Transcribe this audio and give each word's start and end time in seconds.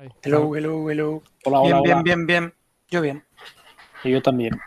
Ahí. 0.00 0.08
Hello, 0.22 0.56
hello, 0.56 0.90
hello. 0.90 1.22
Hola, 1.44 1.60
bien, 1.60 1.74
hola, 1.74 1.82
bien, 1.82 1.94
hola. 1.96 2.02
bien, 2.02 2.26
bien. 2.26 2.54
Yo 2.88 3.02
bien. 3.02 3.22
Y 4.02 4.10
yo 4.12 4.22
también. 4.22 4.58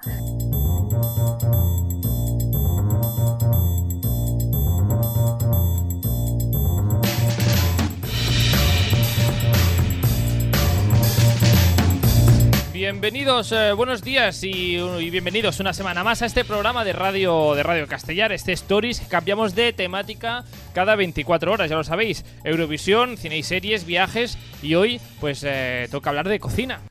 Bienvenidos, 12.94 13.52
eh, 13.52 13.73
buenos 13.73 14.04
días 14.04 14.44
y, 14.44 14.78
y 14.78 15.09
bienvenidos 15.09 15.59
una 15.59 15.73
semana 15.73 16.04
más 16.04 16.21
a 16.21 16.28
este 16.28 16.46
programa 16.46 16.86
de 16.86 16.94
radio 16.94 17.55
de 17.55 17.64
Radio 17.64 17.88
Castellar, 17.88 18.32
este 18.32 18.54
Stories, 18.54 19.02
cambiamos 19.09 19.55
de 19.55 19.73
temática 19.73 20.46
cada 20.76 20.95
24 20.95 21.52
horas, 21.52 21.71
ya 21.71 21.76
lo 21.76 21.84
sabéis. 21.84 22.23
Eurovisión, 22.44 23.18
cine 23.18 23.40
y 23.40 23.44
series, 23.44 23.88
viajes 23.88 24.38
y 24.62 24.76
hoy 24.76 25.02
pues 25.20 25.44
eh, 25.44 25.88
toca 25.90 26.12
hablar 26.12 26.30
de 26.30 26.40
cocina. 26.40 26.82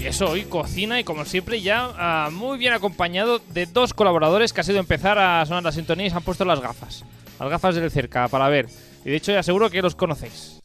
Y 0.00 0.06
eso, 0.06 0.30
hoy 0.30 0.44
cocina 0.44 1.00
y 1.00 1.04
como 1.04 1.24
siempre 1.24 1.60
ya 1.60 1.90
ah, 1.98 2.30
muy 2.32 2.58
bien 2.58 2.74
acompañado 2.74 3.40
de 3.40 3.66
dos 3.66 3.92
colaboradores 3.92 4.52
que 4.52 4.60
ha 4.60 4.64
sido 4.64 4.78
empezar 4.78 5.18
a 5.18 5.44
sonar 5.46 5.64
la 5.64 5.72
sintonía 5.72 6.06
y 6.06 6.10
se 6.10 6.16
han 6.16 6.22
puesto 6.22 6.44
las 6.44 6.60
gafas. 6.60 7.04
Las 7.40 7.50
gafas 7.50 7.74
de 7.74 7.90
cerca 7.90 8.28
para 8.28 8.48
ver. 8.48 8.68
Y 9.04 9.10
de 9.10 9.16
hecho 9.16 9.32
ya 9.32 9.42
seguro 9.42 9.68
que 9.68 9.82
los 9.82 9.96
conocéis. 9.96 10.60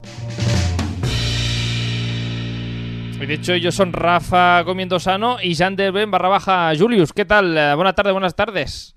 Y 3.21 3.25
de 3.27 3.35
hecho 3.35 3.53
ellos 3.53 3.75
son 3.75 3.93
Rafa 3.93 4.63
Comiendo 4.65 4.99
Sano 4.99 5.37
y 5.41 5.55
Jan 5.55 5.75
Ben 5.75 6.09
barra 6.09 6.27
baja 6.29 6.71
Julius. 6.77 7.13
¿Qué 7.13 7.25
tal? 7.25 7.55
Eh, 7.55 7.75
buenas 7.75 7.93
tardes, 7.95 8.13
buenas 8.13 8.35
tardes. 8.35 8.95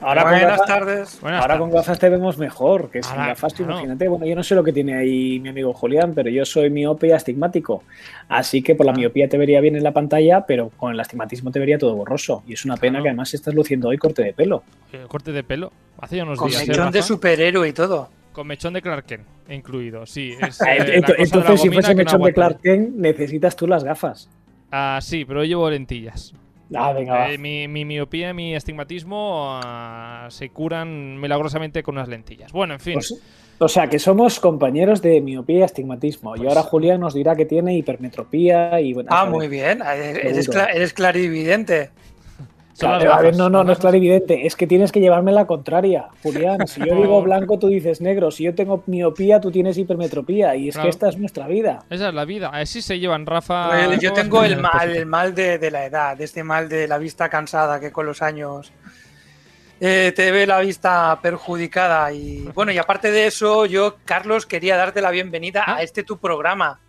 Ahora, 0.00 0.22
con, 0.22 0.32
Buenas 0.32 0.64
tardes. 0.66 1.18
Buenas 1.22 1.40
ahora 1.40 1.54
tardes. 1.54 1.60
con 1.60 1.70
gafas 1.78 1.98
te 1.98 2.08
vemos 2.10 2.36
mejor, 2.36 2.90
que 2.90 3.02
sin 3.02 3.12
Ahora, 3.12 3.28
gafas, 3.28 3.54
claro. 3.54 3.72
imagínate. 3.72 4.06
Bueno, 4.06 4.26
yo 4.26 4.36
no 4.36 4.42
sé 4.42 4.54
lo 4.54 4.62
que 4.62 4.70
tiene 4.72 4.94
ahí 4.98 5.40
mi 5.40 5.48
amigo 5.48 5.72
Julián, 5.72 6.12
pero 6.14 6.28
yo 6.28 6.44
soy 6.44 6.68
miope 6.68 7.08
y 7.08 7.12
astigmático. 7.12 7.84
Así 8.28 8.60
que 8.62 8.74
por 8.74 8.84
la 8.84 8.92
Ah. 8.92 8.96
miopía 8.96 9.28
te 9.30 9.38
vería 9.38 9.60
bien 9.62 9.76
en 9.76 9.82
la 9.82 9.92
pantalla, 9.92 10.44
pero 10.46 10.68
con 10.76 10.92
el 10.92 11.00
astigmatismo 11.00 11.50
te 11.50 11.58
vería 11.58 11.78
todo 11.78 11.94
borroso. 11.96 12.42
Y 12.46 12.52
es 12.52 12.64
una 12.66 12.76
pena 12.76 12.92
Claro. 12.98 13.02
que 13.04 13.08
además 13.08 13.32
estás 13.32 13.54
luciendo 13.54 13.88
hoy 13.88 13.96
corte 13.96 14.22
de 14.22 14.34
pelo. 14.34 14.62
Eh, 14.92 15.06
corte 15.08 15.32
de 15.32 15.42
pelo. 15.42 15.72
Hace 15.98 16.18
ya 16.18 16.24
unos 16.24 16.38
Con 16.38 16.50
días. 16.50 16.62
¿eh, 16.62 16.66
mechón 16.68 16.92
de 16.92 17.02
superhéroe 17.02 17.66
y 17.68 17.72
todo. 17.72 18.10
Con 18.34 18.46
mechón 18.48 18.74
de 18.74 18.82
Clark 18.82 19.06
Kent 19.06 19.26
incluido, 19.48 20.04
sí. 20.06 20.34
Es, 20.40 20.60
Ah, 20.60 20.74
eh, 20.76 21.00
Entonces, 21.16 21.60
si 21.60 21.70
fuese 21.70 21.94
no 21.94 21.98
mechón 21.98 22.22
de. 22.22 22.32
Clark 22.34 22.60
Kent, 22.60 22.96
necesitas 22.96 23.56
tú 23.56 23.66
las 23.66 23.82
gafas. 23.84 24.28
Ah, 24.70 24.98
sí, 25.00 25.24
pero 25.24 25.40
yo 25.44 25.48
llevo 25.48 25.70
lentillas. 25.70 26.34
Ah, 26.74 26.92
venga. 26.92 27.30
Eh, 27.30 27.38
mi, 27.38 27.68
mi 27.68 27.84
miopía 27.84 28.30
y 28.30 28.34
mi 28.34 28.56
astigmatismo 28.56 29.60
ah, 29.62 30.26
se 30.30 30.48
curan 30.50 31.20
milagrosamente 31.20 31.82
con 31.82 31.94
unas 31.96 32.08
lentillas. 32.08 32.50
Bueno, 32.52 32.74
en 32.74 32.80
fin. 32.80 32.94
Pues- 32.94 33.14
o 33.58 33.68
sea, 33.68 33.86
que 33.88 34.00
somos 34.00 34.40
compañeros 34.40 35.00
de 35.00 35.20
miopía 35.20 35.60
y 35.60 35.62
astigmatismo. 35.62 36.34
y 36.34 36.38
Pues- 36.40 36.48
ahora 36.48 36.62
Julián 36.62 37.00
nos 37.00 37.14
dirá 37.14 37.36
que 37.36 37.46
tiene 37.46 37.76
hipermetropía 37.76 38.80
y 38.80 38.92
bueno. 38.94 39.10
Ah, 39.12 39.26
muy 39.26 39.46
bien. 39.46 39.80
Eres, 39.80 40.50
cla- 40.50 40.70
eres 40.74 40.92
clarividente. 40.92 41.90
Son 42.76 42.90
las 42.90 43.02
Claro, 43.04 43.14
a 43.18 43.22
ver, 43.22 43.36
no, 43.36 43.48
no, 43.48 43.62
no 43.62 43.72
es 43.72 43.78
clarividente. 43.78 44.46
Es 44.46 44.56
que 44.56 44.66
tienes 44.66 44.90
que 44.90 44.98
llevarme 45.00 45.30
la 45.30 45.46
contraria, 45.46 46.08
Julián. 46.24 46.66
Si 46.66 46.80
yo 46.80 46.94
digo 46.96 47.22
blanco, 47.22 47.56
tú 47.58 47.68
dices 47.68 48.00
negro. 48.00 48.30
Si 48.32 48.42
yo 48.44 48.54
tengo 48.54 48.82
miopía, 48.86 49.40
tú 49.40 49.50
tienes 49.52 49.78
hipermetropía. 49.78 50.56
Y 50.56 50.68
es 50.68 50.74
Claro. 50.74 50.86
que 50.86 50.90
esta 50.90 51.08
es 51.08 51.16
nuestra 51.16 51.46
vida. 51.46 51.84
Esa 51.88 52.08
es 52.08 52.14
la 52.14 52.24
vida. 52.24 52.48
Así 52.52 52.82
se 52.82 52.98
llevan 52.98 53.26
Rafa. 53.26 53.70
Pues 53.86 54.00
yo 54.00 54.12
tengo 54.12 54.42
el 54.42 54.56
mal, 54.60 54.90
el 54.96 55.06
mal 55.06 55.34
de, 55.36 55.58
de 55.58 55.70
la 55.70 55.84
edad, 55.86 56.20
este 56.20 56.42
mal 56.42 56.68
de 56.68 56.88
la 56.88 56.98
vista 56.98 57.28
cansada 57.28 57.78
que 57.78 57.92
con 57.92 58.06
los 58.06 58.22
años 58.22 58.72
eh, 59.80 60.12
te 60.16 60.32
ve 60.32 60.46
la 60.46 60.58
vista 60.60 61.16
perjudicada. 61.22 62.12
Y 62.12 62.42
bueno, 62.54 62.72
y 62.72 62.78
aparte 62.78 63.10
de 63.12 63.26
eso, 63.28 63.66
yo, 63.66 63.96
Carlos, 64.04 64.46
quería 64.46 64.76
darte 64.76 65.00
la 65.00 65.10
bienvenida 65.12 65.62
Ah. 65.66 65.76
a 65.76 65.82
este 65.82 66.02
tu 66.02 66.18
programa. 66.18 66.80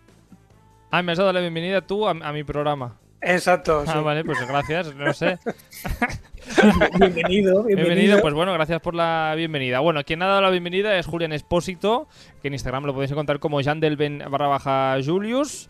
Ah, 0.92 1.02
me 1.04 1.12
has 1.12 1.18
dado 1.18 1.32
la 1.34 1.42
bienvenida 1.42 1.82
tú 1.82 2.08
a, 2.08 2.12
a 2.12 2.32
mi 2.34 2.44
programa. 2.44 2.96
Exacto. 3.26 3.84
Ah, 3.88 3.94
sí. 3.94 4.00
vale, 4.04 4.24
pues 4.24 4.48
gracias. 4.48 4.94
No 4.96 5.12
sé. 5.14 5.40
Bienvenido, 7.00 7.64
bienvenido. 7.64 7.66
Bienvenido, 7.66 8.22
pues 8.22 8.36
bueno, 8.36 8.54
gracias 8.54 8.80
por 8.80 8.94
la 8.94 9.34
bienvenida. 9.36 9.80
Bueno, 9.80 10.04
quien 10.04 10.22
ha 10.22 10.28
dado 10.28 10.42
la 10.42 10.52
bienvenida 10.52 10.96
es 10.98 11.08
Julián 11.08 11.34
Espósito, 11.34 12.08
que 12.42 12.50
en 12.50 12.54
Instagram 12.54 12.84
lo 12.86 12.94
podéis 12.94 13.12
encontrar 13.12 13.40
como 13.40 13.62
Jandelben 13.64 14.24
barra 14.30 14.48
baja 14.48 14.96
Julius, 15.04 15.70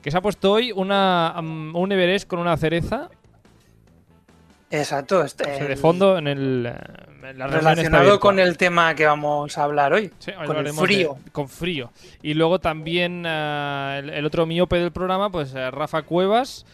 que 0.00 0.12
se 0.12 0.16
ha 0.16 0.20
puesto 0.20 0.52
hoy 0.52 0.70
una, 0.70 1.34
um, 1.36 1.74
un 1.74 1.90
Everest 1.90 2.28
con 2.28 2.38
una 2.38 2.56
cereza 2.56 3.10
Exacto. 4.72 5.22
este- 5.22 5.44
sea, 5.44 5.64
de 5.66 5.72
el- 5.74 5.78
fondo 5.78 6.18
en 6.18 6.26
el 6.26 6.66
eh, 6.66 6.74
en 7.30 7.38
la 7.38 7.44
esta 7.46 7.58
relacionado 7.58 8.18
con 8.18 8.38
el 8.40 8.56
tema 8.56 8.94
que 8.96 9.06
vamos 9.06 9.56
a 9.56 9.62
hablar 9.64 9.92
hoy. 9.92 10.10
Sí, 10.18 10.30
hoy 10.32 10.34
con 10.34 10.44
el 10.44 10.50
hablaremos 10.50 10.80
de- 10.80 10.86
frío. 10.86 11.16
con 11.30 11.48
frío. 11.48 11.92
Y 12.22 12.34
luego 12.34 12.58
también 12.58 13.22
eh, 13.26 14.00
el, 14.02 14.10
el 14.10 14.26
otro 14.26 14.44
miope 14.46 14.76
del 14.80 14.90
programa, 14.90 15.30
pues 15.30 15.54
eh, 15.54 15.70
Rafa 15.70 16.02
Cuevas, 16.02 16.66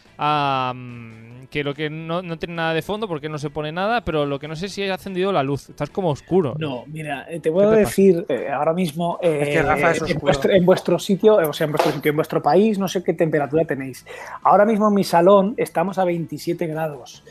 que 1.49 1.63
lo 1.63 1.73
que 1.73 1.89
no, 1.89 2.21
no 2.21 2.37
tiene 2.37 2.55
nada 2.55 2.73
de 2.73 2.81
fondo 2.81 3.07
porque 3.07 3.29
no 3.29 3.37
se 3.39 3.49
pone 3.49 3.71
nada, 3.71 4.01
pero 4.01 4.25
lo 4.25 4.39
que 4.39 4.47
no 4.47 4.55
sé 4.55 4.69
si 4.69 4.83
ha 4.83 4.93
encendido 4.93 5.31
la 5.31 5.43
luz. 5.43 5.69
Estás 5.69 5.89
como 5.89 6.09
oscuro. 6.09 6.55
No, 6.57 6.83
mira, 6.87 7.25
eh, 7.29 7.39
te 7.39 7.51
puedo 7.51 7.71
decir 7.71 8.25
eh, 8.29 8.49
ahora 8.51 8.73
mismo 8.73 9.19
eh, 9.21 9.39
Es 9.43 9.49
que 9.49 9.61
Rafa 9.63 9.91
es 9.91 10.01
en, 10.09 10.19
vuestro, 10.19 10.51
en 10.51 10.65
vuestro 10.65 10.99
sitio, 10.99 11.41
eh, 11.41 11.45
o 11.45 11.53
sea, 11.53 11.65
en 11.65 11.71
vuestro 11.71 11.91
sitio, 11.91 12.09
en 12.11 12.15
vuestro 12.15 12.41
país, 12.41 12.77
no 12.77 12.87
sé 12.87 13.03
qué 13.03 13.13
temperatura 13.13 13.65
tenéis. 13.65 14.05
Ahora 14.43 14.65
mismo 14.65 14.87
en 14.87 14.93
mi 14.93 15.03
salón 15.03 15.53
estamos 15.57 15.97
a 15.97 16.05
27 16.05 16.67
grados. 16.67 17.23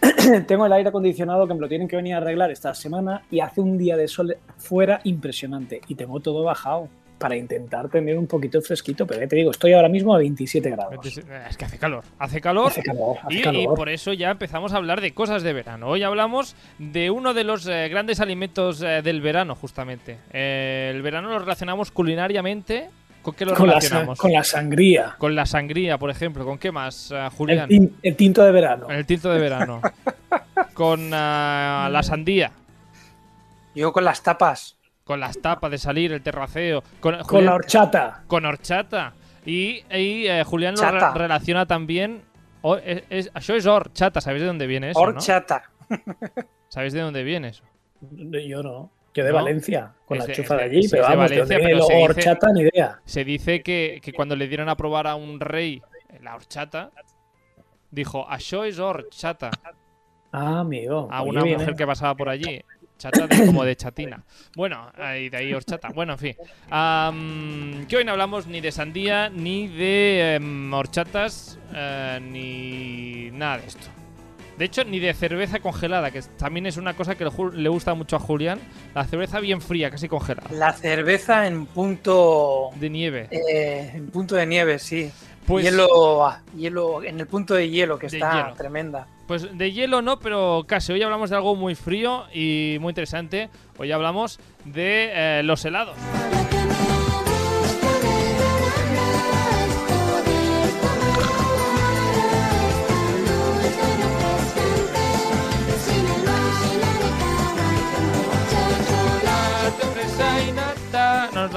Tengo 0.46 0.66
el 0.66 0.72
aire 0.72 0.88
acondicionado 0.88 1.46
que 1.46 1.54
me 1.54 1.60
lo 1.60 1.68
tienen 1.68 1.88
que 1.88 1.96
venir 1.96 2.14
a 2.14 2.18
arreglar 2.18 2.50
esta 2.50 2.74
semana 2.74 3.22
y 3.30 3.40
hace 3.40 3.60
un 3.60 3.76
día 3.76 3.96
de 3.96 4.08
sol 4.08 4.36
fuera 4.56 5.00
impresionante 5.04 5.80
y 5.88 5.94
tengo 5.94 6.20
todo 6.20 6.42
bajado 6.42 6.88
para 7.20 7.36
intentar 7.36 7.90
tener 7.90 8.16
un 8.16 8.26
poquito 8.26 8.62
fresquito, 8.62 9.06
pero 9.06 9.20
ya 9.20 9.28
te 9.28 9.36
digo, 9.36 9.50
estoy 9.50 9.74
ahora 9.74 9.90
mismo 9.90 10.14
a 10.14 10.18
27 10.18 10.70
grados. 10.70 11.06
Es 11.06 11.56
que 11.56 11.64
hace 11.66 11.78
calor. 11.78 12.02
Hace 12.18 12.40
calor. 12.40 12.68
Hace 12.68 12.82
calor, 12.82 13.18
hace 13.22 13.58
Y, 13.58 13.66
por 13.66 13.90
eso 13.90 14.14
ya 14.14 14.30
empezamos 14.30 14.72
a 14.72 14.78
hablar 14.78 15.02
de 15.02 15.12
cosas 15.12 15.42
de 15.42 15.52
verano. 15.52 15.88
Hoy 15.88 16.02
hablamos 16.02 16.56
de 16.78 17.10
uno 17.10 17.34
de 17.34 17.44
los 17.44 17.66
eh, 17.66 17.88
grandes 17.90 18.20
alimentos 18.20 18.80
eh, 18.80 19.02
del 19.02 19.20
verano, 19.20 19.54
justamente. 19.54 20.16
Eh, 20.32 20.90
el 20.94 21.02
verano 21.02 21.28
lo 21.28 21.38
relacionamos 21.38 21.90
culinariamente. 21.90 22.88
¿Con 23.22 23.34
qué 23.34 23.44
lo 23.44 23.54
con, 23.54 23.66
la, 23.66 23.74
sa- 23.74 23.78
relacionamos? 23.80 24.18
con 24.18 24.32
la 24.32 24.44
sangría, 24.44 25.14
Con 25.18 25.34
la 25.34 25.44
sangría, 25.46 25.98
por 25.98 26.08
ejemplo. 26.10 26.44
¿Con 26.44 26.58
qué 26.58 26.72
más, 26.72 27.10
eh, 27.10 27.16
el, 27.24 27.30
Julián? 27.30 27.68
tin- 27.68 27.96
el 28.02 28.16
tinto 28.16 28.42
de 28.42 28.50
verano. 28.52 28.88
El 28.88 29.04
tinto 29.04 29.30
de 29.30 29.38
verano. 29.38 29.80
con 30.74 31.10
ah, 31.12 31.88
la 31.92 32.02
sandía. 32.02 32.52
Yo 33.74 33.92
con 33.92 34.04
las 34.04 34.22
tapas. 34.22 34.76
Con 35.04 35.20
las 35.20 35.38
tapas 35.40 35.70
de 35.70 35.78
salir, 35.78 36.12
el 36.12 36.22
terraceo. 36.22 36.82
Con, 37.00 37.18
Con 37.24 37.44
la 37.44 37.54
horchata. 37.54 38.22
con 38.26 38.44
horchata. 38.46 39.12
Y, 39.44 39.82
y, 39.90 40.26
eh, 40.26 40.44
Julián 40.44 40.74
lo 40.76 40.90
re- 40.90 41.14
relaciona 41.14 41.66
también. 41.66 42.22
o- 42.62 42.76
es, 42.76 43.02
es, 43.10 43.32
això 43.34 43.54
es 43.54 43.66
horchata, 43.66 44.20
¿sabéis 44.20 44.42
de 44.42 44.46
dónde 44.48 44.66
viene 44.66 44.90
eso? 44.90 45.00
no? 45.00 45.06
Horchata. 45.06 45.64
¿Sabéis 46.68 46.92
de 46.92 47.00
dónde 47.00 47.22
viene 47.24 47.48
eso? 47.48 47.64
Yo 48.10 48.62
no. 48.62 48.90
Yo 49.14 49.24
de 49.24 49.30
¿No? 49.30 49.36
Valencia, 49.36 49.92
con 50.06 50.18
Es 50.18 50.28
la 50.28 50.34
chufa 50.34 50.56
de 50.56 50.62
allí, 50.62 50.88
pero 50.88 51.02
es 51.02 51.08
de 51.08 51.16
vamos, 51.16 51.30
Valencia, 51.30 51.56
pero 51.58 51.68
se 51.68 51.74
lo 51.74 51.98
dice- 51.98 52.02
horchata, 52.04 52.52
ni 52.52 52.60
idea. 52.62 53.00
Se 53.04 53.24
dice 53.24 53.62
que, 53.62 54.00
que 54.02 54.12
cuando 54.12 54.36
le 54.36 54.46
dieron 54.48 54.68
a 54.68 54.76
probar 54.76 55.06
a 55.08 55.14
un 55.16 55.40
rey 55.40 55.82
la 56.22 56.34
horchata, 56.36 56.90
dijo, 57.90 58.26
això 58.28 58.64
es 58.64 58.78
horchata. 58.78 59.50
Ah, 60.32 60.60
amigo. 60.60 61.08
A 61.10 61.22
una 61.22 61.44
mujer 61.44 61.74
que 61.74 61.86
pasaba 61.86 62.14
por 62.14 62.28
allí. 62.28 62.60
Chata 62.98 63.26
de- 63.26 63.46
como 63.46 63.64
de 63.64 63.74
chatina. 63.76 64.22
Bueno, 64.54 64.92
ahí- 64.96 65.28
de 65.30 65.36
ahí 65.38 65.54
horchata. 65.54 65.88
Bueno, 65.88 66.12
en 66.12 66.18
fin. 66.18 66.36
Que 67.88 67.96
hoy 67.96 68.04
no 68.04 68.12
hablamos 68.12 68.46
ni 68.46 68.60
de 68.60 68.70
sandía, 68.70 69.28
ni 69.30 69.66
de 69.68 70.34
em, 70.36 70.72
horchatas, 70.72 71.58
eh, 71.74 72.20
ni 72.22 73.30
nada 73.32 73.58
de 73.58 73.66
esto. 73.66 73.88
De 74.58 74.64
hecho, 74.66 74.84
ni 74.84 74.98
de 74.98 75.14
cerveza 75.14 75.60
congelada, 75.60 76.10
que 76.10 76.20
también 76.36 76.66
es 76.66 76.76
una 76.76 76.94
cosa 76.94 77.14
que 77.14 77.24
le, 77.54 77.68
gusta 77.70 77.94
mucho 77.94 78.16
a 78.16 78.18
Julián. 78.18 78.60
La 78.94 79.04
cerveza 79.04 79.40
bien 79.40 79.60
fría, 79.62 79.90
casi 79.90 80.06
congelada. 80.08 80.48
La 80.52 80.72
cerveza 80.74 81.46
en 81.46 81.64
punto. 81.66 82.70
De 82.76 82.90
nieve. 82.90 83.28
eh, 83.30 83.90
en 83.94 84.10
punto 84.10 84.34
de 84.34 84.46
nieve, 84.46 84.78
sí. 84.78 85.10
Pues, 85.46 85.64
Hielo, 85.64 86.24
ah, 86.26 86.42
hielo, 86.56 87.02
en 87.02 87.18
el 87.18 87.26
punto 87.26 87.54
de 87.54 87.68
hielo, 87.70 87.98
que 87.98 88.06
De 88.08 88.18
está 88.18 88.34
hielo. 88.44 88.54
tremenda. 88.54 89.06
pues 89.26 89.56
de 89.56 89.72
hielo 89.72 90.00
no, 90.02 90.20
pero 90.20 90.64
casi. 90.68 90.92
Hoy 90.92 91.02
hablamos 91.02 91.30
de 91.30 91.36
algo 91.36 91.56
muy 91.56 91.74
frío 91.74 92.24
y 92.32 92.76
muy 92.80 92.90
interesante. 92.90 93.48
Hoy 93.78 93.90
hablamos 93.90 94.38
de 94.66 95.10
eh, 95.12 95.42
los 95.42 95.64
helados. 95.64 95.96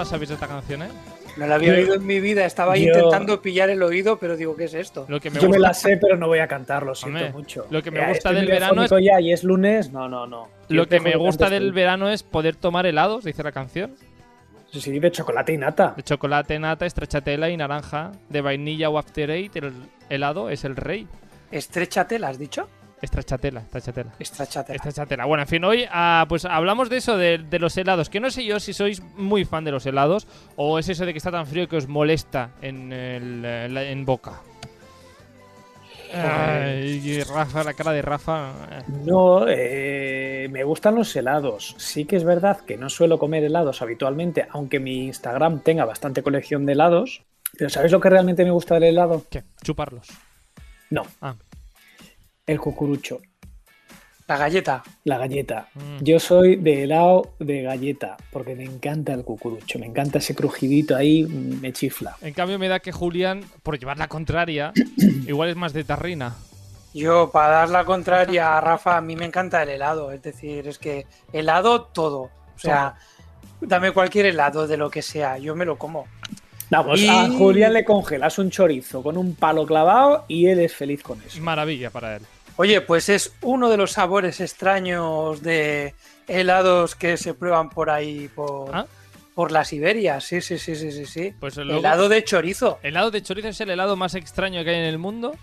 La 0.04 0.10
sabéis 0.10 0.32
esta 0.32 0.48
canción, 0.48 0.84
¿eh? 0.84 0.88
No 1.38 1.48
la 1.48 1.56
había 1.56 1.70
Yo- 1.74 1.80
oído 1.80 1.94
en 1.96 2.06
mi 2.06 2.20
vida, 2.20 2.46
estaba 2.46 2.78
yo- 2.78 2.84
intentando 2.86 3.42
pillar 3.42 3.70
el 3.72 3.82
oído, 3.82 4.18
pero 4.20 4.38
digo, 4.38 4.56
¿qué 4.56 4.66
es 4.66 4.74
esto? 4.76 5.06
Lo 5.10 5.20
que 5.20 5.32
me 5.32 5.40
Yo 5.40 5.50
me 5.50 5.58
la 5.58 5.74
sé, 5.74 5.98
pero 5.98 6.16
no 6.16 6.28
voy 6.28 6.40
a 6.40 6.48
cantar, 6.48 6.86
lo 6.86 6.94
siento 6.94 7.18
Hombre, 7.20 7.34
mucho. 7.34 7.66
lo 7.72 7.82
que 7.82 7.90
me 7.90 8.00
Ya, 8.00 8.10
gusta 8.10 8.32
del 8.32 8.46
verano 8.46 8.84
es- 8.84 8.92
ya 9.02 9.20
y 9.20 9.32
es 9.34 9.44
lunes, 9.44 9.92
no, 9.92 10.08
no, 10.08 10.28
no. 10.28 10.48
lo 10.70 10.88
que 10.88 11.00
me 11.00 11.16
gusta 11.16 11.50
del 11.50 11.72
verano 11.72 12.10
es 12.10 12.22
poder 12.22 12.56
tomar 12.56 12.86
helados, 12.86 13.24
dice 13.24 13.42
la 13.42 13.52
canción. 13.52 13.96
Sí, 14.72 15.00
de 15.00 15.12
chocolate 15.12 15.54
y 15.54 15.58
nata. 15.58 15.94
De 15.96 16.02
chocolate, 16.04 16.58
nata, 16.58 16.86
estrachatela 16.88 17.48
y 17.50 17.58
naranja. 17.58 18.12
De 18.30 18.42
vainilla 18.42 18.90
o 18.90 18.98
after 18.98 19.30
eight, 19.30 19.56
el 19.56 19.72
helado 20.10 20.50
es 20.50 20.64
el 20.66 20.76
rey. 20.76 21.08
Estrechatela, 21.52 22.30
¿has 22.30 22.40
dicho? 22.40 22.68
Estrachatela, 23.04 23.60
estrachatela. 23.60 24.12
Estrachatela. 24.18 24.76
Estrachatela. 24.78 25.26
Bueno, 25.26 25.44
en 25.44 25.48
fin, 25.48 25.64
hoy 25.66 25.86
ah, 25.92 26.26
pues 26.30 26.46
hablamos 26.46 26.90
de 26.90 26.98
eso, 26.98 27.18
de, 27.18 27.38
de 27.38 27.60
los 27.60 27.76
helados. 27.78 28.10
Que 28.10 28.20
no 28.20 28.32
sé 28.32 28.46
yo 28.46 28.60
si 28.60 28.74
sois 28.74 29.02
muy 29.16 29.44
fan 29.46 29.64
de 29.66 29.72
los 29.72 29.86
helados 29.86 30.26
o 30.56 30.80
es 30.80 30.88
eso 30.90 31.06
de 31.06 31.12
que 31.12 31.18
está 31.18 31.30
tan 31.30 31.46
frío 31.46 31.68
que 31.68 31.76
os 31.78 31.88
molesta 31.88 32.52
en, 32.62 32.92
el, 32.94 33.42
la- 33.74 33.84
en 33.84 34.06
boca. 34.06 34.42
Ay, 36.16 37.02
y 37.04 37.24
Rafa, 37.24 37.64
la 37.64 37.74
cara 37.74 37.92
de 37.92 38.02
Rafa. 38.04 38.52
No, 39.04 39.46
eh, 39.48 40.48
me 40.52 40.64
gustan 40.64 40.96
los 40.96 41.16
helados. 41.16 41.76
Sí 41.80 42.06
que 42.06 42.16
es 42.18 42.24
verdad 42.24 42.60
que 42.62 42.78
no 42.78 42.90
suelo 42.90 43.18
comer 43.18 43.44
helados 43.44 43.82
habitualmente, 43.82 44.48
aunque 44.52 44.80
mi 44.80 45.06
Instagram 45.08 45.60
tenga 45.62 45.86
bastante 45.86 46.22
colección 46.22 46.66
de 46.66 46.74
helados. 46.74 47.24
Pero 47.58 47.70
¿sabéis 47.70 47.92
lo 47.92 48.00
que 48.00 48.10
realmente 48.10 48.44
me 48.46 48.52
gusta 48.52 48.76
del 48.76 48.84
helado? 48.86 49.26
¿Qué? 49.30 49.44
Chuparlos. 49.64 50.08
No, 50.90 51.04
Ah. 51.22 51.36
El 52.46 52.60
cucurucho, 52.60 53.20
La 54.28 54.38
galleta. 54.38 54.84
la 55.04 55.18
galleta. 55.18 55.68
Mm. 55.76 56.04
Yo 56.04 56.20
soy 56.20 56.56
de 56.58 56.84
helado 56.84 57.34
de 57.40 57.62
galleta, 57.64 58.18
porque 58.32 58.56
me 58.56 58.64
encanta 58.64 59.14
el 59.14 59.24
cucurucho, 59.24 59.80
me 59.80 59.86
encanta 59.86 60.18
ese 60.20 60.36
crujidito 60.36 60.96
ahí, 60.96 61.24
me 61.24 61.72
chifla. 61.74 62.16
En 62.22 62.34
cambio, 62.34 62.58
me 62.60 62.68
da 62.68 62.80
que 62.80 62.92
Julián, 62.92 63.44
por 63.64 63.78
llevar 63.80 63.98
la 63.98 64.08
contraria, 64.08 64.72
igual 65.28 65.50
es 65.50 65.56
más 65.56 65.74
de 65.74 65.84
tarrina. 65.84 66.36
Yo, 66.94 67.32
para 67.32 67.50
dar 67.56 67.70
la 67.70 67.86
contraria 67.86 68.56
a 68.58 68.62
Rafa, 68.62 68.98
a 68.98 69.02
mí 69.02 69.16
me 69.16 69.26
encanta 69.26 69.64
el 69.64 69.70
helado. 69.70 70.12
Es 70.12 70.22
decir, 70.22 70.68
es 70.68 70.78
que 70.78 71.08
helado 71.32 71.86
todo. 71.86 72.30
O 72.56 72.60
sea, 72.60 72.94
dame 73.62 73.92
cualquier 73.92 74.28
helado 74.28 74.68
de 74.68 74.78
lo 74.78 74.92
que 74.92 75.02
sea, 75.02 75.40
yo 75.40 75.56
me 75.56 75.66
lo 75.66 75.76
como. 75.78 76.06
Vamos, 76.70 77.00
Y- 77.02 77.08
a 77.08 77.28
Julián 77.30 77.74
le 77.74 77.84
congelas 77.84 78.38
un 78.38 78.52
chorizo 78.52 79.02
con 79.02 79.18
un 79.18 79.34
palo 79.36 79.66
clavado 79.66 80.26
y 80.28 80.46
él 80.48 80.60
es 80.60 80.74
feliz 80.76 81.02
con 81.02 81.20
eso. 81.24 81.42
Maravilla 81.42 81.90
para 81.90 82.16
él. 82.18 82.22
Oye, 82.56 82.82
pues 82.82 83.10
es 83.10 83.34
uno 83.42 83.70
de 83.70 83.78
los 83.78 83.92
sabores 83.94 84.40
extraños 84.40 85.42
de 85.42 85.96
helados 86.28 86.96
que 86.96 87.18
se 87.18 87.34
prueban 87.34 87.70
por 87.70 87.90
ahí, 87.90 88.30
por, 88.34 88.70
Ah. 88.76 88.86
por 89.34 89.52
la 89.52 89.66
Siberia. 89.66 90.20
Sí, 90.22 90.40
sí, 90.42 90.58
sí, 90.60 90.76
sí, 90.76 90.92
sí. 90.92 91.06
sí. 91.06 91.34
Pues 91.40 91.58
luego- 91.58 91.80
Helado 91.80 92.10
de 92.10 92.24
chorizo. 92.24 92.80
¿Helado 92.84 93.10
de 93.12 93.24
chorizo 93.24 93.48
es 93.48 93.60
el 93.62 93.72
helado 93.72 93.96
más 93.96 94.14
extraño 94.16 94.64
que 94.64 94.70
hay 94.70 94.76
en 94.78 94.86
el 94.86 95.00
mundo? 95.00 95.36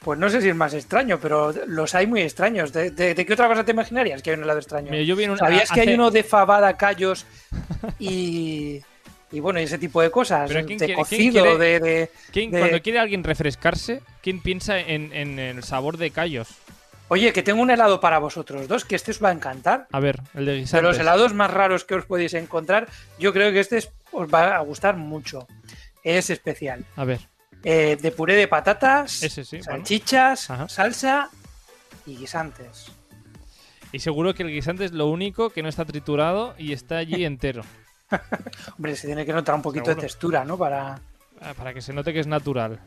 Pues 0.00 0.18
no 0.18 0.28
sé 0.28 0.40
si 0.40 0.48
es 0.48 0.54
más 0.56 0.74
extraño, 0.74 1.18
pero 1.20 1.52
los 1.66 1.94
hay 1.94 2.06
muy 2.06 2.22
extraños. 2.22 2.72
¿De, 2.72 2.90
de- 2.90 3.14
de 3.14 3.26
qué 3.26 3.32
otra 3.32 3.48
cosa 3.48 3.64
te 3.64 3.72
imaginarías 3.72 4.22
que 4.22 4.30
hay 4.30 4.36
un 4.36 4.42
helado 4.44 4.58
extraño? 4.58 4.90
Mira, 4.90 5.02
yo 5.04 5.16
vi 5.16 5.24
en 5.24 5.30
un- 5.30 5.38
¿Sabías 5.38 5.70
que 5.70 5.80
hay 5.80 5.94
uno 5.94 6.10
de 6.10 6.22
fabada, 6.24 6.76
callos 6.76 7.24
y, 7.98 8.82
y 9.32 9.40
bueno, 9.40 9.60
y 9.60 9.64
ese 9.64 9.78
tipo 9.78 10.00
de 10.02 10.10
cosas? 10.10 10.48
Pero 10.48 10.64
¿quién 10.66 10.78
de 10.78 10.86
quiere- 10.86 11.02
quién 11.08 11.30
cocido, 11.32 11.44
quiere- 11.44 11.58
de, 11.58 11.80
de- 11.80 12.10
¿Quién, 12.32 12.50
de- 12.50 12.58
Cuando 12.60 12.82
quiere 12.82 12.98
alguien 12.98 13.24
refrescarse, 13.24 14.02
¿quién 14.22 14.40
piensa 14.40 14.78
en, 14.78 15.12
en 15.12 15.38
el 15.38 15.62
sabor 15.64 15.96
de 15.96 16.10
callos? 16.10 16.48
Oye, 17.08 17.32
que 17.32 17.42
tengo 17.44 17.62
un 17.62 17.70
helado 17.70 18.00
para 18.00 18.18
vosotros 18.18 18.66
dos, 18.66 18.84
que 18.84 18.96
este 18.96 19.12
os 19.12 19.22
va 19.22 19.28
a 19.28 19.32
encantar. 19.32 19.86
A 19.92 20.00
ver, 20.00 20.20
el 20.34 20.44
de 20.44 20.52
De 20.52 20.58
guisantes. 20.58 20.82
los 20.82 20.98
helados 20.98 21.34
más 21.34 21.52
raros 21.52 21.84
que 21.84 21.94
os 21.94 22.04
podéis 22.04 22.34
encontrar, 22.34 22.88
yo 23.18 23.32
creo 23.32 23.52
que 23.52 23.60
este 23.60 23.76
es- 23.78 23.90
os 24.12 24.28
va 24.32 24.56
a 24.56 24.60
gustar 24.60 24.96
mucho. 24.96 25.46
Es 26.02 26.30
especial. 26.30 26.84
A 26.96 27.04
ver, 27.04 27.20
Eh, 27.64 27.96
de 28.00 28.10
puré 28.12 28.34
de 28.34 28.46
patatas, 28.48 29.22
ese 29.22 29.44
sí. 29.44 29.58
bueno. 29.58 29.72
salchichas, 29.78 30.48
salsa 30.68 31.30
y 32.06 32.16
guisantes. 32.16 32.92
Y 33.92 33.98
seguro 34.00 34.34
que 34.34 34.42
el 34.42 34.50
guisante 34.50 34.84
es 34.84 34.92
lo 34.92 35.06
único 35.06 35.50
que 35.50 35.62
no 35.62 35.68
está 35.68 35.84
triturado 35.84 36.54
y 36.58 36.72
está 36.72 36.98
allí 36.98 37.24
entero. 37.24 37.62
Hombre, 38.76 38.96
se 38.96 39.06
tiene 39.06 39.24
que 39.26 39.32
notar 39.32 39.54
un 39.54 39.62
poquito 39.62 39.86
Seguro. 39.86 40.00
de 40.02 40.06
textura, 40.08 40.44
¿no? 40.44 40.56
Para. 40.58 40.98
Ah, 41.40 41.54
Para 41.56 41.74
que 41.74 41.80
se 41.82 41.92
note 41.92 42.12
que 42.12 42.20
es 42.20 42.26
natural. 42.26 42.78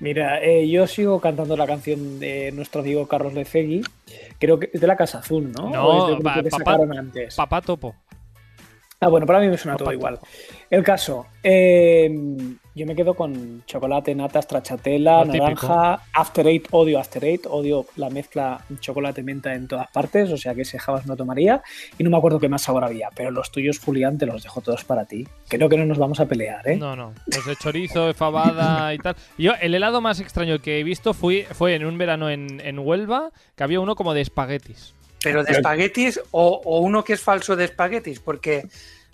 Mira, 0.00 0.40
eh, 0.42 0.68
yo 0.68 0.86
sigo 0.86 1.20
cantando 1.20 1.56
la 1.56 1.66
canción 1.66 2.20
de 2.20 2.52
nuestro 2.52 2.82
amigo 2.82 3.08
Carlos 3.08 3.34
Lecegui. 3.34 3.82
Creo 4.38 4.58
que 4.58 4.70
es 4.72 4.80
de 4.80 4.86
la 4.86 4.96
Casa 4.96 5.18
Azul, 5.18 5.50
¿no? 5.50 5.70
No, 5.70 5.86
¿O 5.88 5.98
es 5.98 6.06
del 6.06 6.14
grupo 6.16 6.28
pa- 6.30 6.42
que 6.42 6.50
papá- 6.50 6.58
sacaron 6.72 6.96
antes? 6.98 7.34
Papá 7.34 7.60
topo. 7.60 7.94
Ah, 9.00 9.06
bueno, 9.08 9.26
para 9.26 9.38
mí 9.38 9.46
me 9.48 9.56
suena 9.56 9.76
todo 9.76 9.92
igual. 9.92 10.18
El 10.68 10.82
caso, 10.82 11.26
eh, 11.42 12.10
yo 12.74 12.84
me 12.84 12.96
quedo 12.96 13.14
con 13.14 13.64
chocolate, 13.64 14.12
nata, 14.12 14.42
stracciatella, 14.42 15.24
naranja, 15.24 16.00
After 16.12 16.44
Eight, 16.46 16.66
odio 16.72 16.98
After 16.98 17.24
Eight, 17.24 17.46
odio 17.48 17.86
la 17.94 18.10
mezcla 18.10 18.60
chocolate-menta 18.80 19.54
en 19.54 19.68
todas 19.68 19.88
partes, 19.92 20.32
o 20.32 20.36
sea 20.36 20.52
que 20.54 20.62
ese 20.62 20.80
jamás 20.80 21.06
no 21.06 21.16
tomaría. 21.16 21.62
Y 21.96 22.02
no 22.02 22.10
me 22.10 22.16
acuerdo 22.16 22.40
qué 22.40 22.48
más 22.48 22.62
sabor 22.62 22.82
había, 22.82 23.08
pero 23.14 23.30
los 23.30 23.52
tuyos, 23.52 23.78
Julián, 23.78 24.18
te 24.18 24.26
los 24.26 24.42
dejo 24.42 24.60
todos 24.62 24.84
para 24.84 25.04
ti. 25.04 25.28
Creo 25.46 25.68
que 25.68 25.76
no 25.76 25.86
nos 25.86 25.98
vamos 25.98 26.18
a 26.18 26.26
pelear, 26.26 26.68
¿eh? 26.68 26.76
No, 26.76 26.96
no. 26.96 27.14
Los 27.26 27.46
de 27.46 27.54
chorizo, 27.54 28.06
de 28.06 28.14
fabada 28.14 28.92
y 28.94 28.98
tal. 28.98 29.14
Yo, 29.38 29.52
el 29.60 29.74
helado 29.74 30.00
más 30.00 30.18
extraño 30.18 30.58
que 30.60 30.80
he 30.80 30.82
visto 30.82 31.14
fue, 31.14 31.46
fue 31.52 31.76
en 31.76 31.86
un 31.86 31.98
verano 31.98 32.30
en, 32.30 32.60
en 32.60 32.80
Huelva, 32.80 33.30
que 33.54 33.62
había 33.62 33.78
uno 33.78 33.94
como 33.94 34.12
de 34.12 34.22
espaguetis. 34.22 34.97
Pero 35.22 35.42
de 35.44 35.52
espaguetis 35.58 36.20
o, 36.30 36.60
o 36.64 36.78
uno 36.80 37.04
que 37.04 37.12
es 37.14 37.20
falso 37.20 37.56
de 37.56 37.64
espaguetis, 37.64 38.20
porque, 38.20 38.66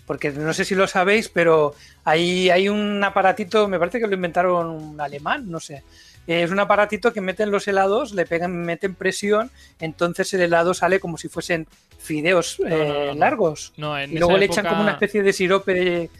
porque 0.06 0.30
no 0.30 0.52
sé 0.52 0.64
si 0.64 0.74
lo 0.74 0.86
sabéis, 0.86 1.28
pero 1.28 1.74
ahí 2.04 2.50
hay 2.50 2.68
un 2.68 3.02
aparatito, 3.02 3.68
me 3.68 3.78
parece 3.78 3.98
que 4.00 4.06
lo 4.06 4.14
inventaron 4.14 4.68
un 4.68 5.00
alemán, 5.00 5.50
no 5.50 5.60
sé. 5.60 5.82
Es 6.26 6.50
un 6.50 6.58
aparatito 6.58 7.12
que 7.12 7.20
meten 7.20 7.50
los 7.50 7.68
helados, 7.68 8.12
le 8.14 8.24
pegan, 8.24 8.54
meten 8.64 8.94
presión, 8.94 9.50
entonces 9.78 10.32
el 10.34 10.40
helado 10.40 10.72
sale 10.72 10.98
como 10.98 11.18
si 11.18 11.28
fuesen 11.28 11.66
fideos 11.98 12.58
No, 12.60 12.68
no, 12.68 12.74
eh, 12.76 12.88
no, 12.88 13.04
no. 13.06 13.20
largos. 13.20 13.72
No, 13.76 13.98
en 13.98 14.10
Y 14.12 14.18
luego 14.18 14.32
esa 14.32 14.38
le 14.40 14.44
echan 14.46 14.66
como 14.66 14.82
una 14.82 14.92
especie 14.92 15.22
de 15.22 15.32
sirope 15.32 15.74
de- 15.74 16.10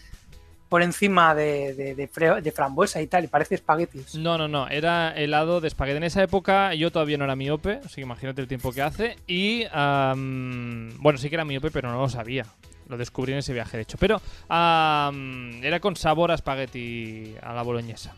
por 0.75 0.83
encima 0.83 1.37
de, 1.37 1.73
de- 1.75 1.95
de 1.95 2.11
fre- 2.11 2.43
de 2.43 2.51
frambuesa 2.51 3.01
y 3.01 3.07
tal, 3.07 3.23
y 3.23 3.29
parece 3.29 3.55
espaguetis. 3.55 4.17
No, 4.17 4.37
no, 4.37 4.49
no. 4.49 4.67
Era 4.67 5.13
helado 5.17 5.61
de 5.61 5.69
espagueti. 5.69 5.99
En 5.99 6.03
esa 6.03 6.21
época 6.21 6.75
yo 6.75 6.91
todavía 6.91 7.17
no 7.17 7.23
era 7.23 7.37
miope, 7.37 7.79
así 7.85 7.95
que 7.95 8.01
imagínate 8.01 8.41
el 8.41 8.49
tiempo 8.49 8.73
que 8.73 8.83
hace. 8.83 9.17
Y, 9.29 9.67
bueno, 9.69 11.17
sí 11.17 11.29
que 11.29 11.37
era 11.37 11.45
miope, 11.45 11.71
pero 11.71 11.93
no 11.93 12.01
lo 12.01 12.09
sabía. 12.09 12.45
Lo 12.89 12.97
descubrí 12.97 13.31
en 13.35 13.39
ese 13.39 13.53
viaje, 13.53 13.77
de 13.77 13.85
hecho. 13.85 13.99
Pero 14.01 14.21
era 14.51 15.79
con 15.81 15.95
sabor 15.95 16.33
a 16.33 16.35
espagueti 16.35 17.37
a 17.41 17.53
la 17.53 17.63
boloñesa. 17.63 18.13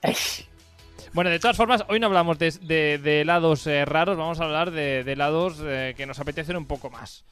Ay, 0.00 0.14
Bueno, 1.12 1.30
de 1.30 1.40
todas 1.40 1.56
formas, 1.56 1.84
hoy 1.88 1.98
no 1.98 2.06
hablamos 2.06 2.38
de, 2.38 2.52
de- 2.62 2.98
de 2.98 3.22
helados 3.22 3.66
eh, 3.66 3.84
raros, 3.84 4.16
vamos 4.16 4.40
a 4.40 4.44
hablar 4.44 4.70
de, 4.70 5.02
de 5.02 5.12
helados 5.12 5.56
eh, 5.64 5.94
que 5.96 6.06
nos 6.06 6.20
apetecen 6.20 6.56
un 6.56 6.66
poco 6.66 6.88
más. 6.88 7.24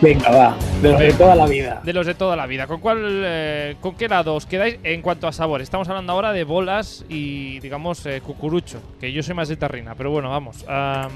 venga, 0.00 0.30
va, 0.30 0.56
de 0.80 0.90
los 0.92 1.00
de 1.00 1.12
toda 1.14 1.34
la 1.34 1.46
vida. 1.46 1.80
De 1.82 1.92
los 1.92 2.06
de 2.06 2.14
toda 2.14 2.36
la 2.36 2.46
vida. 2.46 2.68
¿Con 2.68 2.78
cuál, 2.80 2.98
eh, 3.24 3.74
con 3.80 3.96
qué 3.96 4.04
helado 4.04 4.36
os 4.36 4.46
quedáis 4.46 4.78
en 4.84 5.02
cuanto 5.02 5.26
a 5.26 5.32
sabor? 5.32 5.62
Estamos 5.62 5.88
hablando 5.88 6.12
ahora 6.12 6.32
de 6.32 6.44
bolas 6.44 7.04
y, 7.08 7.58
digamos, 7.58 8.06
eh, 8.06 8.20
cucurucho, 8.20 8.80
que 9.00 9.12
yo 9.12 9.20
soy 9.24 9.34
más 9.34 9.48
de 9.48 9.56
tarrina, 9.56 9.96
pero 9.96 10.10
bueno, 10.12 10.30
vamos. 10.30 10.64
am, 10.68 11.10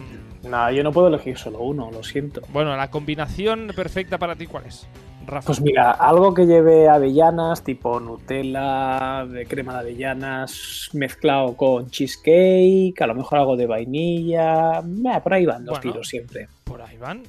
No, 0.49 0.71
yo 0.71 0.83
no 0.83 0.93
puedo 0.93 1.09
elegir 1.09 1.37
solo 1.39 1.59
uno, 1.61 1.91
lo 1.91 2.03
siento. 2.03 2.41
bueno, 2.53 2.77
la 2.77 2.91
combinación 2.91 3.71
perfecta 3.75 4.19
para 4.19 4.35
ti, 4.37 4.47
¿cuál 4.47 4.67
es? 4.67 4.87
Rafa. 5.27 5.47
Pues 5.47 5.61
mira, 5.61 5.91
algo 5.91 6.33
que 6.33 6.47
lleve 6.47 6.89
avellanas, 6.89 7.63
tipo 7.63 8.01
Nutella, 8.01 9.27
de 9.27 9.45
crema 9.47 9.75
de 9.75 9.81
avellanas, 9.81 10.89
mezclado 10.95 11.55
con 11.55 11.91
cheesecake, 11.91 12.99
a 13.03 13.07
lo 13.07 13.15
mejor 13.15 13.39
algo 13.41 13.57
de 13.57 13.67
vainilla. 13.67 14.81
Meh, 14.83 15.21
por 15.21 15.35
ahí 15.35 15.45
van 15.45 15.67
los 15.67 15.79
Bueno. 15.79 15.83
tiros 15.93 16.09
siempre. 16.09 16.49
Por 16.65 16.81
ahí 16.81 16.97
van. 16.97 17.25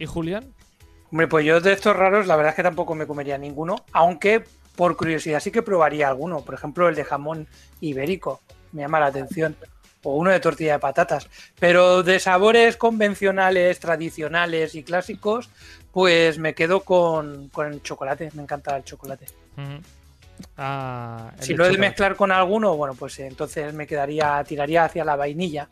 ¿Y 0.00 0.06
Julián? 0.06 0.44
Hombre, 1.12 1.28
pues 1.28 1.44
yo 1.44 1.60
de 1.60 1.72
estos 1.72 1.94
raros, 1.94 2.26
la 2.26 2.34
verdad 2.34 2.50
es 2.50 2.56
que 2.56 2.62
tampoco 2.64 2.96
me 2.96 3.06
comería 3.06 3.38
ninguno, 3.38 3.76
aunque 3.92 4.42
por 4.74 4.96
curiosidad 4.96 5.38
sí 5.38 5.52
que 5.52 5.62
probaría 5.62 6.08
alguno. 6.08 6.40
Por 6.40 6.54
ejemplo, 6.54 6.88
el 6.88 6.96
de 6.96 7.04
jamón 7.04 7.46
ibérico, 7.80 8.40
me 8.72 8.82
llama 8.82 8.98
la 8.98 9.06
atención. 9.06 9.54
O 10.02 10.16
uno 10.16 10.30
de 10.30 10.40
tortilla 10.40 10.72
de 10.74 10.78
patatas. 10.78 11.28
Pero 11.58 12.02
de 12.02 12.18
sabores 12.20 12.76
convencionales, 12.76 13.80
tradicionales 13.80 14.74
y 14.74 14.82
clásicos, 14.82 15.50
pues 15.92 16.38
me 16.38 16.54
quedo 16.54 16.80
con, 16.80 17.48
con 17.48 17.72
el 17.72 17.82
chocolate. 17.82 18.30
Me 18.34 18.42
encanta 18.42 18.76
el 18.76 18.84
chocolate. 18.84 19.26
Ah, 20.56 21.32
el 21.38 21.44
si 21.44 21.54
lo 21.54 21.66
he 21.66 21.70
de 21.70 21.78
mezclar 21.78 22.16
con 22.16 22.32
alguno, 22.32 22.76
bueno, 22.76 22.94
pues 22.94 23.18
entonces 23.20 23.74
me 23.74 23.86
quedaría, 23.86 24.42
tiraría 24.46 24.84
hacia 24.84 25.04
la 25.04 25.16
vainilla. 25.16 25.68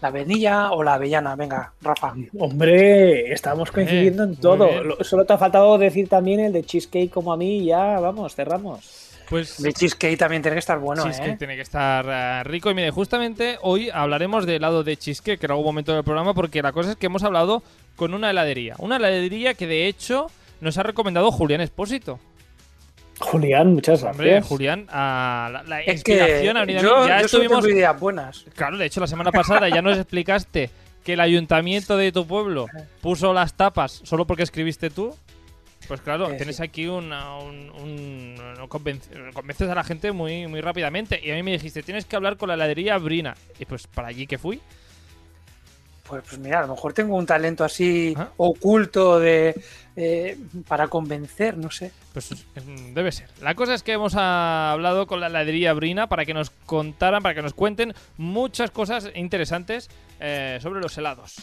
La 0.00 0.10
vainilla 0.10 0.72
o 0.72 0.82
la 0.82 0.94
avellana. 0.94 1.36
Venga, 1.36 1.72
Rafa. 1.80 2.14
Hombre, 2.38 3.32
estamos 3.32 3.70
coincidiendo 3.70 4.24
Eh, 4.24 4.26
en 4.28 4.36
todo. 4.36 4.68
Solo 5.04 5.24
te 5.24 5.32
ha 5.34 5.38
faltado 5.38 5.78
decir 5.78 6.08
también 6.08 6.40
el 6.40 6.52
de 6.52 6.64
cheesecake 6.64 7.10
como 7.10 7.32
a 7.32 7.36
mí 7.36 7.58
y 7.58 7.66
ya, 7.66 8.00
vamos, 8.00 8.34
cerramos. 8.34 9.01
Pues 9.32 9.58
El 9.64 9.72
cheesecake 9.72 10.18
también 10.18 10.42
tiene 10.42 10.54
que 10.56 10.58
estar 10.60 10.78
bueno, 10.78 11.04
cheesecake 11.04 11.32
¿eh? 11.32 11.36
tiene 11.38 11.56
que 11.56 11.62
estar 11.62 12.04
eh, 12.06 12.44
rico. 12.44 12.70
Y 12.70 12.74
mire, 12.74 12.90
justamente 12.90 13.56
hoy 13.62 13.88
hablaremos 13.88 14.44
de 14.44 14.56
helado 14.56 14.84
de 14.84 14.96
cheesecake 14.96 15.42
en 15.44 15.50
algún 15.50 15.64
momento 15.64 15.94
del 15.94 16.04
programa, 16.04 16.34
porque 16.34 16.60
la 16.60 16.72
cosa 16.72 16.90
es 16.90 16.96
que 16.96 17.06
hemos 17.06 17.24
hablado 17.24 17.62
con 17.96 18.12
una 18.12 18.28
heladería. 18.30 18.74
Una 18.78 18.96
heladería 18.96 19.54
que 19.54 19.66
de 19.66 19.86
hecho 19.88 20.26
nos 20.60 20.76
ha 20.76 20.82
recomendado 20.82 21.32
Julián 21.32 21.62
Espósito. 21.62 22.20
Julián, 23.20 23.74
muchas 23.74 24.02
gracias. 24.02 24.20
Hombre, 24.20 24.42
Julián, 24.42 24.86
a 24.90 25.48
la, 25.52 25.62
la 25.62 25.80
Es 25.80 26.02
que 26.04 26.12
inspiración 26.14 26.56
ha 26.56 26.60
venido 26.64 26.80
a 26.80 26.82
mí. 26.82 26.88
yo, 27.02 27.08
Ya 27.08 27.20
yo 27.20 27.26
estuvimos. 27.26 27.62
tengo 27.64 27.74
ideas 27.76 27.98
buenas. 28.00 28.44
Claro, 28.54 28.76
de 28.78 28.86
hecho, 28.86 29.00
la 29.00 29.06
semana 29.06 29.32
pasada 29.32 29.68
ya 29.68 29.80
nos 29.80 29.96
explicaste 29.96 30.70
que 31.04 31.14
el 31.14 31.20
ayuntamiento 31.20 31.96
de 31.96 32.12
tu 32.12 32.26
pueblo 32.26 32.66
puso 33.00 33.32
las 33.32 33.54
tapas 33.54 34.00
solo 34.04 34.26
porque 34.26 34.42
escribiste 34.42 34.90
tú. 34.90 35.16
Pues 35.92 36.00
claro, 36.00 36.26
tienes 36.38 36.56
sí. 36.56 36.62
aquí 36.62 36.86
una- 36.86 37.36
un, 37.36 37.68
un- 37.68 38.36
convenc- 38.66 39.34
convences 39.34 39.68
a 39.68 39.74
la 39.74 39.84
gente 39.84 40.10
muy, 40.10 40.46
muy 40.46 40.62
rápidamente. 40.62 41.20
Y 41.22 41.30
a 41.30 41.34
mí 41.34 41.42
me 41.42 41.52
dijiste, 41.52 41.82
tienes 41.82 42.06
que 42.06 42.16
hablar 42.16 42.38
con 42.38 42.48
la 42.48 42.54
heladería 42.54 42.96
Brina. 42.96 43.34
Y 43.58 43.66
pues 43.66 43.86
para 43.88 44.08
allí 44.08 44.26
que 44.26 44.38
fui. 44.38 44.58
Pues, 46.08 46.22
pues 46.26 46.38
mira, 46.38 46.60
a 46.60 46.62
lo 46.66 46.68
mejor 46.74 46.94
tengo 46.94 47.14
un 47.14 47.26
talento 47.26 47.62
así 47.62 48.14
Ah. 48.16 48.30
oculto 48.38 49.20
de 49.20 49.54
eh, 49.94 50.38
para 50.66 50.88
convencer, 50.88 51.58
no 51.58 51.70
sé. 51.70 51.92
Pues 52.14 52.30
debe 52.94 53.12
ser. 53.12 53.28
La 53.42 53.54
cosa 53.54 53.74
es 53.74 53.82
que 53.82 53.92
hemos 53.92 54.14
hablado 54.14 55.06
con 55.06 55.20
la 55.20 55.26
heladería 55.26 55.74
Brina 55.74 56.06
para 56.06 56.24
que 56.24 56.32
nos 56.32 56.48
contaran, 56.64 57.22
para 57.22 57.34
que 57.34 57.42
nos 57.42 57.52
cuenten 57.52 57.92
muchas 58.16 58.70
cosas 58.70 59.10
interesantes 59.14 59.90
eh, 60.20 60.58
sobre 60.62 60.80
los 60.80 60.96
helados. 60.96 61.34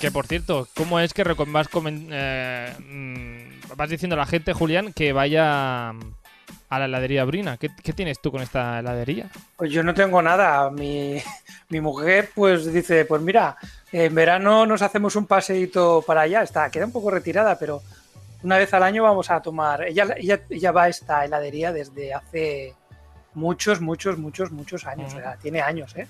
Que 0.00 0.12
por 0.12 0.26
cierto, 0.26 0.68
¿cómo 0.76 1.00
es 1.00 1.12
que 1.12 1.24
vas, 1.24 1.68
eh, 1.76 2.72
mm, 2.78 3.76
vas 3.76 3.90
diciendo 3.90 4.14
a 4.14 4.18
la 4.18 4.26
gente, 4.26 4.52
Julián, 4.52 4.92
que 4.92 5.12
vaya 5.12 5.90
a 5.90 6.78
la 6.78 6.84
heladería 6.84 7.24
Brina? 7.24 7.56
¿Qué, 7.56 7.70
qué 7.82 7.92
tienes 7.92 8.20
tú 8.20 8.30
con 8.30 8.40
esta 8.40 8.78
heladería? 8.78 9.28
Pues 9.56 9.72
yo 9.72 9.82
no 9.82 9.94
tengo 9.94 10.22
nada. 10.22 10.70
Mi, 10.70 11.20
mi 11.68 11.80
mujer 11.80 12.30
pues 12.34 12.72
dice, 12.72 13.06
pues 13.06 13.20
mira, 13.22 13.56
en 13.90 14.14
verano 14.14 14.66
nos 14.66 14.82
hacemos 14.82 15.16
un 15.16 15.26
paseíto 15.26 16.04
para 16.06 16.22
allá. 16.22 16.42
Está, 16.42 16.70
queda 16.70 16.86
un 16.86 16.92
poco 16.92 17.10
retirada, 17.10 17.58
pero 17.58 17.82
una 18.44 18.56
vez 18.56 18.72
al 18.74 18.84
año 18.84 19.02
vamos 19.02 19.30
a 19.30 19.42
tomar. 19.42 19.82
Ella, 19.82 20.06
ella, 20.16 20.42
ella 20.48 20.70
va 20.70 20.84
a 20.84 20.88
esta 20.88 21.24
heladería 21.24 21.72
desde 21.72 22.14
hace 22.14 22.74
muchos, 23.34 23.80
muchos, 23.80 24.16
muchos, 24.16 24.52
muchos 24.52 24.86
años. 24.86 25.12
O 25.12 25.18
sea, 25.18 25.36
tiene 25.36 25.60
años, 25.60 25.96
¿eh? 25.96 26.06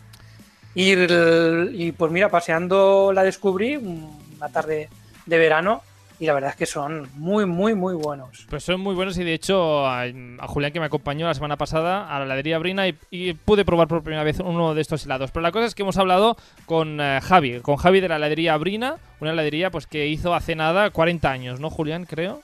Y, 0.75 1.93
pues 1.93 2.13
mira, 2.13 2.29
paseando 2.29 3.13
la 3.13 3.25
descubrí 3.25 3.77
una 3.77 4.49
tarde 4.53 4.89
de 5.27 5.39
verano 5.39 5.83
y 6.21 6.27
la 6.27 6.35
verdad 6.35 6.51
es 6.51 6.57
que 6.57 6.67
son 6.67 7.09
muy, 7.15 7.47
muy, 7.47 7.75
muy 7.75 7.95
buenos. 7.95 8.47
Pues 8.51 8.65
son 8.65 8.81
muy 8.81 8.95
buenos 8.95 9.17
y 9.19 9.25
de 9.25 9.35
hecho 9.35 9.87
a, 9.87 10.03
a 10.03 10.47
Julián 10.49 10.73
que 10.73 10.81
me 10.81 10.87
acompañó 10.87 11.27
la 11.27 11.35
semana 11.35 11.57
pasada 11.57 12.09
a 12.09 12.19
la 12.19 12.25
heladería 12.25 12.59
Brina 12.59 12.89
y, 12.89 12.97
y 13.11 13.35
pude 13.35 13.65
probar 13.65 13.87
por 13.87 14.03
primera 14.03 14.25
vez 14.25 14.41
uno 14.41 14.75
de 14.75 14.81
estos 14.81 15.05
helados. 15.05 15.31
Pero 15.31 15.43
la 15.43 15.53
cosa 15.53 15.67
es 15.67 15.75
que 15.75 15.83
hemos 15.83 15.97
hablado 15.97 16.37
con 16.67 17.01
eh, 17.01 17.21
Javi, 17.23 17.61
con 17.61 17.77
Javi 17.77 18.01
de 18.01 18.09
la 18.09 18.17
heladería 18.17 18.57
Brina, 18.57 18.97
una 19.21 19.31
heladería 19.31 19.71
pues 19.71 19.87
que 19.87 20.09
hizo 20.09 20.35
hace 20.35 20.57
nada 20.57 20.91
40 20.91 21.31
años, 21.31 21.61
¿no, 21.61 21.71
Julián? 21.71 22.05
Creo. 22.05 22.43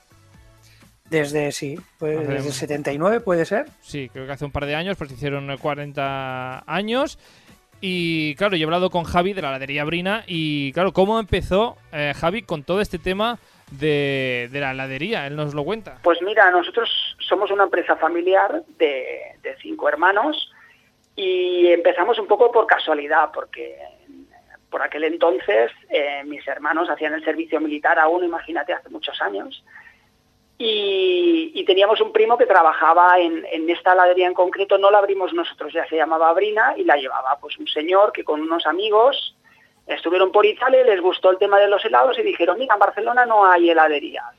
Desde, 1.09 1.51
sí, 1.51 1.79
pues 1.99 2.27
desde 2.27 2.47
el 2.47 2.53
79 2.53 3.19
puede 3.19 3.45
ser. 3.45 3.67
Sí, 3.81 4.09
creo 4.11 4.25
que 4.25 4.31
hace 4.31 4.45
un 4.45 4.51
par 4.51 4.65
de 4.65 4.73
años, 4.73 4.97
pues 4.97 5.11
hicieron 5.11 5.51
eh, 5.51 5.57
40 5.57 6.63
años. 6.65 7.19
Y 7.87 8.33
claro, 8.33 8.55
yo 8.55 8.63
he 8.63 8.65
hablado 8.65 8.89
con 8.89 9.03
Javi 9.03 9.33
de 9.33 9.43
la 9.43 9.49
heladería 9.49 9.83
Brina 9.83 10.23
y 10.25 10.73
claro, 10.73 10.91
¿cómo 10.91 11.19
empezó 11.19 11.77
eh, 11.93 12.13
Javi 12.19 12.41
con 12.41 12.63
todo 12.63 12.81
este 12.81 12.97
tema 12.97 13.37
de, 13.69 14.49
de 14.51 14.59
la 14.59 14.71
heladería? 14.71 15.27
Él 15.27 15.35
nos 15.35 15.53
lo 15.53 15.63
cuenta. 15.63 15.99
Pues 16.01 16.19
mira, 16.23 16.49
nosotros 16.49 16.89
somos 17.19 17.51
una 17.51 17.65
empresa 17.65 17.95
familiar 17.95 18.63
de, 18.79 19.37
cinco 19.61 19.87
hermanos 19.87 20.51
y 21.15 21.67
empezamos 21.67 22.17
un 22.17 22.25
poco 22.25 22.51
por 22.51 22.65
casualidad, 22.65 23.29
porque 23.31 23.77
por 24.71 24.81
aquel 24.81 25.03
entonces 25.03 25.71
eh, 25.91 26.23
mis 26.25 26.47
hermanos 26.47 26.89
hacían 26.89 27.13
el 27.13 27.23
servicio 27.23 27.61
militar 27.61 27.99
aún, 27.99 28.23
imagínate, 28.23 28.73
hace 28.73 28.89
muchos 28.89 29.21
años. 29.21 29.63
Y, 30.57 31.51
y 31.53 31.65
teníamos 31.65 31.99
un 31.99 32.13
primo 32.13 32.37
que 32.37 32.45
trabajaba 32.45 33.19
en, 33.19 33.45
en 33.51 33.69
esta 33.69 33.91
heladería 33.91 34.27
en 34.27 34.33
concreto, 34.33 34.77
no 34.77 34.89
la 34.89 34.99
abrimos 34.99 35.33
nosotros, 35.33 35.73
ya 35.73 35.85
se 35.87 35.97
llamaba 35.97 36.31
Brina 36.31 36.75
y 36.77 36.85
la 36.85 36.95
llevaba 36.95 37.37
pues 37.41 37.57
un 37.57 37.67
señor 37.67 38.13
que 38.13 38.23
con 38.23 38.41
unos 38.41 38.65
amigos 38.65 39.35
estuvieron 39.85 40.31
por 40.31 40.45
Italia, 40.45 40.83
les 40.83 41.01
gustó 41.01 41.29
el 41.31 41.37
tema 41.37 41.59
de 41.59 41.67
los 41.67 41.83
helados 41.83 42.17
y 42.17 42.23
dijeron, 42.23 42.57
mira, 42.57 42.73
en 42.73 42.79
Barcelona 42.79 43.25
no 43.25 43.45
hay 43.45 43.69
heladerías. 43.69 44.33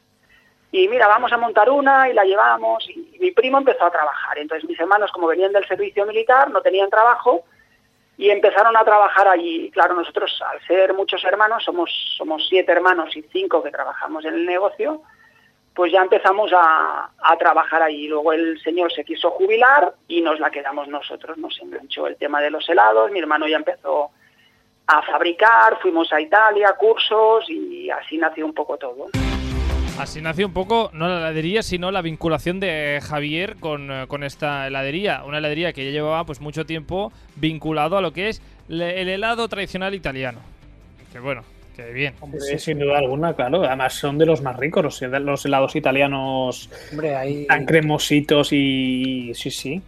Y 0.72 0.88
mira, 0.88 1.06
vamos 1.06 1.32
a 1.32 1.38
montar 1.38 1.70
una 1.70 2.08
y 2.08 2.12
la 2.12 2.24
llevamos. 2.24 2.88
Y 2.90 3.16
mi 3.20 3.30
primo 3.30 3.58
empezó 3.58 3.84
a 3.84 3.90
trabajar. 3.90 4.38
Entonces 4.38 4.68
mis 4.68 4.78
hermanos, 4.78 5.12
como 5.12 5.26
venían 5.26 5.52
del 5.52 5.66
servicio 5.66 6.04
militar, 6.04 6.50
no 6.50 6.60
tenían 6.60 6.90
trabajo 6.90 7.44
y 8.18 8.30
empezaron 8.30 8.76
a 8.76 8.84
trabajar 8.84 9.28
allí. 9.28 9.70
Claro, 9.70 9.94
nosotros, 9.94 10.42
al 10.50 10.60
ser 10.66 10.92
muchos 10.94 11.24
hermanos, 11.24 11.64
somos, 11.64 11.90
somos 12.16 12.46
siete 12.48 12.72
hermanos 12.72 13.16
y 13.16 13.22
cinco 13.32 13.62
que 13.62 13.70
trabajamos 13.70 14.24
en 14.24 14.34
el 14.34 14.46
negocio, 14.46 15.02
pues 15.76 15.92
ya 15.92 16.00
empezamos 16.00 16.50
a, 16.54 17.10
a 17.18 17.36
trabajar 17.36 17.82
allí. 17.82 18.08
Luego 18.08 18.32
el 18.32 18.58
señor 18.62 18.90
se 18.92 19.04
quiso 19.04 19.30
jubilar 19.30 19.94
y 20.08 20.22
nos 20.22 20.40
la 20.40 20.50
quedamos 20.50 20.88
nosotros. 20.88 21.36
Nos 21.36 21.60
enganchó 21.60 22.06
el 22.06 22.16
tema 22.16 22.40
de 22.40 22.50
los 22.50 22.66
helados. 22.68 23.10
Mi 23.10 23.18
hermano 23.18 23.46
ya 23.46 23.58
empezó 23.58 24.10
a 24.86 25.02
fabricar, 25.02 25.78
fuimos 25.82 26.10
a 26.12 26.20
Italia, 26.20 26.74
cursos 26.78 27.44
y 27.50 27.90
así 27.90 28.16
nació 28.16 28.46
un 28.46 28.54
poco 28.54 28.78
todo. 28.78 29.08
Así 29.98 30.20
nació 30.20 30.46
un 30.46 30.52
poco, 30.52 30.90
no 30.92 31.08
la 31.08 31.18
heladería, 31.18 31.62
sino 31.62 31.90
la 31.90 32.02
vinculación 32.02 32.60
de 32.60 33.00
Javier 33.02 33.56
con, 33.58 33.90
eh, 33.90 34.06
con 34.08 34.24
esta 34.24 34.66
heladería. 34.66 35.24
Una 35.24 35.38
heladería 35.38 35.72
que 35.72 35.84
ya 35.84 35.90
llevaba 35.90 36.24
pues 36.24 36.40
mucho 36.40 36.66
tiempo 36.66 37.12
vinculado 37.34 37.96
a 37.96 38.02
lo 38.02 38.12
que 38.12 38.28
es 38.28 38.42
el 38.68 38.82
helado 38.82 39.48
tradicional 39.48 39.94
italiano. 39.94 40.40
Que 41.12 41.18
bueno, 41.18 41.44
bien. 41.84 42.14
Hombre, 42.20 42.40
Sí, 42.40 42.52
sí, 42.52 42.58
sin 42.58 42.78
duda 42.78 42.98
alguna, 42.98 43.34
claro. 43.34 43.64
Además 43.64 43.94
son 43.94 44.18
de 44.18 44.26
los 44.26 44.42
más 44.42 44.56
ricos, 44.56 44.82
los, 44.84 45.00
los 45.02 45.44
helados 45.44 45.74
italianos 45.76 46.68
hombre, 46.92 47.14
ahí, 47.16 47.46
tan 47.46 47.64
cremositos 47.66 48.52
y 48.52 49.32
sí, 49.34 49.50
sí. 49.50 49.82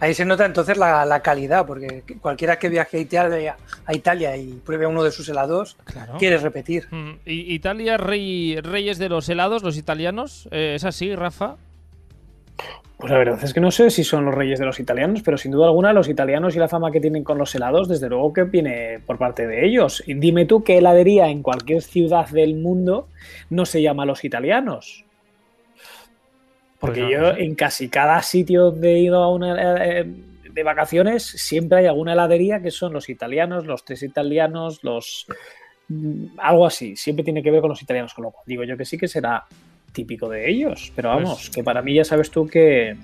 ahí 0.00 0.14
se 0.14 0.24
nota 0.24 0.44
entonces 0.46 0.76
la, 0.76 1.04
la 1.04 1.20
calidad, 1.20 1.66
porque 1.66 2.02
cualquiera 2.20 2.58
que 2.58 2.68
viaje 2.68 2.96
a 2.96 3.00
Italia, 3.00 3.56
a 3.86 3.94
Italia 3.94 4.36
y 4.36 4.52
pruebe 4.64 4.86
uno 4.86 5.02
de 5.04 5.10
sus 5.12 5.28
helados, 5.28 5.76
Claro. 5.84 6.16
quiere 6.18 6.38
repetir. 6.38 6.86
Mm, 6.90 7.12
¿Y 7.26 7.54
Italia, 7.54 7.96
rey, 7.96 8.58
reyes 8.60 8.98
de 8.98 9.08
los 9.08 9.28
helados, 9.28 9.62
los 9.62 9.76
italianos? 9.76 10.48
Eh, 10.50 10.74
¿Es 10.76 10.84
así, 10.84 11.14
Rafa? 11.14 11.56
Pues 13.02 13.10
la 13.10 13.18
verdad 13.18 13.42
es 13.42 13.52
que 13.52 13.60
no 13.60 13.72
sé 13.72 13.90
si 13.90 14.04
son 14.04 14.24
los 14.24 14.34
reyes 14.34 14.60
de 14.60 14.64
los 14.64 14.78
italianos, 14.78 15.22
pero 15.24 15.36
sin 15.36 15.50
duda 15.50 15.66
alguna 15.66 15.92
los 15.92 16.08
italianos 16.08 16.54
y 16.54 16.60
la 16.60 16.68
fama 16.68 16.92
que 16.92 17.00
tienen 17.00 17.24
con 17.24 17.36
los 17.36 17.52
helados, 17.52 17.88
desde 17.88 18.08
luego 18.08 18.32
que 18.32 18.44
viene 18.44 19.00
por 19.04 19.18
parte 19.18 19.46
de 19.48 19.66
ellos. 19.66 20.04
Y 20.06 20.14
dime 20.14 20.46
tú 20.46 20.62
qué 20.62 20.78
heladería 20.78 21.28
en 21.28 21.42
cualquier 21.42 21.82
ciudad 21.82 22.28
del 22.28 22.54
mundo 22.54 23.08
no 23.50 23.66
se 23.66 23.82
llama 23.82 24.06
los 24.06 24.24
italianos. 24.24 25.04
Porque 26.78 27.00
Pues 27.00 27.10
no, 27.10 27.10
yo 27.10 27.20
no 27.22 27.34
sé. 27.34 27.42
en 27.42 27.54
casi 27.56 27.88
cada 27.88 28.22
sitio 28.22 28.66
donde 28.70 28.92
he 28.94 28.98
ido 29.00 29.20
a 29.20 29.32
una, 29.32 29.84
eh, 29.84 30.04
de 30.52 30.62
vacaciones 30.62 31.24
siempre 31.24 31.78
hay 31.78 31.86
alguna 31.86 32.12
heladería 32.12 32.60
que 32.60 32.70
son 32.70 32.92
los 32.92 33.08
italianos, 33.08 33.66
los 33.66 33.84
tres 33.84 34.02
italianos, 34.04 34.84
los 34.84 35.26
mm, 35.88 36.38
algo 36.38 36.66
así. 36.66 36.94
Siempre 36.94 37.24
tiene 37.24 37.42
que 37.42 37.50
ver 37.50 37.60
con 37.60 37.70
los 37.70 37.82
italianos, 37.82 38.14
con 38.14 38.24
lo 38.24 38.30
cual 38.30 38.44
digo 38.46 38.62
yo 38.64 38.76
que 38.76 38.84
sí 38.84 38.96
que 38.96 39.08
será 39.08 39.44
típico 39.92 40.28
de 40.28 40.50
ellos. 40.50 40.92
Pero 40.96 41.12
Pues- 41.12 41.24
vamos, 41.24 41.50
que 41.50 41.62
para 41.62 41.82
mí 41.82 41.94
ya 41.94 42.04
sabes 42.04 42.30
tú 42.30 42.46
que, 42.46 42.96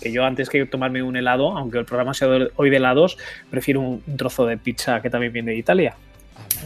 que 0.00 0.12
yo 0.12 0.24
antes 0.24 0.48
que 0.50 0.64
tomarme 0.66 1.02
un 1.02 1.16
helado, 1.16 1.56
aunque 1.56 1.78
el 1.78 1.84
programa 1.84 2.14
sea 2.14 2.28
de- 2.28 2.50
hoy 2.56 2.70
de 2.70 2.76
helados, 2.76 3.16
prefiero 3.50 3.80
un, 3.80 4.02
un 4.06 4.16
trozo 4.16 4.46
de 4.46 4.56
pizza 4.58 5.00
que 5.00 5.10
también 5.10 5.32
viene 5.32 5.52
de 5.52 5.58
Italia. 5.58 5.94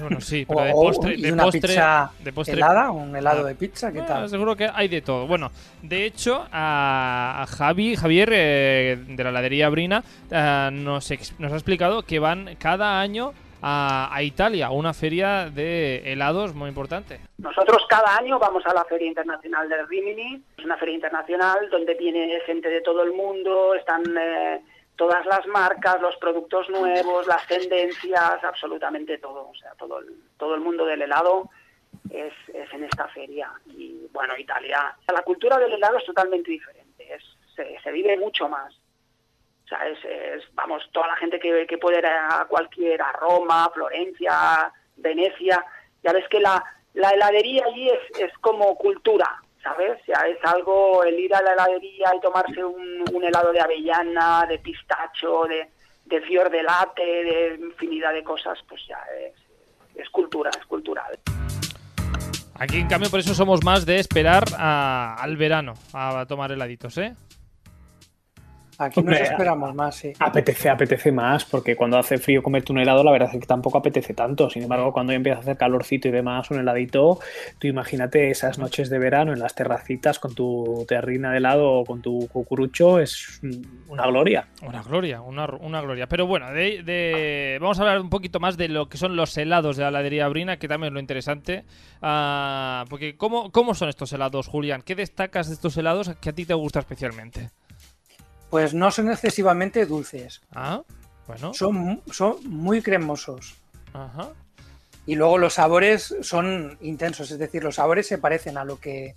Bueno, 0.00 0.21
sí, 0.21 0.45
pero 0.49 0.65
de 0.65 0.73
postre, 0.73 1.17
de 1.17 1.33
una 1.33 1.45
postre, 1.45 1.61
pizza 1.61 2.11
de 2.25 2.33
postre 2.33 2.55
helada, 2.57 2.91
un 2.91 3.15
helado 3.15 3.45
Ah. 3.45 3.49
de 3.49 3.55
pizza, 3.55 3.93
¿qué 3.93 4.00
Ah, 4.00 4.07
tal? 4.07 4.29
seguro 4.29 4.57
que 4.57 4.69
hay 4.73 4.89
de 4.89 5.00
todo. 5.00 5.27
Bueno, 5.29 5.53
de 5.83 6.05
hecho, 6.07 6.45
a, 6.50 7.43
a 7.43 7.47
Javi, 7.47 7.95
Javier 7.95 8.31
eh, 8.33 8.99
de 9.09 9.23
la 9.25 9.31
heladería 9.31 9.69
Brina 9.69 10.03
eh, 10.31 10.71
nos, 10.73 11.11
ex- 11.12 11.35
nos 11.39 11.53
ha 11.53 11.55
explicado 11.55 12.03
que 12.03 12.19
van 12.19 12.57
cada 12.59 13.00
año 13.00 13.33
a, 13.62 14.09
a 14.12 14.23
Italia, 14.23 14.71
una 14.71 14.93
feria 14.93 15.50
de 15.50 16.12
helados 16.12 16.55
muy 16.55 16.69
importante. 16.69 17.21
Nosotros 17.38 17.85
cada 17.88 18.17
año 18.17 18.38
vamos 18.38 18.64
a 18.67 18.75
la 18.75 18.85
Feria 18.85 19.09
Internacional 19.09 19.69
del 19.69 19.87
Rimini, 19.88 20.43
es 20.57 20.64
una 20.64 20.76
feria 20.76 20.95
internacional 20.95 21.69
donde 21.71 21.95
viene 21.95 22.40
gente 22.47 22.69
de 22.69 22.81
todo 22.81 23.02
el 23.02 23.12
mundo, 23.12 23.75
están 23.75 24.02
eh, 24.19 24.61
todas 24.97 25.25
las 25.26 25.47
marcas, 25.47 26.00
los 26.00 26.17
productos 26.17 26.69
nuevos, 26.69 27.26
las 27.26 27.47
tendencias, 27.47 28.45
absolutamente 28.45 29.19
todo, 29.19 29.49
o 29.49 29.55
sea, 29.55 29.73
todo 29.79 30.00
el, 30.00 30.14
todo 30.38 30.55
el 30.55 30.61
mundo 30.61 30.85
del 30.85 31.02
helado 31.02 31.49
es, 32.11 32.33
es 32.55 32.73
en 32.73 32.85
esta 32.85 33.09
feria. 33.09 33.50
Y 33.67 34.07
bueno, 34.12 34.37
Italia, 34.37 34.95
la 35.12 35.23
cultura 35.23 35.59
del 35.59 35.73
helado 35.73 35.99
es 35.99 36.05
totalmente 36.05 36.50
diferente, 36.50 37.14
es, 37.14 37.23
se, 37.55 37.79
se 37.81 37.93
vive 37.93 38.17
mucho 38.17 38.49
más. 38.49 38.75
O 39.71 39.77
sea, 39.77 39.87
es, 39.87 39.99
es, 40.05 40.43
vamos, 40.55 40.83
toda 40.91 41.07
la 41.07 41.17
gente 41.17 41.39
que, 41.39 41.65
que 41.69 41.79
puede 41.79 42.00
ir 42.00 42.07
a 42.07 42.45
cualquier, 42.49 43.00
a 43.00 43.12
Roma, 43.12 43.71
Florencia, 43.73 44.73
Venecia, 44.97 45.65
ya 46.03 46.12
ves 46.12 46.27
que 46.29 46.41
la, 46.41 46.65
la 46.95 47.11
heladería 47.11 47.65
allí 47.67 47.89
es, 47.89 48.33
como 48.41 48.75
cultura, 48.75 49.41
¿sabes? 49.62 50.03
Sea, 50.05 50.27
es 50.27 50.39
algo, 50.43 51.05
el 51.05 51.21
ir 51.21 51.33
a 51.35 51.43
la 51.43 51.53
heladería 51.53 52.12
y 52.17 52.21
tomarse 52.21 52.65
un, 52.65 53.23
helado 53.23 53.53
de 53.53 53.61
avellana, 53.61 54.45
de 54.49 54.59
pistacho, 54.59 55.45
de, 55.45 55.69
de 56.07 56.21
fior 56.23 56.50
de 56.50 56.65
latte, 56.65 57.03
de 57.03 57.59
infinidad 57.61 58.12
de 58.12 58.25
cosas, 58.25 58.59
pues 58.69 58.81
ya 58.89 58.99
es, 59.95 60.11
cultura, 60.11 60.50
es 60.59 60.67
cultural. 60.67 61.17
Aquí, 62.55 62.79
en 62.79 62.89
cambio, 62.89 63.09
por 63.09 63.21
eso 63.21 63.35
somos 63.35 63.62
más 63.65 63.87
de 63.87 64.00
esperar 64.00 64.43
al 64.59 65.37
verano 65.37 65.75
a 65.93 66.27
tomar 66.27 66.50
heladitos, 66.50 66.99
¿eh? 66.99 67.15
Aquí 68.81 69.03
nos 69.03 69.21
esperamos 69.21 69.75
más, 69.75 69.95
sí. 69.95 70.15
Apetece, 70.19 70.71
apetece 70.71 71.13
más, 71.13 71.45
porque 71.45 71.77
cuando 71.77 71.99
hace 71.99 72.17
frío 72.17 72.43
comerte 72.43 72.73
un 72.73 72.79
helado, 72.79 73.05
la 73.05 73.13
verdad 73.13 73.29
es 73.31 73.39
que 73.39 73.47
tampoco 73.47 73.77
apetece 73.77 74.15
tanto. 74.15 74.49
Sin 74.49 74.63
embargo, 74.63 74.91
cuando 74.91 75.13
empieza 75.13 75.37
a 75.37 75.43
hacer 75.43 75.59
calorcito 75.59 76.09
y 76.09 76.11
demás, 76.11 76.51
un 76.51 76.61
heladito, 76.61 77.19
tú 77.59 77.67
imagínate 77.67 78.31
esas 78.31 78.59
noches 78.59 78.89
de 78.89 78.99
verano 78.99 79.35
en 79.35 79.39
las 79.39 79.55
terracitas 79.55 80.19
con 80.19 80.35
tu 80.35 80.87
terrina 80.89 81.31
de 81.31 81.37
helado 81.37 81.71
o 81.71 81.85
con 81.85 82.01
tu 82.01 82.27
cucurucho, 82.29 82.99
es 83.01 83.43
una 83.89 84.07
gloria. 84.07 84.49
Una 84.63 84.83
gloria, 84.83 85.21
una, 85.21 85.47
gloria. 85.83 86.09
Pero 86.09 86.27
bueno, 86.27 86.51
de, 86.51 87.59
vamos 87.61 87.79
a 87.81 87.83
hablar 87.83 88.01
un 88.01 88.09
poquito 88.09 88.41
más 88.41 88.57
de 88.57 88.69
lo 88.69 88.89
que 88.89 88.97
son 88.97 89.15
los 89.15 89.37
helados 89.37 89.77
de 89.77 89.83
la 89.83 89.91
heladería 89.91 90.27
Brina, 90.29 90.59
que 90.59 90.69
también 90.69 90.93
es 90.93 90.95
lo 90.95 91.01
interesante. 91.01 91.65
Ah, 92.01 92.87
porque, 92.89 93.19
¿cómo, 93.19 93.53
¿cómo 93.53 93.75
son 93.75 93.91
estos 93.91 94.11
helados, 94.15 94.47
Julián? 94.47 94.81
¿Qué 94.81 94.95
destacas 94.95 95.49
de 95.49 95.55
estos 95.55 95.77
helados 95.77 96.11
que 96.19 96.31
a 96.31 96.33
ti 96.33 96.47
te 96.47 96.55
gusta 96.55 96.79
especialmente? 96.79 97.51
Pues 98.50 98.75
no 98.75 98.90
son 98.90 99.11
excesivamente 99.11 99.87
dulces. 99.87 100.40
Ah, 100.52 100.83
bueno. 101.26 101.54
Son, 101.54 102.02
son 102.11 102.37
muy 102.45 102.83
cremosos. 102.83 103.54
Ajá. 103.92 104.30
Y 105.07 105.14
luego 105.14 105.38
los 105.38 105.54
sabores 105.54 106.14
son 106.21 106.76
intensos, 106.83 107.30
es 107.30 107.38
decir, 107.38 107.64
los 107.64 107.76
sabores 107.76 108.07
se 108.07 108.19
parecen 108.19 108.59
a 108.59 108.64
lo 108.64 108.78
que 108.78 109.14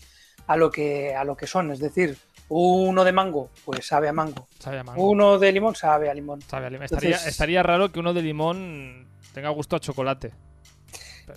a 0.47 0.57
lo 0.57 0.71
que 0.71 1.15
a 1.15 1.23
lo 1.23 1.35
que 1.35 1.47
son, 1.47 1.71
es 1.71 1.79
decir, 1.79 2.17
uno 2.49 3.03
de 3.03 3.11
mango, 3.11 3.49
pues 3.65 3.87
sabe 3.87 4.09
a 4.09 4.13
mango. 4.13 4.47
Sabe 4.59 4.79
a 4.79 4.83
mango. 4.83 5.03
Uno 5.03 5.39
de 5.39 5.51
limón 5.51 5.75
sabe 5.75 6.09
a 6.09 6.13
limón. 6.13 6.41
Sabe 6.41 6.67
a 6.67 6.69
limón. 6.69 6.87
estaría, 6.91 7.63
raro 7.63 7.91
que 7.91 7.99
uno 7.99 8.13
de 8.13 8.21
limón 8.21 9.07
tenga 9.33 9.49
gusto 9.49 9.75
a 9.75 9.79
chocolate. 9.79 10.33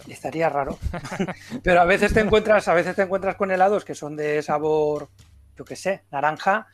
Estaría 0.08 0.48
raro. 0.48 0.78
Pero 1.62 1.80
a 1.80 1.84
veces 1.84 2.12
te 2.12 2.20
encuentras, 2.20 2.68
a 2.68 2.74
veces 2.74 2.96
te 2.96 3.02
encuentras 3.02 3.36
con 3.36 3.50
helados 3.50 3.84
que 3.84 3.94
son 3.94 4.16
de 4.16 4.42
sabor, 4.42 5.08
yo 5.56 5.64
qué 5.64 5.76
sé, 5.76 6.02
naranja 6.10 6.66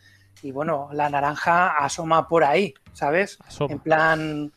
y 0.43 0.53
bueno, 0.53 0.89
la 0.93 1.09
naranja 1.11 1.77
asoma 1.79 2.29
por 2.29 2.45
ahí, 2.45 2.75
¿sabes? 2.93 3.39
En 3.61 3.79
plan, 3.79 4.53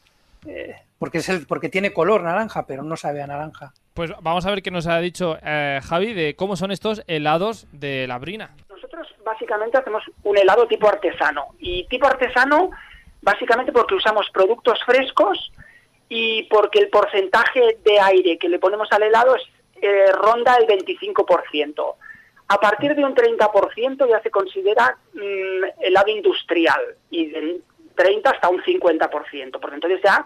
eh, 0.46 0.75
porque, 0.98 1.20
es 1.20 1.29
el, 1.29 1.46
porque 1.46 1.70
tiene 1.70 1.94
color 1.94 2.24
naranja, 2.24 2.65
pero 2.65 2.84
no 2.84 2.96
sabe 2.98 3.22
a 3.22 3.27
naranja. 3.27 3.74
Pues 3.94 4.12
vamos 4.22 4.46
a 4.46 4.50
ver 4.50 4.62
qué 4.62 4.72
nos 4.72 4.88
ha 4.88 5.00
dicho 5.00 5.38
eh, 5.41 5.79
Javi 5.84 6.13
de 6.13 6.36
cómo 6.36 6.55
son 6.55 6.72
estos 6.72 7.03
helados 7.08 7.67
de 7.72 8.08
la 8.08 8.17
brina. 8.17 8.51
Nosotros 8.70 9.08
básicamente 9.25 9.77
hacemos 9.77 10.03
un 10.24 10.38
helado 10.38 10.67
tipo 10.67 10.88
artesano. 10.88 11.48
Y 11.60 11.86
tipo 11.88 12.05
artesano 12.08 12.72
básicamente 13.22 13.72
porque 13.72 13.96
usamos 13.96 14.29
productos 14.32 14.79
frescos 14.86 15.51
y 16.10 16.44
porque 16.44 16.79
el 16.79 16.89
porcentaje 16.89 17.77
de 17.84 18.00
aire 18.00 18.38
que 18.38 18.50
le 18.50 18.60
ponemos 18.60 18.88
al 18.91 19.03
helado 19.03 19.36
es, 19.36 19.44
eh, 19.82 20.12
ronda 20.13 20.55
el 20.55 20.67
25%. 20.67 21.96
A 22.48 22.60
partir 22.60 22.96
de 22.96 23.04
un 23.04 23.16
30% 23.16 24.08
ya 24.08 24.22
se 24.22 24.30
considera 24.30 24.98
mm, 25.14 25.82
helado 25.82 26.12
industrial 26.12 26.96
y 27.10 27.28
de 27.28 27.62
30 27.96 28.30
hasta 28.30 28.50
un 28.50 28.62
50%, 28.62 29.60
porque 29.60 29.75
entonces 29.75 30.00
ya 30.04 30.25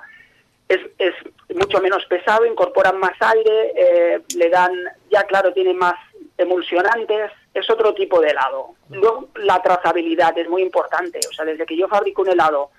es, 0.67 0.79
es 0.97 1.13
mucho 1.55 1.81
menos 1.81 2.05
pesado, 2.05 2.45
incorporan 2.45 2.99
más 2.99 3.13
aire, 3.19 3.73
eh, 3.75 4.21
le 4.35 4.49
dan, 4.49 4.71
ya 5.09 5.23
claro, 5.23 5.53
tiene 5.53 5.73
más 5.73 5.95
emulsionantes, 6.37 7.31
es 7.53 7.69
otro 7.69 7.93
tipo 7.93 8.21
de 8.21 8.29
helado. 8.29 8.75
Luego 8.89 9.29
la 9.35 9.61
trazabilidad 9.61 10.37
es 10.37 10.47
muy 10.47 10.61
importante, 10.61 11.19
o 11.27 11.33
sea, 11.33 11.45
desde 11.45 11.65
que 11.65 11.77
yo 11.77 11.87
fabrico 11.87 12.21
un 12.21 12.29
helado 12.29 12.69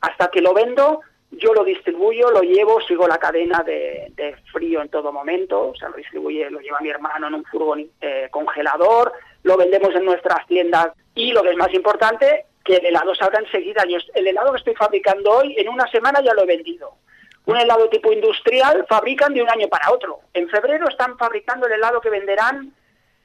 hasta 0.00 0.28
que 0.28 0.40
lo 0.40 0.54
vendo, 0.54 1.00
yo 1.38 1.54
lo 1.54 1.64
distribuyo, 1.64 2.30
lo 2.30 2.42
llevo, 2.42 2.80
sigo 2.82 3.06
la 3.06 3.18
cadena 3.18 3.62
de, 3.62 4.36
frío 4.52 4.82
en 4.82 4.88
todo 4.88 5.12
momento, 5.12 5.68
o 5.68 5.74
sea, 5.74 5.88
lo 5.88 5.96
distribuye, 5.96 6.50
lo 6.50 6.60
lleva 6.60 6.80
mi 6.80 6.90
hermano 6.90 7.28
en 7.28 7.34
un 7.34 7.44
furgón 7.44 7.88
eh, 8.00 8.28
congelador, 8.30 9.12
lo 9.42 9.56
vendemos 9.56 9.94
en 9.94 10.04
nuestras 10.04 10.46
tiendas 10.46 10.88
y 11.14 11.32
lo 11.32 11.42
que 11.42 11.50
es 11.50 11.56
más 11.56 11.72
importante, 11.74 12.46
que 12.64 12.76
el 12.76 12.86
helado 12.86 13.14
salga 13.14 13.38
enseguida. 13.38 13.84
El 14.14 14.26
helado 14.26 14.52
que 14.52 14.58
estoy 14.58 14.74
fabricando 14.74 15.30
hoy, 15.30 15.54
en 15.58 15.68
una 15.68 15.86
semana 15.88 16.20
ya 16.22 16.32
lo 16.34 16.42
he 16.42 16.46
vendido. 16.46 16.94
Un 17.46 17.58
helado 17.58 17.90
tipo 17.90 18.10
industrial 18.10 18.86
fabrican 18.88 19.34
de 19.34 19.42
un 19.42 19.50
año 19.50 19.68
para 19.68 19.92
otro. 19.92 20.20
En 20.32 20.48
febrero 20.48 20.88
están 20.88 21.18
fabricando 21.18 21.66
el 21.66 21.74
helado 21.74 22.00
que 22.00 22.08
venderán 22.08 22.72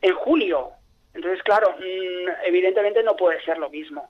en 0.01 0.13
julio. 0.13 0.71
Entonces, 1.13 1.41
claro, 1.43 1.75
mm, 1.79 2.45
evidentemente 2.45 3.01
no 3.01 3.15
puede 3.15 3.41
ser 3.43 3.57
lo 3.57 3.69
mismo. 3.69 4.09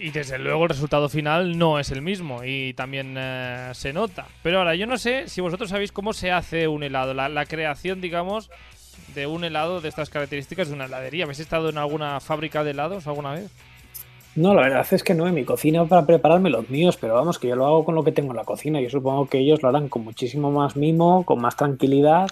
Y 0.00 0.10
desde 0.10 0.38
luego 0.38 0.64
el 0.64 0.70
resultado 0.70 1.08
final 1.08 1.58
no 1.58 1.78
es 1.78 1.90
el 1.90 2.02
mismo 2.02 2.44
y 2.44 2.74
también 2.74 3.14
eh, 3.18 3.70
se 3.74 3.92
nota. 3.92 4.26
Pero 4.42 4.58
ahora, 4.58 4.74
yo 4.74 4.86
no 4.86 4.98
sé 4.98 5.28
si 5.28 5.40
vosotros 5.40 5.70
sabéis 5.70 5.92
cómo 5.92 6.12
se 6.12 6.32
hace 6.32 6.68
un 6.68 6.82
helado, 6.82 7.14
la, 7.14 7.46
creación, 7.46 8.00
digamos, 8.00 8.50
de 9.14 9.26
un 9.26 9.44
helado 9.44 9.80
de 9.80 9.88
estas 9.88 10.10
características 10.10 10.68
de 10.68 10.74
una 10.74 10.86
heladería. 10.86 11.24
¿Habéis 11.24 11.40
estado 11.40 11.68
en 11.68 11.78
alguna 11.78 12.20
fábrica 12.20 12.64
de 12.64 12.72
helados 12.72 13.06
alguna 13.06 13.32
vez? 13.32 13.50
No, 14.36 14.52
la 14.52 14.62
verdad 14.62 14.86
es 14.90 15.04
que 15.04 15.14
no 15.14 15.28
en 15.28 15.34
mi 15.34 15.44
cocina 15.44 15.84
para 15.84 16.06
prepararme 16.06 16.50
los 16.50 16.68
míos, 16.68 16.98
pero 17.00 17.14
vamos, 17.14 17.38
que 17.38 17.48
yo 17.48 17.54
lo 17.54 17.66
hago 17.66 17.84
con 17.84 17.94
lo 17.94 18.02
que 18.02 18.10
tengo 18.10 18.32
en 18.32 18.36
la 18.36 18.44
cocina. 18.44 18.80
Yo 18.80 18.90
supongo 18.90 19.26
que 19.26 19.38
ellos 19.38 19.62
lo 19.62 19.68
harán 19.68 19.88
con 19.88 20.02
muchísimo 20.02 20.50
más 20.50 20.74
mimo, 20.76 21.24
con 21.24 21.40
más 21.40 21.56
tranquilidad 21.56 22.28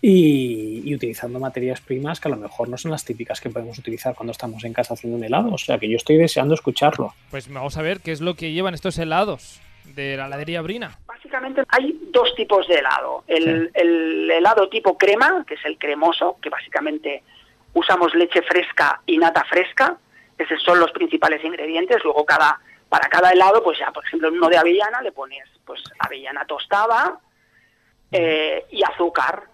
y, 0.00 0.94
utilizando 0.94 1.40
materias 1.40 1.80
primas 1.80 2.20
que 2.20 2.28
a 2.28 2.30
lo 2.30 2.36
mejor 2.36 2.68
no 2.68 2.76
son 2.76 2.90
las 2.90 3.04
típicas 3.04 3.40
que 3.40 3.50
podemos 3.50 3.78
utilizar 3.78 4.14
cuando 4.14 4.32
estamos 4.32 4.64
en 4.64 4.72
casa 4.72 4.94
haciendo 4.94 5.18
un 5.18 5.24
helado. 5.24 5.52
O 5.52 5.58
sea 5.58 5.78
que 5.78 5.88
yo 5.88 5.96
estoy 5.96 6.16
deseando 6.16 6.54
escucharlo. 6.54 7.14
Pues 7.30 7.52
vamos 7.52 7.76
a 7.76 7.82
ver 7.82 8.00
qué 8.00 8.12
es 8.12 8.20
lo 8.20 8.34
que 8.34 8.52
llevan 8.52 8.74
estos 8.74 8.98
helados 8.98 9.60
de 9.84 10.16
la 10.16 10.26
heladería 10.26 10.62
Brina. 10.62 10.98
Básicamente 11.06 11.62
hay 11.68 11.98
dos 12.12 12.34
tipos 12.36 12.68
de 12.68 12.76
helado. 12.76 13.24
El, 13.26 13.70
el 13.74 14.30
helado 14.30 14.68
tipo 14.68 14.96
crema, 14.96 15.44
que 15.46 15.54
es 15.54 15.64
el 15.64 15.78
cremoso, 15.78 16.36
que 16.40 16.48
básicamente 16.48 17.22
usamos 17.74 18.14
leche 18.14 18.42
fresca 18.42 19.00
y 19.06 19.18
nata 19.18 19.44
fresca. 19.44 19.96
Esos 20.36 20.62
son 20.62 20.78
los 20.78 20.92
principales 20.92 21.44
ingredientes. 21.44 22.02
Luego 22.04 22.24
cada 22.24 22.60
para 22.88 23.08
cada 23.08 23.32
helado, 23.32 23.62
pues 23.62 23.78
ya, 23.78 23.90
por 23.92 24.04
ejemplo, 24.06 24.28
en 24.28 24.34
uno 24.34 24.48
de 24.48 24.56
avellana 24.56 25.02
le 25.02 25.12
pones 25.12 25.44
pues 25.66 25.82
avellana 25.98 26.46
tostada 26.46 27.18
eh, 28.10 28.64
y 28.70 28.82
azúcar 28.82 29.44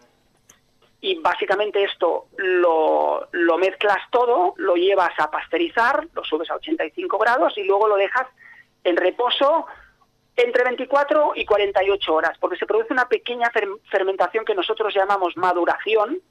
y 1.04 1.16
básicamente 1.16 1.84
esto 1.84 2.28
lo, 2.38 3.28
mezclas 3.58 3.98
todo, 4.10 4.54
lo 4.56 4.74
llevas 4.74 5.12
a 5.18 5.30
pasteurizar, 5.30 6.08
lo 6.14 6.24
subes 6.24 6.50
a 6.50 6.54
85 6.54 7.18
grados 7.18 7.58
y 7.58 7.64
luego 7.64 7.88
lo 7.88 7.96
dejas 7.96 8.26
en 8.84 8.96
reposo 8.96 9.66
entre 10.34 10.64
24 10.64 11.32
y 11.34 11.44
48 11.44 12.14
horas, 12.14 12.38
porque 12.40 12.56
se 12.56 12.64
produce 12.64 12.94
una 12.94 13.06
pequeña 13.06 13.52
fermentación 13.90 14.46
que 14.46 14.54
nosotros 14.54 14.94
llamamos 14.94 15.36
maduración, 15.36 16.22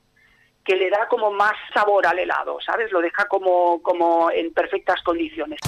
que 0.65 0.75
le 0.75 0.89
da 0.89 1.07
como 1.07 1.29
más 1.29 1.53
sabor 1.71 2.07
al 2.07 2.17
helado, 2.17 2.57
¿sabes? 2.59 2.91
Lo 2.91 2.99
deja 2.99 3.25
como, 3.25 3.79
como 3.83 4.31
en 4.31 4.51
perfectas 4.53 5.03
condiciones. 5.03 5.59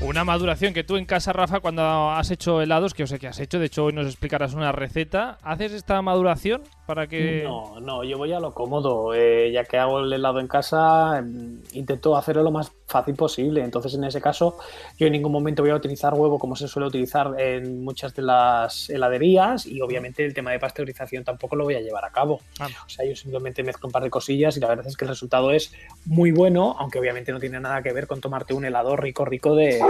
Una 0.00 0.22
maduración 0.22 0.74
que 0.74 0.84
tú 0.84 0.96
en 0.96 1.04
casa, 1.04 1.32
Rafa, 1.32 1.58
cuando 1.58 1.82
has 1.82 2.30
hecho 2.30 2.62
helados, 2.62 2.94
que 2.94 3.02
yo 3.02 3.06
sé 3.08 3.18
que 3.18 3.26
has 3.26 3.40
hecho, 3.40 3.58
de 3.58 3.66
hecho 3.66 3.84
hoy 3.84 3.92
nos 3.92 4.06
explicarás 4.06 4.54
una 4.54 4.70
receta, 4.70 5.38
¿haces 5.42 5.72
esta 5.72 6.00
maduración 6.02 6.62
para 6.86 7.08
que...? 7.08 7.42
No, 7.42 7.80
no, 7.80 8.04
yo 8.04 8.16
voy 8.16 8.32
a 8.32 8.38
lo 8.38 8.54
cómodo, 8.54 9.12
eh, 9.12 9.50
ya 9.52 9.64
que 9.64 9.76
hago 9.76 9.98
el 9.98 10.12
helado 10.12 10.38
en 10.38 10.46
casa, 10.46 11.18
em, 11.18 11.60
intento 11.72 12.16
hacerlo 12.16 12.44
lo 12.44 12.52
más 12.52 12.70
fácil 12.88 13.14
posible, 13.14 13.62
entonces 13.62 13.94
en 13.94 14.04
ese 14.04 14.20
caso 14.20 14.58
yo 14.98 15.06
en 15.06 15.12
ningún 15.12 15.30
momento 15.30 15.62
voy 15.62 15.70
a 15.70 15.76
utilizar 15.76 16.14
huevo 16.14 16.38
como 16.38 16.56
se 16.56 16.66
suele 16.66 16.88
utilizar 16.88 17.38
en 17.38 17.84
muchas 17.84 18.14
de 18.14 18.22
las 18.22 18.90
heladerías 18.90 19.66
y 19.66 19.80
obviamente 19.80 20.24
el 20.24 20.34
tema 20.34 20.52
de 20.52 20.58
pasteurización 20.58 21.24
tampoco 21.24 21.54
lo 21.56 21.64
voy 21.64 21.74
a 21.74 21.80
llevar 21.80 22.04
a 22.04 22.10
cabo. 22.10 22.40
Ah. 22.58 22.68
O 22.86 22.88
sea, 22.88 23.06
yo 23.06 23.14
simplemente 23.14 23.62
mezclo 23.62 23.88
un 23.88 23.92
par 23.92 24.02
de 24.02 24.10
cosillas 24.10 24.56
y 24.56 24.60
la 24.60 24.68
verdad 24.68 24.86
es 24.86 24.96
que 24.96 25.04
el 25.04 25.10
resultado 25.10 25.50
es 25.52 25.72
muy 26.06 26.32
bueno, 26.32 26.76
aunque 26.78 26.98
obviamente 26.98 27.32
no 27.32 27.40
tiene 27.40 27.60
nada 27.60 27.82
que 27.82 27.92
ver 27.92 28.06
con 28.06 28.20
tomarte 28.20 28.54
un 28.54 28.64
helado 28.64 28.96
rico 28.96 29.24
rico 29.24 29.54
de, 29.54 29.80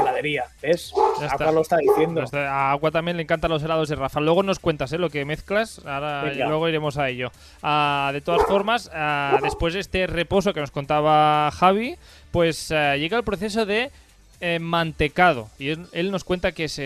heladería, 0.00 0.44
¿ves? 0.60 0.92
Agua 1.30 1.52
lo 1.52 1.60
está 1.62 1.76
diciendo. 1.76 2.24
A 2.32 2.70
Agua 2.72 2.90
también 2.90 3.16
le 3.16 3.22
encantan 3.24 3.50
los 3.50 3.62
helados 3.62 3.88
de 3.88 3.96
Rafa. 3.96 4.20
Luego 4.20 4.42
nos 4.42 4.58
cuentas 4.58 4.92
¿eh? 4.92 4.98
lo 4.98 5.10
que 5.10 5.24
mezclas, 5.24 5.80
ahora 5.84 6.32
luego 6.32 6.68
iremos 6.68 6.96
a 6.98 7.08
ello. 7.08 7.30
Ah, 7.62 8.10
de 8.12 8.20
todas 8.20 8.42
formas, 8.46 8.90
ah, 8.94 9.38
después 9.42 9.74
de 9.74 9.80
este 9.80 10.06
reposo 10.06 10.52
que 10.52 10.60
nos 10.60 10.70
contaba 10.70 11.50
Javi, 11.52 11.96
pues 12.32 12.72
ah, 12.72 12.96
llega 12.96 13.18
el 13.18 13.24
proceso 13.24 13.66
de 13.66 13.90
eh, 14.40 14.58
mantecado. 14.58 15.48
Y 15.58 15.70
él, 15.70 16.10
nos 16.10 16.24
cuenta 16.24 16.50
que 16.50 16.68
se, 16.68 16.82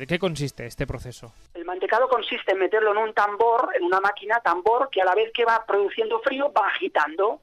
de 0.00 0.06
qué 0.08 0.18
consiste 0.18 0.66
este 0.66 0.84
proceso. 0.84 1.32
El 1.54 1.64
mantecado 1.64 2.08
consiste 2.08 2.50
en 2.50 2.58
meterlo 2.58 2.90
en 2.90 2.98
un 2.98 3.14
tambor, 3.14 3.68
en 3.76 3.84
una 3.84 4.00
máquina 4.00 4.40
tambor, 4.40 4.88
que 4.90 5.00
a 5.00 5.04
la 5.04 5.14
vez 5.14 5.30
que 5.32 5.44
va 5.44 5.64
produciendo 5.64 6.18
frío 6.20 6.52
va 6.52 6.66
agitando. 6.66 7.40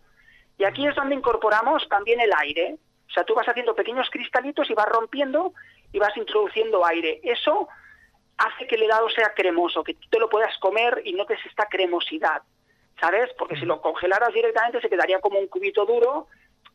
Y 0.58 0.66
aquí 0.66 0.86
es 0.86 0.94
donde 0.94 1.16
incorporamos 1.16 1.88
también 1.88 2.20
el 2.20 2.32
aire. 2.38 2.76
O 3.08 3.14
sea, 3.14 3.24
tú 3.24 3.34
vas 3.34 3.48
haciendo 3.48 3.74
pequeños 3.74 4.10
cristalitos 4.10 4.70
y 4.70 4.74
vas 4.74 4.90
rompiendo 4.90 5.54
y 5.94 6.00
vas 6.00 6.18
introduciendo 6.18 6.86
aire. 6.86 7.22
Eso 7.24 7.70
hace 8.38 8.68
que 8.68 8.76
el 8.76 8.84
helado 8.84 9.10
sea 9.10 9.34
cremoso, 9.34 9.86
que 9.86 9.94
tú 9.94 10.08
te 10.10 10.20
lo 10.20 10.30
puedas 10.30 10.58
comer 10.58 11.02
y 11.06 11.14
notes 11.14 11.40
esta 11.46 11.66
cremosidad, 11.68 12.42
¿sabes? 13.00 13.30
Porque 13.38 13.56
si 13.56 13.66
lo 13.66 13.82
congelaras 13.82 14.34
directamente 14.34 14.82
se 14.82 14.90
quedaría 14.90 15.20
como 15.22 15.40
un 15.40 15.48
cubito 15.48 15.86
duro 15.86 16.28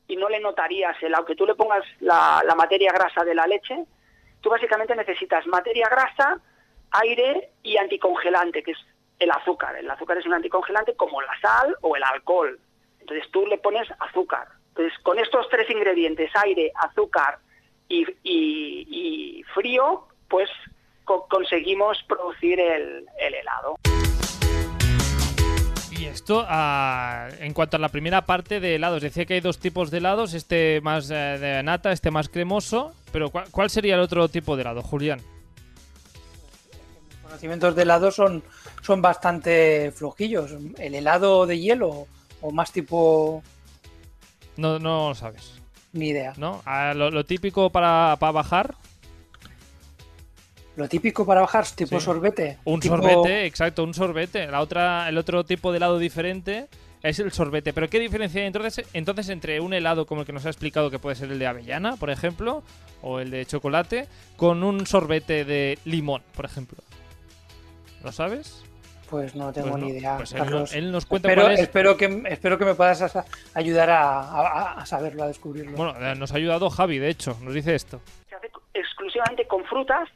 y 0.08 0.16
no 0.16 0.28
le 0.28 0.40
notarías 0.40 0.96
el, 1.02 1.14
aunque 1.14 1.34
tú 1.34 1.46
le 1.46 1.54
pongas 1.54 1.84
la, 2.00 2.42
materia 2.56 2.92
grasa 2.92 3.24
de 3.24 3.34
la 3.34 3.46
leche, 3.46 3.84
tú 4.40 4.50
básicamente 4.50 4.94
necesitas 4.94 5.46
materia 5.46 5.88
grasa, 5.88 6.38
aire 6.90 7.50
y 7.62 7.76
anticongelante, 7.76 8.62
que 8.62 8.72
es 8.72 8.78
el 9.18 9.30
azúcar. 9.30 9.76
El 9.76 9.90
azúcar 9.90 10.18
es 10.18 10.26
un 10.26 10.34
anticongelante 10.34 10.94
como 10.94 11.20
la 11.22 11.38
sal 11.40 11.76
o 11.80 11.96
el 11.96 12.02
alcohol. 12.04 12.58
Entonces 13.00 13.30
tú 13.30 13.46
le 13.46 13.58
pones 13.58 13.88
azúcar. 14.00 14.48
Entonces 14.68 14.98
con 15.02 15.18
estos 15.18 15.48
tres 15.48 15.68
ingredientes, 15.70 16.30
aire, 16.34 16.72
azúcar 16.76 17.38
y, 17.88 18.02
y- 18.22 18.86
y 19.38 19.42
frío, 19.54 20.06
pues 20.28 20.50
co- 21.04 21.26
conseguimos 21.28 22.02
producir 22.08 22.60
el 22.60 23.06
helado. 23.18 23.76
Y 26.04 26.08
esto, 26.08 26.44
ah, 26.46 27.28
en 27.40 27.54
cuanto 27.54 27.78
a 27.78 27.80
la 27.80 27.88
primera 27.88 28.26
parte 28.26 28.60
de 28.60 28.74
helados, 28.74 29.00
decía 29.00 29.24
que 29.24 29.32
hay 29.32 29.40
dos 29.40 29.58
tipos 29.58 29.90
de 29.90 29.98
helados, 29.98 30.34
este 30.34 30.82
más 30.82 31.10
eh, 31.10 31.14
de 31.14 31.62
nata, 31.62 31.92
este 31.92 32.10
más 32.10 32.28
cremoso, 32.28 32.92
pero 33.10 33.30
¿cuál, 33.30 33.46
cuál 33.50 33.70
sería 33.70 33.94
el 33.94 34.02
otro 34.02 34.28
tipo 34.28 34.54
de 34.54 34.60
helado, 34.60 34.82
Julián? 34.82 35.22
Los 37.08 37.22
conocimientos 37.22 37.74
de 37.74 37.82
helado 37.84 38.10
son, 38.10 38.42
son 38.82 39.00
bastante 39.00 39.92
flojillos. 39.92 40.50
El 40.76 40.94
helado 40.94 41.46
de 41.46 41.58
hielo 41.58 42.06
o 42.42 42.50
más 42.50 42.70
tipo... 42.70 43.42
No, 44.58 44.78
no 44.78 45.08
lo 45.08 45.14
sabes, 45.14 45.54
Ni 45.94 46.08
idea. 46.08 46.34
¿no? 46.36 46.60
Ah, 46.66 46.92
lo, 46.94 47.10
lo 47.10 47.24
típico 47.24 47.70
para, 47.70 48.18
para 48.20 48.32
bajar, 48.32 48.74
Lo 50.76 50.88
típico 50.88 51.24
para 51.24 51.40
bajar, 51.42 51.64
tipo 51.74 51.98
Sí. 52.00 52.04
sorbete. 52.04 52.58
un 52.64 52.80
tipo- 52.80 52.96
sorbete, 52.96 53.46
exacto, 53.46 53.84
un 53.84 53.94
sorbete. 53.94 54.46
La 54.48 54.60
otra, 54.60 55.08
el 55.08 55.16
otro 55.18 55.44
tipo 55.44 55.70
de 55.70 55.76
helado 55.78 55.98
diferente 55.98 56.66
es 57.02 57.18
el 57.20 57.30
sorbete. 57.32 57.72
Pero 57.72 57.88
¿qué 57.88 58.00
diferencia 58.00 58.40
hay 58.40 58.46
entonces, 58.48 58.84
entonces 58.92 59.28
entre 59.28 59.60
un 59.60 59.72
helado 59.72 60.04
como 60.06 60.22
el 60.22 60.26
que 60.26 60.32
nos 60.32 60.46
ha 60.46 60.48
explicado 60.50 60.90
que 60.90 60.98
puede 60.98 61.14
ser 61.16 61.30
el 61.30 61.38
de 61.38 61.46
avellana, 61.46 61.96
por 61.96 62.10
ejemplo, 62.10 62.62
o 63.02 63.20
el 63.20 63.30
de 63.30 63.46
chocolate, 63.46 64.08
con 64.36 64.64
un 64.64 64.86
sorbete 64.86 65.44
de 65.44 65.78
limón, 65.84 66.22
por 66.34 66.44
ejemplo? 66.44 66.78
¿Lo 68.02 68.10
sabes? 68.12 68.62
Pues 69.08 69.34
no 69.36 69.52
tengo 69.52 69.68
Pues 69.70 69.80
no, 69.80 69.86
ni 69.86 69.92
idea. 69.92 70.16
pues 70.16 70.32
él, 70.32 70.38
Carlos. 70.38 70.72
no- 70.72 70.78
él 70.78 70.90
nos 70.90 71.06
cuenta 71.06 71.28
espero, 71.28 71.42
cuál 71.42 71.54
es. 71.54 71.60
espero, 71.60 71.96
que, 71.96 72.22
espero 72.30 72.58
que 72.58 72.64
me 72.64 72.74
puedas 72.74 73.16
ayudar 73.54 73.90
a, 73.90 74.20
a- 74.20 74.72
a 74.80 74.86
saberlo, 74.86 75.22
a 75.22 75.28
descubrirlo. 75.28 75.76
Bueno, 75.76 76.14
nos 76.16 76.32
ha 76.32 76.36
ayudado 76.36 76.68
Javi, 76.70 76.98
de 76.98 77.10
hecho, 77.10 77.38
nos 77.42 77.54
dice 77.54 77.74
esto. 77.74 78.00
Se 78.28 78.34
hace 78.34 78.50
exclusivamente 78.74 79.46
con 79.46 79.62
frutas 79.66 80.08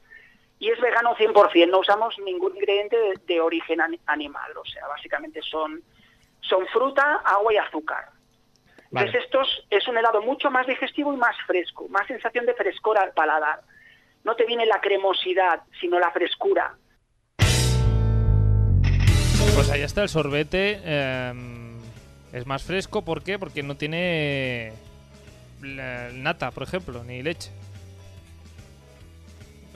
y 0.58 0.70
es 0.70 0.80
vegano 0.80 1.14
100%. 1.16 1.70
No 1.70 1.80
usamos 1.80 2.14
ningún 2.24 2.54
ingrediente 2.56 2.96
de, 2.96 3.14
de 3.26 3.40
origen 3.40 3.80
ani- 3.80 4.00
animal. 4.06 4.56
O 4.56 4.64
sea, 4.64 4.86
básicamente 4.88 5.40
son, 5.42 5.82
son 6.40 6.66
fruta, 6.68 7.20
agua 7.24 7.52
y 7.54 7.56
azúcar. 7.56 8.06
Vale. 8.90 9.06
Entonces 9.06 9.24
estos 9.24 9.66
es 9.70 9.86
un 9.86 9.98
helado 9.98 10.22
mucho 10.22 10.50
más 10.50 10.66
digestivo 10.66 11.12
y 11.12 11.16
más 11.16 11.36
fresco, 11.46 11.86
más 11.90 12.06
sensación 12.06 12.46
de 12.46 12.54
frescor 12.54 12.98
al 12.98 13.12
paladar. 13.12 13.60
No 14.24 14.34
te 14.34 14.46
viene 14.46 14.64
la 14.66 14.80
cremosidad, 14.80 15.62
sino 15.80 15.98
la 15.98 16.10
frescura. 16.10 16.74
Pues 19.54 19.70
ahí 19.70 19.82
está 19.82 20.02
el 20.02 20.08
sorbete. 20.08 20.80
eh, 20.84 21.32
es 22.32 22.46
más 22.46 22.62
fresco, 22.62 23.02
¿por 23.04 23.22
qué? 23.22 23.38
Porque 23.38 23.62
no 23.62 23.76
tiene 23.76 24.72
nata, 25.60 26.50
por 26.50 26.62
ejemplo, 26.62 27.02
ni 27.04 27.22
leche. 27.22 27.50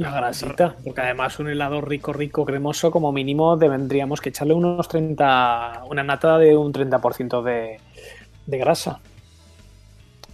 La 0.02 0.10
grasita, 0.10 0.74
porque 0.84 1.00
además 1.00 1.38
un 1.38 1.48
helado 1.48 1.80
rico, 1.80 2.12
rico, 2.12 2.44
cremoso, 2.44 2.90
como 2.90 3.12
mínimo 3.12 3.58
tendríamos 3.58 4.20
que 4.20 4.28
echarle 4.30 4.54
unos 4.54 4.88
30, 4.88 5.84
una 5.88 6.02
nata 6.02 6.38
de 6.38 6.56
un 6.56 6.72
30% 6.72 7.42
de, 7.42 7.78
de 8.46 8.58
grasa. 8.58 9.00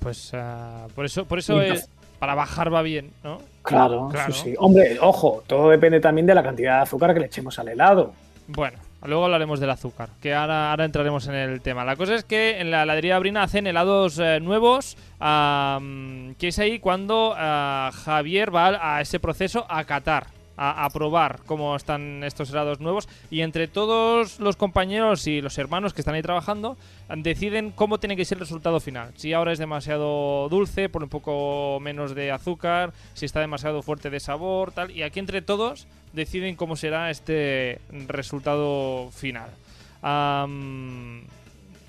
Pues 0.00 0.30
ah, 0.34 0.86
por 0.94 1.04
eso, 1.04 1.24
por 1.26 1.38
eso 1.38 1.60
es- 1.60 1.88
para 2.18 2.34
bajar 2.34 2.72
va 2.72 2.82
bien, 2.82 3.12
¿no? 3.22 3.40
Claro, 3.62 4.08
Claro. 4.10 4.32
sí, 4.32 4.40
sí. 4.42 4.54
Hombre, 4.58 4.98
ojo, 5.00 5.42
todo 5.46 5.68
depende 5.70 6.00
también 6.00 6.26
de 6.26 6.34
la 6.34 6.42
cantidad 6.42 6.76
de 6.78 6.82
azúcar 6.82 7.14
que 7.14 7.20
le 7.20 7.26
echemos 7.26 7.58
al 7.58 7.68
helado. 7.68 8.12
Bueno, 8.48 8.78
luego 9.06 9.24
hablaremos 9.24 9.60
del 9.60 9.70
azúcar, 9.70 10.10
que 10.20 10.34
ahora, 10.34 10.70
ahora 10.70 10.84
entraremos 10.84 11.26
en 11.28 11.34
el 11.34 11.60
tema. 11.60 11.84
La 11.84 11.96
cosa 11.96 12.14
es 12.14 12.24
que 12.24 12.60
en 12.60 12.70
la 12.70 12.82
heladería 12.82 13.18
Brina 13.18 13.42
hacen 13.42 13.66
helados 13.66 14.18
eh, 14.18 14.40
nuevos, 14.40 14.96
que 15.18 16.48
es 16.48 16.58
ahí 16.58 16.78
cuando 16.78 17.34
ah, 17.36 17.90
Javier 18.04 18.54
va 18.54 18.96
a 18.96 19.00
ese 19.00 19.20
proceso 19.20 19.66
a 19.68 19.84
catar, 19.84 20.26
a, 20.58 20.88
probar 20.90 21.40
cómo 21.46 21.76
están 21.76 22.24
estos 22.24 22.50
helados 22.50 22.80
nuevos. 22.80 23.08
Y 23.30 23.42
entre 23.42 23.68
todos 23.68 24.40
los 24.40 24.56
compañeros 24.56 25.26
y 25.26 25.40
los 25.40 25.56
hermanos 25.58 25.94
que 25.94 26.00
están 26.00 26.14
ahí 26.14 26.22
trabajando, 26.22 26.76
deciden 27.08 27.70
cómo 27.70 27.98
tiene 27.98 28.16
que 28.16 28.24
ser 28.24 28.36
el 28.36 28.40
resultado 28.40 28.80
final. 28.80 29.12
Si 29.16 29.32
ahora 29.32 29.52
es 29.52 29.58
demasiado 29.58 30.48
dulce, 30.48 30.88
por 30.88 31.02
un 31.02 31.08
poco 31.08 31.78
menos 31.80 32.14
de 32.14 32.32
azúcar, 32.32 32.92
si 33.14 33.24
está 33.24 33.40
demasiado 33.40 33.82
fuerte 33.82 34.10
de 34.10 34.20
sabor, 34.20 34.72
tal. 34.72 34.90
Y 34.90 35.02
aquí 35.02 35.20
entre 35.20 35.42
todos 35.42 35.86
deciden 36.12 36.56
cómo 36.56 36.76
será 36.76 37.10
este 37.10 37.80
resultado 38.08 39.10
final. 39.12 39.50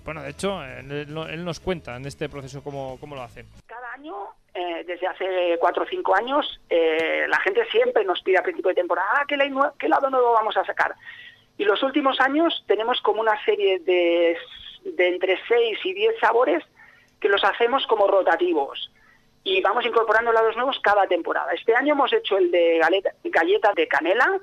Bueno, 0.05 0.23
de 0.23 0.29
hecho, 0.31 0.63
él, 0.63 0.91
él 0.91 1.45
nos 1.45 1.59
cuenta 1.59 1.95
en 1.95 2.05
este 2.05 2.29
proceso 2.29 2.63
cómo, 2.63 2.97
cómo 2.99 3.15
lo 3.15 3.21
hacen. 3.21 3.45
Cada 3.89 4.01
año, 4.01 4.15
eh, 4.53 4.83
desde 4.85 5.07
hace 5.07 5.57
cuatro 5.59 5.83
o 5.83 5.87
cinco 5.87 6.15
años, 6.15 6.59
eh, 6.69 7.25
la 7.27 7.39
gente 7.39 7.65
siempre 7.71 8.05
nos 8.05 8.21
pide 8.21 8.37
a 8.37 8.43
principio 8.43 8.69
de 8.69 8.75
temporada, 8.75 9.07
ah, 9.13 9.25
¿qué, 9.27 9.35
qué 9.79 9.85
helado 9.87 10.11
nuevo 10.11 10.33
vamos 10.33 10.55
a 10.57 10.63
sacar? 10.63 10.93
Y 11.57 11.63
los 11.63 11.81
últimos 11.81 12.19
años 12.19 12.63
tenemos 12.67 13.01
como 13.01 13.21
una 13.21 13.43
serie 13.45 13.79
de, 13.79 14.37
de 14.83 15.07
entre 15.07 15.39
6 15.47 15.79
y 15.83 15.93
10 15.93 16.19
sabores 16.19 16.63
que 17.19 17.29
los 17.29 17.43
hacemos 17.43 17.87
como 17.87 18.05
rotativos. 18.05 18.91
Y 19.43 19.59
vamos 19.61 19.85
incorporando 19.85 20.29
helados 20.29 20.55
nuevos 20.55 20.79
cada 20.81 21.07
temporada. 21.07 21.51
Este 21.53 21.75
año 21.75 21.93
hemos 21.93 22.13
hecho 22.13 22.37
el 22.37 22.51
de 22.51 22.77
galeta, 22.77 23.11
galleta 23.23 23.73
de 23.73 23.87
canela, 23.87 24.39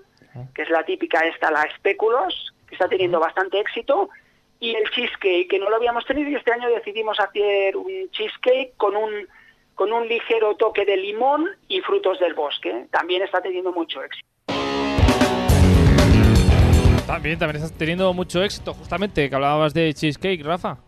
que 0.55 0.63
es 0.63 0.71
la 0.71 0.85
típica 0.85 1.21
esta, 1.21 1.53
la 1.53 1.63
espéculos, 1.63 2.53
que 2.67 2.75
está 2.75 2.89
teniendo 2.89 3.21
bastante 3.21 3.61
éxito, 3.61 4.09
y 4.61 4.75
el 4.75 4.89
cheesecake, 4.91 5.49
que 5.49 5.59
no 5.59 5.69
lo 5.71 5.77
habíamos 5.77 6.05
tenido, 6.07 6.31
y 6.31 6.35
este 6.35 6.53
año 6.53 6.69
decidimos 6.69 7.19
hacer 7.21 7.77
un 7.77 8.11
cheesecake 8.11 8.75
con 8.77 8.97
un, 8.97 9.29
con 9.75 9.93
un 9.93 10.09
ligero 10.09 10.57
toque 10.57 10.85
de 10.85 10.97
limón 10.97 11.47
y 11.69 11.81
frutos 11.81 12.19
del 12.19 12.35
bosque. 12.35 12.87
También 12.91 13.23
está 13.23 13.41
teniendo 13.41 13.73
mucho 13.73 14.03
éxito. 14.03 14.27
También, 17.07 17.39
también 17.39 17.63
estás 17.63 17.79
teniendo 17.79 18.13
mucho 18.13 18.43
éxito, 18.43 18.75
justamente, 18.75 19.29
que 19.29 19.35
hablabas 19.35 19.73
de 19.75 19.95
cheesecake, 19.95 20.43
Rafa. 20.43 20.79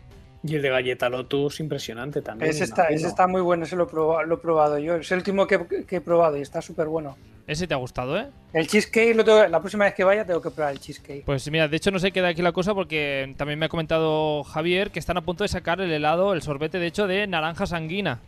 Y 0.43 0.55
el 0.55 0.63
de 0.63 0.71
galleta 0.71 1.09
Lotus, 1.09 1.61
impresionante 1.61 2.23
también. 2.23 2.51
ese, 2.51 2.65
está, 2.65 2.89
ese 2.89 3.09
está 3.09 3.27
muy 3.27 3.41
bueno, 3.41 3.65
ese 3.65 3.77
lo 3.77 3.85
he 3.85 3.87
probado, 3.87 4.25
lo 4.25 4.37
he 4.37 4.39
probado 4.39 4.79
yo. 4.79 4.97
Es 4.97 5.11
el 5.13 5.19
último 5.19 5.47
que, 5.47 5.85
que 5.87 5.97
he 5.97 6.01
probado 6.01 6.37
y 6.37 6.43
está 6.43 6.63
súper 6.63 6.87
bueno. 6.87 7.17
Ese 7.49 7.67
te 7.67 7.75
ha 7.75 7.79
gustado, 7.79 8.17
¿eh? 8.19 8.29
El 8.53 8.67
cheesecake, 8.69 9.17
lo 9.17 9.25
tengo- 9.25 9.47
la 9.49 9.59
próxima 9.59 9.87
vez 9.87 9.95
que 9.95 10.05
vaya 10.05 10.25
tengo 10.25 10.41
que 10.41 10.51
probar 10.51 10.73
el 10.73 10.79
cheesecake. 10.81 11.25
Pues 11.25 11.51
mira, 11.51 11.67
de 11.67 11.77
hecho 11.79 11.91
no 11.91 11.99
se 11.99 12.13
queda 12.13 12.29
aquí 12.29 12.43
la 12.43 12.53
cosa 12.53 12.75
porque 12.75 13.35
también 13.39 13.59
me 13.59 13.67
ha 13.67 13.69
comentado 13.71 14.45
Javier 14.45 14.91
que 14.91 14.99
están 14.99 15.17
a 15.17 15.23
punto 15.23 15.43
de 15.45 15.49
sacar 15.49 15.81
el 15.81 15.91
helado, 15.91 16.35
el 16.35 16.43
sorbete, 16.43 16.79
de 16.79 16.87
hecho, 16.87 17.07
de 17.07 17.27
naranja 17.27 17.67
sanguina. 17.67 18.21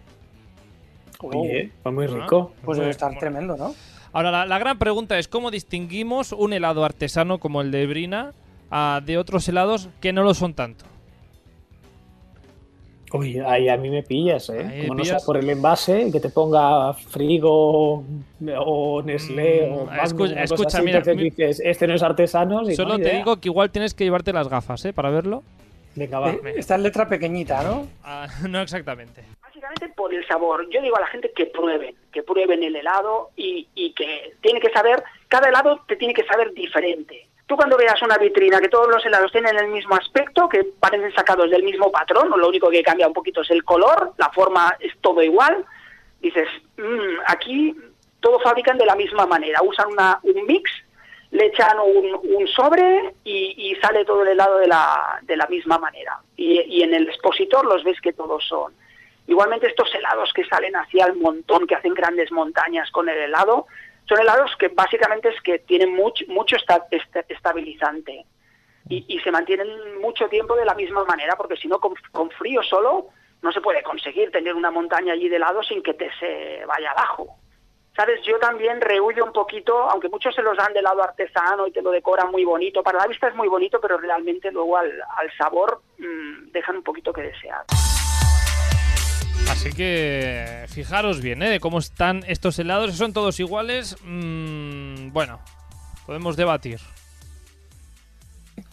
Oye, 1.20 1.70
fue 1.83 1.92
muy 1.92 2.06
Ah. 2.06 2.14
rico. 2.22 2.52
Pues 2.64 2.76
debe 2.78 2.87
Bueno, 2.87 2.90
estar 2.90 3.09
bueno. 3.11 3.20
tremendo, 3.20 3.56
¿no? 3.56 3.74
Ahora, 4.12 4.30
la, 4.30 4.46
la 4.46 4.59
gran 4.59 4.78
pregunta 4.78 5.18
es 5.18 5.28
cómo 5.28 5.50
distinguimos 5.50 6.33
un 6.33 6.52
helado 6.52 6.85
artesano 6.85 7.38
como 7.38 7.61
el 7.61 7.70
de 7.70 7.87
Brina 7.87 8.33
ah, 8.70 9.00
de 9.04 9.18
otros 9.18 9.46
helados 9.48 9.88
que 10.00 10.12
no 10.12 10.22
lo 10.22 10.33
son 10.33 10.54
tanto. 10.54 10.85
Uy, 13.12 13.38
ahí 13.40 13.68
a 13.68 13.76
mí 13.76 13.90
me 13.90 14.02
pillas, 14.04 14.48
¿eh? 14.50 14.64
Ahí 14.64 14.80
Como 14.82 14.94
no 14.94 15.04
sea 15.04 15.18
por 15.26 15.36
el 15.36 15.50
envase, 15.50 16.10
que 16.12 16.20
te 16.20 16.28
ponga 16.30 16.92
Frigo 16.94 18.04
o 18.56 19.02
Nestlé 19.02 19.66
Mm, 19.68 19.72
o 19.72 19.84
Magnum, 19.86 20.02
escu- 20.04 20.32
una 20.32 20.40
cosa 20.42 20.44
escucha, 20.54 20.68
así, 20.78 20.84
mira, 20.84 20.98
entonces 20.98 21.16
mi- 21.16 21.30
dices, 21.30 21.60
este 21.64 21.86
no 21.88 21.94
es 21.94 22.02
artesano. 22.02 22.64
sí, 22.64 22.74
Solo 22.76 22.98
no, 22.98 23.04
te 23.04 23.10
digo 23.16 23.36
que 23.40 23.48
igual 23.48 23.70
tienes 23.70 23.94
que 23.94 24.04
llevarte 24.04 24.32
las 24.32 24.48
gafas, 24.48 24.84
¿eh? 24.84 24.92
Para 24.92 25.10
verlo. 25.10 25.42
Venga, 25.96 26.20
va. 26.20 26.30
Eh, 26.30 26.40
Esta 26.56 26.76
es 26.76 26.82
letra 26.82 27.08
pequeñita, 27.08 27.62
¿no? 27.64 27.88
Ah, 28.04 28.28
no 28.48 28.60
exactamente. 28.60 29.24
Básicamente 29.42 29.88
por 29.88 30.14
el 30.14 30.24
sabor. 30.28 30.68
Yo 30.70 30.80
digo 30.80 30.96
a 30.96 31.00
la 31.00 31.06
gente 31.08 31.32
que 31.34 31.46
prueben, 31.46 31.96
que 32.12 32.22
prueben 32.22 32.62
el 32.62 32.76
helado 32.76 33.30
y, 33.36 33.66
y 33.74 33.92
que 33.92 34.34
tiene 34.40 34.60
que 34.60 34.70
saber, 34.70 35.02
cada 35.26 35.48
helado 35.48 35.80
te 35.88 35.96
tiene 35.96 36.14
que 36.14 36.24
saber 36.24 36.52
diferente. 36.54 37.26
Tú 37.50 37.56
cuando 37.56 37.76
veas 37.76 38.00
una 38.00 38.16
vitrina 38.16 38.60
que 38.60 38.68
todos 38.68 38.86
los 38.86 39.04
helados 39.04 39.32
tienen 39.32 39.58
el 39.58 39.66
mismo 39.70 39.96
aspecto, 39.96 40.48
que 40.48 40.62
parecen 40.78 41.12
sacados 41.12 41.50
del 41.50 41.64
mismo 41.64 41.90
patrón, 41.90 42.30
lo 42.30 42.46
único 42.46 42.70
que 42.70 42.80
cambia 42.80 43.08
un 43.08 43.12
poquito 43.12 43.40
es 43.40 43.50
el 43.50 43.64
color, 43.64 44.12
la 44.18 44.30
forma 44.30 44.76
es 44.78 44.92
todo 45.00 45.20
igual, 45.20 45.64
dices, 46.20 46.46
"Mm, 46.76 47.18
aquí 47.26 47.74
todo 48.20 48.38
fabrican 48.38 48.78
de 48.78 48.86
la 48.86 48.94
misma 48.94 49.26
manera, 49.26 49.62
usan 49.64 49.88
una, 49.88 50.20
un 50.22 50.46
mix, 50.46 50.70
le 51.32 51.46
echan 51.46 51.76
un, 51.80 52.46
sobre 52.46 53.14
y, 53.24 53.76
sale 53.82 54.04
todo 54.04 54.22
el 54.22 54.28
helado 54.28 54.58
de 54.58 54.68
la, 54.68 55.18
de 55.22 55.36
la 55.36 55.48
misma 55.48 55.76
manera. 55.76 56.20
Y, 56.36 56.60
y 56.60 56.84
en 56.84 56.94
el 56.94 57.08
expositor 57.08 57.64
los 57.66 57.82
ves 57.82 58.00
que 58.00 58.12
todos 58.12 58.46
son. 58.46 58.72
Igualmente 59.26 59.66
estos 59.66 59.92
helados 59.92 60.32
que 60.32 60.44
salen 60.44 60.76
así 60.76 61.00
al 61.00 61.16
montón, 61.16 61.66
que 61.66 61.74
hacen 61.74 61.94
grandes 61.94 62.30
montañas 62.30 62.88
con 62.92 63.08
el 63.08 63.18
helado, 63.18 63.66
son 64.10 64.20
helados 64.20 64.50
que 64.58 64.68
básicamente 64.68 65.28
es 65.28 65.40
que 65.40 65.60
tienen 65.60 65.94
mucho, 65.94 66.24
mucho 66.26 66.56
esta- 66.56 66.84
esta- 66.90 67.24
estabilizante 67.28 68.26
y, 68.88 69.20
se 69.20 69.30
mantienen 69.30 70.00
mucho 70.00 70.28
tiempo 70.28 70.56
de 70.56 70.64
la 70.64 70.74
misma 70.74 71.04
manera, 71.04 71.36
porque 71.36 71.56
si 71.56 71.68
no, 71.68 71.78
con, 71.78 71.94
con 72.10 72.28
frío 72.32 72.60
solo 72.64 73.06
no 73.40 73.52
se 73.52 73.60
puede 73.60 73.84
conseguir 73.84 74.32
tener 74.32 74.54
una 74.54 74.72
montaña 74.72 75.12
allí 75.12 75.28
de 75.28 75.36
helado 75.36 75.62
sin 75.62 75.80
que 75.80 75.94
te 75.94 76.10
se 76.18 76.64
vaya 76.66 76.90
abajo. 76.90 77.36
sabes, 77.94 78.20
yo 78.22 78.36
también 78.40 78.80
rehuyo 78.80 79.24
un 79.24 79.32
poquito, 79.32 79.78
aunque 79.90 80.08
muchos 80.08 80.34
se 80.34 80.42
los 80.42 80.56
dan 80.56 80.72
de 80.72 80.82
lado 80.82 81.02
artesano 81.04 81.68
y 81.68 81.70
te 81.72 81.82
lo 81.82 81.92
decoran 81.92 82.32
muy 82.32 82.44
bonito, 82.44 82.82
para 82.82 82.98
la 82.98 83.06
vista 83.06 83.28
es 83.28 83.34
muy 83.36 83.46
bonito, 83.46 83.80
pero 83.80 83.96
realmente 83.96 84.50
luego 84.50 84.76
al, 84.76 84.90
al 85.18 85.30
sabor 85.36 85.82
mmm, 85.98 86.50
dejan 86.50 86.76
un 86.78 86.82
poquito 86.82 87.12
que 87.12 87.22
desear. 87.22 87.64
Así 89.50 89.72
que 89.72 90.64
fijaros 90.68 91.20
bien, 91.20 91.42
¿eh? 91.42 91.50
De 91.50 91.60
cómo 91.60 91.80
están 91.80 92.22
estos 92.28 92.56
helados. 92.60 92.94
¿Son 92.94 93.12
todos 93.12 93.40
iguales? 93.40 93.96
Mmm, 94.04 95.10
bueno, 95.12 95.40
podemos 96.06 96.36
debatir. 96.36 96.80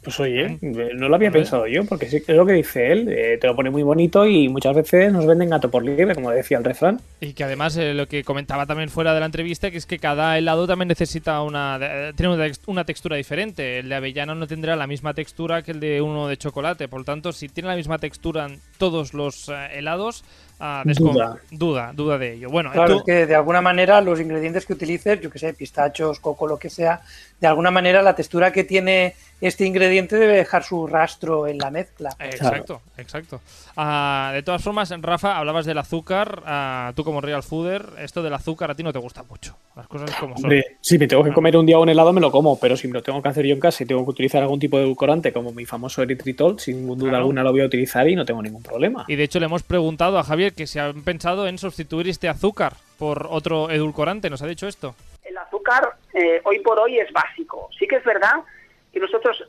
Pues 0.03 0.19
oye, 0.21 0.57
no 0.61 1.09
lo 1.09 1.15
había 1.15 1.31
pensado 1.31 1.67
yo, 1.67 1.83
porque 1.83 2.07
sí 2.07 2.21
que 2.21 2.31
es 2.31 2.37
lo 2.37 2.45
que 2.45 2.53
dice 2.53 2.91
él, 2.91 3.09
eh, 3.09 3.37
te 3.41 3.47
lo 3.47 3.55
pone 3.55 3.69
muy 3.69 3.83
bonito 3.83 4.25
y 4.25 4.47
muchas 4.47 4.75
veces 4.75 5.11
nos 5.11 5.25
venden 5.25 5.49
gato 5.49 5.69
por 5.69 5.83
liebre, 5.83 6.15
como 6.15 6.31
decía 6.31 6.57
el 6.57 6.63
refrán. 6.63 7.01
Y 7.19 7.33
que 7.33 7.43
además 7.43 7.75
eh, 7.75 7.93
lo 7.93 8.07
que 8.07 8.23
comentaba 8.23 8.65
también 8.65 8.89
fuera 8.89 9.13
de 9.13 9.19
la 9.19 9.25
entrevista, 9.25 9.69
que 9.69 9.77
es 9.77 9.85
que 9.85 9.99
cada 9.99 10.37
helado 10.37 10.65
también 10.65 10.87
necesita 10.87 11.41
una, 11.41 11.77
eh, 11.81 12.13
tiene 12.15 12.53
una, 12.67 12.85
textura 12.85 13.17
diferente. 13.17 13.79
El 13.79 13.89
de 13.89 13.95
avellano 13.95 14.33
no 14.35 14.47
tendrá 14.47 14.75
la 14.75 14.87
misma 14.87 15.13
textura 15.13 15.61
que 15.61 15.71
el 15.71 15.79
de 15.79 16.01
uno 16.01 16.27
de 16.27 16.37
chocolate, 16.37 16.87
por 16.87 16.99
lo 16.99 17.05
tanto, 17.05 17.33
si 17.33 17.49
tiene 17.49 17.67
la 17.69 17.75
misma 17.75 17.97
textura 17.97 18.45
en 18.45 18.59
todos 18.77 19.13
los 19.13 19.49
eh, 19.49 19.53
helados, 19.73 20.23
Ah, 20.59 20.83
duda. 20.85 21.37
duda, 21.51 21.91
duda 21.93 22.17
de 22.17 22.33
ello. 22.33 22.49
Bueno, 22.49 22.71
claro, 22.71 22.93
tú... 22.93 22.97
es 22.99 23.03
que 23.03 23.25
de 23.27 23.35
alguna 23.35 23.61
manera 23.61 24.01
los 24.01 24.19
ingredientes 24.19 24.65
que 24.65 24.73
utilices, 24.73 25.21
yo 25.21 25.29
que 25.29 25.37
sé, 25.37 25.53
pistachos, 25.53 26.19
coco, 26.19 26.47
lo 26.47 26.57
que 26.57 26.71
sea, 26.71 27.01
de 27.39 27.45
alguna 27.45 27.69
manera 27.69 28.01
la 28.01 28.15
textura 28.15 28.51
que 28.51 28.63
tiene 28.63 29.13
este 29.39 29.65
ingrediente 29.65 29.96
debe 30.05 30.35
dejar 30.35 30.63
su 30.63 30.85
rastro 30.85 31.47
en 31.47 31.57
la 31.57 31.71
mezcla. 31.71 32.09
Exacto, 32.19 32.81
claro. 32.81 32.91
exacto. 32.97 33.41
Uh, 33.75 34.33
de 34.33 34.43
todas 34.43 34.63
formas, 34.63 34.93
Rafa, 35.01 35.37
hablabas 35.37 35.65
del 35.65 35.77
azúcar. 35.77 36.43
Uh, 36.45 36.93
tú 36.93 37.03
como 37.03 37.21
real 37.21 37.41
fooder, 37.41 37.85
esto 37.99 38.21
del 38.21 38.33
azúcar 38.33 38.71
a 38.71 38.75
ti 38.75 38.83
no 38.83 38.93
te 38.93 38.99
gusta 38.99 39.23
mucho. 39.23 39.55
Las 39.75 39.87
cosas 39.87 40.13
como 40.15 40.35
son. 40.35 40.45
Hombre, 40.45 40.77
si 40.81 40.99
me 40.99 41.07
tengo 41.07 41.23
que 41.23 41.33
comer 41.33 41.57
un 41.57 41.65
día 41.65 41.79
un 41.79 41.89
helado, 41.89 42.13
me 42.13 42.21
lo 42.21 42.31
como, 42.31 42.59
pero 42.59 42.77
si 42.77 42.87
me 42.87 42.93
lo 42.93 43.01
tengo 43.01 43.21
que 43.21 43.29
hacer 43.29 43.45
yo 43.45 43.53
en 43.53 43.59
casa 43.59 43.83
y 43.83 43.87
tengo 43.87 44.03
que 44.03 44.11
utilizar 44.11 44.43
algún 44.43 44.59
tipo 44.59 44.77
de 44.77 44.83
edulcorante, 44.83 45.33
como 45.33 45.51
mi 45.51 45.65
famoso 45.65 46.01
eritritol, 46.03 46.59
sin 46.59 46.85
duda 46.87 47.09
claro. 47.09 47.17
alguna 47.17 47.43
lo 47.43 47.51
voy 47.51 47.61
a 47.61 47.65
utilizar 47.65 48.07
y 48.07 48.15
no 48.15 48.25
tengo 48.25 48.41
ningún 48.41 48.61
problema. 48.61 49.05
Y 49.07 49.15
de 49.15 49.23
hecho 49.23 49.39
le 49.39 49.45
hemos 49.45 49.63
preguntado 49.63 50.19
a 50.19 50.23
Javier 50.23 50.53
que 50.53 50.67
si 50.67 50.79
han 50.79 51.03
pensado 51.03 51.47
en 51.47 51.57
sustituir 51.57 52.07
este 52.07 52.29
azúcar 52.29 52.73
por 52.97 53.27
otro 53.29 53.69
edulcorante. 53.69 54.29
¿Nos 54.29 54.41
ha 54.41 54.47
dicho 54.47 54.67
esto? 54.67 54.95
El 55.23 55.37
azúcar 55.37 55.95
eh, 56.13 56.41
hoy 56.43 56.59
por 56.59 56.79
hoy 56.79 56.99
es 56.99 57.11
básico. 57.11 57.69
Sí 57.77 57.87
que 57.87 57.97
es 57.97 58.03
verdad 58.03 58.43
que 58.91 58.99
nosotros 58.99 59.43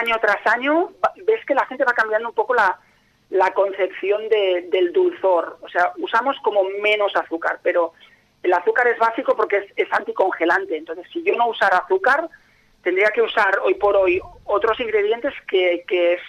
año 0.00 0.16
tras 0.20 0.46
año 0.46 0.92
ves 1.24 1.44
que 1.46 1.54
la 1.54 1.66
gente 1.66 1.84
va 1.84 1.92
cambiando 1.92 2.28
un 2.28 2.34
poco 2.34 2.54
la, 2.54 2.78
la 3.32 3.52
concepción 3.52 4.28
de, 4.28 4.68
del 4.70 4.92
dulzor. 4.92 5.58
O 5.62 5.68
sea, 5.68 5.92
usamos 5.98 6.36
como 6.42 6.64
menos 6.82 7.16
azúcar, 7.16 7.60
pero 7.62 7.94
el 8.42 8.52
azúcar 8.52 8.86
es 8.88 8.98
básico 8.98 9.34
porque 9.34 9.68
es, 9.74 9.92
anticongelante. 9.92 10.76
Entonces, 10.76 11.06
si 11.12 11.22
yo 11.22 11.34
no 11.36 11.48
usara 11.48 11.78
azúcar, 11.78 12.28
tendría 12.82 13.08
que 13.08 13.22
usar 13.22 13.58
hoy 13.64 13.74
por 13.74 13.96
hoy 13.96 14.20
otros 14.44 14.78
ingredientes 14.80 15.32
que, 15.48 15.84
que 15.86 16.14
es, 16.14 16.20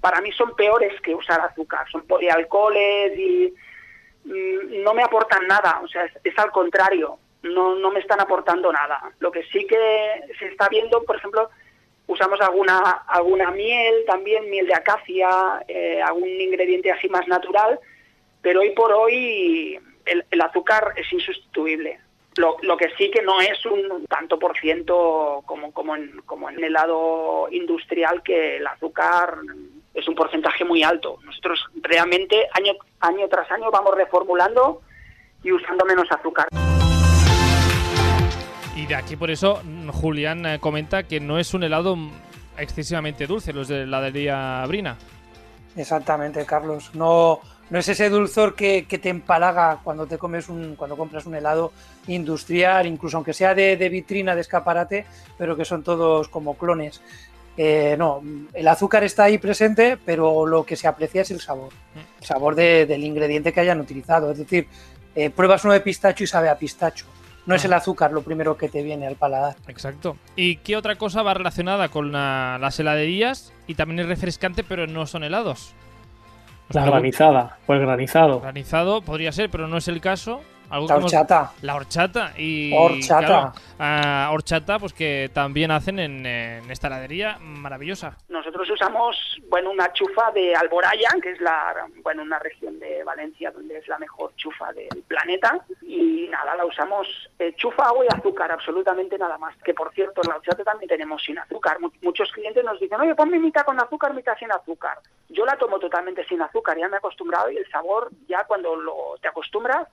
para 0.00 0.20
mí 0.20 0.30
son 0.32 0.54
peores 0.56 1.00
que 1.00 1.14
usar 1.14 1.40
azúcar. 1.40 1.86
Son 1.90 2.02
polialcoholes 2.02 3.18
y 3.18 3.54
mmm, 4.24 4.82
no 4.82 4.92
me 4.92 5.02
aportan 5.02 5.46
nada. 5.46 5.80
O 5.82 5.88
sea, 5.88 6.04
es, 6.04 6.12
es 6.22 6.38
al 6.38 6.50
contrario. 6.50 7.18
No, 7.42 7.76
no 7.76 7.90
me 7.90 8.00
están 8.00 8.20
aportando 8.20 8.70
nada. 8.70 9.00
Lo 9.20 9.30
que 9.32 9.42
sí 9.44 9.66
que 9.66 10.20
se 10.38 10.48
está 10.48 10.68
viendo, 10.68 11.02
por 11.04 11.16
ejemplo, 11.16 11.48
usamos 12.10 12.40
alguna 12.40 12.78
alguna 13.06 13.50
miel 13.52 14.04
también, 14.06 14.50
miel 14.50 14.66
de 14.66 14.74
acacia, 14.74 15.28
eh, 15.68 16.02
algún 16.02 16.28
ingrediente 16.28 16.90
así 16.90 17.08
más 17.08 17.26
natural, 17.28 17.78
pero 18.42 18.60
hoy 18.60 18.70
por 18.70 18.92
hoy 18.92 19.78
el, 20.04 20.40
azúcar 20.40 20.92
es 20.96 21.10
insustituible. 21.12 22.00
Lo, 22.36 22.56
lo, 22.62 22.76
que 22.76 22.90
sí 22.96 23.10
que 23.10 23.22
no 23.22 23.40
es 23.40 23.64
un 23.66 24.06
tanto 24.06 24.38
por 24.38 24.56
ciento 24.58 25.42
como, 25.46 25.72
como, 25.72 25.96
en, 25.96 26.20
como 26.26 26.48
en 26.48 26.62
el 26.62 26.72
lado 26.72 27.48
industrial, 27.50 28.22
que 28.22 28.56
el 28.56 28.66
azúcar 28.66 29.38
es 29.94 30.08
un 30.08 30.14
porcentaje 30.14 30.64
muy 30.64 30.82
alto. 30.82 31.18
Nosotros 31.24 31.66
realmente 31.82 32.48
año, 32.52 32.72
año 33.00 33.28
tras 33.28 33.50
año 33.50 33.70
vamos 33.70 33.94
reformulando 33.94 34.80
y 35.42 35.52
usando 35.52 35.84
menos 35.84 36.10
azúcar. 36.10 36.48
Y 38.80 38.86
de 38.86 38.94
aquí 38.94 39.14
por 39.14 39.30
eso 39.30 39.60
Julián 39.92 40.46
eh, 40.46 40.58
comenta 40.58 41.02
que 41.02 41.20
no 41.20 41.38
es 41.38 41.52
un 41.52 41.62
helado 41.62 41.98
excesivamente 42.56 43.26
dulce, 43.26 43.52
los 43.52 43.68
de 43.68 43.80
la 43.80 43.98
heladería 43.98 44.64
Brina. 44.66 44.96
Exactamente, 45.76 46.46
Carlos. 46.46 46.90
No, 46.94 47.40
no 47.68 47.78
es 47.78 47.88
ese 47.88 48.08
dulzor 48.08 48.54
que, 48.54 48.86
que, 48.88 48.98
te 48.98 49.10
empalaga 49.10 49.80
cuando 49.84 50.06
te 50.06 50.16
comes 50.16 50.48
un, 50.48 50.76
cuando 50.76 50.96
compras 50.96 51.26
un 51.26 51.34
helado 51.34 51.72
industrial, 52.06 52.86
incluso 52.86 53.18
aunque 53.18 53.34
sea 53.34 53.54
de, 53.54 53.76
de 53.76 53.88
vitrina, 53.90 54.34
de 54.34 54.40
escaparate, 54.40 55.04
pero 55.36 55.58
que 55.58 55.66
son 55.66 55.82
todos 55.82 56.28
como 56.28 56.56
clones. 56.56 57.02
Eh, 57.58 57.96
no, 57.98 58.22
el 58.54 58.66
azúcar 58.66 59.04
está 59.04 59.24
ahí 59.24 59.36
presente, 59.36 59.98
pero 60.02 60.46
lo 60.46 60.64
que 60.64 60.76
se 60.76 60.88
aprecia 60.88 61.20
es 61.20 61.30
el 61.30 61.40
sabor, 61.40 61.74
el 62.18 62.26
sabor 62.26 62.54
de, 62.54 62.86
del 62.86 63.04
ingrediente 63.04 63.52
que 63.52 63.60
hayan 63.60 63.78
utilizado. 63.78 64.30
Es 64.30 64.38
decir, 64.38 64.68
eh, 65.14 65.28
pruebas 65.28 65.64
uno 65.64 65.74
de 65.74 65.80
pistacho 65.80 66.24
y 66.24 66.26
sabe 66.26 66.48
a 66.48 66.56
pistacho. 66.56 67.04
No 67.50 67.56
es 67.56 67.64
el 67.64 67.72
azúcar 67.72 68.12
lo 68.12 68.22
primero 68.22 68.56
que 68.56 68.68
te 68.68 68.80
viene 68.80 69.08
al 69.08 69.16
paladar. 69.16 69.56
Exacto. 69.66 70.16
¿Y 70.36 70.58
qué 70.58 70.76
otra 70.76 70.94
cosa 70.94 71.24
va 71.24 71.34
relacionada 71.34 71.88
con 71.88 72.12
la, 72.12 72.58
las 72.60 72.78
heladerías? 72.78 73.52
Y 73.66 73.74
también 73.74 73.98
es 73.98 74.06
refrescante, 74.06 74.62
pero 74.62 74.86
no 74.86 75.04
son 75.04 75.24
helados. 75.24 75.74
La 76.68 76.86
granizada, 76.86 77.58
o 77.66 77.74
el 77.74 77.80
granizado. 77.80 78.40
Granizado 78.40 79.02
podría 79.02 79.32
ser, 79.32 79.50
pero 79.50 79.66
no 79.66 79.78
es 79.78 79.88
el 79.88 80.00
caso. 80.00 80.42
Algo 80.70 80.86
la 80.86 80.96
horchata. 80.96 81.52
La 81.62 81.74
horchata. 81.74 82.32
Y, 82.38 82.72
horchata. 82.76 83.52
Claro, 83.76 84.30
uh, 84.30 84.34
horchata, 84.34 84.78
pues 84.78 84.92
que 84.92 85.30
también 85.34 85.70
hacen 85.72 85.98
en, 85.98 86.24
en, 86.24 86.70
esta 86.70 86.86
heladería 86.86 87.38
maravillosa. 87.40 88.16
Nosotros 88.28 88.70
usamos, 88.70 89.16
bueno, 89.48 89.70
una 89.70 89.92
chufa 89.92 90.30
de 90.30 90.54
Alboraya, 90.54 91.10
que 91.20 91.32
es 91.32 91.40
la, 91.40 91.86
bueno, 92.02 92.22
una 92.22 92.38
región 92.38 92.78
de 92.78 93.02
Valencia 93.02 93.50
donde 93.50 93.78
es 93.78 93.88
la 93.88 93.98
mejor 93.98 94.32
chufa 94.36 94.72
del 94.72 95.02
planeta. 95.08 95.58
Y 95.82 96.28
nada, 96.30 96.54
la 96.54 96.64
usamos 96.64 97.08
eh, 97.38 97.52
chufa, 97.56 97.86
agua 97.86 98.04
y 98.04 98.14
azúcar, 98.14 98.52
absolutamente 98.52 99.18
nada 99.18 99.38
más. 99.38 99.56
Que 99.64 99.74
por 99.74 99.92
cierto, 99.92 100.22
la 100.22 100.36
horchata 100.36 100.62
también 100.62 100.88
tenemos 100.88 101.22
sin 101.22 101.38
azúcar. 101.38 101.78
Muchos 102.02 102.30
clientes 102.32 102.64
nos 102.64 102.78
dicen, 102.78 103.00
oye, 103.00 103.14
ponme 103.16 103.38
mitad 103.38 103.64
con 103.64 103.80
azúcar, 103.80 104.14
mitad 104.14 104.36
sin 104.38 104.52
azúcar. 104.52 104.98
Yo 105.28 105.44
la 105.44 105.56
tomo 105.56 105.78
totalmente 105.78 106.24
sin 106.26 106.42
azúcar, 106.42 106.76
ya 106.78 106.88
me 106.88 106.94
he 106.94 106.98
acostumbrado 106.98 107.50
y 107.50 107.56
el 107.56 107.70
sabor, 107.70 108.10
ya 108.28 108.44
cuando 108.44 108.74
lo, 108.74 109.16
te 109.20 109.28
acostumbras, 109.28 109.86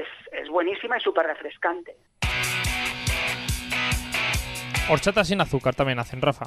es, 0.00 0.06
es 0.32 0.48
buenísima 0.48 0.98
y 0.98 1.00
súper 1.00 1.26
refrescante. 1.26 1.96
Horchata 4.88 5.24
sin 5.24 5.40
azúcar 5.40 5.74
también 5.74 5.98
hacen, 5.98 6.22
Rafa. 6.22 6.46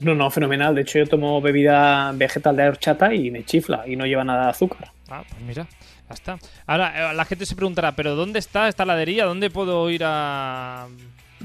No, 0.00 0.14
no, 0.14 0.30
fenomenal. 0.30 0.74
De 0.74 0.82
hecho, 0.82 0.98
yo 0.98 1.06
tomo 1.06 1.40
bebida 1.40 2.12
vegetal 2.12 2.56
de 2.56 2.68
horchata 2.68 3.14
y 3.14 3.30
me 3.30 3.44
chifla 3.44 3.84
y 3.86 3.96
no 3.96 4.06
lleva 4.06 4.24
nada 4.24 4.44
de 4.44 4.50
azúcar. 4.50 4.90
Ah, 5.08 5.22
pues 5.28 5.40
mira, 5.42 5.66
ya 6.08 6.14
está. 6.14 6.38
Ahora, 6.66 7.12
la 7.12 7.24
gente 7.24 7.46
se 7.46 7.56
preguntará, 7.56 7.92
¿pero 7.92 8.14
dónde 8.14 8.38
está 8.38 8.68
esta 8.68 8.82
heladería? 8.84 9.24
¿Dónde 9.24 9.50
puedo 9.50 9.90
ir 9.90 10.02
a, 10.04 10.86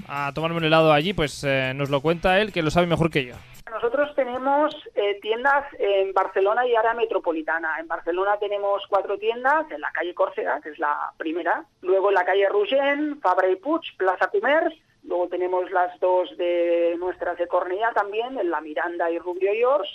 a 0.08 0.32
tomarme 0.34 0.58
un 0.58 0.66
helado 0.66 0.94
allí? 0.94 1.14
Pues 1.14 1.44
eh, 1.44 1.74
nos 1.76 1.90
lo 1.90 2.02
cuenta 2.02 2.40
él, 2.42 2.52
que 2.52 2.62
lo 2.62 2.72
sabe 2.72 2.88
mejor 2.88 3.10
que 3.10 3.26
yo. 3.26 3.36
Nosotros 3.72 4.13
tenemos 4.24 4.74
eh, 4.96 5.20
tiendas 5.22 5.66
en 5.78 6.14
Barcelona 6.14 6.66
y 6.66 6.76
área 6.76 6.94
metropolitana. 6.94 7.78
En 7.80 7.88
Barcelona 7.88 8.38
tenemos 8.40 8.84
cuatro 8.88 9.18
tiendas, 9.18 9.70
en 9.70 9.82
la 9.82 9.92
calle 9.92 10.14
Córcega, 10.14 10.62
que 10.62 10.70
es 10.70 10.80
la 10.80 11.12
primera, 11.18 11.66
luego 11.82 12.10
en 12.10 12.16
la 12.16 12.26
calle 12.26 12.48
Rugent, 12.48 13.22
Fabra 13.22 13.50
y 13.50 13.58
Puig, 13.58 13.82
Plaza 13.98 14.30
Comerç, 14.32 14.74
luego 15.04 15.28
tenemos 15.28 15.70
las 15.72 16.00
dos 16.00 16.36
de 16.38 16.96
nuestras 16.98 17.38
de 17.38 17.48
Cornellà 17.48 17.92
también, 17.94 18.38
en 18.38 18.50
la 18.50 18.62
Miranda 18.62 19.12
y 19.12 19.20
Rubio 19.20 19.54
y 19.54 19.64
Ors, 19.66 19.90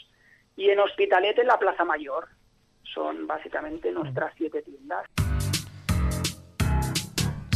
y 0.57 0.69
en 0.69 0.81
Hospitalet 0.81 1.39
en 1.39 1.47
la 1.47 1.59
Plaza 1.59 1.85
Mayor. 1.85 2.29
Son 2.83 3.27
básicamente 3.27 3.91
nuestras 3.93 4.35
siete 4.37 4.61
tiendas. 4.61 5.07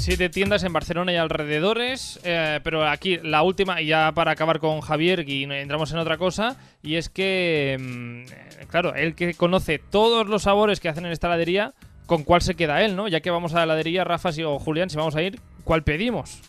Siete 0.02 0.28
tiendas 0.30 0.64
en 0.64 0.72
Barcelona 0.72 1.12
y 1.12 1.16
alrededores, 1.16 2.18
eh, 2.24 2.58
pero 2.64 2.88
aquí 2.88 3.18
la 3.22 3.44
última, 3.44 3.80
y 3.80 3.86
ya 3.86 4.10
para 4.10 4.32
acabar 4.32 4.58
con 4.58 4.80
Javier 4.80 5.28
y 5.28 5.44
entramos 5.44 5.92
en 5.92 5.98
otra 5.98 6.18
cosa, 6.18 6.56
y 6.82 6.96
es 6.96 7.08
que, 7.08 7.76
mmm, 7.78 8.66
claro, 8.66 8.96
él 8.96 9.14
que 9.14 9.34
conoce 9.34 9.78
todos 9.78 10.26
los 10.26 10.42
sabores 10.42 10.80
que 10.80 10.88
hacen 10.88 11.06
en 11.06 11.12
esta 11.12 11.28
heladería, 11.28 11.74
¿con 12.06 12.24
cuál 12.24 12.42
se 12.42 12.56
queda 12.56 12.82
él, 12.82 12.96
no? 12.96 13.06
Ya 13.06 13.20
que 13.20 13.30
vamos 13.30 13.54
a 13.54 13.58
la 13.58 13.62
heladería, 13.62 14.02
Rafa 14.02 14.32
si, 14.32 14.42
o 14.42 14.58
Julián, 14.58 14.90
si 14.90 14.96
vamos 14.96 15.14
a 15.14 15.22
ir, 15.22 15.38
¿cuál 15.62 15.84
pedimos? 15.84 16.42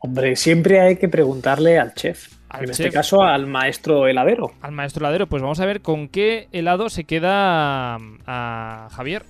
Hombre, 0.00 0.34
siempre 0.34 0.80
hay 0.80 0.96
que 0.96 1.08
preguntarle 1.08 1.78
al 1.78 1.94
chef. 1.94 2.32
Al 2.48 2.62
en 2.62 2.70
chef. 2.70 2.80
este 2.86 2.90
caso, 2.90 3.22
al 3.22 3.46
maestro 3.46 4.08
heladero. 4.08 4.50
Al 4.62 4.72
maestro 4.72 5.04
heladero, 5.04 5.28
pues 5.28 5.42
vamos 5.42 5.60
a 5.60 5.66
ver 5.66 5.80
con 5.80 6.08
qué 6.08 6.48
helado 6.50 6.90
se 6.90 7.04
queda 7.04 7.98
a 8.26 8.88
Javier. 8.90 9.22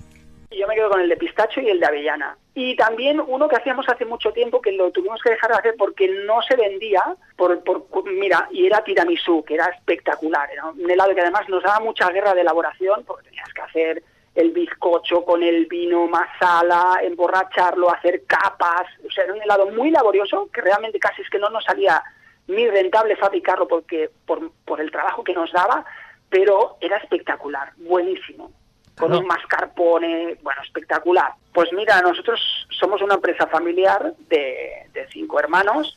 Yo 0.56 0.66
me 0.66 0.74
quedo 0.74 0.88
con 0.88 1.00
el 1.00 1.08
de 1.08 1.16
pistacho 1.16 1.60
y 1.60 1.68
el 1.68 1.80
de 1.80 1.86
avellana. 1.86 2.36
Y 2.54 2.74
también 2.76 3.20
uno 3.20 3.48
que 3.48 3.56
hacíamos 3.56 3.86
hace 3.88 4.04
mucho 4.04 4.32
tiempo 4.32 4.62
que 4.62 4.72
lo 4.72 4.90
tuvimos 4.90 5.20
que 5.22 5.30
dejar 5.30 5.50
de 5.50 5.58
hacer 5.58 5.74
porque 5.76 6.08
no 6.08 6.40
se 6.42 6.56
vendía, 6.56 7.02
por, 7.36 7.62
por 7.62 8.10
mira, 8.10 8.48
y 8.50 8.66
era 8.66 8.82
tiramisú, 8.82 9.44
que 9.44 9.54
era 9.54 9.66
espectacular. 9.66 10.48
Era 10.50 10.64
un 10.66 10.90
helado 10.90 11.14
que 11.14 11.20
además 11.20 11.48
nos 11.48 11.62
daba 11.62 11.80
mucha 11.80 12.08
guerra 12.10 12.32
de 12.34 12.40
elaboración 12.40 13.04
porque 13.04 13.28
tenías 13.28 13.52
que 13.52 13.62
hacer 13.62 14.02
el 14.34 14.52
bizcocho 14.52 15.24
con 15.24 15.42
el 15.42 15.66
vino 15.66 16.06
masala, 16.06 17.00
emborracharlo, 17.02 17.90
hacer 17.90 18.24
capas, 18.26 18.86
o 19.06 19.10
sea, 19.10 19.24
era 19.24 19.32
un 19.32 19.42
helado 19.42 19.70
muy 19.70 19.90
laborioso 19.90 20.50
que 20.52 20.60
realmente 20.60 20.98
casi 20.98 21.22
es 21.22 21.30
que 21.30 21.38
no 21.38 21.48
nos 21.48 21.64
salía 21.64 22.02
ni 22.46 22.68
rentable 22.68 23.16
fabricarlo 23.16 23.66
porque 23.66 24.10
por, 24.26 24.52
por 24.64 24.80
el 24.80 24.90
trabajo 24.90 25.24
que 25.24 25.32
nos 25.32 25.50
daba, 25.52 25.84
pero 26.28 26.76
era 26.80 26.98
espectacular, 26.98 27.72
buenísimo. 27.76 28.52
Con 28.98 29.12
un 29.14 29.26
mascarpone, 29.26 30.36
bueno, 30.42 30.62
espectacular. 30.62 31.32
Pues 31.52 31.68
mira, 31.72 32.00
nosotros 32.00 32.40
somos 32.80 33.02
una 33.02 33.14
empresa 33.14 33.46
familiar 33.46 34.14
de, 34.28 34.88
de 34.92 35.06
cinco 35.10 35.38
hermanos 35.38 35.96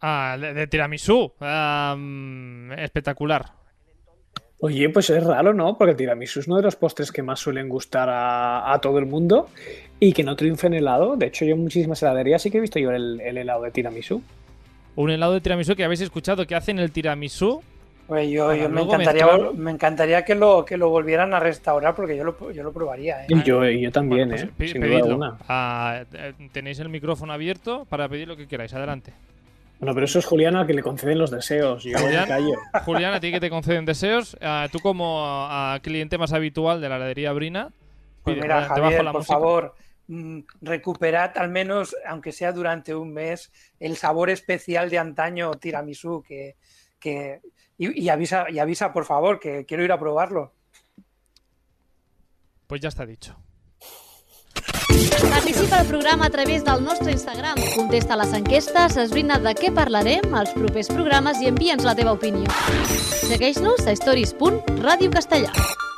Ah, 0.00 0.36
de, 0.40 0.54
de 0.54 0.66
tiramisú. 0.66 1.32
Espectacular. 2.76 3.46
Oye, 4.62 4.88
pues 4.90 5.08
es 5.10 5.24
raro, 5.24 5.54
¿no? 5.54 5.76
Porque 5.78 5.92
el 5.92 5.96
tiramisú 5.96 6.40
es 6.40 6.46
uno 6.46 6.56
de 6.58 6.62
los 6.62 6.76
postres 6.76 7.10
que 7.12 7.22
más 7.22 7.40
suelen 7.40 7.68
gustar 7.68 8.10
a, 8.10 8.72
a 8.72 8.80
todo 8.80 8.98
el 8.98 9.06
mundo 9.06 9.48
y 9.98 10.12
que 10.12 10.22
no 10.22 10.36
triunfen 10.36 10.74
helado. 10.74 11.16
De 11.16 11.26
hecho, 11.26 11.44
yo 11.46 11.54
en 11.54 11.62
muchísimas 11.62 12.02
heladerías 12.02 12.42
sí 12.42 12.50
que 12.50 12.58
he 12.58 12.60
visto 12.60 12.78
yo 12.78 12.90
el, 12.90 13.20
el 13.22 13.38
helado 13.38 13.62
de 13.62 13.70
tiramisú. 13.70 14.22
Un 14.96 15.10
helado 15.10 15.32
de 15.32 15.40
tiramisú 15.40 15.74
que 15.76 15.84
habéis 15.84 16.02
escuchado 16.02 16.46
que 16.46 16.54
hacen 16.54 16.78
el 16.78 16.92
tiramisú. 16.92 17.62
Pues 18.10 18.28
yo, 18.28 18.48
me, 18.48 18.56
encantaría, 18.82 19.24
mezclarlo. 19.24 19.54
me 19.54 19.70
encantaría 19.70 20.24
que 20.24 20.34
lo, 20.34 20.64
que 20.64 20.76
lo 20.76 20.88
volvieran 20.90 21.32
a 21.32 21.38
restaurar 21.38 21.94
porque 21.94 22.16
yo 22.16 22.24
lo, 22.24 22.50
yo 22.50 22.64
lo 22.64 22.72
probaría. 22.72 23.22
¿eh? 23.22 23.26
Y 23.28 23.40
yo, 23.44 23.64
y 23.64 23.82
yo 23.82 23.92
también, 23.92 24.30
Bueno, 24.30 24.42
¿eh? 24.42 24.50
pues, 24.56 24.68
pi- 24.68 24.72
Sin 24.72 24.80
duda 24.80 24.90
pedidlo. 24.90 25.06
alguna. 25.10 25.38
Ah, 25.48 26.02
eh, 26.12 26.32
tenéis 26.52 26.80
el 26.80 26.88
micrófono 26.88 27.32
abierto 27.32 27.84
para 27.88 28.08
pedir 28.08 28.26
lo 28.26 28.36
que 28.36 28.48
queráis. 28.48 28.74
Adelante. 28.74 29.12
Bueno, 29.78 29.94
pero 29.94 30.06
eso 30.06 30.18
es 30.18 30.26
Julián 30.26 30.56
al 30.56 30.66
que 30.66 30.74
le 30.74 30.82
conceden 30.82 31.18
los 31.20 31.30
deseos. 31.30 31.84
Yo 31.84 31.96
Julián. 32.00 32.22
me 32.22 32.28
callo. 32.28 32.54
Julián, 32.84 33.14
a 33.14 33.20
ti 33.20 33.30
que 33.30 33.38
te 33.38 33.48
conceden 33.48 33.84
deseos. 33.84 34.36
ah, 34.42 34.66
tú 34.72 34.80
como 34.80 35.20
ah, 35.24 35.78
cliente 35.80 36.18
más 36.18 36.32
habitual 36.32 36.80
de 36.80 36.88
la 36.88 36.96
heladería 36.96 37.32
Brina. 37.32 37.70
Pues 38.24 38.34
pide- 38.34 38.42
mira, 38.42 38.56
bajo 38.62 38.74
Javier, 38.74 39.04
la 39.04 39.12
por 39.12 39.20
música. 39.20 39.34
favor, 39.34 39.74
mm, 40.08 40.40
recuperad 40.62 41.30
al 41.38 41.48
menos, 41.48 41.94
aunque 42.04 42.32
sea 42.32 42.50
durante 42.50 42.92
un 42.92 43.14
mes, 43.14 43.52
el 43.78 43.96
sabor 43.96 44.30
especial 44.30 44.90
de 44.90 44.98
antaño 44.98 45.52
tiramisú 45.52 46.24
que, 46.26 46.56
que 46.98 47.38
y, 47.80 47.98
y 47.98 48.08
avisa, 48.10 48.44
y 48.50 48.58
avisa, 48.58 48.92
por 48.92 49.06
favor, 49.06 49.40
que 49.40 49.64
quiero 49.64 49.82
ir 49.82 49.90
a 49.90 49.98
probarlo. 49.98 50.52
Pues 52.66 52.82
ya 52.82 52.88
está 52.88 53.06
dicho. 53.06 53.34
Participa 55.30 55.78
al 55.78 55.86
programa 55.86 56.26
a 56.26 56.30
través 56.30 56.62
del 56.62 56.84
nostre 56.84 57.12
Instagram. 57.12 57.56
Contesta 57.74 58.16
les 58.16 58.34
enquestes, 58.34 58.98
esbrina 58.98 59.38
de 59.40 59.54
què 59.56 59.72
parlarem 59.72 60.34
als 60.36 60.52
propers 60.52 60.92
programes 60.92 61.40
i 61.40 61.48
envia'ns 61.48 61.88
la 61.88 61.96
teva 61.96 62.12
opinió. 62.12 62.50
Segueix-nos 63.24 63.86
a 63.86 63.96
stories.radiocastellà. 63.96 65.54
Y 65.54 65.89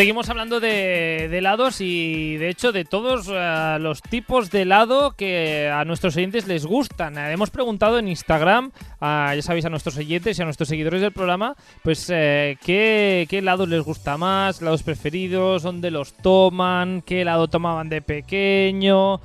seguimos, 0.00 0.30
hablando 0.30 0.60
de, 0.60 1.28
de 1.30 1.38
helados 1.38 1.82
y 1.82 2.38
de 2.38 2.48
hecho 2.48 2.72
de 2.72 2.86
todos 2.86 3.28
eh, 3.30 3.76
los 3.80 4.00
tipos 4.00 4.50
de 4.50 4.62
helado 4.62 5.10
que 5.10 5.68
a 5.68 5.84
nuestros 5.84 6.16
oyentes 6.16 6.48
les 6.48 6.64
gustan. 6.64 7.18
Eh, 7.18 7.32
hemos 7.32 7.50
preguntado 7.50 7.98
en 7.98 8.08
Instagram, 8.08 8.70
a- 8.98 9.34
ya 9.36 9.42
sabéis, 9.42 9.66
a 9.66 9.68
nuestros 9.68 9.98
oyentes 9.98 10.38
y 10.38 10.42
a 10.42 10.46
nuestros 10.46 10.70
seguidores 10.70 11.02
del 11.02 11.12
programa, 11.12 11.54
pues 11.82 12.08
eh, 12.10 12.56
qué, 12.64 13.26
qué 13.28 13.38
helados 13.40 13.68
les 13.68 13.82
gusta 13.82 14.16
más, 14.16 14.62
helados 14.62 14.82
preferidos, 14.82 15.64
dónde 15.64 15.90
los 15.90 16.14
toman, 16.14 17.02
qué 17.02 17.20
helado 17.20 17.48
tomaban 17.48 17.90
de 17.90 18.00
pequeño, 18.00 19.20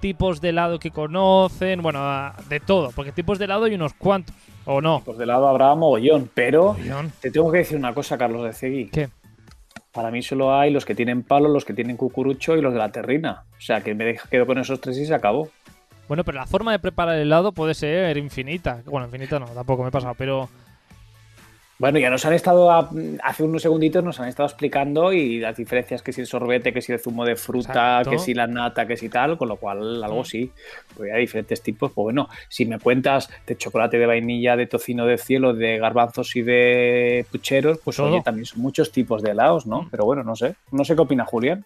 tipos 0.00 0.40
de 0.40 0.48
helado 0.48 0.78
que 0.78 0.90
conocen, 0.90 1.82
bueno, 1.82 2.32
de 2.48 2.60
todo, 2.60 2.92
porque 2.96 3.12
tipos 3.12 3.38
de 3.38 3.44
helado 3.44 3.64
hay 3.66 3.74
unos 3.74 3.92
cuantos, 3.92 4.34
¿o 4.64 4.80
no? 4.80 5.02
Pues 5.04 5.18
de 5.18 5.26
lado 5.26 5.46
habrá 5.48 5.74
mogollón, 5.74 6.30
pero 6.32 6.78
te 7.20 7.30
tengo 7.30 7.52
que 7.52 7.58
decir 7.58 7.76
una 7.76 7.92
cosa, 7.92 8.16
Carlos 8.16 8.42
de 8.44 8.54
Cegui. 8.54 8.86
¿Qué? 8.88 9.10
Para 9.94 10.10
mí 10.10 10.22
solo 10.22 10.52
hay 10.52 10.70
los 10.72 10.84
que 10.84 10.96
tienen 10.96 11.22
palo, 11.22 11.48
los 11.48 11.64
que 11.64 11.72
tienen 11.72 11.96
cucurucho 11.96 12.56
y 12.56 12.60
los 12.60 12.72
de 12.72 12.80
la 12.80 12.90
terrina. 12.90 13.44
O 13.56 13.60
sea, 13.60 13.80
que 13.80 13.94
me 13.94 14.16
quedo 14.28 14.44
con 14.44 14.58
esos 14.58 14.80
tres 14.80 14.98
y 14.98 15.06
se 15.06 15.14
acabó. 15.14 15.48
Bueno, 16.08 16.24
pero 16.24 16.36
la 16.36 16.46
forma 16.46 16.72
de 16.72 16.80
preparar 16.80 17.14
el 17.14 17.22
helado 17.22 17.52
puede 17.52 17.74
ser 17.74 18.16
infinita. 18.18 18.82
Bueno, 18.86 19.06
infinita 19.06 19.38
no, 19.38 19.46
tampoco 19.46 19.84
me 19.84 19.90
he 19.90 19.92
pasado, 19.92 20.14
pero 20.18 20.48
Bueno, 21.76 21.98
ya 21.98 22.08
nos 22.08 22.24
han 22.24 22.34
estado, 22.34 22.70
a- 22.70 22.88
hace 23.24 23.42
unos 23.42 23.60
segunditos 23.62 24.02
nos 24.04 24.20
han 24.20 24.28
estado 24.28 24.46
explicando 24.48 25.12
y 25.12 25.40
las 25.40 25.56
diferencias 25.56 26.02
que 26.02 26.12
si 26.12 26.20
el 26.20 26.28
sorbete, 26.28 26.72
que 26.72 26.80
si 26.80 26.92
el 26.92 27.00
zumo 27.00 27.24
de 27.24 27.34
fruta, 27.34 27.70
Exacto. 27.98 28.10
que 28.10 28.18
si 28.20 28.32
la 28.32 28.46
nata, 28.46 28.86
que 28.86 28.96
si 28.96 29.08
tal, 29.08 29.36
con 29.36 29.48
lo 29.48 29.56
cual 29.56 30.02
algo 30.04 30.24
sí. 30.24 30.52
Pues 30.96 31.12
hay 31.12 31.22
diferentes 31.22 31.60
tipos. 31.62 31.90
Pues 31.90 32.04
bueno, 32.04 32.28
si 32.48 32.64
me 32.64 32.78
cuentas 32.78 33.28
de 33.46 33.56
chocolate 33.56 33.98
de 33.98 34.06
vainilla, 34.06 34.54
de 34.56 34.66
tocino 34.68 35.04
de 35.04 35.18
cielo, 35.18 35.52
de 35.52 35.78
garbanzos 35.78 36.36
y 36.36 36.42
de 36.42 37.26
pucheros, 37.32 37.78
pues 37.82 37.96
Todo. 37.96 38.12
oye, 38.12 38.22
también 38.22 38.46
son 38.46 38.60
muchos 38.60 38.92
tipos 38.92 39.20
de 39.22 39.32
helados, 39.32 39.66
¿no? 39.66 39.82
Mm. 39.82 39.90
Pero 39.90 40.04
bueno, 40.04 40.22
no 40.22 40.36
sé. 40.36 40.54
No 40.70 40.84
sé 40.84 40.94
qué 40.94 41.00
opina 41.02 41.24
Julián. 41.24 41.64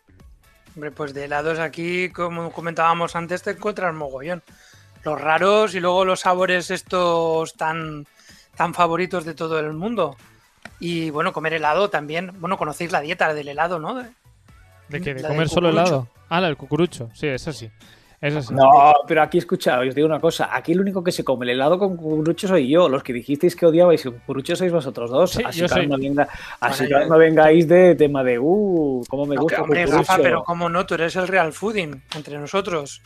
Hombre, 0.75 0.91
pues 0.91 1.13
de 1.13 1.25
helados 1.27 1.59
aquí, 1.59 2.09
como 2.09 2.51
comentábamos 2.51 3.15
antes, 3.15 3.43
te 3.43 3.51
encuentras 3.51 3.95
mogollón. 3.95 4.43
Los 5.05 5.21
raros 5.21 5.75
y 5.75 5.81
luego 5.81 6.07
los 6.07 6.21
sabores 6.21 6.71
estos 6.71 7.55
tan, 7.55 8.07
tan 8.59 8.75
favoritos 8.75 9.25
de 9.25 9.33
todo 9.35 9.59
el 9.59 9.73
mundo. 9.73 10.17
Y 10.81 11.09
bueno, 11.11 11.33
comer 11.33 11.55
helado 11.55 11.89
también. 11.89 12.33
Bueno, 12.41 12.59
conocéis 12.59 12.93
la 12.93 13.01
dieta 13.01 13.33
del 13.33 13.49
helado, 13.49 13.79
¿no? 13.79 13.95
¿de 14.89 15.01
qué? 15.01 15.15
¿De 15.15 15.23
La 15.23 15.29
comer 15.29 15.49
solo 15.49 15.71
helado? 15.71 16.09
Ah, 16.29 16.41
la 16.41 16.49
del 16.49 16.57
cucurucho. 16.57 17.09
Sí, 17.15 17.27
eso 17.29 17.53
sí. 17.53 17.71
Eso 18.21 18.43
sí. 18.43 18.53
No, 18.53 18.93
pero 19.07 19.23
aquí 19.23 19.39
escucha, 19.39 19.79
os 19.79 19.95
digo 19.95 20.07
una 20.09 20.19
cosa. 20.19 20.49
Aquí 20.53 20.73
el 20.73 20.81
único 20.81 21.05
que 21.05 21.13
se 21.13 21.23
come 21.23 21.45
el 21.47 21.51
helado 21.51 21.79
con 21.79 21.97
cucurucho 21.97 22.49
soy 22.49 22.69
yo. 22.69 22.89
Los 22.89 23.05
que 23.05 23.13
dijisteis 23.13 23.55
que 23.55 23.65
odiabais 23.65 24.05
el 24.07 24.13
cucurucho 24.15 24.57
sois 24.57 24.73
vosotros 24.73 25.09
dos. 25.11 25.31
Sí, 25.31 25.43
así 25.47 25.61
que 25.61 25.69
soy. 25.69 25.87
no, 25.87 25.97
venga- 25.97 26.29
así 26.61 26.85
Bueno, 26.89 26.99
que 26.99 27.07
no 27.11 27.19
vengáis 27.19 27.69
de 27.69 27.95
tema 27.95 28.25
de, 28.25 28.39
uh, 28.41 29.05
cómo 29.09 29.25
me 29.25 29.37
No, 29.37 29.43
gusta 29.43 29.59
el 29.59 29.63
hombre, 29.63 29.85
cucurucho. 29.85 30.11
Rafa, 30.11 30.23
pero 30.23 30.43
cómo 30.43 30.69
no, 30.69 30.85
tú 30.85 30.95
eres 30.95 31.15
el 31.15 31.29
real 31.29 31.53
fooding 31.53 32.03
entre 32.17 32.39
nosotros. 32.39 33.03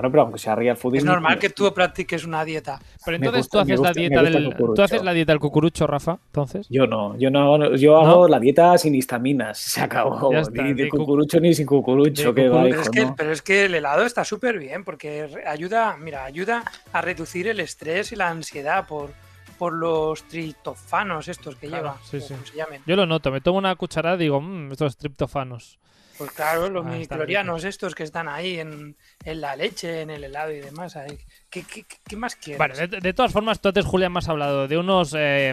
Bueno, 0.00 0.10
pero 0.12 0.22
aunque 0.22 0.38
sea 0.38 0.54
real 0.54 0.76
fooding. 0.78 0.98
Es 1.00 1.04
normal 1.04 1.38
que 1.38 1.50
tú 1.50 1.70
practiques 1.74 2.24
una 2.24 2.42
dieta. 2.44 2.80
Pero 3.04 3.16
entonces 3.16 3.40
gusta- 3.42 3.58
tú 3.58 3.58
haces 3.60 3.80
la 3.80 3.88
gusta- 3.88 4.00
dieta 4.00 4.22
del 4.22 4.44
cucurucho. 4.46 4.74
tú 4.74 4.82
haces 4.82 5.02
la 5.04 5.12
dieta 5.12 5.32
del 5.32 5.40
cucurucho, 5.40 5.86
Rafa, 5.86 6.18
entonces. 6.26 6.66
Yo 6.70 6.86
no, 6.86 7.16
yo 7.18 7.30
no 7.30 7.40
hago, 7.54 7.74
yo 7.76 7.98
hago 7.98 8.26
la 8.28 8.40
dieta 8.40 8.78
sin 8.78 8.94
histaminas. 8.94 9.58
Se 9.58 9.82
acabó. 9.82 10.32
Está, 10.32 10.62
ni 10.62 10.72
de 10.72 10.84
de 10.84 10.88
cu- 10.88 10.96
cucurucho 10.98 11.38
ni 11.38 11.52
sin 11.54 11.66
cucurucho. 11.66 12.34
que 12.34 12.48
va, 12.48 12.62
cucurucho. 12.62 12.62
Pero 12.62 12.68
hijo, 12.68 12.80
es, 12.82 12.90
que, 12.90 13.04
no. 13.04 13.14
pero 13.16 13.32
es 13.32 13.42
que 13.42 13.64
el 13.66 13.74
helado 13.74 14.06
está 14.06 14.24
súper 14.24 14.58
bien 14.58 14.84
porque 14.84 15.28
ayuda, 15.46 15.96
mira, 15.98 16.24
ayuda 16.24 16.64
a 16.92 17.00
reducir 17.02 17.46
el 17.48 17.60
estrés 17.60 18.12
y 18.12 18.16
la 18.16 18.28
ansiedad 18.30 18.86
por, 18.86 19.10
por 19.58 19.74
los 19.74 20.22
triptofanos 20.28 21.28
estos 21.28 21.56
que 21.56 21.66
Claro, 21.68 21.82
lleva, 21.84 21.98
sí, 22.04 22.20
sí. 22.20 22.34
se 22.50 22.56
llamen. 22.56 22.80
Yo 22.86 22.96
lo 22.96 23.04
noto, 23.04 23.30
me 23.30 23.42
tomo 23.42 23.58
una 23.58 23.74
cucharada 23.76 24.16
y 24.16 24.20
digo, 24.20 24.40
mmm, 24.40 24.72
estos 24.72 24.96
triptofanos. 24.96 25.78
Pues 26.20 26.32
claro, 26.32 26.68
los 26.68 26.84
Ah, 26.84 26.90
miclorianos 26.90 27.64
estos 27.64 27.94
que 27.94 28.02
están 28.02 28.28
ahí 28.28 28.60
en, 28.60 28.94
en 29.24 29.40
la 29.40 29.56
leche, 29.56 30.02
en 30.02 30.10
el 30.10 30.22
helado 30.22 30.52
y 30.52 30.60
demás. 30.60 30.94
ahí. 30.94 31.18
¿Qué, 31.48 31.62
qué- 31.62 31.82
qué- 31.84 31.96
qué 32.06 32.14
más 32.16 32.36
quieres? 32.36 32.58
Vale, 32.58 32.74
de, 32.88 33.00
de 33.00 33.12
todas 33.14 33.32
formas, 33.32 33.58
tú 33.58 33.68
antes, 33.68 33.86
Julián, 33.86 34.12
me 34.12 34.18
has 34.18 34.28
hablado 34.28 34.68
de 34.68 34.76
unos 34.76 35.14
eh, 35.16 35.48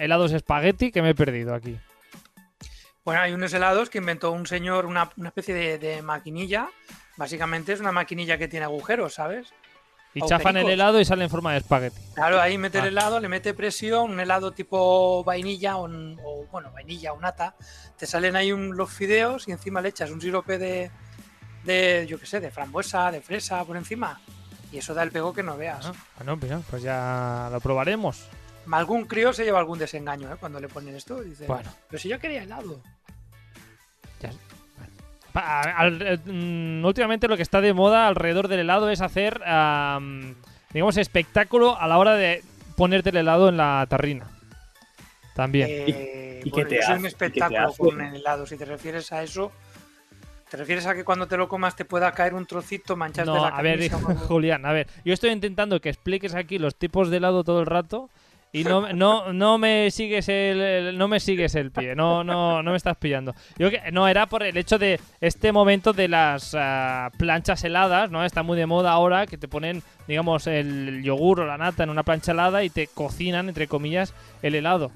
helados 0.00 0.32
espagueti 0.32 0.90
que 0.92 1.02
me 1.02 1.10
he 1.10 1.14
perdido 1.14 1.54
aquí. 1.54 1.76
Bueno, 3.04 3.20
hay 3.20 3.32
unos 3.34 3.52
helados 3.52 3.90
que 3.90 3.98
inventó 3.98 4.32
un 4.32 4.46
señor, 4.46 4.86
una, 4.86 5.10
una 5.18 5.28
especie 5.28 5.52
de, 5.54 5.76
de 5.78 6.00
maquinilla. 6.00 6.70
Básicamente 7.18 7.74
es 7.74 7.80
una 7.80 7.92
maquinilla 7.92 8.38
que 8.38 8.48
tiene 8.48 8.64
agujeros, 8.64 9.12
¿sabes? 9.12 9.52
Y 10.14 10.20
chafan 10.22 10.56
el 10.56 10.68
helado 10.68 11.00
y 11.00 11.04
sale 11.04 11.24
en 11.24 11.30
forma 11.30 11.52
de 11.52 11.58
espagueti. 11.58 12.00
Claro, 12.14 12.40
ahí 12.40 12.58
mete 12.58 12.78
el 12.78 12.84
Ah. 12.84 12.88
helado, 12.88 13.20
le 13.20 13.28
mete 13.28 13.54
presión, 13.54 14.10
un 14.10 14.20
helado 14.20 14.52
tipo 14.52 15.22
vainilla 15.22 15.76
o, 15.76 15.86
bueno, 16.50 16.72
vainilla 16.72 17.12
o 17.12 17.20
nata. 17.20 17.54
Te 17.96 18.06
salen 18.06 18.34
ahí 18.34 18.50
un- 18.50 18.76
los 18.76 18.90
fideos 18.90 19.46
y 19.48 19.52
encima 19.52 19.80
le 19.80 19.90
echas 19.90 20.10
un 20.10 20.20
sirope 20.20 20.58
de, 20.58 20.90
de, 21.64 22.06
yo 22.08 22.18
qué 22.18 22.26
sé, 22.26 22.40
de 22.40 22.50
frambuesa, 22.50 23.10
de 23.12 23.20
fresa 23.20 23.64
por 23.64 23.76
encima. 23.76 24.20
Y 24.72 24.78
eso 24.78 24.92
da 24.94 25.02
el 25.02 25.10
pego 25.12 25.32
que 25.32 25.42
no 25.42 25.56
veas. 25.56 25.86
Ah, 25.86 25.92
bueno, 26.16 26.36
mira, 26.36 26.60
pues 26.68 26.82
ya 26.82 27.48
lo 27.52 27.60
probaremos. 27.60 28.26
Algún 28.70 29.04
crío 29.06 29.32
se 29.32 29.44
lleva 29.44 29.58
algún 29.60 29.78
desengaño 29.78 30.30
¿eh? 30.32 30.36
cuando 30.38 30.60
le 30.60 30.68
ponen 30.68 30.94
esto. 30.94 31.22
Dice, 31.22 31.46
Bueno. 31.46 31.70
pero 31.88 31.98
si 32.00 32.08
yo 32.08 32.18
quería 32.18 32.42
helado. 32.42 32.82
Al- 35.38 36.02
eh, 36.02 36.18
mm, 36.24 36.84
últimamente 36.84 37.28
lo 37.28 37.36
que 37.36 37.42
está 37.42 37.60
de 37.60 37.72
moda 37.72 38.06
alrededor 38.08 38.48
del 38.48 38.60
helado 38.60 38.90
es 38.90 39.00
hacer, 39.00 39.42
am, 39.46 40.34
digamos, 40.72 40.96
espectáculo 40.96 41.78
a 41.78 41.86
la 41.86 41.98
hora 41.98 42.14
de 42.14 42.42
ponerte 42.76 43.10
el 43.10 43.16
helado 43.18 43.48
en 43.48 43.56
la 43.56 43.86
tarrina. 43.88 44.26
También. 45.34 45.68
Eh, 45.70 46.42
y 46.44 46.50
bueno, 46.50 46.68
qué 46.68 46.74
te 46.76 46.80
yo 46.80 46.86
soy 46.86 46.94
hace? 46.94 47.00
un 47.00 47.06
¿Y 47.06 47.08
qué 47.08 47.08
te 47.08 47.08
espectáculo 47.08 47.72
con 47.74 48.00
el 48.00 48.16
helado. 48.16 48.46
Si 48.46 48.56
te 48.56 48.64
refieres 48.64 49.12
a 49.12 49.22
eso, 49.22 49.52
¿te 50.50 50.56
refieres 50.56 50.86
a 50.86 50.94
que 50.94 51.04
cuando 51.04 51.26
te 51.28 51.36
lo 51.36 51.48
comas 51.48 51.76
te 51.76 51.84
pueda 51.84 52.10
caer 52.12 52.34
un 52.34 52.46
trocito, 52.46 52.96
mancharte 52.96 53.30
No, 53.30 53.42
la 53.44 53.48
a 53.48 53.62
ver, 53.62 53.78
camisa 53.78 53.96
o 54.04 54.08
algo? 54.10 54.26
Julián, 54.26 54.66
a 54.66 54.72
ver, 54.72 54.88
yo 55.04 55.12
estoy 55.14 55.30
intentando 55.30 55.80
que 55.80 55.88
expliques 55.90 56.34
aquí 56.34 56.58
los 56.58 56.74
tipos 56.76 57.10
de 57.10 57.18
helado 57.18 57.44
todo 57.44 57.60
el 57.60 57.66
rato 57.66 58.10
y 58.52 58.64
no, 58.64 58.92
no, 58.92 59.32
no 59.32 59.58
me 59.58 59.90
sigues 59.90 60.28
el, 60.28 60.60
el- 60.60 60.98
no 60.98 61.06
me 61.08 61.20
sigues 61.20 61.54
el 61.54 61.70
pie, 61.70 61.94
no, 61.94 62.24
no, 62.24 62.62
no 62.62 62.70
me 62.70 62.76
estás 62.76 62.96
pillando. 62.96 63.34
Yo 63.58 63.70
que 63.70 63.90
no 63.92 64.08
era 64.08 64.26
por 64.26 64.42
el 64.42 64.56
hecho 64.56 64.78
de 64.78 65.00
este 65.20 65.52
momento 65.52 65.92
de 65.92 66.08
las 66.08 66.54
ah, 66.58 67.10
planchas 67.18 67.62
heladas, 67.64 68.10
¿no? 68.10 68.24
Está 68.24 68.42
muy 68.42 68.56
de 68.58 68.66
moda 68.66 68.92
ahora 68.92 69.26
que 69.26 69.36
te 69.38 69.48
ponen, 69.48 69.82
digamos, 70.06 70.46
el 70.46 71.02
yogur 71.02 71.40
o 71.40 71.46
la 71.46 71.58
nata 71.58 71.82
en 71.82 71.90
una 71.90 72.02
plancha 72.04 72.32
helada 72.32 72.64
y 72.64 72.70
te 72.70 72.86
cocinan, 72.86 73.48
entre 73.48 73.68
comillas, 73.68 74.14
el 74.42 74.54
helado. 74.54 74.90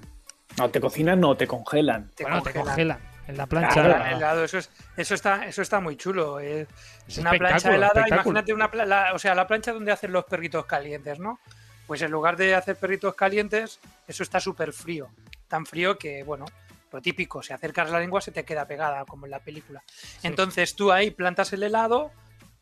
No, 0.58 0.68
te 0.70 0.80
cocinan, 0.80 1.20
no, 1.20 1.34
te 1.36 1.46
congelan. 1.46 2.10
Te 2.14 2.24
bueno, 2.24 2.42
te 2.42 2.52
congelan. 2.52 2.98
en 3.26 3.36
la 3.36 3.46
plancha 3.46 3.72
Claro, 3.74 3.88
helada. 3.90 4.10
El 4.10 4.16
helado, 4.16 4.44
eso, 4.44 4.58
es, 4.58 4.70
eso, 4.96 5.14
está, 5.14 5.46
eso 5.46 5.62
está 5.62 5.80
muy 5.80 5.96
chulo. 5.96 6.40
Es, 6.40 6.68
Es 7.08 7.18
una 7.18 7.32
plancha 7.32 7.74
helada, 7.74 8.06
imagínate 8.08 8.52
una 8.52 8.68
la- 8.84 9.12
o 9.14 9.18
sea, 9.18 9.34
la 9.34 9.46
plancha 9.46 9.72
donde 9.72 9.92
hacen 9.92 10.12
los 10.12 10.24
perritos 10.24 10.66
calientes, 10.66 11.18
¿no? 11.18 11.38
Pues 11.86 12.02
en 12.02 12.10
lugar 12.10 12.36
de 12.36 12.54
hacer 12.54 12.76
perritos 12.76 13.14
calientes, 13.14 13.80
eso 14.06 14.22
está 14.22 14.40
súper 14.40 14.72
frío. 14.72 15.08
Tan 15.48 15.66
frío 15.66 15.98
que, 15.98 16.22
bueno, 16.22 16.44
lo 16.92 17.00
típico, 17.00 17.42
si 17.42 17.52
acercas 17.52 17.90
la 17.90 17.98
lengua 17.98 18.20
se 18.20 18.32
te 18.32 18.44
queda 18.44 18.66
pegada, 18.66 19.04
como 19.04 19.26
en 19.26 19.30
la 19.30 19.40
película. 19.40 19.82
Entonces 20.22 20.74
tú 20.76 20.92
ahí 20.92 21.10
plantas 21.10 21.52
el 21.52 21.62
helado, 21.62 22.10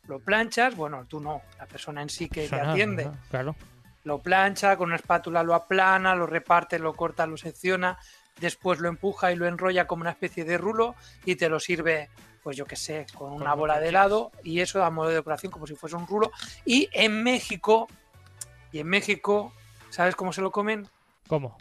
lo 0.07 0.19
planchas, 0.19 0.75
bueno, 0.75 1.05
tú 1.07 1.19
no, 1.19 1.41
la 1.57 1.65
persona 1.65 2.01
en 2.01 2.09
sí 2.09 2.27
que 2.27 2.47
te 2.47 2.59
atiende 2.59 3.09
Claro. 3.29 3.55
lo 4.03 4.19
plancha, 4.19 4.75
con 4.77 4.87
una 4.87 4.95
espátula 4.95 5.43
lo 5.43 5.53
aplana, 5.53 6.15
lo 6.15 6.25
reparte, 6.25 6.79
lo 6.79 6.93
corta, 6.93 7.27
lo 7.27 7.37
secciona, 7.37 7.97
después 8.39 8.79
lo 8.79 8.89
empuja 8.89 9.31
y 9.31 9.35
lo 9.35 9.47
enrolla 9.47 9.85
como 9.85 10.01
una 10.01 10.11
especie 10.11 10.43
de 10.43 10.57
rulo 10.57 10.95
y 11.25 11.35
te 11.35 11.49
lo 11.49 11.59
sirve, 11.59 12.09
pues 12.41 12.57
yo 12.57 12.65
qué 12.65 12.75
sé, 12.75 13.05
con 13.13 13.31
una 13.33 13.53
bola 13.53 13.79
de 13.79 13.89
helado 13.89 14.31
y 14.43 14.61
eso 14.61 14.83
a 14.83 14.89
modo 14.89 15.09
de 15.09 15.15
decoración 15.15 15.51
como 15.51 15.67
si 15.67 15.75
fuese 15.75 15.95
un 15.95 16.07
rulo. 16.07 16.31
Y 16.65 16.89
en 16.93 17.21
México, 17.21 17.87
y 18.71 18.79
en 18.79 18.87
México, 18.87 19.53
¿sabes 19.89 20.15
cómo 20.15 20.33
se 20.33 20.41
lo 20.41 20.51
comen? 20.51 20.87
¿Cómo? 21.27 21.57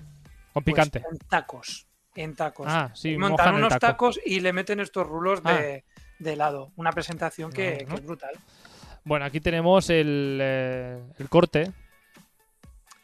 Con 0.53 0.65
Pues 0.65 0.65
picante. 0.65 1.03
en 1.11 1.19
tacos. 1.19 1.87
En 2.15 2.35
tacos. 2.35 2.67
ah, 2.69 2.91
sí, 2.95 3.17
Montan 3.17 3.55
unos 3.55 3.69
taco. 3.69 3.87
Ah. 3.87 3.89
tacos 3.91 4.21
y 4.25 4.41
le 4.41 4.53
meten 4.53 4.81
estos 4.81 5.07
rulos 5.07 5.43
de, 5.43 5.85
de 6.19 6.33
helado. 6.33 6.73
Una 6.77 6.91
presentación 6.93 7.53
que, 7.53 7.87
es 7.89 8.05
brutal. 8.05 8.35
Bueno, 9.05 9.25
aquí 9.25 9.41
tenemos 9.41 9.89
el, 9.91 10.39
eh, 10.43 11.01
el 11.19 11.29
corte. 11.29 11.73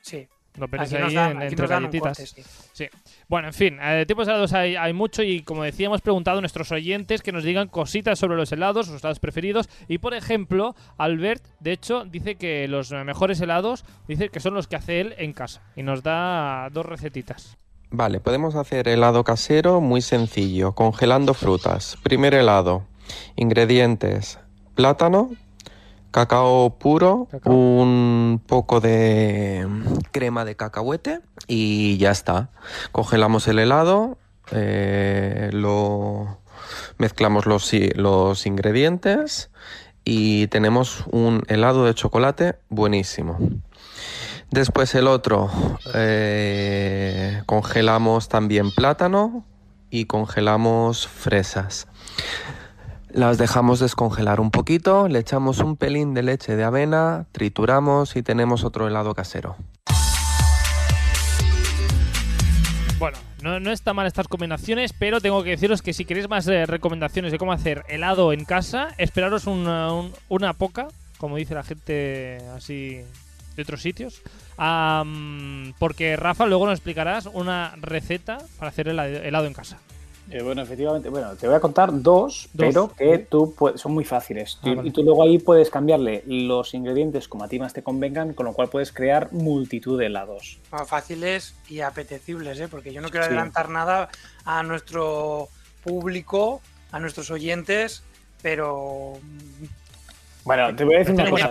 Sí. 0.03 0.29
Lo 0.59 0.69
pones 0.69 0.93
ahí 0.93 1.15
dan, 1.15 1.31
en- 1.33 1.37
aquí 1.39 1.47
entre 1.49 1.67
galletitas. 1.67 2.19
corte, 2.19 2.43
sí. 2.73 2.87
Bueno, 3.29 3.49
en 3.49 3.55
fin, 3.55 3.79
eh, 3.81 3.95
de 3.95 4.07
tipos 4.07 4.27
de 4.27 4.33
helados 4.33 4.53
hay, 4.53 4.77
hay 4.77 4.93
mucho 4.93 5.23
y 5.23 5.43
como 5.43 5.63
decía, 5.63 5.87
hemos 5.87 6.01
preguntado 6.01 6.39
a 6.39 6.41
nuestros 6.41 6.73
oyentes 6.73 7.23
que 7.23 7.33
nos 7.33 7.45
digan 7.45 7.69
cositas 7.69 8.19
sobre 8.19 8.37
los 8.37 8.51
helados, 8.53 8.87
sus 8.87 9.01
helados 9.03 9.19
preferidos. 9.19 9.69
Y 9.89 9.99
por 9.99 10.15
ejemplo, 10.15 10.75
Albert, 10.99 11.45
de 11.61 11.73
hecho, 11.73 12.05
dice 12.05 12.37
que 12.37 12.69
los 12.69 12.91
mejores 12.93 13.41
helados, 13.41 13.85
dice 14.09 14.29
que 14.31 14.41
son 14.41 14.55
los 14.55 14.67
que 14.67 14.77
hace 14.77 15.01
él 15.01 15.15
en 15.19 15.33
casa. 15.33 15.63
Y 15.77 15.83
nos 15.83 16.03
da 16.03 16.69
dos 16.73 16.87
recetitas. 16.87 17.57
Vale, 17.91 18.19
podemos 18.21 18.57
hacer 18.57 18.89
helado 18.89 19.23
casero 19.23 19.81
muy 19.81 20.01
sencillo, 20.03 20.73
congelando 20.73 21.35
frutas. 21.35 21.97
Primer 22.03 22.35
helado, 22.35 22.85
ingredientes, 23.37 24.39
plátano, 24.75 25.31
cacao 26.17 26.79
puro, 26.79 27.29
Cacao. 27.31 27.53
un 27.53 28.41
poco 28.47 28.81
de 28.81 29.69
crema 30.13 30.47
de 30.47 30.57
cacahuete 30.57 31.21
y 31.47 31.99
ya 31.99 32.11
está. 32.11 32.49
Congelamos 32.91 33.47
el 33.49 33.59
helado, 33.59 34.17
eh, 34.51 35.51
lo 35.53 36.39
mezclamos 36.97 37.45
los, 37.45 37.71
los 37.97 38.47
ingredientes 38.47 39.51
y 40.07 40.47
tenemos 40.47 41.05
un 41.11 41.43
helado 41.49 41.85
de 41.85 41.93
chocolate 41.93 42.55
buenísimo. 42.71 43.37
Después 44.51 44.95
el 44.95 45.09
otro, 45.09 45.51
eh, 45.93 47.43
congelamos 47.45 48.31
también 48.31 48.71
plátano 48.71 49.45
y 49.91 50.07
congelamos 50.07 51.07
fresas. 51.07 51.89
Las 53.17 53.39
dejamos 53.39 53.81
descongelar 53.81 54.41
un 54.41 54.51
poquito, 54.51 55.09
le 55.09 55.19
echamos 55.21 55.61
un 55.61 55.77
pelín 55.79 56.13
de 56.13 56.23
leche 56.23 56.55
de 56.55 56.65
avena, 56.65 57.25
trituramos 57.33 58.15
y 58.15 58.23
tenemos 58.23 58.63
otro 58.63 58.87
helado 58.87 59.15
casero. 59.15 59.57
Bueno, 62.99 63.17
no, 63.43 63.59
no 63.59 63.73
está 63.73 63.95
mal 63.95 64.07
estas 64.07 64.29
combinaciones, 64.29 64.93
pero 64.93 65.23
tengo 65.23 65.43
que 65.43 65.51
deciros 65.51 65.81
que 65.81 65.95
si 65.95 66.05
queréis 66.05 66.29
más 66.29 66.47
eh, 66.47 66.67
recomendaciones 66.67 67.33
de 67.33 67.39
cómo 67.39 67.53
hacer 67.53 67.85
helado 67.89 68.35
en 68.35 68.45
casa, 68.45 68.89
esperaros 68.99 69.47
una, 69.47 69.93
un- 69.95 70.13
una 70.29 70.53
poca, 70.53 70.89
como 71.17 71.37
dice 71.37 71.55
la 71.55 71.63
gente 71.63 72.39
así 72.55 73.01
de 73.57 73.63
otros 73.63 73.81
sitios. 73.81 74.21
Porque 75.79 76.17
Rafa 76.17 76.45
luego 76.45 76.67
nos 76.67 76.75
explicarás 76.75 77.25
una 77.33 77.75
receta 77.81 78.39
para 78.59 78.69
hacer 78.69 78.89
helado 78.89 79.47
en 79.47 79.55
casa. 79.55 79.79
Eh, 80.31 80.43
bueno, 80.43 80.63
efectivamente, 80.63 81.09
bueno, 81.09 81.37
te 81.37 81.47
voy 81.47 81.55
a 81.57 81.61
contar 81.61 81.91
dos, 82.03 82.49
Dos. 82.53 82.67
pero 82.67 82.93
que 82.93 83.19
tú 83.19 83.55
puedes- 83.57 83.81
son 83.81 83.93
muy 83.95 84.05
fáciles. 84.05 84.59
Ah, 84.63 84.75
vale. 84.75 84.89
Y 84.89 84.91
tú 84.93 85.03
luego 85.05 85.23
ahí 85.23 85.39
puedes 85.39 85.71
cambiarle 85.71 86.25
los 86.27 86.75
ingredientes 86.75 87.29
como 87.29 87.45
a 87.45 87.49
ti 87.49 87.59
más 87.61 87.73
te 87.73 87.83
convengan, 87.83 88.33
con 88.35 88.47
lo 88.47 88.53
cual 88.53 88.69
puedes 88.69 88.91
crear 88.93 89.33
multitud 89.33 89.99
de 89.99 90.07
helados. 90.07 90.59
Más 90.73 90.89
fáciles 90.89 91.55
y 91.69 91.81
apetecibles, 91.81 92.59
¿eh? 92.59 92.67
porque 92.69 92.93
yo 92.93 93.01
no 93.01 93.09
quiero 93.11 93.25
Sí. 93.27 93.29
adelantar 93.29 93.69
nada 93.69 94.09
a 94.45 94.63
nuestro 94.65 95.49
público, 95.85 96.61
a 96.91 96.99
nuestros 96.99 97.31
oyentes, 97.31 98.03
pero 98.43 99.13
Bueno, 100.47 100.75
te 100.77 100.85
voy 100.85 100.95
a 100.95 100.99
decir 101.01 101.15
una 101.15 101.29
cosa. 101.29 101.51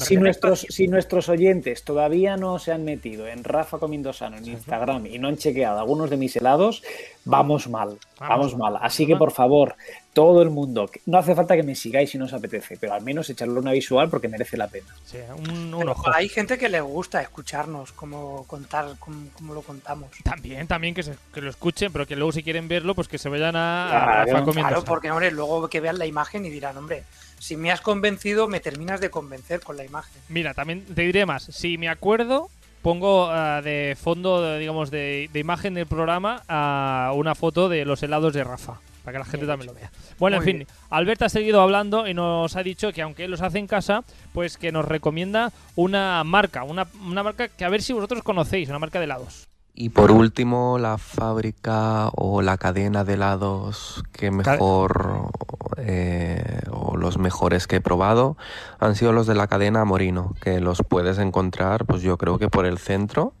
Si, 0.00 0.16
nuestros, 0.16 0.60
si 0.68 0.86
nuestros 0.86 1.28
oyentes 1.30 1.82
todavía 1.82 2.36
no 2.36 2.58
se 2.58 2.72
han 2.72 2.84
metido 2.84 3.26
en 3.26 3.42
Rafa 3.42 3.78
Comiendo 3.78 4.12
Sano 4.12 4.36
en 4.36 4.46
Instagram 4.46 5.06
y 5.06 5.18
no 5.18 5.28
han 5.28 5.38
chequeado 5.38 5.80
algunos 5.80 6.10
de 6.10 6.18
mis 6.18 6.36
helados, 6.36 6.82
vamos 7.24 7.68
mal. 7.68 7.98
Vamos 8.20 8.52
Vamos 8.52 8.56
mal. 8.56 8.78
Así 8.82 9.06
que, 9.06 9.16
por 9.16 9.32
favor, 9.32 9.74
todo 10.12 10.42
el 10.42 10.50
mundo, 10.50 10.88
no 11.06 11.18
hace 11.18 11.34
falta 11.34 11.56
que 11.56 11.62
me 11.62 11.74
sigáis 11.74 12.10
si 12.10 12.18
no 12.18 12.26
os 12.26 12.32
apetece, 12.34 12.76
pero 12.78 12.92
al 12.92 13.02
menos 13.02 13.28
echarle 13.30 13.58
una 13.58 13.72
visual 13.72 14.08
porque 14.10 14.28
merece 14.28 14.56
la 14.58 14.68
pena. 14.68 14.86
Sí, 15.04 15.16
un, 15.50 15.72
ojo. 15.88 16.12
hay 16.14 16.28
gente 16.28 16.58
que 16.58 16.68
le 16.68 16.80
gusta 16.82 17.22
escucharnos, 17.22 17.92
como 17.92 18.44
contar, 18.46 18.86
como, 19.00 19.26
como 19.32 19.54
lo 19.54 19.62
contamos. 19.62 20.10
También, 20.22 20.66
también 20.68 20.94
que, 20.94 21.02
se- 21.02 21.16
que 21.32 21.40
lo 21.40 21.48
escuchen, 21.50 21.92
pero 21.92 22.06
que 22.06 22.14
luego 22.14 22.30
si 22.30 22.42
quieren 22.42 22.68
verlo, 22.68 22.94
pues 22.94 23.08
que 23.08 23.16
se 23.18 23.28
vayan 23.30 23.56
a, 23.56 23.86
a 23.86 23.90
Claro, 23.90 24.32
Rafa 24.32 24.44
comiendo. 24.44 24.68
Claro, 24.68 24.76
sano. 24.82 24.84
porque 24.86 25.10
hombre, 25.10 25.30
luego 25.30 25.66
que 25.68 25.80
vean 25.80 25.98
la 25.98 26.06
imagen 26.06 26.44
y 26.46 26.50
dirán, 26.50 26.76
hombre, 26.76 27.04
si 27.44 27.58
me 27.58 27.70
has 27.70 27.82
convencido, 27.82 28.48
me 28.48 28.58
terminas 28.58 29.02
de 29.02 29.10
convencer 29.10 29.60
con 29.60 29.76
la 29.76 29.84
imagen. 29.84 30.18
Mira, 30.30 30.54
también 30.54 30.82
te 30.82 31.02
diré 31.02 31.26
más. 31.26 31.42
Si 31.42 31.76
me 31.76 31.90
acuerdo, 31.90 32.48
pongo 32.80 33.28
ah, 33.30 33.60
de 33.60 33.98
fondo, 34.00 34.56
digamos, 34.56 34.90
de, 34.90 35.28
de 35.30 35.40
imagen 35.40 35.74
del 35.74 35.86
programa 35.86 36.42
a 36.48 37.12
una 37.14 37.34
foto 37.34 37.68
de 37.68 37.84
los 37.84 38.02
helados 38.02 38.32
de 38.32 38.44
Rafa. 38.44 38.80
Para 39.04 39.12
que 39.12 39.18
la 39.18 39.24
gente 39.26 39.44
Bien 39.44 39.48
también 39.48 39.66
lo 39.66 39.74
vea. 39.74 39.90
Bueno, 40.18 40.38
Muy 40.38 40.50
en 40.50 40.58
fin, 40.60 40.68
Albert 40.88 41.20
ha 41.20 41.28
seguido 41.28 41.60
hablando 41.60 42.08
y 42.08 42.14
nos 42.14 42.56
ha 42.56 42.62
dicho 42.62 42.94
que 42.94 43.02
aunque 43.02 43.26
él 43.26 43.30
los 43.30 43.42
hace 43.42 43.58
en 43.58 43.66
casa, 43.66 44.04
pues 44.32 44.56
que 44.56 44.72
nos 44.72 44.86
recomienda 44.86 45.52
una 45.76 46.24
marca, 46.24 46.62
una, 46.62 46.86
una 47.06 47.22
marca 47.22 47.48
que 47.48 47.66
a 47.66 47.68
ver 47.68 47.82
si 47.82 47.92
vosotros 47.92 48.22
conocéis, 48.22 48.70
una 48.70 48.78
marca 48.78 48.98
de 49.00 49.04
helados. 49.04 49.48
Y 49.76 49.88
por 49.88 50.12
último, 50.12 50.78
la 50.78 50.98
fábrica 50.98 52.08
o 52.14 52.42
la 52.42 52.56
cadena 52.58 53.02
de 53.02 53.14
helados 53.14 54.04
que 54.12 54.30
mejor 54.30 55.30
eh, 55.78 56.60
los 57.04 57.18
mejores 57.18 57.66
que 57.66 57.76
he 57.76 57.80
probado 57.80 58.36
han 58.80 58.96
sido 58.96 59.12
los 59.12 59.26
de 59.26 59.34
la 59.34 59.46
cadena 59.46 59.84
Morino, 59.84 60.34
que 60.40 60.58
los 60.58 60.82
puedes 60.82 61.18
encontrar, 61.18 61.84
pues 61.84 62.00
yo 62.00 62.16
creo 62.16 62.38
que 62.38 62.48
por 62.48 62.64
el 62.66 62.78
centro. 62.78 63.34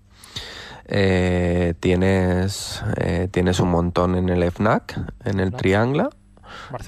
Eh, 0.86 1.72
tienes, 1.80 2.82
eh, 2.98 3.28
tienes 3.30 3.58
un 3.58 3.70
montón 3.70 4.16
en 4.16 4.28
el 4.28 4.42
FNAC, 4.50 5.00
en 5.24 5.40
el. 5.40 5.52
Triangla. 5.52 6.10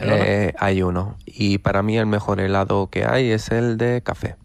Eh, 0.01 0.53
hay 0.59 0.83
uno. 0.83 1.17
Y 1.25 1.59
para 1.59 1.83
mí 1.83 1.97
el 1.97 2.05
mejor 2.05 2.41
helado 2.41 2.89
que 2.89 3.07
hay 3.07 3.31
es 3.31 3.51
el 3.51 3.79
de 3.79 4.03
café. 4.03 4.37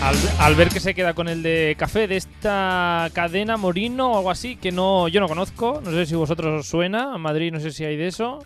Al, 0.00 0.16
al 0.38 0.54
ver 0.54 0.68
que 0.68 0.78
se 0.78 0.94
queda 0.94 1.14
con 1.14 1.28
el 1.28 1.42
de 1.42 1.74
café 1.76 2.06
de 2.06 2.16
esta 2.16 3.08
cadena 3.14 3.56
Morino 3.56 4.12
o 4.12 4.18
algo 4.18 4.30
así, 4.30 4.54
que 4.54 4.70
no 4.70 5.08
yo 5.08 5.20
no 5.20 5.26
conozco, 5.26 5.80
no 5.82 5.90
sé 5.90 6.06
si 6.06 6.14
vosotros 6.14 6.60
os 6.60 6.68
suena, 6.68 7.12
en 7.16 7.20
Madrid 7.20 7.52
no 7.52 7.58
sé 7.58 7.72
si 7.72 7.84
hay 7.84 7.96
de 7.96 8.06
eso. 8.06 8.44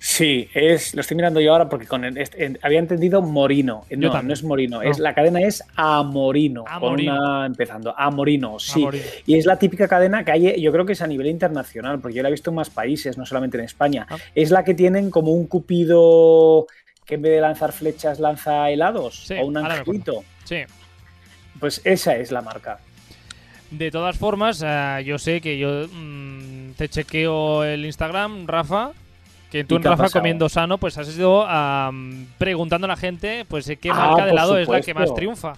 Sí, 0.00 0.48
es, 0.54 0.94
lo 0.94 1.00
estoy 1.00 1.16
mirando 1.16 1.40
yo 1.40 1.52
ahora 1.52 1.68
porque 1.68 1.86
con 1.86 2.04
el- 2.04 2.16
este- 2.18 2.44
en- 2.44 2.58
había 2.62 2.78
entendido 2.78 3.20
Morino. 3.20 3.84
Eh, 3.90 3.96
Yo 3.98 4.08
No, 4.12 4.22
no 4.22 4.32
es 4.32 4.44
Morino. 4.44 4.76
No. 4.80 4.88
Es, 4.88 4.98
la 5.00 5.12
cadena 5.12 5.40
es 5.40 5.62
Amorino. 5.74 6.64
con 6.64 6.72
Amorino. 6.72 7.14
una- 7.14 7.46
empezando. 7.46 7.94
Amorino, 7.98 8.58
sí. 8.60 8.86
Y 9.26 9.36
es 9.36 9.44
la 9.44 9.58
típica 9.58 9.88
cadena 9.88 10.24
que 10.24 10.30
hay, 10.32 10.60
yo 10.60 10.70
creo 10.72 10.86
que 10.86 10.92
es 10.92 11.02
a 11.02 11.06
nivel 11.08 11.26
internacional, 11.26 11.98
porque 11.98 12.16
yo 12.16 12.22
la 12.22 12.28
he 12.28 12.32
visto 12.32 12.50
en 12.50 12.56
más 12.56 12.70
países, 12.70 13.18
no 13.18 13.26
solamente 13.26 13.58
en 13.58 13.64
España. 13.64 14.06
Ah. 14.08 14.16
Es 14.34 14.50
la 14.52 14.62
que 14.62 14.74
tienen 14.74 15.10
como 15.10 15.32
un 15.32 15.46
cupido 15.48 16.66
que 17.04 17.14
en 17.16 17.22
vez 17.22 17.32
de 17.32 17.40
lanzar 17.40 17.72
flechas 17.72 18.20
lanza 18.20 18.70
helados 18.70 19.24
Sí, 19.26 19.34
o 19.34 19.46
un 19.46 19.56
angelito. 19.56 20.22
Sí. 20.44 20.58
Pues 21.58 21.80
esa 21.84 22.14
es 22.16 22.30
la 22.30 22.42
marca. 22.42 22.78
De 23.70 23.90
todas 23.90 24.16
formas, 24.16 24.62
eh, 24.64 25.02
yo 25.04 25.18
sé 25.18 25.40
que 25.40 25.58
yo 25.58 25.86
mm, 25.92 26.72
te 26.76 26.88
chequeo 26.88 27.64
el 27.64 27.84
Instagram, 27.84 28.46
Rafa, 28.46 28.92
que 29.50 29.64
tú 29.64 29.74
¿Y 29.74 29.76
en 29.76 29.82
qué 29.82 29.88
ha 29.88 29.92
Rafa 29.92 30.04
pasado? 30.04 30.22
comiendo 30.22 30.48
sano, 30.48 30.78
pues 30.78 30.98
has 30.98 31.16
ido 31.16 31.46
preguntando 32.38 32.84
a 32.86 32.88
la 32.88 32.96
gente 32.96 33.44
pues 33.46 33.68
eh, 33.68 33.76
qué 33.76 33.90
Ah, 33.90 33.94
marca 33.94 34.24
de 34.24 34.32
helado 34.32 34.58
es 34.58 34.68
la 34.68 34.80
que 34.80 34.94
más 34.94 35.14
triunfa. 35.14 35.54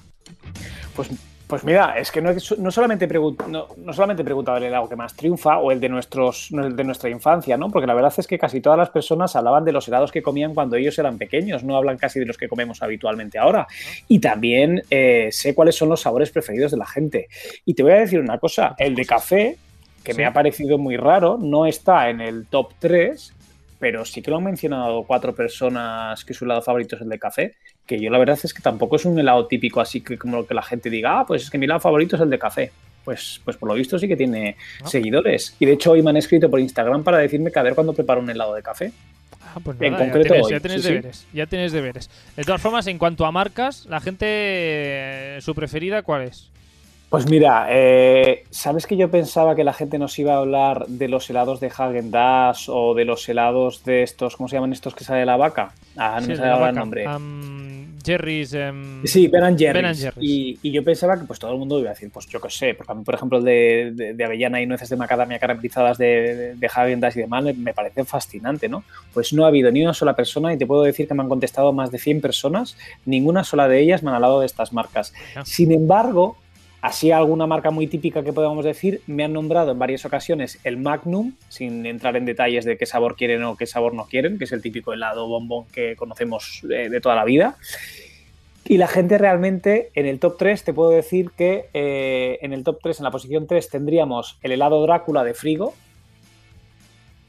Pues 0.95 1.11
Pues 1.47 1.64
mira, 1.64 1.99
es 1.99 2.12
que 2.12 2.22
no, 2.22 2.30
no 2.59 2.70
solamente 2.70 3.09
no, 3.09 3.66
no, 3.76 3.93
solamente 3.93 4.22
preguntaba 4.22 4.59
el 4.59 4.64
helado 4.64 4.88
que 4.88 4.95
más 4.95 5.16
triunfa 5.16 5.59
o 5.59 5.72
el 5.72 5.80
de 5.80 5.88
nuestros 5.88 6.49
el 6.53 6.76
de 6.76 6.84
nuestra 6.84 7.11
infancia, 7.11 7.57
¿no? 7.57 7.70
Porque 7.70 7.88
la 7.88 7.95
verdad 7.95 8.14
es 8.16 8.26
que 8.28 8.38
casi 8.38 8.61
todas 8.61 8.78
las 8.78 8.91
personas 8.91 9.34
hablaban 9.34 9.64
de 9.64 9.72
los 9.72 9.88
helados 9.88 10.12
que 10.12 10.22
comían 10.22 10.55
cuando 10.55 10.76
ellos 10.76 10.97
eran 11.01 11.18
pequeños, 11.18 11.64
no 11.64 11.76
hablan 11.76 11.99
casi 11.99 12.20
de 12.20 12.26
los 12.26 12.36
que 12.38 12.49
comemos 12.49 12.82
habitualmente 12.82 13.36
ahora. 13.38 13.66
Y 14.07 14.20
también 14.20 14.82
eh, 14.91 15.30
sé 15.32 15.53
cuáles 15.53 15.74
son 15.74 15.88
los 15.88 16.01
sabores 16.01 16.30
preferidos 16.30 16.70
de 16.70 16.76
la 16.78 16.86
gente. 16.86 17.26
Y 17.64 17.74
te 17.74 17.82
voy 17.82 17.93
a 17.93 17.97
decir 17.97 18.20
una 18.20 18.38
cosa, 18.38 18.76
el 18.78 18.95
de 18.95 19.05
café, 19.05 19.57
que 20.05 20.14
me 20.14 20.24
ha 20.26 20.32
parecido 20.32 20.78
muy 20.78 20.97
raro, 20.97 21.36
no 21.36 21.66
está 21.66 22.11
en 22.11 22.20
el 22.20 22.47
top 22.47 22.74
3, 22.78 23.34
pero 23.81 24.05
sí 24.05 24.20
que 24.20 24.31
lo 24.31 24.37
han 24.37 24.45
mencionado 24.45 25.03
cuatro 25.05 25.35
personas 25.35 26.22
que 26.24 26.35
su 26.35 26.45
helado 26.45 26.61
favorito 26.61 26.97
es 26.97 27.03
el 27.03 27.09
de 27.09 27.18
café, 27.18 27.57
que 27.87 27.99
yo 27.99 28.11
la 28.11 28.18
verdad 28.18 28.39
es 28.41 28.53
que 28.53 28.62
tampoco 28.62 28.97
es 28.97 29.07
un 29.07 29.18
helado 29.18 29.47
típico 29.47 29.81
así 29.81 30.03
que 30.03 30.18
como 30.18 30.47
que 30.47 30.55
la 30.55 30.62
gente 30.62 30.91
diga, 30.91 31.20
ah, 31.20 31.26
pues 31.26 31.45
es 31.45 31.51
que 31.51 31.57
mi 31.57 31.64
helado 31.64 31.81
favorito 31.81 32.14
es 32.14 32.22
el 32.22 32.31
de 32.31 32.39
café. 32.39 32.70
Pues, 33.03 33.41
pues 33.43 33.57
por 33.57 33.70
lo 33.70 33.74
visto 33.74 33.99
sí 33.99 34.07
que 34.07 34.16
tiene 34.16 34.57
seguidores. 34.85 35.57
Y 35.59 35.64
de 35.64 35.72
hecho 35.72 35.93
hoy 35.93 36.03
me 36.03 36.11
han 36.11 36.18
escrito 36.18 36.51
por 36.51 36.61
Instagram 36.61 37.03
para 37.03 37.16
decirme 37.16 37.51
que 37.51 37.59
a 37.59 37.62
ver 37.62 37.74
cuándo 37.74 37.95
preparo 37.95 38.20
un 38.20 38.28
helado 38.28 38.55
de 38.55 38.62
café. 38.62 38.93
Ah, 39.43 39.59
pues 39.64 39.81
en 39.81 39.95
concreto 39.95 40.35
ya 40.49 40.61
tienes, 40.61 40.85
deberes, 40.85 41.26
ya 41.33 41.47
tienes 41.47 41.72
deberes. 41.72 42.11
De 42.37 42.45
todas 42.45 42.61
formas, 42.61 42.87
en 42.87 42.99
cuanto 42.99 43.24
a 43.24 43.33
marcas, 43.33 43.87
la 43.87 44.01
gente, 44.01 44.26
eh, 44.28 45.39
su 45.41 45.55
preferida, 45.55 46.03
¿cuál 46.03 46.22
es? 46.22 46.51
Pues 47.11 47.28
mira, 47.28 47.66
eh, 47.70 48.44
¿sabes 48.50 48.86
que 48.86 48.96
yo 48.96 49.11
pensaba 49.11 49.56
que 49.56 49.64
la 49.64 49.72
gente 49.72 49.98
nos 49.98 50.16
iba 50.20 50.34
a 50.34 50.38
hablar 50.38 50.86
de 50.86 51.08
los 51.08 51.28
helados 51.28 51.58
de 51.58 51.66
Hagen 51.66 52.12
Dazs 52.12 52.68
o 52.68 52.94
de 52.94 53.04
los 53.04 53.28
helados 53.28 53.82
de 53.84 54.04
estos, 54.04 54.36
¿cómo 54.36 54.48
se 54.48 54.54
llaman 54.54 54.72
estos 54.72 54.94
que 54.94 55.02
sale 55.02 55.18
de 55.18 55.26
la 55.26 55.36
vaca? 55.36 55.72
Ah, 55.96 56.20
no 56.20 56.28
me 56.28 56.36
sale 56.36 56.68
el 56.68 56.74
nombre. 56.76 57.06
Jerry's. 58.04 58.54
Em, 58.54 59.04
sí, 59.04 59.26
Ben 59.26 59.58
Jerry's. 59.58 60.06
Y, 60.20 60.70
yo 60.70 60.84
pensaba 60.84 61.18
que 61.18 61.24
pues 61.24 61.40
todo 61.40 61.52
el 61.52 61.58
mundo 61.58 61.80
iba 61.80 61.90
a 61.90 61.94
decir, 61.94 62.11
pues 62.12 62.28
yo 62.28 62.40
qué 62.40 62.48
sé, 62.48 62.74
porque 62.74 62.92
a 62.92 62.94
mí, 62.94 63.02
por 63.02 63.16
ejemplo, 63.16 63.38
el 63.38 63.44
de, 63.44 64.14
de, 64.14 64.24
avellana 64.24 64.62
y 64.62 64.66
nueces 64.66 64.88
de 64.88 64.96
macadamia 64.96 65.40
caramelizadas 65.40 65.98
de, 65.98 66.54
de, 66.54 66.66
Hagen 66.66 67.00
Dazs 67.00 67.16
y 67.16 67.20
demás 67.22 67.42
me 67.56 67.74
parece 67.74 68.04
fascinante, 68.04 68.68
¿no? 68.68 68.84
Pues 69.12 69.32
no 69.32 69.44
ha 69.44 69.48
habido 69.48 69.72
ni 69.72 69.82
una 69.82 69.94
sola 69.94 70.14
persona 70.14 70.54
y 70.54 70.58
te 70.58 70.66
puedo 70.66 70.84
decir 70.84 71.08
que 71.08 71.14
me 71.14 71.24
han 71.24 71.28
contestado 71.28 71.72
más 71.72 71.90
de 71.90 71.98
100 71.98 72.20
personas, 72.20 72.76
ninguna 73.04 73.42
sola 73.42 73.66
de 73.66 73.80
ellas 73.80 74.04
me 74.04 74.11
han 74.11 74.14
hablado 74.14 74.38
de 74.38 74.46
estas 74.46 74.72
marcas. 74.72 75.12
Sin 75.44 75.72
embargo, 75.72 76.36
Así 76.83 77.12
alguna 77.12 77.47
marca 77.47 77.70
muy 77.70 77.87
típica 77.87 78.22
que 78.22 78.33
podemos 78.33 78.64
decir, 78.64 79.03
me 79.07 79.24
han 79.24 79.35
nombrado 79.35 79.72
en 79.72 79.78
varias 79.78 80.05
ocasiones 80.07 80.59
el 80.64 80.78
Magnum, 80.78 81.35
sin 81.49 81.85
entrar 81.85 82.16
en 82.16 82.24
detalles 82.24 82.64
de 82.64 82.78
qué 82.78 82.87
sabor 82.87 83.16
quieren 83.16 83.43
o 83.45 83.57
qué 83.57 83.66
sabor 83.66 83.93
no 83.93 84.07
quieren, 84.07 84.39
que 84.39 84.45
es 84.45 84.53
el 84.53 84.62
típico 84.62 84.95
helado 84.95 85.28
bombón 85.28 85.66
que 85.66 85.95
conocemos 85.95 86.61
de, 86.62 87.01
toda 87.01 87.16
la 87.16 87.24
vida. 87.24 87.57
Y 88.64 88.78
la 88.78 88.89
gente 88.89 89.18
realmente 89.18 89.91
en 89.95 90.07
el 90.07 90.18
top 90.18 90.39
3 90.39 90.64
te 90.64 90.72
puedo 90.72 90.91
decir 90.91 91.33
que 91.37 91.68
eh, 91.74 92.39
en 92.41 92.55
el 92.55 92.64
top 92.64 92.78
3, 92.83 93.01
en 93.01 93.05
la 93.05 93.11
posición 93.11 93.47
3, 93.47 93.68
tendríamos 93.68 94.39
el 94.43 94.53
helado 94.53 94.83
Drácula 94.83 95.22
de 95.22 95.35
Frigo, 95.35 95.74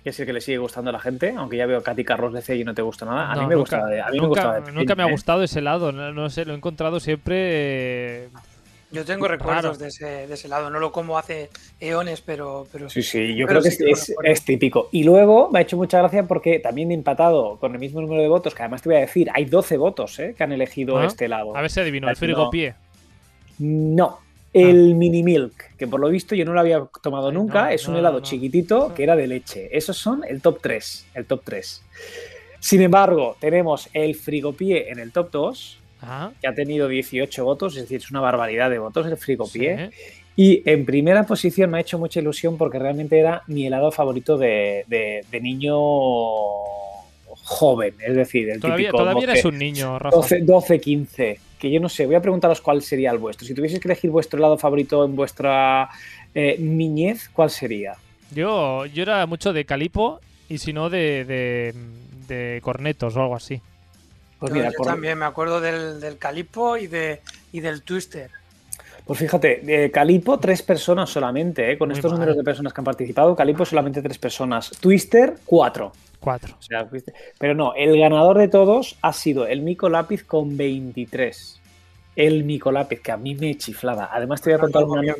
que 0.03 0.11
es 0.11 0.19
el 0.19 0.25
que 0.25 0.33
le 0.33 0.41
sigue 0.41 0.57
gustando 0.57 0.89
a 0.89 0.93
la 0.93 0.99
gente, 0.99 1.33
aunque 1.37 1.57
ya 1.57 1.65
veo 1.65 1.79
a 1.79 1.83
Katy 1.83 2.03
Carros 2.03 2.33
de 2.33 2.41
C 2.41 2.55
y 2.55 2.63
no 2.63 2.73
te 2.73 2.81
gusta 2.81 3.05
nada. 3.05 3.31
A 3.31 3.35
mí 3.35 3.45
me 3.47 3.55
gusta. 3.55 3.85
A 4.05 4.11
mí 4.11 4.19
nunca, 4.19 4.61
me, 4.65 4.71
nunca 4.71 4.95
me 4.95 5.03
ha 5.03 5.07
¿eh? 5.07 5.11
gustado 5.11 5.43
ese 5.43 5.59
helado, 5.59 5.91
no, 5.91 6.29
sé, 6.29 6.45
lo 6.45 6.53
he 6.53 6.57
encontrado 6.57 6.99
siempre 6.99 8.29
yo 8.91 9.05
tengo 9.05 9.27
recuerdos 9.27 9.79
de 9.79 9.87
ese, 9.87 10.27
de 10.27 10.33
ese, 10.33 10.47
lado, 10.47 10.69
no 10.69 10.79
lo 10.79 10.91
como 10.91 11.17
hace 11.17 11.49
eones, 11.79 12.21
pero, 12.21 12.67
pero 12.71 12.89
sí. 12.89 13.01
Sí, 13.01 13.35
yo 13.35 13.47
creo 13.47 13.61
que 13.61 13.69
es, 13.69 14.45
típico. 14.45 14.89
Y 14.91 15.03
luego 15.03 15.49
me 15.49 15.59
ha 15.59 15.61
hecho 15.61 15.77
mucha 15.77 15.99
gracia 15.99 16.23
porque 16.23 16.59
también 16.59 16.91
he 16.91 16.93
empatado 16.93 17.57
con 17.57 17.73
el 17.73 17.79
mismo 17.79 18.01
número 18.01 18.21
de 18.21 18.27
votos, 18.27 18.53
que 18.53 18.63
además 18.63 18.81
te 18.81 18.89
voy 18.89 18.97
a 18.97 19.01
decir, 19.01 19.29
hay 19.33 19.45
12 19.45 19.77
votos 19.77 20.19
¿eh? 20.19 20.35
que 20.37 20.43
han 20.43 20.51
elegido 20.51 20.97
ah. 20.97 21.05
este 21.05 21.27
lado. 21.27 21.55
A 21.55 21.61
ver 21.61 21.71
si 21.71 21.79
adivino, 21.79 22.09
el 22.09 22.15
frigopié. 22.15 22.75
No, 23.59 24.19
el 24.53 24.91
ah. 24.91 24.95
mini 24.95 25.23
milk, 25.23 25.75
que 25.77 25.87
por 25.87 25.99
lo 25.99 26.09
visto 26.09 26.35
yo 26.35 26.43
no 26.43 26.53
lo 26.53 26.59
había 26.59 26.83
tomado 27.01 27.31
nunca, 27.31 27.71
es 27.71 27.87
un 27.87 27.95
helado 27.95 28.19
chiquitito 28.19 28.93
que 28.93 29.03
era 29.03 29.15
de 29.15 29.27
leche. 29.27 29.69
Esos 29.71 29.97
son 29.97 30.23
el 30.27 30.41
top 30.41 30.59
3, 30.61 31.07
el 31.13 31.25
top 31.25 31.41
3. 31.45 31.83
Sin 32.59 32.81
embargo, 32.81 33.37
tenemos 33.39 33.89
el 33.93 34.15
frigopié 34.15 34.91
en 34.91 34.99
el 34.99 35.11
top 35.11 35.31
2 35.31 35.80
que 36.41 36.47
ha 36.47 36.53
tenido 36.53 36.87
18 36.87 37.43
votos, 37.43 37.75
es 37.75 37.83
decir, 37.83 37.97
es 37.97 38.11
una 38.11 38.21
barbaridad 38.21 38.69
de 38.69 38.79
votos 38.79 39.05
el 39.07 39.17
frigopié. 39.17 39.91
Y 40.35 40.63
en 40.65 40.85
primera 40.85 41.25
posición 41.25 41.69
me 41.69 41.77
ha 41.77 41.81
hecho 41.81 41.99
mucha 41.99 42.19
ilusión 42.19 42.57
porque 42.57 42.79
realmente 42.79 43.19
era 43.19 43.43
mi 43.47 43.67
helado 43.67 43.91
favorito 43.91 44.37
de, 44.37 44.85
niño 45.41 45.77
joven, 47.43 47.93
es 47.99 48.15
decir, 48.15 48.49
el 48.49 48.59
todavía, 48.59 48.87
típico 48.87 48.97
Todavía 48.97 49.23
eres 49.23 49.45
un 49.45 49.57
niño, 49.57 49.99
Rafa. 49.99 50.37
12, 50.41 50.79
15, 50.79 51.39
que 51.59 51.71
yo 51.71 51.79
no 51.79 51.89
sé, 51.89 52.05
voy 52.05 52.15
a 52.15 52.21
preguntaros 52.21 52.61
cuál 52.61 52.81
sería 52.81 53.11
el 53.11 53.17
vuestro. 53.17 53.45
Si 53.45 53.53
tuvieseis 53.53 53.81
que 53.81 53.87
elegir 53.89 54.09
vuestro 54.09 54.37
helado 54.37 54.57
favorito 54.57 55.03
en 55.03 55.15
vuestra 55.15 55.89
eh, 56.33 56.55
niñez, 56.59 57.29
¿cuál 57.29 57.49
sería? 57.49 57.95
Yo, 58.33 58.85
yo 58.85 59.03
era 59.03 59.25
mucho 59.25 59.51
de 59.51 59.65
calipo 59.65 60.21
y 60.47 60.59
si 60.59 60.71
no 60.71 60.89
de, 60.89 61.73
de 62.27 62.59
cornetos 62.61 63.17
o 63.17 63.21
algo 63.21 63.35
así. 63.35 63.61
Pues 64.41 64.53
yo, 64.55 64.83
también 64.83 65.19
me 65.19 65.25
acuerdo 65.25 65.61
del, 65.61 66.01
del 66.01 66.17
Calipo 66.17 66.75
y, 66.75 66.87
de, 66.87 67.21
y 67.51 67.59
del 67.59 67.83
Twister. 67.83 68.31
Pues 69.05 69.19
fíjate, 69.19 69.91
Calipo 69.93 70.39
tres 70.39 70.63
personas 70.63 71.11
solamente, 71.11 71.71
¿eh? 71.71 71.77
con 71.77 71.91
estos 71.91 72.11
números 72.11 72.35
de 72.35 72.43
personas 72.43 72.73
que 72.73 72.81
han 72.81 72.85
participado, 72.85 73.35
Calipo 73.35 73.65
solamente 73.65 74.01
tres 74.01 74.17
personas, 74.17 74.71
Twister 74.79 75.35
cuatro. 75.45 75.91
Cuatro. 76.19 76.55
pero 77.37 77.53
no, 77.53 77.75
el 77.75 77.99
ganador 77.99 78.39
de 78.39 78.47
todos 78.47 78.97
ha 79.03 79.13
sido 79.13 79.45
el 79.45 79.61
Mico 79.61 79.89
Lápiz 79.89 80.23
con 80.23 80.57
23. 80.57 81.59
El 82.15 82.43
Mico 82.43 82.71
Lápiz, 82.71 82.99
que 83.01 83.11
a 83.11 83.17
mí 83.17 83.35
me 83.35 83.55
chiflaba. 83.57 84.09
Además 84.11 84.41
te 84.41 84.49
voy 84.49 84.57
a 84.57 84.59
contar 84.59 84.83
una, 84.85 85.15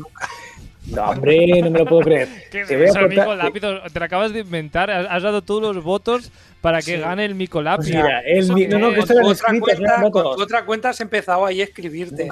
no, 0.87 1.03
hombre, 1.03 1.61
no 1.61 1.69
me 1.69 1.79
lo 1.79 1.85
puedo 1.85 2.01
creer. 2.01 2.27
te, 2.51 2.77
voy 2.77 2.87
a 2.87 3.07
Mico 3.07 3.35
Lápiz, 3.35 3.61
te 3.61 3.99
lo 3.99 4.05
acabas 4.05 4.33
de 4.33 4.39
inventar. 4.39 4.89
Has 4.91 5.23
dado 5.23 5.41
todos 5.41 5.75
los 5.75 5.83
votos 5.83 6.31
para 6.61 6.81
que 6.81 6.97
gane 6.97 7.25
el 7.25 7.35
Micolapis. 7.35 7.91
Pues 7.91 8.03
mira, 8.03 8.19
el 8.21 8.47
no, 8.69 8.79
no, 8.79 8.93
que 8.93 8.99
esto 8.99 9.13
otra, 9.23 9.59
cuenta, 9.59 10.03
otra 10.21 10.65
cuenta 10.65 10.89
has 10.89 11.01
empezado 11.01 11.45
ahí 11.45 11.59
a 11.59 11.63
escribirte. 11.63 12.29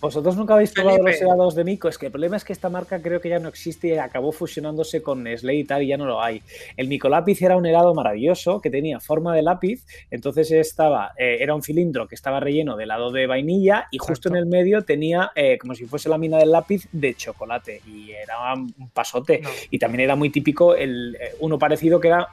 vosotros, 0.00 0.36
nunca, 0.36 0.54
habéis 0.54 0.72
probado 0.72 1.02
los 1.02 1.20
helados 1.20 1.54
de 1.54 1.64
Mico. 1.64 1.88
Es 1.88 1.98
que 1.98 2.06
el 2.06 2.12
problema 2.12 2.36
es 2.36 2.44
que 2.44 2.54
esta 2.54 2.70
marca 2.70 3.00
creo 3.02 3.20
que 3.20 3.28
ya 3.28 3.38
no 3.38 3.48
existe 3.48 3.88
y 3.88 3.98
acabó 3.98 4.32
fusionándose 4.32 5.02
con 5.02 5.22
Nestlé 5.22 5.56
y 5.56 5.64
tal 5.64 5.82
y 5.82 5.88
ya 5.88 5.98
no 5.98 6.06
lo 6.06 6.22
hay. 6.22 6.42
El 6.76 6.88
Micolápiz 6.88 7.40
era 7.42 7.56
un 7.56 7.66
helado 7.66 7.94
maravilloso 7.94 8.60
que 8.60 8.70
tenía 8.70 8.98
forma 8.98 9.34
de 9.34 9.42
lápiz, 9.42 9.84
entonces 10.10 10.50
estaba, 10.50 11.12
eh, 11.18 11.38
era 11.40 11.54
un 11.54 11.62
cilindro 11.62 12.08
que 12.08 12.14
estaba 12.14 12.40
relleno 12.40 12.76
de 12.76 12.84
helado 12.84 13.12
de 13.12 13.26
vainilla 13.26 13.88
y 13.90 13.98
justo 13.98 14.28
en 14.28 14.36
el 14.36 14.46
medio 14.46 14.82
tenía 14.82 15.32
eh, 15.34 15.58
como 15.58 15.74
si 15.74 15.84
fuese 15.84 16.08
la 16.08 16.18
mina 16.18 16.38
del 16.38 16.50
lápiz 16.50 16.88
de 16.92 17.14
chocolate 17.14 17.82
y 17.86 18.10
era 18.12 18.54
un 18.54 18.90
pasote. 18.92 19.42
Y 19.70 19.78
también 19.78 20.00
era 20.00 20.16
muy 20.16 20.30
típico 20.30 20.74
el, 20.74 21.16
eh, 21.20 21.34
uno 21.40 21.58
parecido 21.58 22.00
que 22.00 22.08
era 22.08 22.28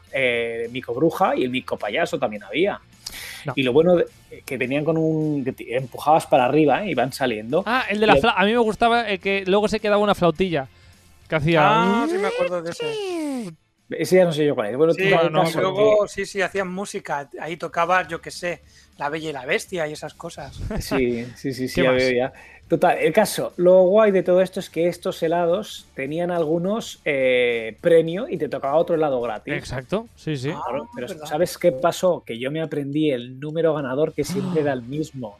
Mico 0.69 0.93
Bruja 0.93 1.35
y 1.35 1.43
el 1.43 1.49
Mico 1.49 1.77
Payaso 1.77 2.17
también 2.19 2.43
había. 2.43 2.79
Y 3.55 3.63
lo 3.63 3.73
bueno 3.73 3.97
que 4.45 4.57
venían 4.57 4.85
con 4.85 4.97
un. 4.97 5.43
que 5.43 5.75
empujabas 5.75 6.25
para 6.25 6.45
arriba 6.45 6.85
y 6.85 6.91
¿eh? 6.91 6.95
van 6.95 7.11
saliendo. 7.11 7.63
Ah, 7.65 7.85
el 7.89 7.99
de 7.99 8.07
la 8.07 8.15
flauta. 8.15 8.39
A 8.39 8.45
mí 8.45 8.51
me 8.51 8.57
gustaba 8.59 9.05
que 9.17 9.43
luego 9.45 9.67
se 9.67 9.79
quedaba 9.79 10.01
una 10.01 10.15
flautilla. 10.15 10.67
Que 11.27 11.35
hacía. 11.35 11.61
Ah, 11.63 12.07
sí, 12.09 12.17
me 12.17 12.27
acuerdo 12.27 12.61
de 12.61 12.71
ese. 12.71 13.53
Ese 13.89 14.15
ya 14.15 14.25
no 14.25 14.31
sé 14.31 14.45
yo 14.45 14.55
cuál 14.55 14.69
es. 14.69 14.77
Bueno, 14.77 14.93
sí, 14.93 15.09
luego, 15.55 16.07
sí, 16.07 16.25
sí, 16.25 16.41
hacían 16.41 16.71
música. 16.71 17.29
Ahí 17.39 17.57
tocaba, 17.57 18.07
yo 18.07 18.21
qué 18.21 18.31
sé, 18.31 18.61
La 18.97 19.09
Bella 19.09 19.29
y 19.29 19.33
la 19.33 19.45
Bestia 19.45 19.87
y 19.87 19.93
esas 19.93 20.13
cosas. 20.13 20.59
Sí, 20.79 21.25
sí, 21.35 21.53
sí, 21.53 21.67
sí, 21.67 21.81
ya 21.81 21.91
veo 21.91 22.11
ya. 22.11 22.33
Total, 22.73 22.97
el 22.97 23.13
caso, 23.13 23.53
lo 23.57 23.83
guay 23.83 24.09
de 24.09 24.23
todo 24.23 24.41
esto 24.41 24.59
es 24.59 24.67
que 24.67 24.87
estos 24.87 25.21
helados 25.21 25.85
tenían 25.93 26.31
algunos 26.31 26.99
eh, 27.05 27.77
premio 27.81 28.27
y 28.27 28.37
te 28.37 28.49
tocaba 28.49 28.77
otro 28.77 28.95
helado 28.95 29.21
gratis. 29.21 29.53
Exacto, 29.53 30.07
sí, 30.15 30.35
sí. 30.35 30.49
pero 30.95 31.07
¿sabes 31.07 31.59
qué 31.59 31.71
pasó? 31.71 32.23
Que 32.25 32.39
yo 32.39 32.49
me 32.49 32.63
aprendí 32.63 33.11
el 33.11 33.39
número 33.39 33.75
ganador 33.75 34.13
que 34.13 34.23
siempre 34.23 34.61
era 34.61 34.73
el 34.73 34.81
mismo. 34.81 35.37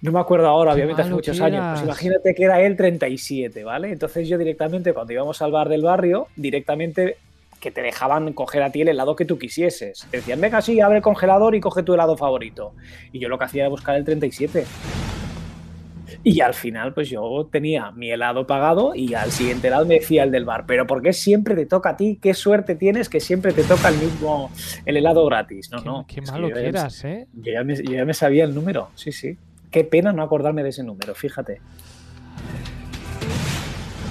No 0.00 0.10
me 0.10 0.18
acuerdo 0.18 0.48
ahora, 0.48 0.74
obviamente 0.74 1.02
hace 1.02 1.12
muchos 1.12 1.40
años. 1.40 1.64
Pues 1.70 1.84
imagínate 1.84 2.34
que 2.34 2.42
era 2.42 2.60
el 2.62 2.76
37, 2.76 3.62
¿vale? 3.62 3.92
Entonces 3.92 4.28
yo 4.28 4.38
directamente, 4.38 4.92
cuando 4.92 5.12
íbamos 5.12 5.40
al 5.40 5.52
bar 5.52 5.68
del 5.68 5.82
barrio, 5.82 6.26
directamente 6.34 7.18
que 7.60 7.70
te 7.70 7.80
dejaban 7.80 8.32
coger 8.32 8.64
a 8.64 8.72
ti 8.72 8.80
el 8.80 8.88
helado 8.88 9.14
que 9.14 9.24
tú 9.24 9.38
quisieses. 9.38 10.04
Te 10.10 10.16
decían, 10.16 10.40
venga, 10.40 10.62
sí, 10.62 10.80
abre 10.80 10.96
el 10.96 11.02
congelador 11.04 11.54
y 11.54 11.60
coge 11.60 11.84
tu 11.84 11.94
helado 11.94 12.16
favorito. 12.16 12.72
Y 13.12 13.20
yo 13.20 13.28
lo 13.28 13.38
que 13.38 13.44
hacía 13.44 13.62
era 13.62 13.68
buscar 13.68 13.94
el 13.94 14.04
37. 14.04 14.64
Y 16.24 16.40
al 16.40 16.52
final, 16.52 16.92
pues 16.94 17.08
yo 17.08 17.48
tenía 17.50 17.90
mi 17.92 18.10
helado 18.10 18.46
pagado 18.46 18.94
y 18.94 19.14
al 19.14 19.30
siguiente 19.30 19.68
helado 19.68 19.86
me 19.86 19.94
decía 19.94 20.24
el 20.24 20.30
del 20.30 20.44
bar, 20.44 20.64
pero 20.66 20.86
¿por 20.86 21.00
qué 21.00 21.12
siempre 21.12 21.54
te 21.54 21.64
toca 21.64 21.90
a 21.90 21.96
ti? 21.96 22.18
¿Qué 22.20 22.34
suerte 22.34 22.74
tienes 22.74 23.08
que 23.08 23.20
siempre 23.20 23.52
te 23.52 23.62
toca 23.62 23.88
el 23.88 23.98
mismo, 23.98 24.50
el 24.84 24.96
helado 24.96 25.24
gratis? 25.26 25.70
No, 25.70 25.80
no. 25.80 26.06
Qué 26.08 26.20
malo 26.22 26.50
que 26.50 26.66
eras, 26.66 27.04
¿eh? 27.04 27.28
Yo 27.32 27.52
ya, 27.52 27.62
me, 27.62 27.76
yo 27.76 27.92
ya 27.92 28.04
me 28.04 28.14
sabía 28.14 28.44
el 28.44 28.54
número, 28.54 28.90
sí, 28.94 29.12
sí. 29.12 29.38
Qué 29.70 29.84
pena 29.84 30.12
no 30.12 30.22
acordarme 30.22 30.62
de 30.62 30.70
ese 30.70 30.82
número, 30.82 31.14
fíjate. 31.14 31.60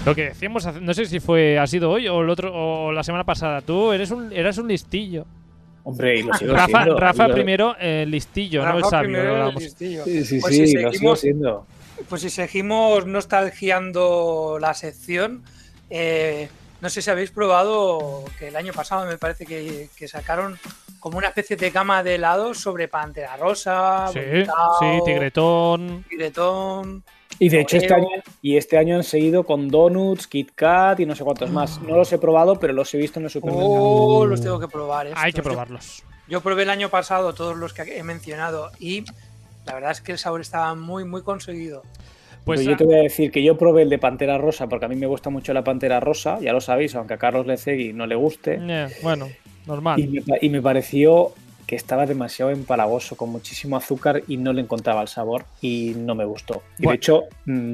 Lo 0.06 0.16
que 0.16 0.30
decíamos, 0.30 0.66
no 0.82 0.94
sé 0.94 1.06
si 1.06 1.20
fue 1.20 1.60
ha 1.60 1.68
sido 1.68 1.92
hoy 1.92 2.08
o 2.08 2.22
el 2.22 2.30
otro 2.30 2.54
o 2.54 2.94
la 2.94 3.04
semana 3.04 3.26
pasada. 3.26 3.60
Tú 3.62 3.92
eres 3.92 4.10
un 4.12 4.32
eras 4.32 4.58
un 4.58 4.70
listillo. 4.70 5.26
Hombre, 5.84 6.20
y 6.20 6.24
lo 6.24 6.34
sigo 6.34 6.54
Rafa, 6.54 6.86
Rafa 6.86 7.28
primero 7.28 7.76
el 7.78 8.10
listillo, 8.10 8.66
no 8.66 8.78
el 8.78 8.84
sabio. 8.86 9.10
Primero 9.10 9.50
el 9.50 9.56
listillo. 9.56 10.06
Sí, 10.06 10.24
sí, 10.24 10.40
pues 10.40 10.56
sí, 10.56 10.78
lo 10.78 10.94
sigo 10.94 11.16
siendo. 11.18 11.66
Pues 12.10 12.22
si 12.22 12.30
seguimos 12.30 13.06
nostalgiando 13.06 14.58
la 14.60 14.74
sección, 14.74 15.44
eh, 15.90 16.50
no 16.82 16.90
sé 16.90 17.02
si 17.02 17.10
habéis 17.10 17.32
probado 17.32 18.24
que 18.40 18.50
el 18.50 18.56
año 18.56 18.74
pasado 18.74 19.06
me 19.06 19.18
parece 19.18 19.46
que, 19.46 19.90
que 19.96 20.08
sacaron 20.08 20.58
como 21.00 21.18
una 21.18 21.28
especie 21.30 21.56
de 21.56 21.70
gama 21.72 22.04
de 22.04 22.16
helados 22.16 22.60
sobre 22.60 22.88
Pantera 22.88 23.38
Rosa, 23.38 24.08
Sí, 24.14 24.20
tigretón. 25.06 26.04
Tigretón. 26.10 27.04
Y 27.40 27.50
de 27.50 27.62
hecho 27.62 27.78
este 27.78 27.94
año, 27.94 28.08
y 28.42 28.58
este 28.58 28.78
año 28.80 28.96
han 28.96 29.04
seguido 29.04 29.44
con 29.44 29.68
Donuts, 29.70 30.26
Kit 30.28 30.52
Kat 30.56 31.00
y 31.00 31.06
no 31.06 31.16
sé 31.16 31.24
cuántos 31.24 31.52
más. 31.52 31.80
No 31.82 31.96
los 31.96 32.12
he 32.12 32.18
probado, 32.18 32.60
pero 32.60 32.74
los 32.74 32.92
he 32.94 32.98
visto 32.98 33.20
en 33.20 33.26
el 33.26 33.32
supermercado. 33.32 33.70
Oh, 33.70 34.26
los 34.26 34.42
tengo 34.42 34.60
que 34.60 34.68
probar. 34.68 35.08
Hay 35.16 35.32
que. 35.32 35.38
Yo- 35.38 35.44
probarlos. 35.44 36.04
Yo 36.28 36.42
probé 36.42 36.64
el 36.64 36.70
año 36.72 36.90
pasado 36.90 37.34
todos 37.34 37.56
los 37.56 37.74
que 37.74 37.84
he 37.98 38.04
mencionado 38.04 38.72
y 38.80 39.06
la 39.68 39.74
verdad 39.76 39.92
es 39.92 40.02
que 40.02 40.14
el 40.14 40.18
sabor 40.18 40.42
estaba 40.42 40.74
muy, 40.76 41.04
muy 41.06 41.22
conseguido. 41.22 41.84
Pues 42.46 42.64
yo 42.64 42.78
te 42.78 42.86
voy 42.86 42.96
a 42.96 43.00
decir 43.04 43.30
que 43.32 43.44
yo 43.44 43.58
probé 43.58 43.82
el 43.82 43.90
de 43.90 44.00
Pantera 44.00 44.38
Rosa 44.38 44.68
porque 44.68 44.86
a 44.86 44.88
mí 44.88 44.96
me 44.96 45.06
gusta 45.08 45.30
mucho 45.30 45.54
la 45.54 45.64
Pantera 45.66 46.00
Rosa, 46.00 46.40
ya 46.40 46.54
lo 46.54 46.62
sabéis, 46.62 46.96
aunque 46.96 47.14
a 47.16 47.18
Carlos 47.18 47.46
Lecegui 47.46 47.92
no 47.92 48.08
le 48.08 48.16
guste. 48.16 48.58
eh, 48.62 48.88
bueno, 49.04 49.28
normal. 49.66 50.00
Y 50.00 50.08
me, 50.08 50.22
pa- 50.22 50.38
y 50.40 50.50
me 50.50 50.62
pareció 50.62 51.34
que 51.68 51.76
estaba 51.76 52.06
demasiado 52.06 52.50
empalagoso, 52.50 53.16
con 53.18 53.30
muchísimo 53.30 53.76
azúcar 53.78 54.24
y 54.28 54.38
no 54.38 54.54
le 54.54 54.62
encontraba 54.62 55.02
el 55.02 55.10
sabor 55.10 55.44
y 55.62 55.94
no 55.98 56.16
me 56.16 56.24
gustó. 56.26 56.64
Y 56.80 56.84
Bueno. 56.84 56.92
de 56.92 56.96
hecho 56.96 57.24
mm, 57.46 57.74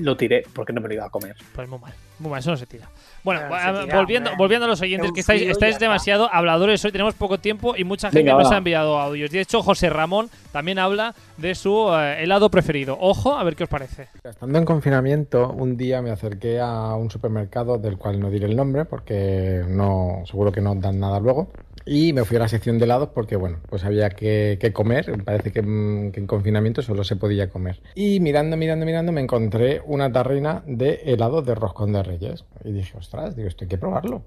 lo 0.00 0.16
tiré 0.16 0.42
porque 0.52 0.72
no 0.72 0.80
me 0.80 0.88
lo 0.88 0.94
iba 0.94 1.04
a 1.06 1.10
comer. 1.10 1.36
Pues 1.54 1.68
muy 1.68 1.78
mal, 1.78 1.92
muy 2.18 2.30
mal, 2.32 2.40
eso 2.40 2.50
no 2.50 2.56
se 2.56 2.66
tira. 2.66 2.88
Bueno, 3.22 3.40
se 3.40 3.46
tira, 3.84 3.96
volviendo, 3.96 4.30
volviendo 4.36 4.66
a 4.66 4.68
los 4.68 4.80
oyentes, 4.80 5.12
que 5.12 5.20
estáis, 5.20 5.42
estáis 5.42 5.74
está. 5.76 5.84
demasiado 5.84 6.28
habladores 6.32 6.84
hoy, 6.84 6.90
tenemos 6.90 7.14
poco 7.14 7.38
tiempo 7.38 7.76
y 7.76 7.84
mucha 7.84 8.08
gente 8.10 8.24
Venga, 8.24 8.42
nos 8.42 8.50
va. 8.50 8.56
ha 8.56 8.58
enviado 8.58 8.98
audios. 8.98 9.30
De 9.30 9.40
hecho, 9.40 9.62
José 9.62 9.88
Ramón 9.88 10.28
también 10.50 10.78
habla 10.80 11.14
de 11.36 11.54
su 11.54 11.90
eh, 11.94 12.24
helado 12.24 12.50
preferido. 12.50 12.98
Ojo, 13.00 13.36
a 13.36 13.44
ver 13.44 13.54
qué 13.54 13.64
os 13.64 13.70
parece. 13.70 14.08
Estando 14.24 14.58
en 14.58 14.64
confinamiento, 14.64 15.50
un 15.52 15.76
día 15.76 16.02
me 16.02 16.10
acerqué 16.10 16.58
a 16.60 16.94
un 16.96 17.08
supermercado 17.10 17.78
del 17.78 17.98
cual 17.98 18.18
no 18.18 18.30
diré 18.30 18.46
el 18.46 18.56
nombre 18.56 18.84
porque 18.84 19.62
no, 19.68 20.22
seguro 20.26 20.50
que 20.50 20.60
no 20.60 20.74
dan 20.74 20.98
nada 20.98 21.20
luego. 21.20 21.52
Y 21.84 22.12
me 22.12 22.24
fui 22.24 22.36
a 22.36 22.40
la 22.40 22.48
sección 22.48 22.78
de 22.78 22.84
helados 22.84 23.10
porque, 23.14 23.36
bueno, 23.36 23.58
pues 23.68 23.84
había 23.84 24.10
que, 24.10 24.58
que 24.60 24.72
comer. 24.72 25.16
Me 25.16 25.24
parece 25.24 25.52
que, 25.52 25.62
mm, 25.62 26.12
que 26.12 26.20
en 26.20 26.26
confinamiento 26.26 26.82
solo 26.82 27.04
se 27.04 27.16
podía 27.16 27.50
comer. 27.50 27.80
Y 27.94 28.20
mirando, 28.20 28.56
mirando, 28.56 28.84
mirando, 28.84 29.12
me 29.12 29.20
encontré 29.20 29.80
una 29.86 30.12
tarrina 30.12 30.62
de 30.66 31.00
helado 31.04 31.42
de 31.42 31.54
roscón 31.54 31.92
de 31.92 32.02
reyes. 32.02 32.44
Y 32.64 32.72
dije, 32.72 32.96
ostras, 32.98 33.36
digo, 33.36 33.48
esto 33.48 33.64
hay 33.64 33.68
que 33.68 33.78
probarlo. 33.78 34.22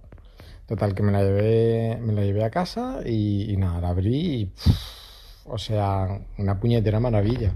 Total, 0.68 0.96
que 0.96 1.04
me 1.04 1.12
la 1.12 1.24
llevé, 1.24 1.98
me 2.02 2.14
la 2.14 2.24
llevé 2.24 2.44
a 2.44 2.50
casa 2.50 3.02
y, 3.06 3.52
y 3.52 3.58
nada, 3.58 3.82
la 3.82 3.90
abrí 3.90 4.16
y, 4.16 4.52
o 5.46 5.58
sea, 5.58 6.22
una 6.38 6.60
puñetera 6.60 7.00
maravilla. 7.00 7.54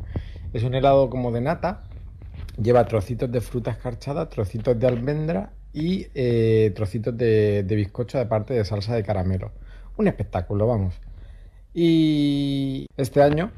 Es 0.53 0.63
un 0.63 0.75
helado 0.75 1.09
como 1.09 1.31
de 1.31 1.41
nata, 1.41 1.83
lleva 2.61 2.85
trocitos 2.85 3.31
de 3.31 3.41
fruta 3.41 3.71
escarchada, 3.71 4.29
trocitos 4.29 4.77
de 4.79 4.87
almendra 4.87 5.51
y 5.73 6.07
eh, 6.13 6.71
trocitos 6.75 7.17
de, 7.17 7.63
de 7.63 7.75
bizcocho 7.75 8.17
de 8.17 8.25
parte 8.25 8.53
de 8.53 8.65
salsa 8.65 8.95
de 8.95 9.03
caramelo. 9.03 9.51
Un 9.97 10.07
espectáculo, 10.07 10.67
vamos. 10.67 10.95
Y 11.73 12.87
este 12.97 13.21
año, 13.21 13.51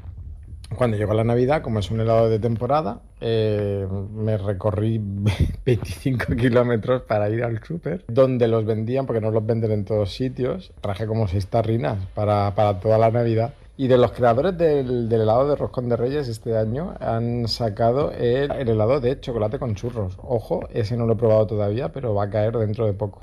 cuando 0.76 0.96
llegó 0.96 1.14
la 1.14 1.24
Navidad, 1.24 1.62
como 1.62 1.78
es 1.78 1.90
un 1.90 2.00
helado 2.00 2.28
de 2.28 2.38
temporada, 2.38 3.00
eh, 3.20 3.86
me 4.12 4.36
recorrí 4.36 5.00
25 5.64 6.34
kilómetros 6.36 7.02
para 7.02 7.28
ir 7.30 7.44
al 7.44 7.62
súper, 7.62 8.04
donde 8.08 8.48
los 8.48 8.64
vendían, 8.64 9.06
porque 9.06 9.20
no 9.20 9.30
los 9.30 9.44
venden 9.46 9.72
en 9.72 9.84
todos 9.84 10.12
sitios. 10.12 10.72
Traje 10.80 11.06
como 11.06 11.28
seis 11.28 11.46
tarrinas 11.46 11.98
para, 12.14 12.54
para 12.54 12.80
toda 12.80 12.98
la 12.98 13.10
Navidad. 13.10 13.54
Y 13.76 13.86
de 13.86 13.96
los 13.96 14.10
creadores 14.10 14.58
del, 14.58 15.12
helado 15.12 15.48
de 15.48 15.54
roscón 15.54 15.88
de 15.88 15.96
reyes 15.96 16.26
este 16.26 16.56
año 16.56 16.94
han 16.98 17.46
sacado 17.46 18.10
el, 18.10 18.50
el 18.50 18.68
helado 18.68 18.98
de 18.98 19.20
chocolate 19.20 19.60
con 19.60 19.76
churros. 19.76 20.18
Ojo, 20.20 20.68
ese 20.72 20.96
no 20.96 21.06
lo 21.06 21.12
he 21.12 21.16
probado 21.16 21.46
todavía, 21.46 21.92
pero 21.92 22.12
va 22.12 22.24
a 22.24 22.30
caer 22.30 22.56
dentro 22.58 22.86
de 22.86 22.94
poco. 22.94 23.22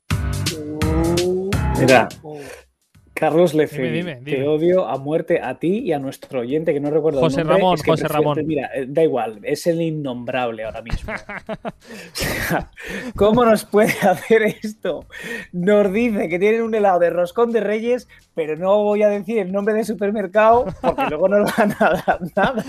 Mira, 1.78 2.07
Carlos 3.16 3.53
Lecegui, 3.53 3.88
Dime, 3.89 4.16
dime, 4.16 4.20
dime. 4.26 4.38
te 4.43 4.47
odio 4.47 4.86
a 4.88 4.97
muerte 4.97 5.39
a 5.41 5.55
ti 5.57 5.80
y 5.80 5.93
a 5.93 5.99
nuestro 5.99 6.41
oyente 6.41 6.74
que 6.74 6.82
no 6.82 6.91
recuerdo 6.91 7.22
José 7.22 7.41
el 7.41 7.47
nombre. 7.47 7.61
Ramón, 7.61 7.76
Es 7.76 7.82
que 7.82 7.91
José 7.91 8.03
prefiero- 8.03 8.34
Ramón. 8.34 8.45
Mira, 8.45 8.70
eh, 8.76 8.86
da 8.89 9.03
igual, 9.03 9.39
es 9.43 9.66
el 9.68 9.82
innombrable 9.82 10.66
ahora 10.66 10.82
mismo. 10.82 11.13
O 11.13 11.18
sea, 12.13 12.72
¿Cómo 13.16 13.45
nos 13.45 13.63
puede 13.66 13.93
hacer 14.01 14.43
esto? 14.43 15.05
Nos 15.53 15.93
dice 15.93 16.28
que 16.30 16.38
tienen 16.39 16.61
un 16.61 16.76
helado 16.76 16.99
de 16.99 17.09
roscón 17.09 17.51
de 17.53 17.61
reyes, 17.61 18.07
pero 18.34 18.57
no 18.57 18.84
voy 18.84 19.03
a 19.03 19.07
decir 19.07 19.39
el 19.39 19.51
nombre 19.51 19.74
del 19.74 19.86
supermercado 19.86 20.66
porque 20.82 21.03
luego 21.09 21.30
no 21.30 21.39
nos 21.39 21.55
van 21.57 21.72
a 21.80 21.89
dar 22.05 22.20
nada. 22.36 22.63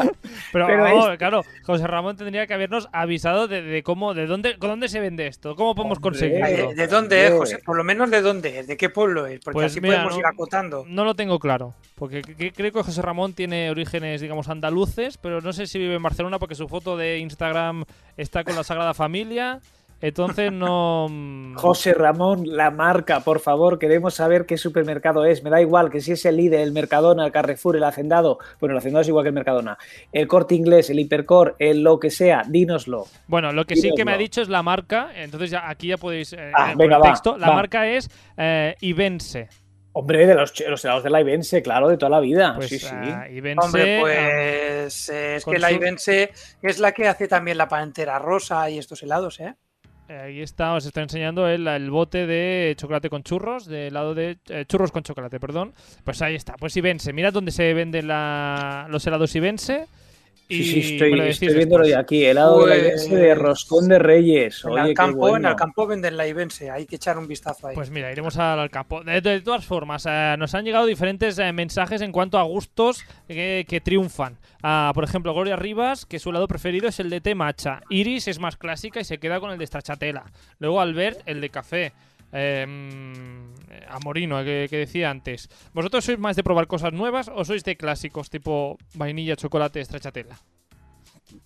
Pero, 0.52 0.66
Pero 0.68 0.86
es- 1.12 1.18
claro, 1.18 1.42
José 1.64 1.86
Ramón 1.88 2.16
tendría 2.16 2.46
que 2.46 2.54
habernos 2.54 2.88
avisado 2.92 3.48
de, 3.48 3.62
de 3.62 3.82
cómo, 3.82 4.14
de 4.14 4.26
dónde, 4.26 4.58
con 4.58 4.70
dónde 4.70 4.88
se 4.88 5.00
vende 5.00 5.26
esto, 5.26 5.56
cómo 5.56 5.74
podemos 5.74 5.98
Hombre. 5.98 6.10
conseguirlo. 6.10 6.68
¿De, 6.68 6.74
de 6.76 6.86
dónde 6.86 7.26
es. 7.26 7.32
José? 7.32 7.58
Por 7.64 7.76
lo 7.76 7.82
menos 7.82 8.10
de 8.12 8.20
dónde 8.20 8.60
es, 8.60 8.68
de 8.68 8.76
qué 8.76 8.90
pueblo 8.90 9.26
es, 9.26 9.40
porque 9.40 9.54
Pues 9.56 9.72
así 9.72 9.80
mira, 9.80 9.96
podemos 9.96 10.14
no- 10.14 10.20
ir 10.20 10.26
acotando. 10.36 10.84
No 10.86 11.04
lo 11.04 11.14
tengo 11.14 11.38
claro, 11.38 11.74
porque 11.96 12.22
creo 12.22 12.72
que 12.72 12.82
José 12.82 13.02
Ramón 13.02 13.32
tiene 13.32 13.70
orígenes, 13.70 14.20
digamos, 14.20 14.48
andaluces, 14.48 15.18
pero 15.18 15.40
no 15.40 15.52
sé 15.52 15.66
si 15.66 15.78
vive 15.78 15.94
en 15.96 16.02
Barcelona 16.02 16.38
porque 16.38 16.54
su 16.54 16.68
foto 16.68 16.96
de 16.96 17.18
Instagram 17.18 17.84
está 18.16 18.44
con 18.44 18.54
la 18.54 18.62
Sagrada 18.64 18.94
Familia, 18.94 19.60
entonces 20.02 20.52
no... 20.52 21.06
mm, 21.08 21.54
José 21.54 21.94
Ramón, 21.94 22.42
la 22.44 22.70
marca, 22.70 23.20
por 23.20 23.40
favor, 23.40 23.78
queremos 23.78 24.12
saber 24.12 24.44
qué 24.44 24.58
supermercado 24.58 25.24
es. 25.24 25.42
Me 25.42 25.48
da 25.48 25.58
igual 25.62 25.88
que 25.90 26.02
si 26.02 26.12
es 26.12 26.26
el 26.26 26.36
Lidl, 26.36 26.56
el 26.56 26.72
Mercadona, 26.72 27.24
el 27.24 27.32
Carrefour, 27.32 27.76
el 27.76 27.84
Hacendado. 27.84 28.38
Bueno, 28.60 28.74
el 28.74 28.78
Hacendado 28.78 29.00
es 29.00 29.08
igual 29.08 29.24
que 29.24 29.28
el 29.30 29.34
Mercadona. 29.34 29.78
El 30.12 30.28
Corte 30.28 30.54
Inglés, 30.54 30.90
el 30.90 30.98
Hipercor, 31.00 31.56
el 31.58 31.82
lo 31.82 31.98
que 31.98 32.10
sea, 32.10 32.42
dínoslo. 32.46 33.06
Bueno, 33.26 33.52
lo 33.52 33.64
que 33.64 33.74
sí 33.76 33.90
que 33.96 34.04
me 34.04 34.12
ha 34.12 34.18
dicho 34.18 34.42
es 34.42 34.50
la 34.50 34.62
marca, 34.62 35.08
entonces 35.16 35.50
ya 35.50 35.66
aquí 35.66 35.88
ya 35.88 35.96
podéis... 35.96 36.34
eh, 36.34 36.52
Ah, 36.54 36.74
venga, 36.76 36.96
el 36.96 37.02
va, 37.02 37.08
texto, 37.12 37.38
la 37.38 37.48
va. 37.48 37.54
marca 37.54 37.88
es 37.88 38.10
eh, 38.36 38.74
Ibense. 38.82 39.48
Hombre, 39.98 40.26
de 40.26 40.34
los, 40.34 40.52
helados 40.84 41.02
de 41.04 41.08
la 41.08 41.22
Ibense, 41.22 41.62
claro, 41.62 41.88
de 41.88 41.96
toda 41.96 42.10
la 42.10 42.20
vida. 42.20 42.52
Pues 42.54 42.68
sí, 42.68 42.78
sí. 42.78 42.94
Ibense, 43.32 43.64
Hombre, 43.64 43.96
ah, 43.96 44.00
pues 44.02 45.08
eh, 45.08 45.36
es 45.36 45.44
que 45.46 45.58
la 45.58 45.72
Ibense 45.72 46.32
es 46.60 46.78
la 46.78 46.92
que 46.92 47.08
hace 47.08 47.28
también 47.28 47.56
la 47.56 47.66
pantera 47.66 48.18
rosa 48.18 48.68
y 48.68 48.76
estos 48.78 49.02
helados, 49.02 49.40
¿eh? 49.40 49.54
Eh, 50.10 50.18
Ahí 50.18 50.42
está, 50.42 50.74
os 50.74 50.84
estoy 50.84 51.04
enseñando 51.04 51.48
el, 51.48 51.66
el 51.66 51.90
bote 51.90 52.26
de 52.26 52.74
chocolate 52.76 53.08
con 53.08 53.22
churros, 53.22 53.64
de 53.64 53.86
helado 53.86 54.14
de 54.14 54.36
eh, 54.50 54.66
churros 54.68 54.92
con 54.92 55.02
chocolate, 55.02 55.40
perdón. 55.40 55.72
Pues 56.04 56.20
ahí 56.20 56.34
está, 56.34 56.56
pues 56.58 56.76
Ibense. 56.76 57.14
Mirad 57.14 57.32
dónde 57.32 57.50
se 57.50 57.72
venden 57.72 58.06
la- 58.06 58.86
los 58.90 59.06
helados 59.06 59.34
Ibense. 59.34 59.86
Y 60.48 60.62
Sí, 60.62 60.82
sí, 60.82 60.92
estoy, 60.94 61.10
lo 61.16 61.22
decís 61.24 61.42
estoy 61.42 61.54
viéndolo 61.56 61.84
después. 61.84 61.90
ya 61.96 61.98
aquí. 62.00 62.24
Helado 62.24 62.66
de 62.66 62.76
la 62.76 62.82
Pues- 62.90 63.06
Ibense 63.08 63.16
de 63.16 63.34
roscón 63.34 63.88
de 63.88 63.98
Reyes. 63.98 64.64
En 64.64 64.70
Oye, 64.70 64.80
el 64.82 64.86
qué 64.88 64.94
campo, 64.94 65.26
en 65.26 65.30
bueno. 65.32 65.48
el 65.50 65.56
campo 65.56 65.86
venden 65.88 66.16
la 66.16 66.28
Ibense, 66.28 66.70
hay 66.70 66.86
que 66.86 66.96
echar 66.96 67.18
un 67.18 67.26
vistazo 67.26 67.66
ahí. 67.66 67.74
Pues 67.74 67.90
mira, 67.90 68.12
iremos 68.12 68.36
al, 68.38 68.70
campo. 68.70 69.02
De, 69.02 69.20
de 69.20 69.40
todas 69.40 69.64
formas, 69.64 70.06
eh, 70.08 70.36
nos 70.38 70.54
han 70.54 70.64
llegado 70.64 70.86
diferentes 70.86 71.36
eh, 71.40 71.52
mensajes 71.52 72.00
en 72.00 72.12
cuanto 72.12 72.38
a 72.38 72.44
gustos 72.44 73.04
que, 73.26 73.66
que 73.68 73.80
triunfan. 73.80 74.36
Ah, 74.62 74.92
por 74.94 75.02
ejemplo, 75.02 75.34
Gloria 75.34 75.56
Rivas, 75.56 76.06
que 76.06 76.20
su 76.20 76.30
helado 76.30 76.46
preferido 76.46 76.88
es 76.88 77.00
el 77.00 77.10
de 77.10 77.20
té 77.20 77.34
matcha. 77.34 77.80
Iris 77.90 78.28
es 78.28 78.38
más 78.38 78.56
clásica 78.56 79.00
y 79.00 79.04
se 79.04 79.18
queda 79.18 79.40
con 79.40 79.50
el 79.50 79.58
de 79.58 79.66
stracciatella. 79.66 80.22
Luego 80.60 80.80
Albert, 80.80 81.20
el 81.26 81.40
de 81.40 81.50
café. 81.50 81.92
Eh, 82.32 82.66
mm, 82.66 83.54
Amorino, 83.88 84.42
que, 84.44 84.66
que 84.68 84.78
decía 84.78 85.10
antes. 85.10 85.48
¿Vosotros 85.72 86.04
sois 86.04 86.18
más 86.18 86.36
de 86.36 86.42
probar 86.42 86.66
cosas 86.66 86.92
nuevas 86.92 87.30
o 87.32 87.44
sois 87.44 87.62
de 87.64 87.76
clásicos 87.76 88.30
tipo 88.30 88.78
vainilla, 88.94 89.36
chocolate, 89.36 89.84
stracciatella? 89.84 90.36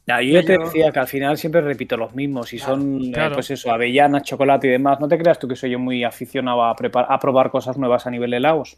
Ya, 0.07 0.20
yo 0.20 0.35
ya 0.41 0.45
te 0.45 0.59
decía 0.59 0.91
que 0.93 0.99
al 0.99 1.07
final 1.07 1.39
siempre 1.39 1.61
repito 1.61 1.97
los 1.97 2.14
mismos 2.14 2.53
y 2.53 2.59
Claro, 2.59 2.74
son, 2.76 3.01
eh, 3.03 3.12
claro. 3.12 3.35
pues 3.37 3.51
eso, 3.51 3.72
avellanas, 3.72 4.22
chocolate 4.24 4.66
y 4.66 4.70
demás. 4.70 5.01
No 5.01 5.09
te 5.09 5.16
creas 5.16 5.39
tú 5.39 5.49
que 5.49 5.57
soy 5.57 5.70
yo 5.70 5.78
muy 5.78 6.05
aficionado 6.05 6.64
a, 6.64 6.74
prepar- 6.76 7.07
a 7.09 7.18
probar 7.18 7.51
cosas 7.51 7.78
nuevas 7.78 8.07
a 8.07 8.11
nivel 8.11 8.31
de 8.31 8.39
helados. 8.39 8.76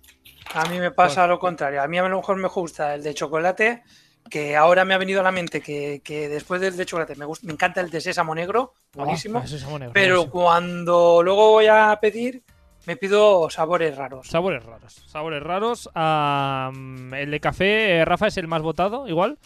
A 0.54 0.66
mí 0.68 0.78
me 0.78 0.90
pasa 0.90 1.26
lo 1.26 1.38
contrario. 1.38 1.82
A 1.82 1.88
mí 1.88 1.98
a 1.98 2.02
lo 2.06 2.16
mejor 2.16 2.36
me 2.36 2.48
gusta 2.48 2.94
el 2.94 3.02
de 3.02 3.14
chocolate, 3.14 3.82
que 4.30 4.56
ahora 4.56 4.84
me 4.84 4.94
ha 4.94 4.98
venido 4.98 5.20
a 5.20 5.22
la 5.22 5.32
mente 5.32 5.60
que, 5.60 6.00
que 6.04 6.28
después 6.28 6.60
del 6.60 6.76
de 6.76 6.86
chocolate 6.86 7.16
me, 7.16 7.24
gusta, 7.24 7.46
me 7.46 7.52
encanta 7.52 7.80
el 7.80 7.90
de 7.90 8.00
sésamo 8.00 8.34
negro, 8.34 8.72
buenísimo. 8.94 9.40
Es 9.40 9.52
negro, 9.52 9.90
pero 9.92 10.14
buenísimo. 10.16 10.32
cuando 10.32 11.22
luego 11.22 11.50
voy 11.50 11.66
a 11.66 11.98
pedir, 12.00 12.42
me 12.86 12.96
pido 12.96 13.48
sabores 13.50 13.96
raros. 13.96 14.26
Sabores 14.28 14.64
raros. 14.64 14.94
Sabores 15.06 15.42
raros. 15.42 15.88
El 15.94 17.30
de 17.30 17.40
café, 17.40 17.98
eh, 17.98 18.04
Rafa, 18.04 18.26
es 18.28 18.36
el 18.38 18.48
más 18.48 18.62
votado, 18.62 19.06
igual. 19.06 19.38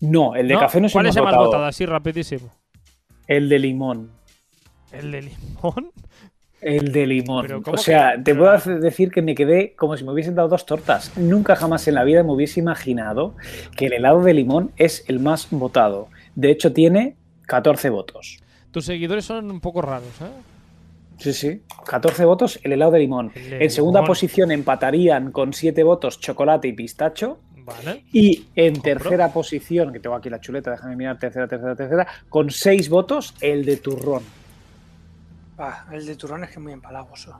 No, 0.00 0.34
el 0.34 0.48
de 0.48 0.54
¿No? 0.54 0.60
café 0.60 0.80
no 0.80 0.86
es 0.88 0.92
¿Cuál 0.92 1.06
el 1.06 1.10
es 1.10 1.14
más 1.14 1.20
el 1.20 1.24
más 1.24 1.32
votado. 1.34 1.46
votado? 1.46 1.64
Así 1.66 1.86
rapidísimo. 1.86 2.52
El 3.26 3.48
de 3.48 3.58
limón. 3.60 4.10
¿El 4.90 5.12
de 5.12 5.22
limón? 5.22 5.92
El 6.62 6.92
de 6.92 7.06
limón. 7.06 7.44
Pero 7.46 7.62
¿cómo 7.62 7.74
O 7.74 7.76
sea, 7.78 8.14
que- 8.16 8.22
te 8.22 8.34
puedo 8.34 8.56
decir 8.80 9.10
que 9.10 9.20
me 9.20 9.34
quedé 9.34 9.74
como 9.74 9.96
si 9.96 10.04
me 10.04 10.12
hubiesen 10.12 10.34
dado 10.34 10.48
dos 10.48 10.64
tortas. 10.64 11.16
Nunca 11.18 11.56
jamás 11.56 11.86
en 11.88 11.94
la 11.94 12.04
vida 12.04 12.22
me 12.22 12.32
hubiese 12.32 12.60
imaginado 12.60 13.34
que 13.76 13.86
el 13.86 13.94
helado 13.94 14.22
de 14.22 14.32
limón 14.34 14.70
es 14.76 15.04
el 15.08 15.18
más 15.18 15.48
votado. 15.50 16.08
De 16.36 16.50
hecho, 16.50 16.72
tiene 16.72 17.16
14 17.46 17.90
votos. 17.90 18.38
Tus 18.70 18.84
seguidores 18.86 19.24
son 19.24 19.50
un 19.50 19.60
poco 19.60 19.82
raros, 19.82 20.08
¿eh? 20.22 20.30
Sí, 21.18 21.32
sí. 21.32 21.60
14 21.86 22.24
votos 22.24 22.58
el 22.62 22.72
helado 22.72 22.92
de 22.92 23.00
limón. 23.00 23.32
El 23.34 23.62
En 23.62 23.70
segunda 23.70 24.02
posición 24.04 24.50
empatarían 24.50 25.30
con 25.30 25.52
7 25.52 25.82
votos 25.82 26.18
chocolate 26.20 26.68
y 26.68 26.72
pistacho. 26.72 27.38
Vale. 27.64 28.02
Y 28.12 28.46
en 28.56 28.74
Compro. 28.74 28.82
tercera 28.94 29.28
posición, 29.32 29.92
que 29.92 30.00
tengo 30.00 30.16
aquí 30.16 30.28
la 30.28 30.40
chuleta, 30.40 30.72
déjame 30.72 30.96
mirar, 30.96 31.18
tercera, 31.20 31.46
tercera, 31.46 31.76
tercera, 31.76 32.08
con 32.28 32.50
seis 32.50 32.88
votos, 32.88 33.34
el 33.40 33.64
de 33.64 33.76
turrón. 33.76 34.22
Ah, 35.58 35.84
el 35.92 36.06
de 36.06 36.16
turrón 36.16 36.44
es 36.44 36.50
que 36.50 36.54
es 36.56 36.60
muy 36.62 36.72
empalagoso. 36.72 37.38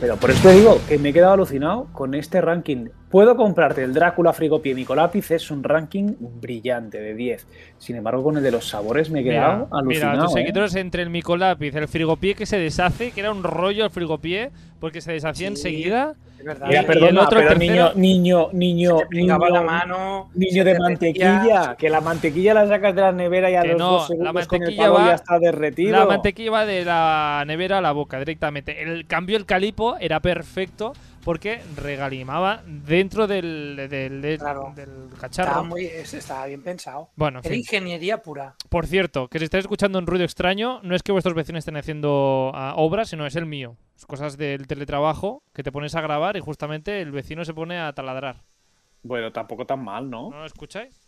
Pero 0.00 0.16
por 0.16 0.30
eso 0.30 0.48
te 0.48 0.54
digo 0.54 0.78
que 0.88 0.98
me 0.98 1.08
he 1.08 1.12
quedado 1.12 1.32
alucinado 1.34 1.86
con 1.92 2.14
este 2.14 2.40
ranking. 2.40 2.88
Puedo 3.10 3.36
comprarte 3.36 3.82
el 3.82 3.94
Drácula 3.94 4.32
Frigopie 4.32 4.74
Micolápiz, 4.74 5.30
es 5.30 5.50
un 5.50 5.62
ranking 5.64 6.14
brillante 6.18 6.98
de 7.00 7.14
10. 7.14 7.46
Sin 7.78 7.96
embargo, 7.96 8.22
con 8.24 8.36
el 8.36 8.42
de 8.42 8.50
los 8.50 8.68
sabores 8.68 9.08
me 9.10 9.20
he 9.20 9.22
Mira, 9.22 9.34
quedado 9.34 9.56
mira, 9.66 9.78
alucinado. 10.10 10.24
tus 10.24 10.30
¿eh? 10.36 10.40
seguidores 10.40 10.74
entre 10.74 11.02
el 11.02 11.10
micolápiz, 11.10 11.74
el 11.76 11.88
frigopié 11.88 12.34
que 12.34 12.44
se 12.44 12.58
deshace, 12.58 13.12
que 13.12 13.20
era 13.20 13.30
un 13.32 13.42
rollo 13.42 13.84
el 13.84 13.90
frigopié, 13.90 14.50
porque 14.80 15.00
se 15.00 15.12
deshacía 15.12 15.46
Sí. 15.48 15.52
enseguida. 15.54 16.14
Verdad. 16.44 16.66
Mira, 16.68 16.80
y 16.80 16.84
el 16.84 16.86
perdona, 16.86 17.22
otro, 17.22 17.40
pero 17.40 17.54
niño, 17.58 17.92
niño, 17.94 18.48
niño, 18.52 18.98
niño, 19.10 19.38
la 19.38 19.62
mano. 19.62 20.30
niño 20.34 20.64
de 20.64 20.72
te 20.74 20.78
mantequilla, 20.78 21.32
derretía. 21.32 21.76
que 21.78 21.88
la 21.90 22.00
mantequilla 22.00 22.54
la 22.54 22.68
sacas 22.68 22.94
de 22.94 23.00
la 23.00 23.12
nevera 23.12 23.50
y 23.50 23.54
a 23.56 23.62
Que 23.62 23.68
los 23.68 23.78
no, 23.78 23.90
dos 23.92 24.00
la 24.02 24.06
segundos 24.08 24.46
con 24.46 24.56
el 24.56 24.62
mantequilla 24.68 24.90
va- 24.90 25.06
ya 25.06 25.14
está 25.14 25.38
derretido. 25.38 25.92
La 25.98 26.06
mantequilla 26.06 26.50
va 26.50 26.66
de 26.66 26.84
la 26.84 27.44
nevera 27.46 27.78
a 27.78 27.80
la 27.80 27.92
boca 27.92 28.18
directamente. 28.18 28.82
El 28.82 29.06
cambio 29.06 29.36
el 29.36 29.46
calipo 29.46 29.96
era 29.98 30.20
perfecto 30.20 30.92
porque 31.24 31.62
regalimaba 31.76 32.62
dentro 32.66 33.26
del, 33.26 33.88
del, 33.90 34.20
del- 34.20 34.38
Claro. 34.38 34.72
del 34.74 34.88
Estaba, 34.90 35.18
cacharro. 35.20 35.64
muy, 35.64 35.84
estaba 35.86 36.46
bien 36.46 36.62
pensado. 36.62 37.10
Bueno, 37.16 37.38
en 37.40 37.44
Era 37.46 37.52
fin. 37.54 37.60
ingeniería 37.60 38.22
pura. 38.22 38.54
Por 38.68 38.86
cierto, 38.86 39.28
que 39.28 39.38
si 39.38 39.44
estáis 39.46 39.64
escuchando 39.64 39.98
un 39.98 40.06
ruido 40.06 40.24
extraño, 40.24 40.80
no 40.82 40.94
es 40.94 41.02
que 41.02 41.12
vuestros 41.12 41.34
vecinos 41.34 41.60
estén 41.60 41.76
haciendo 41.76 42.52
ah, 42.54 42.74
obras, 42.76 43.08
sino 43.08 43.26
es 43.26 43.36
el 43.36 43.46
mío. 43.46 43.76
Es 43.96 44.06
cosas 44.06 44.36
del 44.36 44.66
teletrabajo 44.66 45.42
que 45.54 45.62
te 45.62 45.72
pones 45.72 45.94
a 45.94 46.00
grabar 46.00 46.36
y 46.36 46.40
justamente 46.40 47.00
el 47.00 47.12
vecino 47.12 47.44
se 47.44 47.54
pone 47.54 47.78
a 47.78 47.92
taladrar. 47.92 48.42
Bueno, 49.02 49.32
tampoco 49.32 49.66
tan 49.66 49.84
mal, 49.84 50.08
¿no? 50.10 50.30
¿No 50.30 50.38
lo 50.40 50.46
escucháis? 50.46 51.03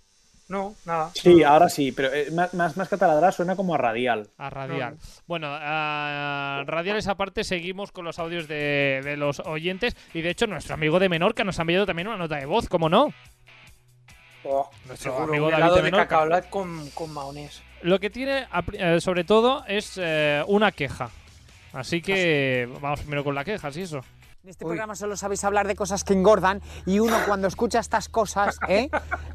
No, 0.48 0.76
nada. 0.84 1.10
Sí, 1.14 1.42
ahora 1.42 1.68
sí, 1.68 1.90
pero 1.90 2.12
eh, 2.14 2.30
más, 2.30 2.54
más, 2.54 2.76
más 2.76 2.88
que 2.88 2.96
taladrar 2.96 3.32
suena 3.32 3.56
como 3.56 3.74
a 3.74 3.78
radial. 3.78 4.28
A 4.38 4.48
radial. 4.48 4.96
Bueno, 5.26 5.48
a 5.50 6.62
radiales 6.66 7.08
aparte, 7.08 7.42
seguimos 7.42 7.90
con 7.90 8.04
los 8.04 8.18
audios 8.20 8.46
de, 8.46 9.00
de 9.02 9.16
los 9.16 9.40
oyentes. 9.40 9.96
Y 10.14 10.22
de 10.22 10.30
hecho, 10.30 10.46
nuestro 10.46 10.74
amigo 10.74 11.00
de 11.00 11.08
Menorca 11.08 11.42
nos 11.42 11.58
ha 11.58 11.62
enviado 11.62 11.84
también 11.86 12.06
una 12.06 12.16
nota 12.16 12.36
de 12.36 12.46
voz, 12.46 12.68
¿cómo 12.68 12.88
no? 12.88 13.12
Oh, 14.44 14.70
Nuestro 14.86 15.10
seguro, 15.12 15.24
amigo 15.24 15.46
un 15.46 15.50
David 15.50 15.64
de 15.70 15.76
de 15.82 15.82
Menorca. 15.82 16.42
con, 16.50 16.90
con 16.90 17.12
maonés. 17.12 17.62
Lo 17.82 17.98
que 17.98 18.10
tiene, 18.10 18.46
eh, 18.74 19.00
sobre 19.00 19.24
todo, 19.24 19.64
es 19.66 19.98
eh, 20.00 20.44
una 20.46 20.70
queja. 20.70 21.10
Así 21.72 22.00
que 22.00 22.68
vamos 22.80 23.00
primero 23.00 23.24
con 23.24 23.34
la 23.34 23.44
queja, 23.44 23.70
¿sí 23.72 23.82
eso? 23.82 24.00
En 24.46 24.50
este 24.50 24.64
Uy. 24.64 24.68
programa 24.68 24.94
solo 24.94 25.16
sabéis 25.16 25.42
hablar 25.42 25.66
de 25.66 25.74
cosas 25.74 26.04
que 26.04 26.12
engordan 26.12 26.62
y 26.86 27.00
uno 27.00 27.16
cuando 27.26 27.48
escucha 27.48 27.80
estas 27.80 28.08
cosas, 28.08 28.60
¿eh? 28.68 28.88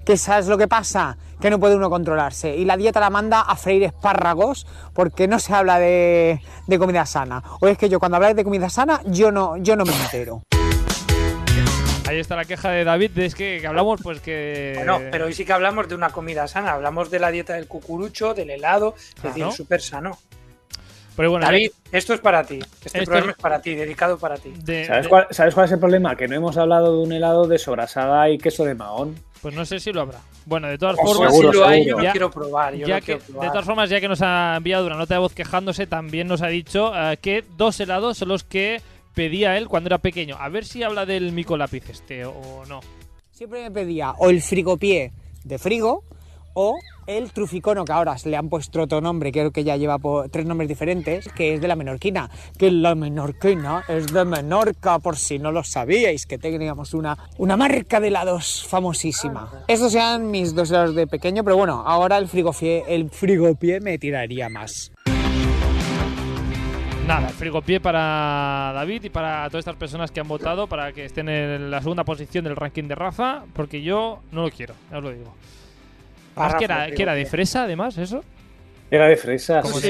que 0.05 0.15
sabes 0.15 0.47
lo 0.47 0.57
que 0.57 0.69
pasa, 0.69 1.17
que 1.41 1.49
no 1.49 1.59
puede 1.59 1.75
uno 1.75 1.89
controlarse. 1.89 2.55
Y 2.55 2.63
la 2.63 2.77
dieta 2.77 3.01
la 3.01 3.09
manda 3.09 3.41
a 3.41 3.57
freír 3.57 3.83
espárragos 3.83 4.65
porque 4.93 5.27
no 5.27 5.37
se 5.39 5.53
habla 5.53 5.79
de, 5.79 6.39
de 6.65 6.79
comida 6.79 7.05
sana. 7.05 7.43
O 7.59 7.67
es 7.67 7.77
que 7.77 7.89
yo 7.89 7.99
cuando 7.99 8.15
habláis 8.15 8.37
de 8.37 8.45
comida 8.45 8.69
sana, 8.69 9.01
yo 9.05 9.33
no, 9.33 9.57
yo 9.57 9.75
no 9.75 9.83
me 9.83 9.91
entero. 9.91 10.43
Ahí 12.07 12.17
está 12.17 12.37
la 12.37 12.45
queja 12.45 12.69
de 12.69 12.85
David, 12.85 13.19
es 13.19 13.35
que, 13.35 13.57
que 13.59 13.67
hablamos 13.67 13.99
pues 14.01 14.21
que... 14.21 14.75
Bueno, 14.77 15.01
pero 15.11 15.25
hoy 15.25 15.33
sí 15.33 15.43
que 15.43 15.51
hablamos 15.51 15.89
de 15.89 15.95
una 15.95 16.11
comida 16.11 16.47
sana. 16.47 16.71
Hablamos 16.71 17.11
de 17.11 17.19
la 17.19 17.31
dieta 17.31 17.55
del 17.55 17.67
cucurucho, 17.67 18.33
del 18.33 18.49
helado, 18.49 18.95
es 18.97 19.23
decir, 19.23 19.43
Claro. 19.43 19.51
súper 19.51 19.81
sano. 19.81 20.17
Pero 21.15 21.29
bueno, 21.31 21.45
David, 21.45 21.71
esto 21.91 22.13
es 22.13 22.19
para 22.21 22.43
ti. 22.43 22.59
Este 22.83 22.99
Esto 22.99 23.03
programa 23.11 23.31
es- 23.31 23.37
para 23.37 23.61
ti, 23.61 23.75
dedicado 23.75 24.17
para 24.17 24.37
ti. 24.37 24.53
de- 24.63 24.85
¿Sabes 24.85 25.03
de- 25.03 25.09
cuál, 25.09 25.27
¿Sabes 25.31 25.53
cuál 25.53 25.65
es 25.65 25.71
el 25.73 25.79
problema? 25.79 26.15
Que 26.15 26.27
no 26.27 26.35
hemos 26.35 26.57
hablado 26.57 26.97
de 26.97 27.03
un 27.03 27.11
helado 27.11 27.47
de 27.47 27.57
sobrasada 27.59 28.29
y 28.29 28.37
queso 28.37 28.63
de 28.65 28.75
mahón. 28.75 29.15
pues 29.41 29.55
no 29.55 29.65
sé 29.65 29.79
si 29.79 29.91
lo 29.91 30.01
habrá. 30.01 30.19
Bueno, 30.45 30.67
de 30.67 30.77
todas 30.77 30.95
Oh, 30.99 31.03
Pues 31.03 31.15
formas... 31.17 31.31
seguro, 31.35 31.51
si 31.51 31.57
lo 31.57 31.65
hay, 31.65 31.79
yo 31.79 31.83
seguro. 31.85 31.97
lo 31.97 32.03
Ya- 32.03 32.11
quiero 32.11 32.29
probar. 32.31 32.75
Yo 32.75 32.85
ya 32.87 32.95
lo 32.99 33.05
que, 33.05 33.17
quiero 33.17 33.41
de 33.41 33.47
todas 33.47 33.65
formas, 33.65 33.89
ya 33.89 33.99
que 33.99 34.07
nos 34.07 34.21
ha 34.21 34.53
enviado 34.57 34.85
una 34.85 34.95
nota 34.97 35.15
de 35.15 35.19
voz 35.19 35.33
quejándose, 35.33 35.87
también 35.87 36.27
nos 36.27 36.43
ha 36.43 36.47
dicho 36.47 36.91
eh, 36.95 37.17
que 37.19 37.43
dos 37.57 37.79
helados 37.79 38.17
son 38.19 38.27
los 38.29 38.43
que 38.43 38.81
pedía 39.15 39.57
él 39.57 39.67
cuando 39.67 39.87
era 39.87 39.97
pequeño. 39.97 40.37
A 40.39 40.47
ver 40.49 40.63
si 40.63 40.83
habla 40.83 41.07
del 41.07 41.31
micolápiz 41.31 41.89
este 41.89 42.23
o 42.25 42.63
no. 42.69 42.81
Siempre 43.31 43.63
me 43.63 43.71
pedía 43.71 44.11
o 44.11 44.29
el 44.29 44.41
frigopié 44.43 45.11
de 45.43 45.57
frigo 45.57 46.03
o 46.53 46.77
el 47.17 47.31
truficono, 47.31 47.85
que 47.85 47.91
ahora 47.91 48.17
se 48.17 48.29
le 48.29 48.37
han 48.37 48.49
puesto 48.49 48.81
otro 48.81 49.01
nombre, 49.01 49.31
creo 49.31 49.51
que 49.51 49.63
ya 49.63 49.77
lleva 49.77 49.97
tres 50.31 50.45
nombres 50.45 50.67
diferentes, 50.67 51.27
que 51.33 51.53
es 51.53 51.61
de 51.61 51.67
la 51.67 51.75
menorquina. 51.75 52.29
Que 52.57 52.71
la 52.71 52.95
menorquina 52.95 53.83
es 53.87 54.07
de 54.07 54.25
Menorca, 54.25 54.99
por 54.99 55.17
si 55.17 55.39
no 55.39 55.51
lo 55.51 55.63
sabíais, 55.63 56.25
que 56.25 56.37
teníamos 56.37 56.93
una, 56.93 57.17
una 57.37 57.57
marca 57.57 57.99
de 57.99 58.07
helados 58.07 58.65
famosísima. 58.67 59.63
Estos 59.67 59.93
eran 59.95 60.31
mis 60.31 60.55
dos 60.55 60.69
helados 60.71 60.95
de 60.95 61.07
pequeño, 61.07 61.43
pero 61.43 61.57
bueno, 61.57 61.83
ahora 61.85 62.17
el 62.17 62.27
frigopié, 62.27 62.83
el 62.87 63.09
frigopié 63.09 63.79
me 63.79 63.97
tiraría 63.97 64.49
más. 64.49 64.91
Nada, 67.07 67.29
frigopié 67.29 67.81
para 67.81 68.71
David 68.73 69.03
y 69.05 69.09
para 69.09 69.47
todas 69.49 69.61
estas 69.61 69.75
personas 69.75 70.11
que 70.11 70.19
han 70.19 70.27
votado 70.27 70.67
para 70.67 70.93
que 70.93 71.03
estén 71.03 71.27
en 71.29 71.71
la 71.71 71.81
segunda 71.81 72.03
posición 72.03 72.45
del 72.45 72.55
ranking 72.55 72.83
de 72.83 72.95
Rafa, 72.95 73.43
porque 73.53 73.81
yo 73.81 74.19
no 74.31 74.43
lo 74.43 74.49
quiero, 74.51 74.75
ya 74.89 74.97
os 74.99 75.03
lo 75.03 75.11
digo. 75.11 75.33
Además, 76.35 76.55
que 76.59 76.67
Rafa, 76.67 76.85
era, 76.87 76.95
que 76.95 77.03
era 77.03 77.13
de 77.15 77.25
fresa, 77.25 77.63
además, 77.63 77.97
eso. 77.97 78.23
Era 78.89 79.07
de 79.07 79.15
fresas. 79.15 79.63
Como 79.63 79.77
Es, 79.79 79.85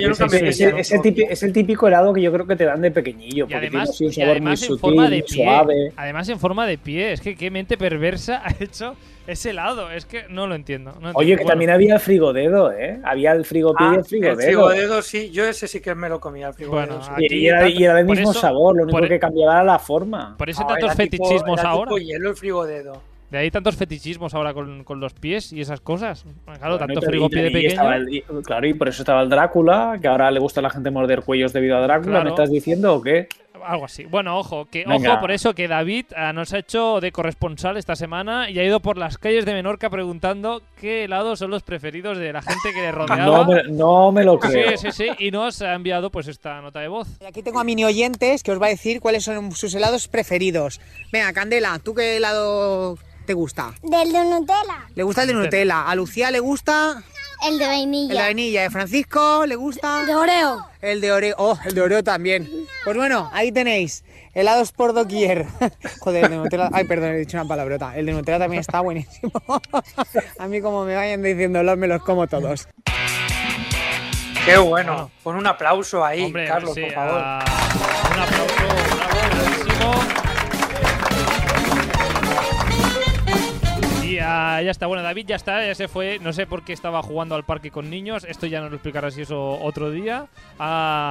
el 0.92 1.02
típico, 1.02 1.28
es 1.32 1.42
el 1.42 1.52
típico 1.54 1.88
helado 1.88 2.14
que 2.14 2.22
yo 2.22 2.32
creo 2.32 2.46
que 2.46 2.56
te 2.56 2.66
dan 2.66 2.82
de 2.82 2.92
pequeñillo. 2.92 3.46
Y 3.46 3.48
Porque 3.50 3.56
además, 3.56 3.98
tiene 3.98 4.08
un 4.08 4.12
y 4.12 4.14
sabor 4.14 4.28
muy 4.28 4.32
además 4.38 4.62
en 4.62 4.68
sutil, 4.68 4.80
forma 4.82 5.04
de 5.10 5.10
muy 5.18 5.22
pie. 5.24 5.44
suave. 5.44 5.92
Además 5.96 6.30
en 6.30 6.39
forma 6.39 6.68
de 6.68 6.78
pie. 6.78 7.12
Es 7.14 7.22
que 7.22 7.36
qué 7.36 7.50
mente 7.50 7.78
perversa 7.80 8.44
ha 8.46 8.54
hecho 8.60 8.96
ese 9.26 9.50
helado. 9.50 9.89
Es 9.89 10.06
que 10.06 10.26
no 10.30 10.46
lo 10.46 10.54
entiendo. 10.54 10.92
no 11.02 11.10
Oye, 11.16 11.32
entiendo. 11.34 11.38
que 11.38 11.44
Bueno, 11.46 11.50
también 11.50 11.70
había 11.72 11.94
el 11.96 12.00
frigodedo, 12.00 12.72
¿eh? 12.74 13.00
Había 13.04 13.32
el 13.32 13.44
frigopié 13.44 13.88
Ah, 13.88 13.89
y 13.89 13.94
el 13.96 14.00
el 14.02 14.06
frigodedo. 14.06 14.36
frigodedo, 14.38 15.02
sí. 15.02 15.32
Yo 15.32 15.48
ese 15.48 15.68
sí 15.68 15.80
que 15.82 15.96
me 15.96 16.08
lo 16.08 16.20
comía, 16.20 16.50
el 16.50 16.54
frigodedo. 16.54 16.86
Bueno, 17.00 17.04
sí. 17.18 17.26
Y, 17.28 17.36
y 17.38 17.48
era, 17.48 17.68
y 17.68 17.84
era 17.84 17.96
del 17.96 18.06
mismo 18.06 18.30
eso- 18.30 18.39
sabor, 18.39 18.76
lo 18.78 18.84
único 18.84 19.00
por- 19.00 19.08
que 19.10 19.18
cambiaba 19.18 19.54
era 19.56 19.64
la 19.64 19.80
forma. 19.80 20.36
Por 20.38 20.48
eso 20.48 20.62
No, 20.62 20.68
tantos 20.68 20.92
tipo- 20.92 21.26
fetichismos 21.26 21.60
era 21.60 21.70
ahora. 21.70 21.89
tipo 21.89 21.98
hielo 21.98 22.30
el 22.30 22.36
frigodedo. 22.36 23.02
De 23.32 23.38
ahí 23.38 23.49
tantos 23.49 23.75
fetichismos 23.77 24.34
ahora 24.34 24.53
con, 24.53 24.84
con 24.84 24.99
los 24.99 25.13
pies 25.13 25.53
y 25.53 25.61
esas 25.61 25.79
cosas. 25.79 26.23
Claro, 26.45 26.59
Bueno, 26.61 26.77
tanto 26.77 26.99
y- 27.01 27.05
frigopié 27.05 27.43
de 27.43 27.49
y 27.49 27.53
pequeño. 27.53 27.93
el- 27.93 28.13
y- 28.13 28.21
claro, 28.43 28.67
y 28.67 28.73
por 28.73 28.89
eso 28.89 29.01
estaba 29.03 29.21
el 29.21 29.29
Drácula, 29.29 29.97
que 30.01 30.07
ahora 30.09 30.29
le 30.32 30.39
gusta 30.41 30.59
a 30.59 30.63
la 30.63 30.69
gente 30.69 30.91
morder 30.91 31.21
cuellos 31.23 31.53
debido 31.53 31.77
a 31.77 31.82
Drácula, 31.82 32.11
Claro. 32.11 32.25
¿me 32.25 32.29
estás 32.32 32.51
diciendo 32.51 32.93
o 32.93 33.01
qué? 33.01 33.27
Algo 33.63 33.86
así. 33.86 34.05
Bueno, 34.05 34.39
ojo, 34.39 34.65
que 34.65 34.86
Venga. 34.88 35.11
ojo 35.13 35.21
por 35.21 35.29
eso 35.32 35.53
que 35.53 35.67
David 35.67 36.07
ah, 36.15 36.34
nos 36.34 36.51
ha 36.51 36.57
hecho 36.57 36.99
de 36.99 37.11
corresponsal 37.11 37.77
esta 37.77 37.95
semana 37.95 38.49
y 38.49 38.57
ha 38.57 38.63
ido 38.63 38.79
por 38.79 38.97
las 38.97 39.19
calles 39.19 39.45
de 39.45 39.53
Menorca 39.53 39.88
preguntando 39.91 40.63
qué 40.79 41.03
helados 41.03 41.38
son 41.39 41.51
los 41.51 41.61
preferidos 41.61 42.17
de 42.17 42.34
la 42.34 42.41
gente 42.41 42.69
que 42.73 42.82
le 42.82 42.91
rodeaba. 42.91 43.23
No 43.23 43.45
me, 43.45 43.63
no 43.65 44.11
me 44.11 44.23
lo 44.23 44.39
creo. 44.39 44.75
Sí, 44.77 44.91
sí, 44.91 44.91
sí. 44.91 45.25
Y 45.25 45.29
nos 45.29 45.61
ha 45.61 45.75
enviado 45.75 46.09
pues 46.09 46.27
esta 46.27 46.59
nota 46.59 46.79
de 46.79 46.88
voz. 46.88 47.07
Y 47.21 47.25
aquí 47.25 47.43
tengo 47.43 47.59
a 47.59 47.63
mini 47.63 47.86
oyentes 47.86 48.41
que 48.41 48.51
os 48.51 48.59
va 48.59 48.65
a 48.65 48.69
decir 48.69 48.99
cuáles 48.99 49.23
son 49.23 49.51
sus 49.51 49.75
helados 49.75 50.07
preferidos. 50.07 50.82
Venga, 51.13 51.32
Candela, 51.32 51.77
¿tú 51.84 51.93
qué 51.93 52.17
helado 52.17 52.97
te 53.26 53.34
gusta? 53.34 53.74
Del 53.84 54.11
de 54.11 54.26
Nutella. 54.26 54.88
Le 54.95 55.03
gusta 55.03 55.22
el 55.22 55.28
de 55.28 55.34
Nutella. 55.34 55.84
A 55.89 55.95
Lucía 55.95 56.32
le 56.32 56.39
gusta 56.39 57.01
El 57.47 57.49
de 57.49 57.49
el 57.49 57.59
de 57.59 57.65
vainilla. 57.67 58.22
vainilla. 58.22 58.65
¿A 58.65 58.69
Francisco 58.69 59.45
le 59.45 59.55
gusta? 59.55 60.05
De 60.05 60.15
Oreo. 60.15 60.65
El 60.82 61.01
de 61.01 61.11
Oreo. 61.11 61.36
Oh, 61.38 61.57
el 61.65 61.74
de 61.76 61.82
Oreo 61.82 62.03
también. 62.03 62.49
Pues 62.84 62.95
bueno, 62.97 63.30
ahí 63.34 63.51
tenéis. 63.51 64.03
Helados 64.34 64.72
por 64.72 64.93
doquier. 64.93 65.45
Joder, 65.99 66.26
el 66.26 66.32
de 66.32 66.38
Nutella. 66.38 66.69
Ay, 66.72 66.86
perdón, 66.86 67.09
he 67.11 67.17
dicho 67.17 67.38
una 67.38 67.47
palabrota. 67.47 67.95
El 67.97 68.05
de 68.05 68.13
Nutella 68.13 68.39
también 68.39 68.61
está 68.61 68.80
buenísimo. 68.82 69.32
A 70.39 70.47
mí, 70.47 70.61
como 70.61 70.86
me 70.86 70.95
vayan 70.95 71.22
diciendo, 71.22 71.61
los 71.63 71.78
me 71.78 71.88
los 71.88 72.01
como 72.03 72.28
todos. 72.28 72.67
Qué 74.45 74.57
bueno. 74.57 75.11
Pon 75.24 75.36
un 75.36 75.45
aplauso 75.45 76.03
ahí, 76.03 76.24
Hombre, 76.24 76.47
Carlos, 76.47 76.74
sí, 76.74 76.82
por 76.82 76.93
favor. 76.93 77.13
un 77.22 78.19
aplauso, 78.19 78.55
bravo, 78.95 79.19
bravísimo. 79.36 80.11
Y 84.22 84.24
ah, 84.24 84.61
ya 84.61 84.69
está, 84.69 84.86
bueno, 84.86 85.01
David 85.01 85.26
ya 85.30 85.36
está, 85.36 85.65
ya 85.65 85.74
se 85.74 85.88
fue. 85.88 86.19
No 86.19 86.32
sé 86.32 86.45
por 86.45 86.63
qué 86.63 86.74
estaba 86.74 87.01
jugando 87.01 87.34
al 87.34 87.43
parque 87.43 87.72
con 87.72 87.89
niños. 87.89 88.24
Esto 88.24 88.45
ya 88.45 88.61
nos 88.61 88.69
lo 88.69 88.76
explicará 88.76 89.09
si 89.09 89.22
eso 89.24 89.59
otro 89.59 89.89
día. 89.89 90.28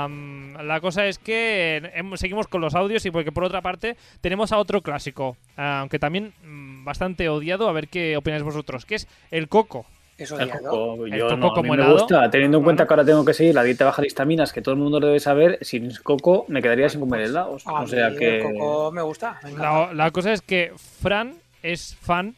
Mm, 0.08 0.56
la 0.62 0.80
cosa 0.80 1.06
es 1.06 1.18
que 1.18 1.90
em- 1.94 2.16
seguimos 2.16 2.46
con 2.46 2.60
los 2.60 2.74
audios 2.76 3.04
y 3.06 3.10
porque 3.10 3.32
por 3.32 3.42
otra 3.42 3.62
parte 3.62 3.96
tenemos 4.20 4.52
a 4.52 4.58
otro 4.58 4.80
clásico, 4.82 5.36
aunque 5.56 5.98
también 5.98 6.32
mm, 6.44 6.84
bastante 6.84 7.28
odiado. 7.28 7.68
A 7.68 7.72
ver 7.72 7.88
qué 7.88 8.16
opináis 8.16 8.44
vosotros, 8.44 8.86
que 8.86 8.94
es 8.96 9.08
el 9.32 9.48
coco. 9.48 9.86
Es 10.16 10.30
El 10.32 10.50
coco, 10.50 11.06
El 11.06 11.12
yo 11.18 11.28
coco 11.30 11.62
no, 11.62 11.72
a 11.72 11.76
mí 11.76 11.82
me 11.82 11.92
gusta, 11.92 12.30
teniendo 12.30 12.58
en 12.58 12.64
cuenta 12.64 12.82
Bueno. 12.84 12.88
que 12.88 12.94
ahora 12.94 13.04
tengo 13.06 13.24
que 13.24 13.32
seguir 13.32 13.54
la 13.54 13.62
dieta 13.62 13.86
baja 13.86 14.02
de 14.02 14.06
histaminas, 14.08 14.52
que 14.52 14.60
todo 14.60 14.74
el 14.74 14.80
mundo 14.80 15.00
debe 15.00 15.18
saber, 15.18 15.58
sin 15.62 15.90
coco 16.02 16.44
me 16.48 16.60
quedaría 16.60 16.88
sin 16.90 17.00
comer 17.00 17.22
helados. 17.22 17.66
A 17.66 17.80
O 17.80 17.86
sea 17.86 18.10
mí 18.10 18.18
que... 18.18 18.36
El 18.40 18.52
coco 18.54 18.92
me 18.92 19.00
gusta. 19.02 19.40
me. 19.42 19.52
La, 19.52 19.94
la 19.94 20.10
cosa 20.10 20.32
es 20.32 20.42
que 20.42 20.72
Fran 20.76 21.36
es 21.62 21.96
fan 22.02 22.36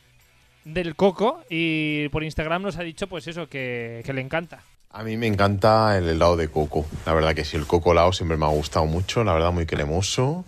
del 0.64 0.94
coco 0.96 1.42
y 1.50 2.08
por 2.10 2.22
Instagram 2.24 2.62
nos 2.62 2.76
ha 2.78 2.82
dicho 2.82 3.06
pues 3.06 3.26
eso, 3.28 3.48
que, 3.48 4.02
que 4.04 4.12
le 4.12 4.20
encanta. 4.20 4.60
A 4.90 5.02
mí 5.02 5.16
me 5.16 5.26
encanta 5.26 5.96
el 5.96 6.08
helado 6.08 6.36
de 6.36 6.48
coco. 6.48 6.84
La 7.06 7.14
verdad 7.14 7.34
que 7.34 7.44
sí, 7.44 7.56
el 7.56 7.66
coco 7.66 7.92
helado 7.92 8.12
siempre 8.12 8.36
me 8.36 8.44
ha 8.44 8.50
gustado 8.50 8.84
mucho. 8.86 9.24
La 9.24 9.32
verdad, 9.32 9.50
muy 9.50 9.64
cremoso. 9.66 10.44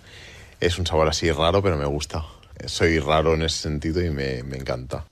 Es 0.60 0.78
un 0.78 0.86
sabor 0.86 1.08
así 1.08 1.30
raro, 1.32 1.62
pero 1.62 1.76
me 1.76 1.86
gusta. 1.86 2.24
soy 2.66 2.98
raro 2.98 3.34
en 3.34 3.42
ese 3.42 3.58
sentido 3.58 4.04
y 4.04 4.10
me, 4.10 4.42
me 4.42 4.56
encanta. 4.58 5.04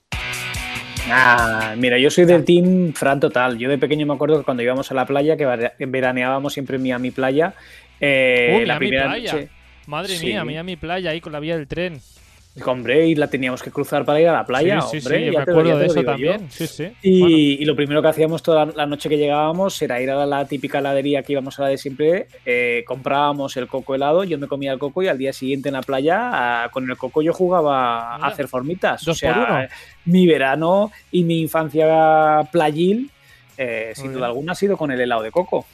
Ah, 1.09 1.75
mira, 1.77 1.97
yo 1.97 2.09
soy 2.09 2.25
del 2.25 2.45
team 2.45 2.93
Fran 2.93 3.19
total. 3.19 3.57
Yo 3.57 3.69
de 3.69 3.77
pequeño 3.77 4.05
me 4.05 4.13
acuerdo 4.13 4.37
que 4.37 4.45
cuando 4.45 4.63
íbamos 4.63 4.89
a 4.91 4.93
la 4.93 5.05
playa, 5.05 5.35
que 5.35 5.45
veraneábamos 5.85 6.53
siempre 6.53 6.77
en 6.77 6.83
Miami 6.83 7.11
Playa, 7.11 7.53
eh, 7.99 8.55
Uy, 8.59 8.65
la 8.65 8.75
Miami 8.75 8.87
primera 8.87 9.09
Playa. 9.09 9.33
noche, 9.33 9.49
Madre 9.87 10.15
Sí. 10.17 10.27
mía, 10.27 10.45
Miami 10.45 10.75
Playa 10.77 11.09
ahí 11.11 11.19
con 11.21 11.33
la 11.33 11.39
vía 11.39 11.57
del 11.57 11.67
tren. 11.67 11.99
Hombre, 12.65 13.07
y 13.07 13.15
la 13.15 13.27
teníamos 13.27 13.63
que 13.63 13.71
cruzar 13.71 14.05
para 14.05 14.21
ir 14.21 14.27
a 14.27 14.33
la 14.33 14.45
playa, 14.45 14.79
sí, 14.81 14.99
sí, 14.99 15.07
hombre, 15.07 15.19
sí, 15.19 15.25
yo 15.25 15.31
ya 15.31 15.39
me 15.39 15.45
te- 15.45 15.51
acuerdo 15.51 15.77
de 15.79 15.85
eso 15.87 15.95
yo. 16.01 16.05
también. 16.05 16.51
Sí, 16.51 16.67
sí. 16.67 16.87
Y, 17.01 17.19
Bueno, 17.19 17.35
y 17.37 17.65
lo 17.65 17.75
primero 17.75 18.01
que 18.01 18.07
hacíamos 18.09 18.43
toda 18.43 18.65
la 18.67 18.85
noche 18.85 19.09
que 19.09 19.17
llegábamos 19.17 19.81
era 19.81 19.99
ir 19.99 20.11
a 20.11 20.25
la, 20.25 20.45
típica 20.45 20.77
heladería 20.79 21.23
que 21.23 21.31
íbamos 21.33 21.57
a 21.59 21.63
la 21.63 21.69
de 21.69 21.77
siempre, 21.79 22.27
eh, 22.45 22.83
comprábamos 22.85 23.57
el 23.57 23.67
coco 23.67 23.95
helado, 23.95 24.23
yo 24.23 24.37
me 24.37 24.47
comía 24.47 24.71
el 24.71 24.77
coco 24.79 25.01
y 25.01 25.07
al 25.07 25.17
día 25.17 25.33
siguiente 25.33 25.69
en 25.69 25.73
la 25.73 25.81
playa 25.81 26.63
a- 26.65 26.69
con 26.69 26.87
el 26.89 26.95
coco 26.97 27.21
yo 27.23 27.33
jugaba 27.33 28.17
Mira, 28.17 28.27
a 28.27 28.29
hacer 28.29 28.47
formitas. 28.47 29.03
dos 29.03 29.17
o 29.17 29.19
sea, 29.19 29.33
por 29.33 29.43
uno. 29.49 29.67
mi 30.05 30.27
verano 30.27 30.91
y 31.11 31.23
mi 31.23 31.41
infancia 31.41 32.41
playil, 32.51 33.09
eh, 33.57 33.93
sin 33.95 34.13
duda 34.13 34.27
alguna, 34.27 34.51
ha 34.51 34.55
sido 34.55 34.77
con 34.77 34.91
el 34.91 35.01
helado 35.01 35.23
de 35.23 35.31
coco. 35.31 35.65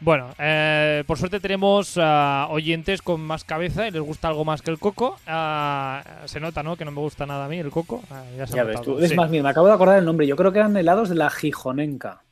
Bueno, 0.00 0.28
eh, 0.38 1.02
por 1.08 1.18
suerte 1.18 1.40
tenemos 1.40 1.94
ah, 2.00 2.46
oyentes 2.50 3.02
con 3.02 3.20
más 3.20 3.42
cabeza 3.42 3.88
y 3.88 3.90
les 3.90 4.00
gusta 4.00 4.28
algo 4.28 4.44
más 4.44 4.62
que 4.62 4.70
el 4.70 4.78
coco. 4.78 5.16
Ah, 5.26 6.04
se 6.26 6.38
nota, 6.38 6.62
¿no? 6.62 6.76
Que 6.76 6.84
no 6.84 6.92
me 6.92 7.00
gusta 7.00 7.26
nada 7.26 7.46
a 7.46 7.48
mí 7.48 7.58
el 7.58 7.70
coco. 7.70 8.02
Ah, 8.10 8.22
ya 8.36 8.46
se 8.46 8.54
Ya 8.56 8.64
ves 8.64 8.80
tú. 8.82 8.98
Es 9.00 9.10
Sí, 9.10 9.16
más, 9.16 9.28
mira, 9.28 9.42
me 9.42 9.48
acabo 9.50 9.66
de 9.66 9.72
acordar 9.74 9.98
el 9.98 10.04
nombre. 10.04 10.26
Yo 10.26 10.36
creo 10.36 10.52
que 10.52 10.60
eran 10.60 10.76
helados 10.76 11.08
de 11.08 11.16
la 11.16 11.30
Gijonenca. 11.30 12.22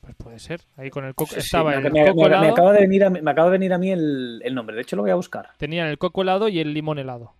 pues 0.00 0.16
puede 0.16 0.38
ser. 0.40 0.60
Ahí 0.76 0.90
con 0.90 1.04
el 1.04 1.14
coco. 1.14 1.30
Sí, 1.34 1.40
sí, 1.40 1.46
Estaba 1.46 1.70
me, 1.70 1.76
el 1.86 1.92
me- 1.92 2.06
coco 2.06 2.22
me- 2.22 2.28
me 2.30 2.36
helado. 2.36 2.52
acaba 2.52 2.72
de 2.72 2.80
venir 2.80 3.04
a, 3.04 3.10
mí- 3.10 3.20
me 3.22 3.30
acaba 3.30 3.46
de 3.48 3.52
venir 3.52 3.72
a 3.72 3.78
mí 3.78 3.90
el, 3.92 4.40
el 4.44 4.54
nombre. 4.54 4.74
De 4.74 4.82
hecho, 4.82 4.96
lo 4.96 5.02
voy 5.02 5.10
a 5.12 5.16
buscar. 5.16 5.50
Tenían 5.58 5.86
el 5.86 5.98
coco 5.98 6.22
helado 6.22 6.48
y 6.48 6.58
el 6.58 6.74
limón 6.74 6.98
helado. 6.98 7.32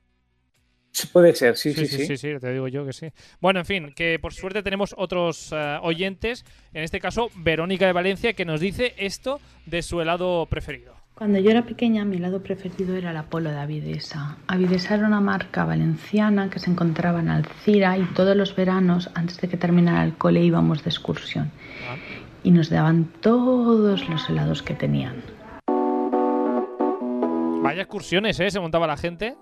Puede 1.12 1.34
ser, 1.34 1.56
sí, 1.56 1.72
sí, 1.74 1.86
sí. 1.86 2.06
sí, 2.06 2.16
sí, 2.16 2.28
te 2.40 2.52
digo 2.52 2.68
yo 2.68 2.86
que 2.86 2.92
sí. 2.92 3.08
Bueno, 3.40 3.60
en 3.60 3.66
fin, 3.66 3.92
que 3.94 4.18
por 4.18 4.32
suerte 4.32 4.62
tenemos 4.62 4.94
otros 4.96 5.52
eh, 5.52 5.78
oyentes, 5.82 6.44
en 6.72 6.82
este 6.82 7.00
caso 7.00 7.30
Verónica 7.36 7.86
de 7.86 7.92
Valencia, 7.92 8.32
que 8.32 8.44
nos 8.44 8.60
dice 8.60 8.94
esto 8.96 9.40
de 9.66 9.82
su 9.82 10.00
helado 10.00 10.46
preferido. 10.46 10.94
Cuando 11.14 11.38
yo 11.38 11.50
era 11.50 11.64
pequeña, 11.64 12.04
mi 12.04 12.16
helado 12.16 12.42
preferido 12.42 12.94
era 12.94 13.10
el 13.10 13.16
Apolo 13.16 13.50
de 13.50 13.58
Avidesa. 13.58 14.36
Avidesa 14.48 14.96
era 14.96 15.06
una 15.06 15.20
marca 15.20 15.64
valenciana 15.64 16.50
que 16.50 16.58
se 16.58 16.70
encontraba 16.70 17.20
en 17.20 17.30
Alcira 17.30 17.96
y 17.96 18.04
todos 18.14 18.36
los 18.36 18.54
veranos, 18.54 19.10
antes 19.14 19.40
de 19.40 19.48
que 19.48 19.56
terminara 19.56 20.04
el 20.04 20.14
cole, 20.14 20.42
íbamos 20.42 20.84
de 20.84 20.90
excursión. 20.90 21.50
Ah. 21.88 21.96
Y 22.42 22.50
nos 22.50 22.68
daban 22.68 23.06
todos 23.20 24.08
los 24.08 24.28
helados 24.28 24.62
que 24.62 24.74
tenían. 24.74 25.22
Vaya 27.62 27.82
excursiones, 27.82 28.38
¿eh? 28.38 28.50
Se 28.50 28.60
montaba 28.60 28.86
la 28.86 28.98
gente. 28.98 29.36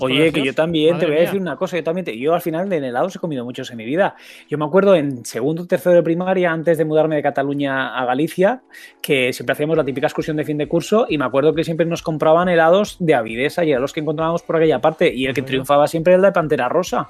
Oye, 0.00 0.32
que 0.32 0.42
yo 0.44 0.54
también 0.54 0.94
Madre 0.94 1.06
te 1.06 1.10
voy 1.12 1.18
a 1.18 1.20
decir 1.26 1.40
una 1.40 1.56
cosa. 1.56 1.76
Yo 1.76 1.84
también 1.84 2.04
te- 2.04 2.18
yo 2.18 2.34
al 2.34 2.40
final 2.40 2.68
de 2.68 2.76
helados 2.78 3.16
he 3.16 3.18
comido 3.18 3.44
muchos 3.44 3.70
en 3.70 3.76
mi 3.76 3.84
vida. 3.84 4.14
Yo 4.48 4.58
me 4.58 4.64
acuerdo 4.64 4.94
en 4.94 5.24
segundo 5.24 5.62
o 5.62 5.66
tercero 5.66 5.94
de 5.96 6.02
primaria, 6.02 6.50
antes 6.52 6.78
de 6.78 6.84
mudarme 6.84 7.16
de 7.16 7.22
Cataluña 7.22 7.96
a 7.98 8.04
Galicia, 8.04 8.62
que 9.00 9.32
siempre 9.32 9.52
hacíamos 9.52 9.76
la 9.76 9.84
típica 9.84 10.06
excursión 10.06 10.36
de 10.36 10.44
fin 10.44 10.58
de 10.58 10.68
curso 10.68 11.06
y 11.08 11.18
me 11.18 11.24
acuerdo 11.24 11.54
que 11.54 11.64
siempre 11.64 11.86
nos 11.86 12.02
compraban 12.02 12.48
helados 12.48 12.96
de 13.00 13.14
Avidesa 13.14 13.64
y 13.64 13.70
eran 13.70 13.82
los 13.82 13.92
que 13.92 14.00
encontrábamos 14.00 14.42
por 14.42 14.56
aquella 14.56 14.80
parte. 14.80 15.12
Y 15.14 15.26
el 15.26 15.34
que 15.34 15.42
triunfaba 15.42 15.86
siempre 15.88 16.12
era 16.14 16.18
el 16.20 16.22
de 16.26 16.32
Pantera 16.32 16.68
Rosa, 16.68 17.08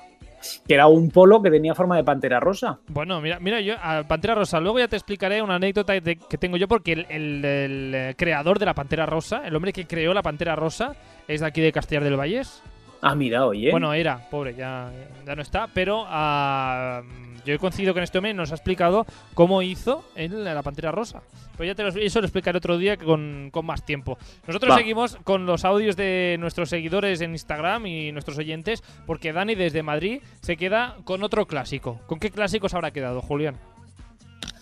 que 0.66 0.74
era 0.74 0.86
un 0.86 1.10
polo 1.10 1.42
que 1.42 1.50
tenía 1.50 1.74
forma 1.74 1.96
de 1.96 2.04
Pantera 2.04 2.40
Rosa. 2.40 2.78
Bueno, 2.88 3.20
mira, 3.20 3.38
mira 3.40 3.60
yo, 3.60 3.74
a 3.82 4.02
Pantera 4.06 4.34
Rosa, 4.34 4.60
luego 4.60 4.78
ya 4.78 4.88
te 4.88 4.96
explicaré 4.96 5.40
una 5.42 5.56
anécdota 5.56 5.92
de- 5.92 6.16
que 6.16 6.38
tengo 6.38 6.56
yo, 6.56 6.68
porque 6.68 6.92
el, 6.92 7.06
el- 7.08 7.44
el, 7.44 7.94
eh, 7.94 8.14
creador 8.16 8.58
de 8.58 8.66
la 8.66 8.74
Pantera 8.74 9.06
Rosa, 9.06 9.42
el 9.46 9.54
hombre 9.56 9.72
que 9.72 9.86
creó 9.86 10.12
la 10.14 10.22
Pantera 10.22 10.56
Rosa, 10.56 10.94
es 11.28 11.40
de 11.40 11.46
aquí 11.46 11.60
de 11.60 11.72
Castellar 11.72 12.04
del 12.04 12.16
Vallés. 12.16 12.62
Ah, 13.04 13.14
mira, 13.16 13.44
oye. 13.46 13.70
Bueno, 13.72 13.92
era, 13.94 14.18
pobre, 14.30 14.54
ya, 14.54 14.88
ya 15.26 15.34
no 15.34 15.42
está, 15.42 15.66
pero 15.74 16.04
ah, 16.06 17.02
yo 17.44 17.54
he 17.54 17.58
coincidido 17.58 17.94
con 17.94 18.02
este 18.02 18.18
hombre 18.18 18.30
y 18.30 18.34
nos 18.34 18.52
ha 18.52 18.54
explicado 18.54 19.06
cómo 19.34 19.62
hizo 19.62 20.04
él 20.14 20.44
la 20.44 20.62
Pantera 20.62 20.92
Rosa. 20.92 21.22
Pues 21.56 21.66
ya 21.66 21.74
te 21.74 21.82
lo, 21.82 21.88
eso 21.90 22.20
lo 22.20 22.26
explicaré 22.26 22.58
otro 22.58 22.78
día 22.78 22.96
con, 22.96 23.50
con 23.52 23.66
más 23.66 23.84
tiempo. 23.84 24.18
Nosotros 24.46 24.72
Va. 24.72 24.78
seguimos 24.78 25.16
con 25.24 25.46
los 25.46 25.64
audios 25.64 25.96
de 25.96 26.36
nuestros 26.40 26.68
seguidores 26.70 27.20
en 27.20 27.32
Instagram 27.32 27.86
y 27.86 28.12
nuestros 28.12 28.38
oyentes, 28.38 28.82
porque 29.06 29.32
Dani 29.32 29.54
desde 29.54 29.82
Madrid 29.82 30.22
se 30.40 30.56
queda 30.56 30.96
con 31.04 31.22
otro 31.22 31.46
clásico. 31.46 32.00
¿Con 32.06 32.18
qué 32.18 32.30
clásicos 32.30 32.74
habrá 32.74 32.90
quedado, 32.90 33.20
Julián? 33.20 33.56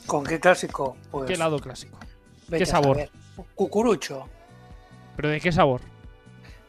¿Con 0.07 0.25
qué 0.25 0.41
clásico? 0.41 0.97
Pues, 1.11 1.27
¿Qué 1.27 1.35
helado 1.35 1.59
clásico? 1.61 1.99
qué 2.51 2.67
sabor? 2.67 3.09
Cucurucho, 3.55 4.29
¿Pero 5.17 5.29
de 5.29 5.41
qué 5.41 5.53
sabor? 5.53 5.81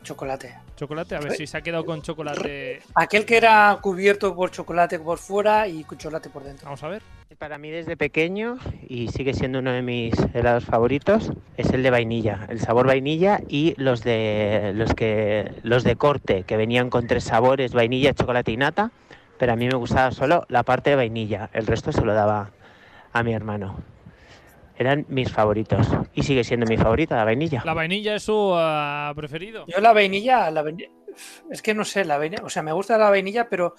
chocolate. 0.03 0.55
¿Chocolate? 0.81 1.15
A 1.15 1.19
ver 1.19 1.33
si 1.33 1.45
se 1.45 1.55
ha 1.55 1.61
quedado 1.61 1.85
con 1.85 2.01
chocolate. 2.01 2.81
Aquel 2.95 3.23
que 3.23 3.37
era 3.37 3.77
cubierto 3.83 4.33
por 4.33 4.49
chocolate 4.49 4.97
por 4.97 5.19
fuera 5.19 5.67
y 5.67 5.83
con 5.83 5.99
chocolate 5.99 6.31
por 6.31 6.43
dentro. 6.43 6.65
Vamos 6.65 6.81
a 6.81 6.87
ver. 6.87 7.03
Para 7.37 7.59
mí 7.59 7.69
desde 7.69 7.95
pequeño, 7.95 8.57
y 8.89 9.09
sigue 9.09 9.35
siendo 9.35 9.59
uno 9.59 9.73
de 9.73 9.83
mis 9.83 10.15
helados 10.33 10.65
favoritos, 10.65 11.33
es 11.55 11.69
el 11.69 11.83
de 11.83 11.91
vainilla, 11.91 12.47
el 12.49 12.59
sabor 12.59 12.87
vainilla 12.87 13.41
y 13.47 13.75
los 13.77 14.03
de 14.03 14.71
los 14.73 14.95
que 14.95 15.53
los 15.61 15.83
de 15.83 15.95
corte, 15.97 16.45
que 16.47 16.57
venían 16.57 16.89
con 16.89 17.05
tres 17.05 17.25
sabores, 17.25 17.73
vainilla, 17.73 18.15
chocolate 18.15 18.51
y 18.51 18.57
nata, 18.57 18.89
pero 19.37 19.53
a 19.53 19.55
mí 19.55 19.67
me 19.67 19.75
gustaba 19.75 20.11
solo 20.11 20.45
la 20.49 20.63
parte 20.63 20.89
de 20.89 20.95
vainilla, 20.95 21.51
el 21.53 21.67
resto 21.67 21.91
se 21.91 22.01
lo 22.01 22.15
daba 22.15 22.49
a 23.13 23.21
mi 23.21 23.33
hermano. 23.33 23.83
Eran 24.77 25.05
mis 25.09 25.31
favoritos 25.31 25.87
y 26.13 26.23
sigue 26.23 26.43
siendo 26.43 26.65
mi 26.65 26.77
favorita 26.77 27.15
la 27.15 27.25
vainilla. 27.25 27.61
¿La 27.65 27.73
vainilla 27.73 28.15
es 28.15 28.23
su 28.23 28.51
ah, 28.55 29.11
preferido? 29.15 29.65
Yo 29.67 29.79
la 29.79 29.93
vainilla, 29.93 30.49
la 30.51 30.63
vainilla- 30.63 30.89
es 31.51 31.61
que 31.61 31.73
no 31.73 31.83
sé, 31.85 32.05
la 32.05 32.17
vainilla, 32.17 32.43
o 32.43 32.49
sea, 32.49 32.63
me 32.63 32.71
gusta 32.71 32.97
la 32.97 33.09
vainilla, 33.09 33.47
pero 33.49 33.75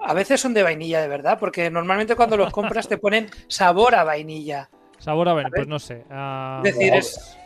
a 0.00 0.14
veces 0.14 0.40
son 0.40 0.54
de 0.54 0.62
vainilla 0.62 1.00
de 1.02 1.08
verdad, 1.08 1.38
porque 1.38 1.70
normalmente 1.70 2.16
cuando 2.16 2.36
los 2.36 2.52
compras 2.52 2.88
te 2.88 2.98
ponen 2.98 3.28
sabor 3.48 3.94
a 3.94 4.04
vainilla. 4.04 4.70
Sabor 4.98 5.28
a 5.28 5.34
vainilla, 5.34 5.50
ver. 5.50 5.58
pues 5.60 5.68
no 5.68 5.78
sé. 5.78 6.04
ah, 6.10 6.62
Es 6.64 6.74
decir, 6.74 6.94
es, 6.94 7.38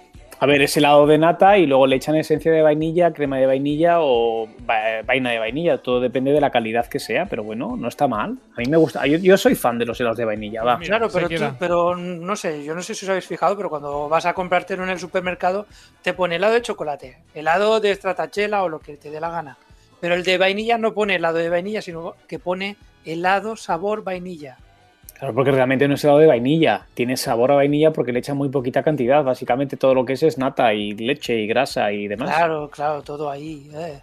A 0.43 0.47
ver, 0.47 0.61
es 0.61 0.77
helado 0.77 1.07
de 1.07 1.19
nata 1.19 1.57
y 1.57 1.67
luego 1.67 1.87
le 1.87 1.95
echan 1.95 2.17
esencia 2.17 2.51
de 2.51 2.63
vainilla, 2.63 3.13
crema 3.13 3.39
de 3.39 3.47
vainilla 3.47 3.99
o 4.01 4.49
va- 4.69 5.01
vaina 5.07 5.31
de 5.31 5.39
vainilla. 5.39 5.79
Todo 5.79 6.01
depende 6.01 6.33
de 6.33 6.41
la 6.41 6.51
calidad 6.51 6.87
que 6.87 6.99
sea, 6.99 7.27
pero 7.27 7.45
bueno, 7.45 7.77
no 7.77 7.87
está 7.87 8.09
mal. 8.09 8.37
A 8.57 8.59
mí 8.59 8.65
me 8.69 8.77
gusta. 8.77 9.07
Yo, 9.07 9.19
yo 9.19 9.37
soy 9.39 9.55
fan 9.55 9.79
de 9.79 9.87
los 9.87 10.01
helados 10.01 10.19
de 10.19 10.25
vainilla, 10.25 10.65
va. 10.65 10.79
Mira, 10.79 10.99
claro, 10.99 11.09
pero, 11.13 11.29
tú- 11.29 11.35
queda. 11.37 11.57
pero 11.61 11.97
no 11.97 12.35
sé, 12.35 12.65
yo 12.65 12.75
no 12.75 12.83
sé 12.83 12.93
si 12.97 13.05
os 13.07 13.11
habéis 13.11 13.27
fijado, 13.29 13.57
pero 13.57 13.71
cuando 13.71 14.09
vas 14.09 14.27
a 14.27 14.35
comprártelo 14.35 14.83
en 14.83 14.91
el 14.91 14.99
supermercado, 14.99 15.65
te 16.03 16.13
pone 16.13 16.35
helado 16.35 16.55
de 16.55 16.63
chocolate, 16.63 17.19
helado 17.35 17.79
de 17.79 17.95
stratachela 17.95 18.65
o 18.65 18.69
lo 18.69 18.81
que 18.81 18.97
te 18.97 19.11
dé 19.13 19.21
la 19.21 19.31
gana. 19.31 19.57
Pero 20.01 20.17
el 20.17 20.25
de 20.25 20.39
vainilla 20.39 20.77
no 20.77 20.93
pone 20.93 21.15
helado 21.15 21.39
de 21.39 21.51
vainilla, 21.51 21.83
sino 21.83 22.17
que 22.27 22.41
pone 22.41 22.75
helado 23.05 23.55
sabor 23.55 24.03
vainilla. 24.03 24.57
Claro, 25.23 25.37
porque 25.37 25.53
realmente 25.53 25.87
no 25.87 25.95
es 25.95 26.03
helado 26.03 26.19
de 26.19 26.27
vainilla. 26.27 26.85
Tiene 26.95 27.17
sabor 27.17 27.53
a 27.53 27.55
vainilla 27.55 27.93
porque 27.93 28.13
le 28.13 28.19
echan 28.19 28.37
muy 28.37 28.49
poquita 28.49 28.83
cantidad. 28.83 29.23
Básicamente 29.23 29.77
todo 29.77 29.95
lo 29.95 30.05
que 30.05 30.15
es 30.15 30.23
es 30.25 30.37
nata 30.37 30.75
y 30.75 30.95
leche 30.95 31.37
y 31.41 31.47
grasa 31.47 31.93
y 31.93 32.09
demás. 32.09 32.29
Claro, 32.29 32.69
claro, 32.69 33.03
todo 33.03 33.31
ahí. 33.31 33.71
eh. 33.73 34.01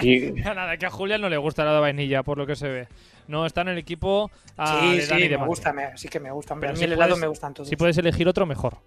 Y- 0.00 0.30
Nada, 0.40 0.78
que 0.78 0.86
a 0.86 0.90
Julián 0.90 1.20
no 1.20 1.28
le 1.28 1.36
gusta 1.36 1.62
la 1.66 1.74
de 1.74 1.80
vainilla, 1.80 2.22
por 2.22 2.38
lo 2.38 2.46
que 2.46 2.56
se 2.56 2.68
ve. 2.68 2.88
No 3.28 3.44
está 3.44 3.60
en 3.60 3.68
el 3.68 3.76
equipo 3.76 4.30
ah, 4.56 4.80
sí, 4.80 5.02
sí, 5.02 5.28
de 5.28 5.36
me 5.36 5.44
gusta, 5.46 5.74
me- 5.74 5.94
sí 5.98 6.08
que 6.08 6.20
me 6.20 6.30
gusta. 6.30 6.54
Pero 6.54 6.68
a 6.70 6.72
mí 6.72 6.78
si 6.78 6.84
el 6.84 6.92
helado 6.94 7.10
puedes- 7.10 7.20
me 7.20 7.26
gustan 7.26 7.52
todos. 7.52 7.68
Si 7.68 7.76
puedes 7.76 7.98
elegir 7.98 8.26
otro, 8.28 8.46
mejor. 8.46 8.78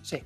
Sí. 0.00 0.22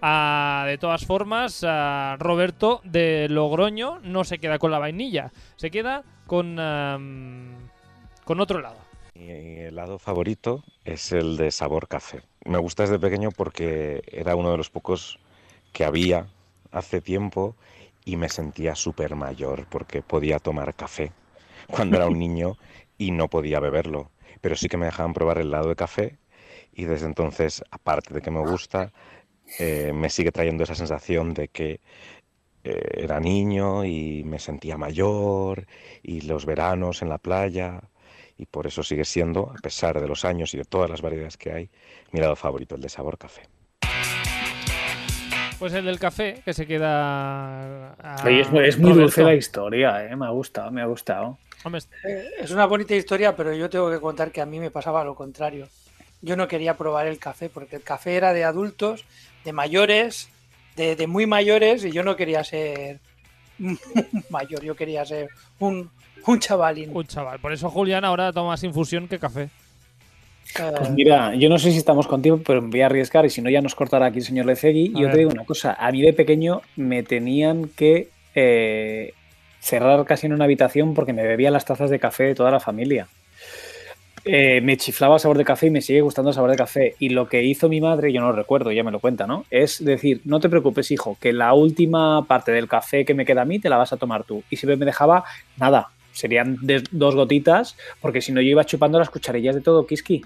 Ah, 0.00 0.62
de 0.68 0.78
todas 0.78 1.04
formas, 1.04 1.64
ah, 1.66 2.14
Roberto 2.20 2.82
de 2.84 3.26
Logroño 3.28 3.98
no 4.04 4.22
se 4.22 4.38
queda 4.38 4.60
con 4.60 4.70
la 4.70 4.78
vainilla, 4.78 5.32
se 5.56 5.72
queda 5.72 6.04
con, 6.28 6.54
con 8.24 8.38
otro 8.40 8.60
helado. 8.60 8.83
Mi 9.14 9.30
helado 9.30 10.00
favorito 10.00 10.64
es 10.84 11.12
el 11.12 11.36
de 11.36 11.52
sabor 11.52 11.86
café. 11.86 12.22
Me 12.44 12.58
gusta 12.58 12.82
desde 12.82 12.98
pequeño 12.98 13.30
porque 13.30 14.02
era 14.10 14.34
uno 14.34 14.50
de 14.50 14.56
los 14.56 14.70
pocos 14.70 15.20
que 15.72 15.84
había 15.84 16.26
hace 16.72 17.00
tiempo 17.00 17.54
y 18.04 18.16
me 18.16 18.28
sentía 18.28 18.74
súper 18.74 19.14
mayor 19.14 19.66
porque 19.70 20.02
podía 20.02 20.40
tomar 20.40 20.74
café 20.74 21.12
cuando 21.68 21.96
era 21.96 22.08
un 22.08 22.18
niño 22.24 22.56
y 22.98 23.12
no 23.12 23.28
podía 23.28 23.60
beberlo. 23.60 24.10
Pero 24.40 24.56
sí 24.56 24.68
que 24.68 24.76
me 24.76 24.86
dejaban 24.86 25.14
probar 25.14 25.38
el 25.38 25.46
helado 25.46 25.68
de 25.68 25.76
café 25.76 26.18
y 26.72 26.84
desde 26.84 27.06
entonces, 27.06 27.62
aparte 27.70 28.12
de 28.14 28.20
que 28.20 28.32
me 28.32 28.40
gusta, 28.40 28.92
eh, 29.60 29.92
me 29.94 30.10
sigue 30.10 30.32
trayendo 30.32 30.64
esa 30.64 30.74
sensación 30.74 31.34
de 31.34 31.48
que 31.48 31.80
eh, 32.64 32.80
era 32.96 33.20
niño 33.20 33.84
y 33.84 34.24
me 34.24 34.40
sentía 34.40 34.76
mayor 34.76 35.66
y 36.02 36.22
los 36.22 36.46
veranos 36.46 37.02
en 37.02 37.10
la 37.10 37.18
playa 37.18 37.80
y 38.36 38.46
por 38.46 38.66
eso 38.66 38.82
sigue 38.82 39.04
siendo, 39.04 39.50
a 39.50 39.60
pesar 39.60 40.00
de 40.00 40.08
los 40.08 40.24
años 40.24 40.52
y 40.54 40.58
de 40.58 40.64
todas 40.64 40.90
las 40.90 41.02
variedades 41.02 41.36
que 41.36 41.52
hay, 41.52 41.70
mi 42.12 42.18
helado 42.20 42.36
favorito, 42.36 42.74
el 42.74 42.80
de 42.80 42.88
sabor 42.88 43.16
café. 43.18 43.42
Pues 45.58 45.72
el 45.72 45.84
del 45.84 45.98
café, 46.00 46.42
que 46.44 46.52
se 46.52 46.66
queda... 46.66 47.92
a 47.92 48.24
Oye, 48.26 48.40
es, 48.40 48.50
muy- 48.50 48.64
es 48.66 48.78
muy 48.78 48.92
dulce 48.92 49.22
la 49.22 49.34
historia, 49.34 50.04
¿eh? 50.04 50.16
Me 50.16 50.26
ha 50.26 50.30
gustado, 50.30 50.70
me 50.70 50.82
ha 50.82 50.86
gustado. 50.86 51.38
Eh, 52.04 52.28
Es 52.40 52.50
una 52.50 52.66
bonita 52.66 52.94
historia, 52.94 53.34
pero 53.36 53.54
yo 53.54 53.70
tengo 53.70 53.90
que 53.90 54.00
contar 54.00 54.30
que 54.32 54.40
a 54.42 54.46
mí 54.46 54.58
me 54.58 54.70
pasaba 54.70 55.04
lo 55.04 55.14
contrario. 55.14 55.68
Yo 56.20 56.36
no 56.36 56.48
quería 56.48 56.76
probar 56.76 57.06
el 57.06 57.18
café 57.18 57.48
porque 57.48 57.76
el 57.76 57.82
café 57.82 58.16
era 58.16 58.32
de 58.32 58.44
adultos, 58.44 59.04
de 59.44 59.52
mayores, 59.52 60.28
de, 60.76 60.96
de 60.96 61.06
muy 61.06 61.26
mayores 61.26 61.84
y 61.84 61.92
yo 61.92 62.02
no 62.02 62.16
quería 62.16 62.42
ser 62.44 62.98
mayor, 64.30 64.62
yo 64.62 64.74
quería 64.74 65.04
ser 65.06 65.28
un, 65.60 65.90
un 66.26 66.40
chavalín. 66.40 66.90
Un 66.94 67.06
chaval. 67.06 67.38
Por 67.40 67.52
eso 67.52 67.70
Julián 67.70 68.04
ahora 68.04 68.32
toma 68.32 68.48
más 68.50 68.64
infusión 68.64 69.08
que 69.08 69.18
café. 69.18 69.50
Pues 70.76 70.90
mira, 70.90 71.34
yo 71.34 71.48
no 71.48 71.58
sé 71.58 71.72
si 71.72 71.78
estamos 71.78 72.06
contigo, 72.06 72.40
pero 72.44 72.62
me 72.62 72.70
voy 72.70 72.80
a 72.82 72.86
arriesgar 72.86 73.24
y 73.26 73.30
si 73.30 73.42
no 73.42 73.50
ya 73.50 73.60
nos 73.60 73.74
cortará 73.74 74.06
aquí 74.06 74.18
el 74.18 74.24
señor 74.24 74.46
Lecegui. 74.46 74.92
A 74.94 74.98
Y 74.98 75.00
yo 75.00 75.08
ver. 75.08 75.12
te 75.12 75.18
digo 75.18 75.30
una 75.32 75.44
cosa, 75.44 75.74
a 75.78 75.90
mí 75.90 76.00
de 76.02 76.12
pequeño 76.12 76.62
me 76.76 77.02
tenían 77.02 77.68
que 77.68 78.08
eh, 78.34 79.14
cerrar 79.60 80.04
casi 80.04 80.26
en 80.26 80.32
una 80.32 80.44
habitación 80.44 80.94
porque 80.94 81.12
me 81.12 81.26
bebía 81.26 81.50
las 81.50 81.64
tazas 81.64 81.90
de 81.90 81.98
café 81.98 82.24
de 82.24 82.34
toda 82.36 82.50
la 82.52 82.60
familia. 82.60 83.08
Eh, 84.26 84.60
me 84.62 84.76
chiflaba 84.78 85.16
el 85.16 85.20
sabor 85.20 85.36
de 85.36 85.44
café 85.44 85.66
y 85.66 85.70
me 85.70 85.82
sigue 85.82 86.00
gustando 86.00 86.30
el 86.30 86.34
sabor 86.34 86.50
de 86.50 86.56
café. 86.56 86.94
Y 86.98 87.10
lo 87.10 87.28
que 87.28 87.42
hizo 87.42 87.68
mi 87.68 87.80
madre, 87.80 88.12
yo 88.12 88.20
no 88.20 88.28
lo 88.28 88.32
recuerdo, 88.32 88.72
ya 88.72 88.84
me 88.84 88.90
lo 88.90 89.00
cuenta, 89.00 89.26
¿no? 89.26 89.44
Es 89.50 89.84
decir, 89.84 90.20
no 90.24 90.40
te 90.40 90.48
preocupes, 90.48 90.90
hijo, 90.90 91.18
que 91.20 91.32
la 91.32 91.52
última 91.52 92.24
parte 92.26 92.52
del 92.52 92.68
café 92.68 93.04
que 93.04 93.12
me 93.14 93.26
queda 93.26 93.42
a 93.42 93.44
mí 93.44 93.58
te 93.58 93.68
la 93.68 93.76
vas 93.76 93.92
a 93.92 93.96
tomar 93.98 94.24
tú. 94.24 94.42
Y 94.48 94.56
siempre 94.56 94.76
me 94.76 94.86
dejaba 94.86 95.24
nada, 95.58 95.90
serían 96.14 96.58
dos 96.90 97.14
gotitas, 97.14 97.76
porque 98.00 98.22
si 98.22 98.32
no 98.32 98.40
yo 98.40 98.48
iba 98.48 98.64
chupando 98.64 98.98
las 98.98 99.10
cucharillas 99.10 99.54
de 99.54 99.60
todo, 99.60 99.86
Kiski. 99.86 100.24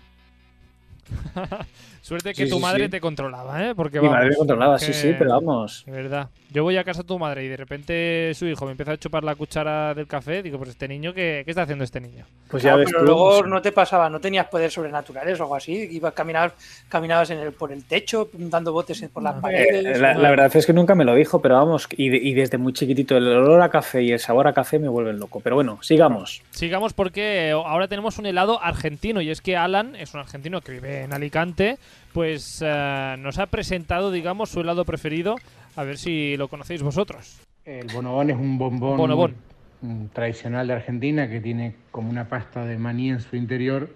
Suerte 2.08 2.32
que 2.32 2.44
Sí, 2.44 2.48
tu 2.50 2.56
sí, 2.56 2.62
madre 2.62 2.84
sí. 2.84 2.90
te 2.90 3.00
controlaba, 3.00 3.62
¿eh? 3.68 3.74
Porque 3.74 4.00
Mi 4.00 4.08
madre 4.08 4.30
me 4.30 4.36
controlaba, 4.36 4.78
que- 4.78 4.86
sí, 4.86 4.92
sí, 4.94 5.14
pero 5.18 5.32
vamos. 5.32 5.84
De 5.86 5.92
verdad. 5.92 6.28
Yo 6.50 6.62
voy 6.62 6.78
a 6.78 6.84
casa 6.84 7.02
de 7.02 7.06
tu 7.08 7.18
madre 7.18 7.44
y 7.44 7.48
de 7.48 7.56
repente 7.58 8.32
su 8.34 8.46
hijo 8.46 8.64
me 8.64 8.70
empieza 8.70 8.92
a 8.92 8.96
chupar 8.96 9.22
la 9.22 9.34
cuchara 9.34 9.92
del 9.92 10.06
café. 10.06 10.42
Digo, 10.42 10.56
pues 10.56 10.70
este 10.70 10.88
niño, 10.88 11.12
¿qué, 11.12 11.42
qué 11.44 11.50
está 11.50 11.62
haciendo 11.64 11.84
este 11.84 12.00
niño? 12.00 12.24
Pues 12.50 12.62
Claro, 12.62 12.78
ya 12.78 12.80
ves 12.80 12.88
pero 12.90 13.00
tú, 13.00 13.04
luego 13.04 13.44
sí. 13.44 13.50
no 13.50 13.60
te 13.60 13.72
pasaba, 13.72 14.08
no 14.08 14.18
tenías 14.20 14.46
poderes 14.46 14.72
sobrenaturales 14.72 15.38
o 15.38 15.42
algo 15.42 15.56
así. 15.56 15.74
Ibas 15.90 16.14
caminar, 16.14 16.54
caminabas 16.88 17.28
en 17.28 17.40
el, 17.40 17.52
por 17.52 17.70
el 17.70 17.84
techo, 17.84 18.30
dando 18.32 18.72
botes 18.72 19.06
por 19.12 19.22
las 19.22 19.34
paredes. 19.42 19.96
Eh, 19.96 20.00
la, 20.00 20.14
la 20.14 20.30
verdad 20.30 20.50
es 20.56 20.64
que 20.64 20.72
nunca 20.72 20.94
me 20.94 21.04
lo 21.04 21.14
dijo, 21.14 21.42
pero 21.42 21.56
vamos, 21.56 21.86
y, 21.94 22.06
y 22.16 22.32
desde 22.32 22.56
muy 22.56 22.72
chiquitito 22.72 23.18
el 23.18 23.28
olor 23.28 23.60
a 23.60 23.68
café 23.68 24.02
y 24.02 24.12
el 24.12 24.18
sabor 24.18 24.48
a 24.48 24.54
café 24.54 24.78
me 24.78 24.88
vuelven 24.88 25.18
loco. 25.18 25.40
Pero 25.40 25.56
bueno, 25.56 25.78
sigamos. 25.82 26.40
Sigamos 26.52 26.94
porque 26.94 27.50
ahora 27.50 27.88
tenemos 27.88 28.18
un 28.18 28.24
helado 28.24 28.62
argentino 28.62 29.20
y 29.20 29.28
es 29.28 29.42
que 29.42 29.54
Alan 29.58 29.94
es 29.96 30.14
un 30.14 30.20
argentino 30.20 30.62
que 30.62 30.72
vive 30.72 31.02
en 31.02 31.12
Alicante, 31.12 31.76
pues 32.12 32.62
eh, 32.64 33.16
nos 33.18 33.38
ha 33.38 33.46
presentado, 33.46 34.10
digamos, 34.10 34.50
su 34.50 34.60
helado 34.60 34.84
preferido. 34.84 35.36
A 35.76 35.84
ver 35.84 35.98
si 35.98 36.36
lo 36.36 36.48
conocéis 36.48 36.82
vosotros. 36.82 37.38
El 37.64 37.86
bonobón 37.92 38.30
es 38.30 38.36
un 38.36 38.58
bombón 38.58 38.96
Bonobón. 38.96 39.34
mm, 39.82 40.06
tradicional 40.12 40.66
de 40.66 40.72
Argentina 40.74 41.28
que 41.28 41.40
tiene 41.40 41.74
como 41.90 42.10
una 42.10 42.28
pasta 42.28 42.64
de 42.64 42.78
maní 42.78 43.10
en 43.10 43.20
su 43.20 43.36
interior 43.36 43.88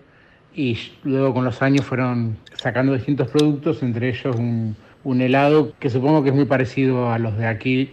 y 0.54 0.78
luego 1.02 1.32
con 1.34 1.44
los 1.44 1.62
años 1.62 1.84
fueron 1.86 2.36
sacando 2.54 2.92
distintos 2.92 3.28
productos, 3.28 3.82
entre 3.82 4.10
ellos 4.10 4.36
un, 4.36 4.76
un 5.02 5.20
helado 5.22 5.72
que 5.80 5.88
supongo 5.90 6.22
que 6.22 6.28
es 6.28 6.34
muy 6.34 6.44
parecido 6.44 7.10
a 7.10 7.18
los 7.18 7.36
de 7.38 7.46
aquí, 7.46 7.90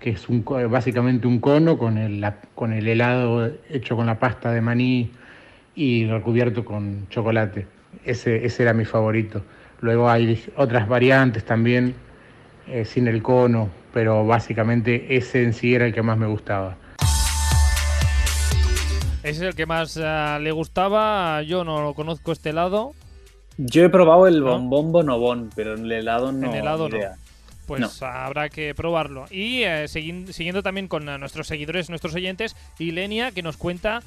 que 0.00 0.10
es 0.10 0.28
un, 0.28 0.44
básicamente 0.68 1.28
un 1.28 1.38
cono 1.38 1.78
con 1.78 1.96
el, 1.96 2.20
la- 2.20 2.38
con 2.56 2.72
el 2.72 2.88
helado 2.88 3.50
hecho 3.70 3.94
con 3.96 4.06
la 4.06 4.18
pasta 4.18 4.50
de 4.50 4.60
maní 4.60 5.10
y 5.76 6.06
recubierto 6.06 6.64
con 6.64 7.06
chocolate. 7.08 7.66
Ese, 8.04 8.44
ese 8.44 8.62
era 8.62 8.72
mi 8.72 8.84
favorito. 8.84 9.42
Luego 9.80 10.08
hay 10.10 10.44
otras 10.56 10.88
variantes 10.88 11.44
también 11.44 11.94
eh, 12.68 12.84
sin 12.84 13.08
el 13.08 13.22
cono, 13.22 13.68
pero 13.92 14.24
básicamente 14.26 15.16
ese 15.16 15.42
en 15.42 15.52
sí 15.52 15.74
era 15.74 15.86
el 15.86 15.92
que 15.94 16.02
más 16.02 16.16
me 16.18 16.26
gustaba. 16.26 16.76
Ese 19.22 19.30
es 19.30 19.40
el 19.42 19.54
que 19.54 19.66
más 19.66 19.96
eh, 20.00 20.38
le 20.40 20.50
gustaba. 20.50 21.42
Yo 21.42 21.62
no 21.64 21.80
lo 21.82 21.94
conozco 21.94 22.32
este 22.32 22.50
helado. 22.50 22.92
Yo 23.56 23.84
he 23.84 23.88
probado 23.88 24.26
el 24.26 24.42
bombón 24.42 24.90
bonobón, 24.92 25.50
pero 25.54 25.74
en 25.74 25.84
el 25.84 25.92
helado 25.92 26.32
no. 26.32 26.48
en 26.48 26.54
helado 26.54 26.88
no. 26.88 26.98
Pues 27.66 28.00
No. 28.00 28.06
habrá 28.08 28.48
que 28.48 28.74
probarlo. 28.74 29.26
Y 29.30 29.62
eh, 29.62 29.84
segui- 29.84 30.26
siguiendo 30.32 30.62
también 30.64 30.88
con 30.88 31.08
eh, 31.08 31.16
nuestros 31.18 31.46
seguidores, 31.46 31.88
nuestros 31.88 32.14
oyentes, 32.16 32.56
Ilenia 32.80 33.30
que 33.30 33.42
nos 33.42 33.56
cuenta 33.56 34.02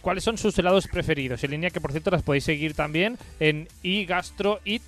cuáles 0.00 0.24
son 0.24 0.38
sus 0.38 0.58
helados 0.58 0.88
preferidos. 0.88 1.42
Ilenia 1.44 1.70
que 1.70 1.80
por 1.80 1.92
cierto 1.92 2.10
las 2.10 2.22
podéis 2.22 2.44
seguir 2.44 2.74
también 2.74 3.18
en 3.38 3.68
iGastroIt. 3.82 4.82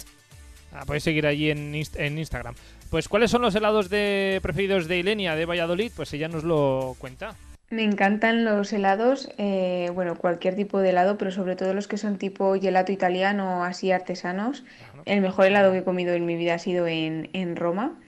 La 0.72 0.84
podéis 0.86 1.04
seguir 1.04 1.26
allí 1.26 1.50
en, 1.50 1.74
Inst- 1.74 1.98
en 1.98 2.18
Instagram. 2.18 2.54
Pues 2.90 3.08
cuáles 3.08 3.30
son 3.30 3.42
los 3.42 3.54
helados 3.54 3.88
de 3.88 4.40
preferidos 4.42 4.88
de 4.88 4.98
Ilenia 4.98 5.34
de 5.36 5.46
Valladolid, 5.46 5.92
pues 5.94 6.12
ella 6.12 6.28
nos 6.28 6.44
lo 6.44 6.94
cuenta. 6.98 7.34
Me 7.70 7.84
encantan 7.84 8.44
los 8.44 8.70
helados, 8.74 9.30
eh, 9.38 9.90
bueno, 9.94 10.14
cualquier 10.16 10.54
tipo 10.56 10.78
de 10.80 10.90
helado, 10.90 11.16
pero 11.16 11.30
sobre 11.30 11.56
todo 11.56 11.72
los 11.72 11.88
que 11.88 11.96
son 11.96 12.18
tipo 12.18 12.54
gelato 12.60 12.92
italiano, 12.92 13.64
así 13.64 13.92
artesanos. 13.92 14.62
El 15.06 15.22
mejor 15.22 15.46
helado 15.46 15.72
que 15.72 15.78
he 15.78 15.84
comido 15.84 16.12
en 16.12 16.26
mi 16.26 16.36
vida 16.36 16.54
ha 16.54 16.58
sido 16.58 16.86
en, 16.86 17.30
en 17.32 17.56
Roma. 17.56 17.98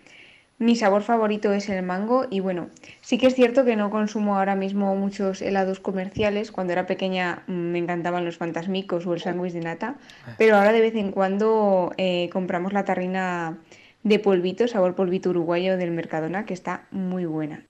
Mi 0.58 0.76
sabor 0.76 1.02
favorito 1.02 1.52
es 1.52 1.68
el 1.68 1.82
mango 1.82 2.26
y 2.30 2.40
bueno, 2.40 2.68
sí 3.00 3.18
que 3.18 3.26
es 3.26 3.34
cierto 3.34 3.64
que 3.64 3.74
no 3.76 3.90
consumo 3.90 4.36
ahora 4.38 4.54
mismo 4.54 4.94
muchos 4.94 5.42
helados 5.42 5.80
comerciales. 5.80 6.52
Cuando 6.52 6.72
era 6.72 6.86
pequeña 6.86 7.42
mm, 7.48 7.52
me 7.52 7.78
encantaban 7.78 8.24
los 8.24 8.36
fantasmicos 8.36 9.06
o 9.06 9.14
el 9.14 9.20
sándwich 9.20 9.52
de 9.52 9.60
nata, 9.60 9.96
pero 10.38 10.56
ahora 10.56 10.72
de 10.72 10.80
vez 10.80 10.94
en 10.94 11.10
cuando 11.10 11.92
eh, 11.96 12.30
compramos 12.32 12.72
la 12.72 12.84
tarrina 12.84 13.58
de 14.04 14.18
polvito, 14.20 14.68
sabor 14.68 14.94
polvito 14.94 15.30
uruguayo 15.30 15.76
del 15.76 15.90
Mercadona, 15.90 16.46
que 16.46 16.54
está 16.54 16.86
muy 16.90 17.24
buena. 17.26 17.66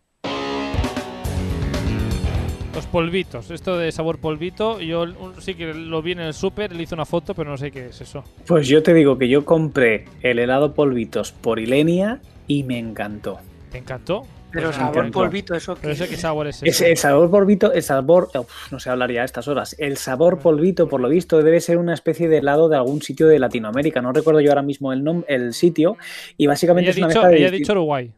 Los 2.74 2.86
polvitos, 2.86 3.52
esto 3.52 3.78
de 3.78 3.92
sabor 3.92 4.18
polvito, 4.18 4.80
yo 4.80 5.02
un- 5.02 5.40
sí 5.40 5.54
que 5.54 5.72
lo 5.72 6.02
vi 6.02 6.12
en 6.12 6.18
el 6.20 6.34
súper, 6.34 6.74
le 6.74 6.82
hice 6.82 6.94
una 6.94 7.04
foto, 7.04 7.32
pero 7.32 7.48
no 7.50 7.56
sé 7.56 7.70
qué 7.70 7.86
es 7.86 8.00
eso. 8.00 8.24
Pues 8.48 8.66
yo 8.66 8.82
te 8.82 8.92
digo 8.92 9.16
que 9.16 9.28
yo 9.28 9.44
compré 9.44 10.06
el 10.22 10.40
helado 10.40 10.74
polvitos 10.74 11.30
por 11.30 11.60
Ilenia 11.60 12.20
y 12.48 12.64
me 12.64 12.78
encantó. 12.78 13.38
¿Te 13.70 13.78
encantó? 13.78 14.24
Pero 14.50 14.66
Pues 14.68 14.76
sabor 14.76 14.96
encantó. 14.98 15.18
polvito, 15.20 15.54
eso 15.54 15.74
Pero 15.76 15.88
que 15.88 15.92
ese 16.04 16.08
qué 16.08 16.16
sabor 16.16 16.48
es 16.48 16.62
Es 16.64 16.80
ese. 16.80 16.90
el 16.90 16.96
sabor 16.96 17.30
polvito, 17.30 17.72
el 17.72 17.82
sabor, 17.82 18.28
uf, 18.36 18.72
no 18.72 18.80
sé 18.80 18.90
hablar 18.90 19.10
ya 19.12 19.22
a 19.22 19.24
estas 19.24 19.46
horas. 19.46 19.76
El 19.78 19.96
sabor 19.96 20.40
polvito, 20.40 20.88
por 20.88 21.00
lo 21.00 21.08
visto, 21.08 21.40
debe 21.44 21.60
ser 21.60 21.78
una 21.78 21.94
especie 21.94 22.28
de 22.28 22.38
helado 22.38 22.68
de 22.68 22.76
algún 22.76 23.02
sitio 23.02 23.28
de 23.28 23.38
Latinoamérica. 23.38 24.02
No 24.02 24.12
recuerdo 24.12 24.40
yo 24.40 24.50
ahora 24.50 24.62
mismo 24.62 24.92
el 24.92 25.02
nombre, 25.04 25.32
el 25.32 25.54
sitio. 25.54 25.96
Y 26.36 26.46
básicamente 26.48 26.90
Ella 26.90 26.96
es 26.96 26.96
ha 26.96 27.06
una 27.06 27.08
dicho, 27.08 27.20
mezcla 27.20 27.30
de, 27.30 27.36
ella 27.38 27.48
ha 27.48 27.50
dicho 27.52 27.72
Uruguay. 27.72 28.12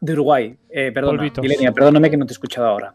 de 0.00 0.12
Uruguay. 0.12 0.56
Eh, 0.70 0.92
perdona, 0.92 1.18
Polvitos. 1.18 1.42
Milenia, 1.42 1.72
perdóname 1.72 2.10
que 2.10 2.16
no 2.16 2.26
te 2.26 2.32
he 2.32 2.34
escuchado 2.34 2.66
ahora. 2.68 2.94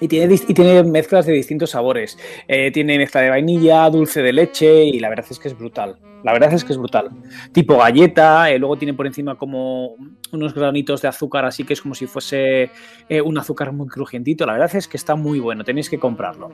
Y 0.00 0.08
tiene, 0.08 0.34
y 0.34 0.54
tiene 0.54 0.82
mezclas 0.82 1.26
de 1.26 1.32
distintos 1.32 1.70
sabores. 1.70 2.18
Eh, 2.48 2.70
tiene 2.70 2.96
mezcla 2.96 3.20
de 3.20 3.30
vainilla, 3.30 3.88
dulce 3.90 4.22
de 4.22 4.32
leche 4.32 4.84
y 4.84 4.98
la 4.98 5.10
verdad 5.10 5.26
es 5.28 5.38
que 5.38 5.48
es 5.48 5.56
brutal. 5.56 5.98
La 6.22 6.32
verdad 6.32 6.52
es 6.52 6.64
que 6.64 6.72
es 6.72 6.78
brutal. 6.78 7.10
Tipo 7.52 7.78
galleta, 7.78 8.50
eh, 8.50 8.58
luego 8.58 8.76
tiene 8.76 8.94
por 8.94 9.06
encima 9.06 9.36
como 9.36 9.96
unos 10.32 10.54
granitos 10.54 11.02
de 11.02 11.08
azúcar, 11.08 11.44
así 11.44 11.64
que 11.64 11.72
es 11.72 11.82
como 11.82 11.94
si 11.94 12.06
fuese 12.06 12.70
eh, 13.08 13.20
un 13.20 13.38
azúcar 13.38 13.72
muy 13.72 13.88
crujientito. 13.88 14.46
La 14.46 14.52
verdad 14.54 14.74
es 14.74 14.88
que 14.88 14.96
está 14.96 15.14
muy 15.14 15.38
bueno, 15.38 15.64
tenéis 15.64 15.88
que 15.88 15.98
comprarlo. 15.98 16.50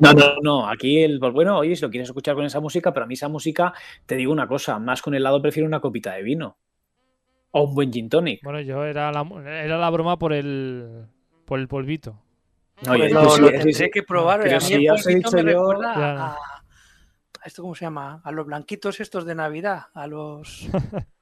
No, 0.00 0.14
no, 0.14 0.36
no, 0.42 0.68
aquí 0.68 1.02
el 1.02 1.20
pues 1.20 1.32
bueno, 1.32 1.58
oye, 1.58 1.76
si 1.76 1.82
lo 1.82 1.90
quieres 1.90 2.08
escuchar 2.08 2.34
con 2.34 2.44
esa 2.46 2.58
música, 2.58 2.92
pero 2.92 3.04
a 3.04 3.06
mí 3.06 3.14
esa 3.14 3.28
música, 3.28 3.74
te 4.06 4.16
digo 4.16 4.32
una 4.32 4.48
cosa, 4.48 4.78
más 4.78 5.02
con 5.02 5.14
helado 5.14 5.42
prefiero 5.42 5.66
una 5.66 5.80
copita 5.80 6.14
de 6.14 6.22
vino. 6.22 6.56
O 7.52 7.64
un 7.64 7.74
buen 7.74 7.92
gin 7.92 8.08
tonic. 8.08 8.40
Bueno, 8.44 8.60
yo 8.60 8.84
era 8.84 9.10
la, 9.12 9.22
era 9.44 9.76
la 9.78 9.90
broma 9.90 10.18
por 10.18 10.32
el, 10.32 11.06
por 11.44 11.58
el 11.58 11.66
polvito. 11.68 12.20
No, 12.82 12.92
Oye, 12.92 13.10
Pues 13.10 13.12
lo, 13.12 13.22
pues 13.22 13.34
sí, 13.34 13.40
lo 13.42 13.50
tendré 13.50 13.72
sí. 13.72 13.90
que 13.92 14.02
probar. 14.02 14.40
Pero 14.40 14.56
a 14.56 14.60
mí 14.60 14.64
si 14.66 14.74
el 14.74 14.82
ya 14.84 14.92
os 14.94 15.00
he 15.00 15.04
polvito 15.12 15.30
dicho 15.30 15.36
me 15.44 15.52
yo- 15.52 15.58
recuerda 15.58 15.94
Ya. 15.96 16.24
a, 16.26 16.32
a 16.34 17.44
esto 17.46 17.62
cómo 17.62 17.74
se 17.74 17.84
llama, 17.84 18.20
a 18.24 18.32
los 18.32 18.46
blanquitos 18.46 19.00
estos 19.00 19.24
de 19.24 19.34
Navidad, 19.34 19.84
a 19.94 20.06
los 20.06 20.68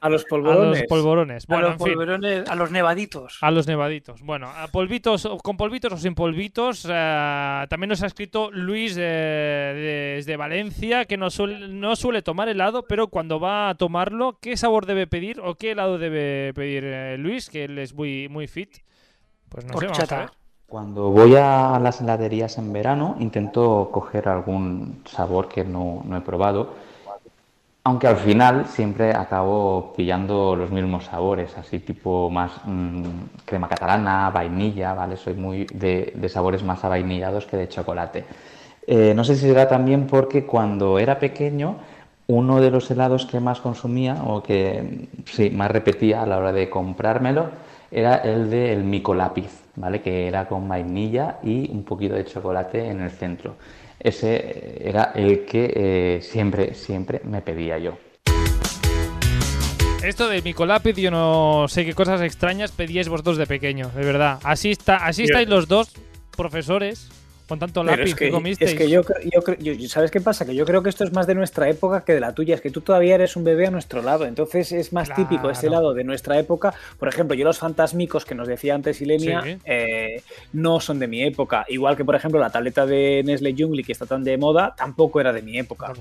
A 0.00 0.08
los 0.08 0.22
A 0.26 0.28
polvorones. 0.28 0.80
los 0.80 0.88
polvorones. 0.88 1.46
a 1.48 1.60
los 1.60 1.72
en 1.72 1.78
fin. 1.78 1.86
polvorones, 1.94 2.48
a 2.48 2.54
los 2.54 2.70
nevaditos. 2.70 3.38
A 3.40 3.50
los 3.50 3.66
nevaditos. 3.66 4.22
Bueno, 4.22 4.48
a 4.54 4.68
polvitos, 4.68 5.24
o- 5.26 5.38
con 5.38 5.56
polvitos 5.56 5.92
o 5.92 5.96
sin 5.98 6.14
polvitos. 6.14 6.86
eh, 6.90 7.66
también 7.68 7.88
nos 7.90 8.02
ha 8.02 8.06
escrito 8.06 8.50
Luis 8.50 8.96
eh, 8.98 10.14
desde 10.18 10.36
Valencia 10.36 11.04
que 11.04 11.16
no 11.16 11.30
suele, 11.30 11.68
no 11.68 11.96
suele 11.96 12.22
tomar 12.22 12.48
helado, 12.48 12.84
pero 12.86 13.08
cuando 13.08 13.40
va 13.40 13.68
a 13.70 13.74
tomarlo, 13.74 14.38
¿qué 14.40 14.56
sabor 14.56 14.86
debe 14.86 15.06
pedir 15.06 15.40
o 15.40 15.54
qué 15.54 15.72
helado 15.72 15.98
debe 15.98 16.52
pedir 16.54 16.84
eh, 16.84 17.16
Luis? 17.18 17.48
Que 17.50 17.64
él 17.64 17.78
es 17.78 17.94
muy, 17.94 18.28
muy 18.28 18.46
fit. 18.46 18.70
Pues 19.48 19.64
no 19.64 19.78
sé, 19.78 19.86
vamos 19.86 20.12
a 20.12 20.18
ver. 20.18 20.30
Cuando 20.66 21.10
voy 21.10 21.36
a 21.36 21.78
las 21.80 22.00
heladerías 22.00 22.58
en 22.58 22.72
verano 22.72 23.16
intento 23.20 23.88
coger 23.92 24.28
algún 24.28 25.02
sabor 25.04 25.48
que 25.48 25.62
no, 25.64 26.02
no 26.04 26.16
he 26.16 26.20
probado, 26.22 26.74
aunque 27.86 28.08
al 28.08 28.16
final 28.16 28.66
siempre 28.66 29.14
acabo 29.14 29.92
pillando 29.96 30.56
los 30.56 30.72
mismos 30.72 31.04
sabores, 31.04 31.56
así 31.56 31.78
tipo 31.78 32.28
más 32.30 32.50
mm, 32.64 33.04
crema 33.44 33.68
catalana, 33.68 34.28
vainilla, 34.30 34.92
¿vale? 34.92 35.16
Soy 35.16 35.34
muy 35.34 35.66
de, 35.72 36.28
sabores 36.28 36.64
más 36.64 36.82
avainillados 36.82 37.46
que 37.46 37.56
de 37.56 37.68
chocolate. 37.68 38.24
Eh, 38.88 39.12
no 39.14 39.22
sé 39.22 39.36
si 39.36 39.42
será 39.42 39.68
también 39.68 40.08
porque 40.08 40.44
cuando 40.44 40.98
era 40.98 41.20
pequeño 41.20 41.76
uno 42.26 42.60
de 42.60 42.72
los 42.72 42.90
helados 42.90 43.24
que 43.24 43.38
más 43.38 43.60
consumía 43.60 44.16
o 44.26 44.42
que 44.42 45.06
sí, 45.26 45.50
más 45.50 45.70
repetía 45.70 46.24
a 46.24 46.26
la 46.26 46.38
hora 46.38 46.52
de 46.52 46.68
comprármelo 46.68 47.50
era 47.92 48.16
el 48.16 48.50
del 48.50 48.82
mico 48.82 49.14
lápiz, 49.14 49.62
¿vale? 49.76 50.02
Que 50.02 50.26
era 50.26 50.48
con 50.48 50.68
vainilla 50.68 51.38
y 51.44 51.70
un 51.70 51.84
poquito 51.84 52.16
de 52.16 52.24
chocolate 52.24 52.90
en 52.90 53.00
el 53.02 53.10
centro. 53.12 53.54
Ese 54.06 54.78
era 54.88 55.10
el 55.16 55.44
que 55.44 55.72
eh, 55.74 56.20
siempre, 56.22 56.74
siempre 56.74 57.20
me 57.24 57.42
pedía 57.42 57.76
yo. 57.78 57.98
Esto 60.00 60.28
de 60.28 60.42
Micolápiz, 60.42 60.94
yo 60.94 61.10
no 61.10 61.66
sé 61.66 61.84
qué 61.84 61.92
cosas 61.92 62.20
extrañas 62.20 62.70
pedíais 62.70 63.08
vosotros 63.08 63.36
de 63.36 63.48
pequeño, 63.48 63.88
de 63.88 64.04
verdad. 64.04 64.38
Así 64.44 64.70
está, 64.70 64.98
así 64.98 65.24
estáis 65.24 65.48
los 65.48 65.66
dos 65.66 65.92
profesores 66.36 67.08
con 67.48 67.58
tanto 67.58 67.84
lápiz 67.84 68.02
es 68.10 68.14
que, 68.14 68.24
que, 68.26 68.30
comisteis. 68.32 68.70
es 68.72 68.76
que 68.76 68.88
yo, 68.90 69.02
yo, 69.60 69.72
yo- 69.72 69.88
¿sabes 69.88 70.10
qué 70.10 70.20
pasa? 70.20 70.44
Que 70.44 70.54
yo 70.54 70.64
creo 70.66 70.82
que 70.82 70.88
esto 70.88 71.04
es 71.04 71.12
más 71.12 71.26
de 71.26 71.34
nuestra 71.36 71.68
época 71.68 72.04
que 72.04 72.12
de 72.14 72.20
la 72.20 72.34
tuya. 72.34 72.54
Es 72.56 72.60
que 72.60 72.70
tú 72.70 72.80
todavía 72.80 73.14
eres 73.14 73.36
un 73.36 73.44
bebé 73.44 73.66
a 73.66 73.70
nuestro 73.70 74.02
lado. 74.02 74.26
Entonces 74.26 74.72
es 74.72 74.92
más 74.92 75.14
típico 75.14 75.48
ese 75.50 75.68
Claro. 75.68 75.82
lado 75.82 75.94
de 75.94 76.04
nuestra 76.04 76.38
época. 76.38 76.74
Por 76.98 77.08
ejemplo, 77.08 77.36
yo 77.36 77.44
los 77.44 77.58
fantasmicos 77.58 78.24
que 78.24 78.34
nos 78.34 78.48
decía 78.48 78.74
antes 78.74 79.00
Ilenia 79.00 79.42
Sí. 79.42 79.58
eh, 79.64 80.22
no 80.52 80.80
son 80.80 80.98
de 80.98 81.06
mi 81.06 81.22
época. 81.22 81.64
Igual 81.68 81.96
que, 81.96 82.04
por 82.04 82.16
ejemplo, 82.16 82.40
la 82.40 82.50
tableta 82.50 82.84
de 82.86 83.22
Nestle 83.24 83.54
Jungli 83.56 83.84
que 83.84 83.92
está 83.92 84.06
tan 84.06 84.24
de 84.24 84.36
moda 84.38 84.74
tampoco 84.76 85.20
era 85.20 85.32
de 85.32 85.42
mi 85.42 85.58
época. 85.58 85.92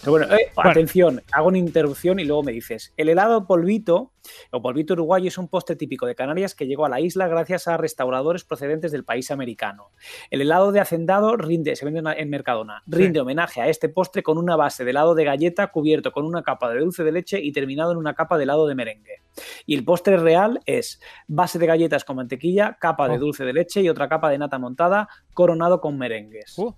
Pero 0.00 0.12
bueno, 0.12 0.26
eh, 0.34 0.50
Bueno. 0.54 0.70
atención, 0.70 1.22
hago 1.32 1.48
una 1.48 1.58
interrupción 1.58 2.18
y 2.20 2.24
luego 2.24 2.42
me 2.42 2.52
dices, 2.52 2.92
el 2.96 3.08
helado 3.08 3.46
polvito 3.46 4.12
o 4.50 4.60
polvito 4.60 4.92
uruguayo 4.92 5.28
es 5.28 5.38
un 5.38 5.48
postre 5.48 5.74
típico 5.76 6.04
de 6.06 6.14
Canarias 6.14 6.54
que 6.54 6.66
llegó 6.66 6.84
a 6.84 6.88
la 6.88 7.00
isla 7.00 7.28
gracias 7.28 7.66
a 7.68 7.76
restauradores 7.78 8.44
procedentes 8.44 8.92
del 8.92 9.04
país 9.04 9.30
americano. 9.30 9.90
El 10.30 10.42
helado 10.42 10.70
de 10.72 10.80
hacendado 10.80 11.36
rinde, 11.36 11.76
se 11.76 11.84
vende 11.84 12.00
en- 12.00 12.06
en 12.18 12.28
Mercadona, 12.30 12.82
rinde 12.86 13.20
homenaje 13.20 13.60
a 13.60 13.68
este 13.68 13.88
postre 13.88 14.22
con 14.22 14.36
una 14.38 14.56
base 14.56 14.84
de 14.84 14.90
helado 14.90 15.14
de 15.14 15.24
galleta 15.24 15.68
cubierto 15.68 16.12
con 16.12 16.26
una 16.26 16.42
capa 16.42 16.70
de 16.70 16.80
dulce 16.80 17.04
de 17.04 17.12
leche 17.12 17.40
y 17.40 17.52
terminado 17.52 17.92
en 17.92 17.98
una 17.98 18.14
capa 18.14 18.36
de 18.36 18.44
helado 18.44 18.66
de 18.66 18.74
merengue. 18.74 19.22
Y 19.66 19.74
el 19.76 19.84
postre 19.84 20.16
real 20.18 20.60
es 20.66 21.00
base 21.26 21.58
de 21.58 21.66
galletas 21.66 22.04
con 22.04 22.16
mantequilla, 22.16 22.76
capa 22.80 23.08
de 23.08 23.16
Oh. 23.16 23.20
dulce 23.20 23.44
de 23.44 23.52
leche 23.52 23.80
y 23.80 23.88
otra 23.88 24.08
capa 24.08 24.28
de 24.30 24.38
nata 24.38 24.58
montada 24.58 25.08
coronado 25.32 25.80
con 25.80 25.96
merengues. 25.96 26.58
Uh. 26.58 26.74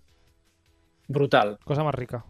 Brutal. 1.09 1.59
Cosa 1.65 1.83
más 1.83 1.95
rica. 1.95 2.25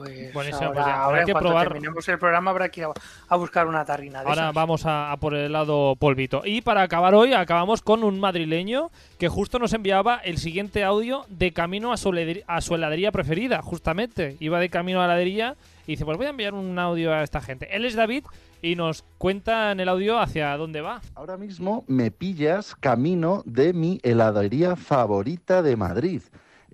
Pues 0.00 0.32
Buenísimo, 0.32 0.66
ahora, 0.68 0.72
pues 0.74 0.86
ya, 0.86 0.92
ahora 0.94 1.04
habrá 1.04 1.20
en 1.20 1.26
que 1.26 1.34
probar. 1.34 1.68
terminemos 1.68 2.08
el 2.08 2.18
programa 2.18 2.50
habrá 2.50 2.68
que 2.70 2.80
ir 2.80 2.86
a, 2.86 2.90
a 3.28 3.36
buscar 3.36 3.66
una 3.66 3.84
tarrina 3.84 4.22
de 4.22 4.28
Ahora 4.28 4.42
esas. 4.42 4.54
vamos 4.54 4.86
a, 4.86 5.12
a 5.12 5.16
por 5.18 5.34
el 5.34 5.46
helado 5.46 5.94
polvito. 5.96 6.42
Y 6.44 6.62
para 6.62 6.82
acabar 6.82 7.14
hoy, 7.14 7.32
acabamos 7.34 7.82
con 7.82 8.02
un 8.04 8.18
madrileño 8.20 8.90
que 9.18 9.28
justo 9.28 9.58
nos 9.58 9.72
enviaba 9.72 10.16
el 10.16 10.38
siguiente 10.38 10.82
audio 10.84 11.24
de 11.28 11.52
camino 11.52 11.92
a 11.92 11.96
su, 11.96 12.10
heladería- 12.10 12.44
a 12.46 12.60
su 12.60 12.74
heladería 12.74 13.12
preferida, 13.12 13.62
justamente. 13.62 14.36
Iba 14.40 14.58
de 14.60 14.68
camino 14.70 15.00
a 15.02 15.06
la 15.06 15.12
heladería 15.14 15.56
y 15.86 15.92
dice, 15.92 16.04
pues 16.04 16.16
voy 16.16 16.26
a 16.26 16.30
enviar 16.30 16.54
un 16.54 16.78
audio 16.78 17.12
a 17.12 17.22
esta 17.22 17.40
gente. 17.40 17.68
Él 17.76 17.84
es 17.84 17.94
David 17.94 18.24
y 18.62 18.76
nos 18.76 19.04
cuenta 19.18 19.72
en 19.72 19.80
el 19.80 19.88
audio 19.88 20.20
hacia 20.20 20.56
dónde 20.56 20.80
va. 20.80 21.00
Ahora 21.16 21.36
mismo 21.36 21.84
me 21.88 22.10
pillas 22.12 22.76
camino 22.76 23.42
de 23.44 23.72
mi 23.72 23.98
heladería 24.04 24.76
favorita 24.76 25.62
de 25.62 25.76
Madrid. 25.76 26.22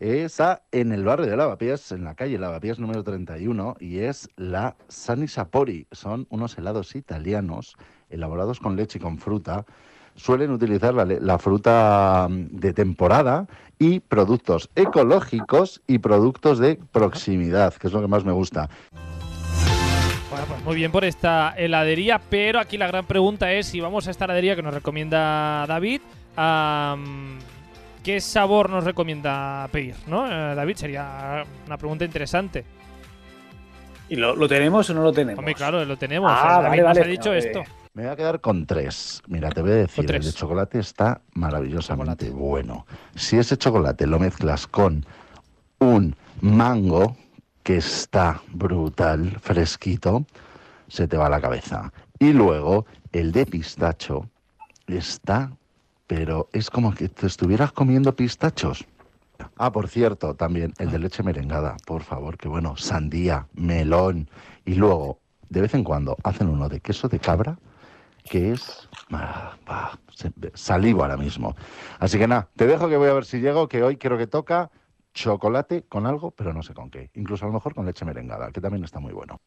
Está 0.00 0.62
en 0.70 0.92
el 0.92 1.04
barrio 1.04 1.26
de 1.26 1.36
Lavapiés, 1.36 1.90
en 1.90 2.04
la 2.04 2.14
calle 2.14 2.38
Lavapiés 2.38 2.78
número 2.78 3.02
31, 3.02 3.78
y 3.80 3.98
es 3.98 4.28
la 4.36 4.76
Sani 4.86 5.26
Sapori. 5.26 5.88
Son 5.90 6.28
unos 6.30 6.56
helados 6.56 6.94
italianos 6.94 7.74
elaborados 8.08 8.60
con 8.60 8.76
leche 8.76 8.98
y 8.98 9.02
con 9.02 9.18
fruta. 9.18 9.66
Suelen 10.14 10.52
utilizar 10.52 10.94
la, 10.94 11.38
fruta 11.40 12.28
mm, 12.30 12.60
de 12.60 12.72
temporada 12.72 13.48
y 13.76 13.98
productos 13.98 14.70
ecológicos 14.76 15.82
y 15.88 15.98
productos 15.98 16.60
de 16.60 16.78
proximidad, 16.92 17.74
que 17.74 17.88
es 17.88 17.92
lo 17.92 18.00
que 18.00 18.06
más 18.06 18.24
me 18.24 18.32
gusta. 18.32 18.68
Bueno, 20.30 20.46
pues 20.46 20.64
muy 20.64 20.76
bien 20.76 20.92
por 20.92 21.04
esta 21.04 21.54
heladería, 21.56 22.20
pero 22.30 22.60
aquí 22.60 22.78
la 22.78 22.86
gran 22.86 23.04
pregunta 23.04 23.52
es 23.52 23.66
si 23.66 23.80
vamos 23.80 24.06
a 24.06 24.12
esta 24.12 24.26
heladería 24.26 24.54
que 24.54 24.62
nos 24.62 24.74
recomienda 24.74 25.66
David, 25.66 26.02
am, 26.36 27.38
¿qué 28.08 28.22
sabor 28.22 28.70
nos 28.70 28.84
recomienda 28.84 29.68
pedir? 29.70 29.94
¿no? 30.06 30.26
Eh, 30.26 30.54
David, 30.54 30.76
sería 30.76 31.44
una 31.66 31.76
pregunta 31.76 32.06
interesante. 32.06 32.64
¿Y 34.08 34.16
lo, 34.16 34.34
lo 34.34 34.48
tenemos 34.48 34.88
o 34.88 34.94
no 34.94 35.02
lo 35.02 35.12
tenemos? 35.12 35.40
Hombre, 35.40 35.54
claro, 35.54 35.84
lo 35.84 35.98
tenemos. 35.98 36.32
Ah, 36.32 36.60
eh, 36.60 36.62
David 36.62 36.68
vale, 36.68 36.76
nos 36.78 36.88
vale. 36.88 37.00
ha 37.02 37.04
dicho 37.04 37.34
esto. 37.34 37.62
Me 37.92 38.04
voy 38.04 38.12
a 38.12 38.16
quedar 38.16 38.40
con 38.40 38.64
tres. 38.64 39.20
Mira, 39.26 39.50
te 39.50 39.60
voy 39.60 39.72
a 39.72 39.74
decir, 39.74 40.06
tres. 40.06 40.24
el 40.24 40.32
de 40.32 40.38
chocolate 40.38 40.78
está 40.78 41.20
maravillosamente 41.34 42.30
bueno. 42.30 42.86
Si 43.14 43.36
ese 43.36 43.58
chocolate 43.58 44.06
lo 44.06 44.18
mezclas 44.18 44.66
con 44.66 45.04
un 45.78 46.16
mango, 46.40 47.14
que 47.62 47.76
está 47.76 48.40
brutal, 48.48 49.36
fresquito, 49.42 50.24
se 50.88 51.08
te 51.08 51.18
va 51.18 51.28
la 51.28 51.42
cabeza. 51.42 51.92
Y 52.18 52.32
luego 52.32 52.86
el 53.12 53.32
de 53.32 53.44
pistacho 53.44 54.30
está, 54.86 55.50
pero 56.08 56.48
es 56.52 56.70
como 56.70 56.92
que 56.92 57.08
te 57.08 57.26
estuvieras 57.26 57.70
comiendo 57.70 58.16
pistachos. 58.16 58.84
Ah, 59.56 59.70
por 59.70 59.88
cierto, 59.88 60.34
también 60.34 60.72
el 60.78 60.90
de 60.90 60.98
leche 60.98 61.22
merengada, 61.22 61.76
por 61.86 62.02
favor, 62.02 62.36
que 62.36 62.48
bueno, 62.48 62.76
sandía, 62.76 63.46
melón. 63.52 64.28
Y 64.64 64.74
luego, 64.74 65.20
de 65.48 65.60
vez 65.60 65.74
en 65.74 65.84
cuando, 65.84 66.16
hacen 66.24 66.48
uno 66.48 66.68
de 66.68 66.80
queso 66.80 67.08
de 67.08 67.20
cabra, 67.20 67.58
que 68.24 68.52
es... 68.52 68.88
ah, 69.12 69.54
bah, 69.66 69.98
salivo 70.54 71.02
ahora 71.02 71.18
mismo. 71.18 71.54
Así 72.00 72.18
que 72.18 72.26
nada, 72.26 72.48
te 72.56 72.66
dejo 72.66 72.88
que 72.88 72.96
voy 72.96 73.10
a 73.10 73.14
ver 73.14 73.26
si 73.26 73.40
llego, 73.40 73.68
que 73.68 73.82
hoy 73.82 73.98
creo 73.98 74.18
que 74.18 74.26
toca 74.26 74.70
chocolate 75.12 75.82
con 75.82 76.06
algo, 76.06 76.30
pero 76.30 76.54
no 76.54 76.62
sé 76.62 76.72
con 76.72 76.90
qué. 76.90 77.10
Incluso 77.14 77.44
a 77.44 77.48
lo 77.48 77.54
mejor 77.54 77.74
con 77.74 77.84
leche 77.84 78.06
merengada, 78.06 78.50
que 78.50 78.62
también 78.62 78.82
está 78.82 78.98
muy 78.98 79.12
bueno. 79.12 79.40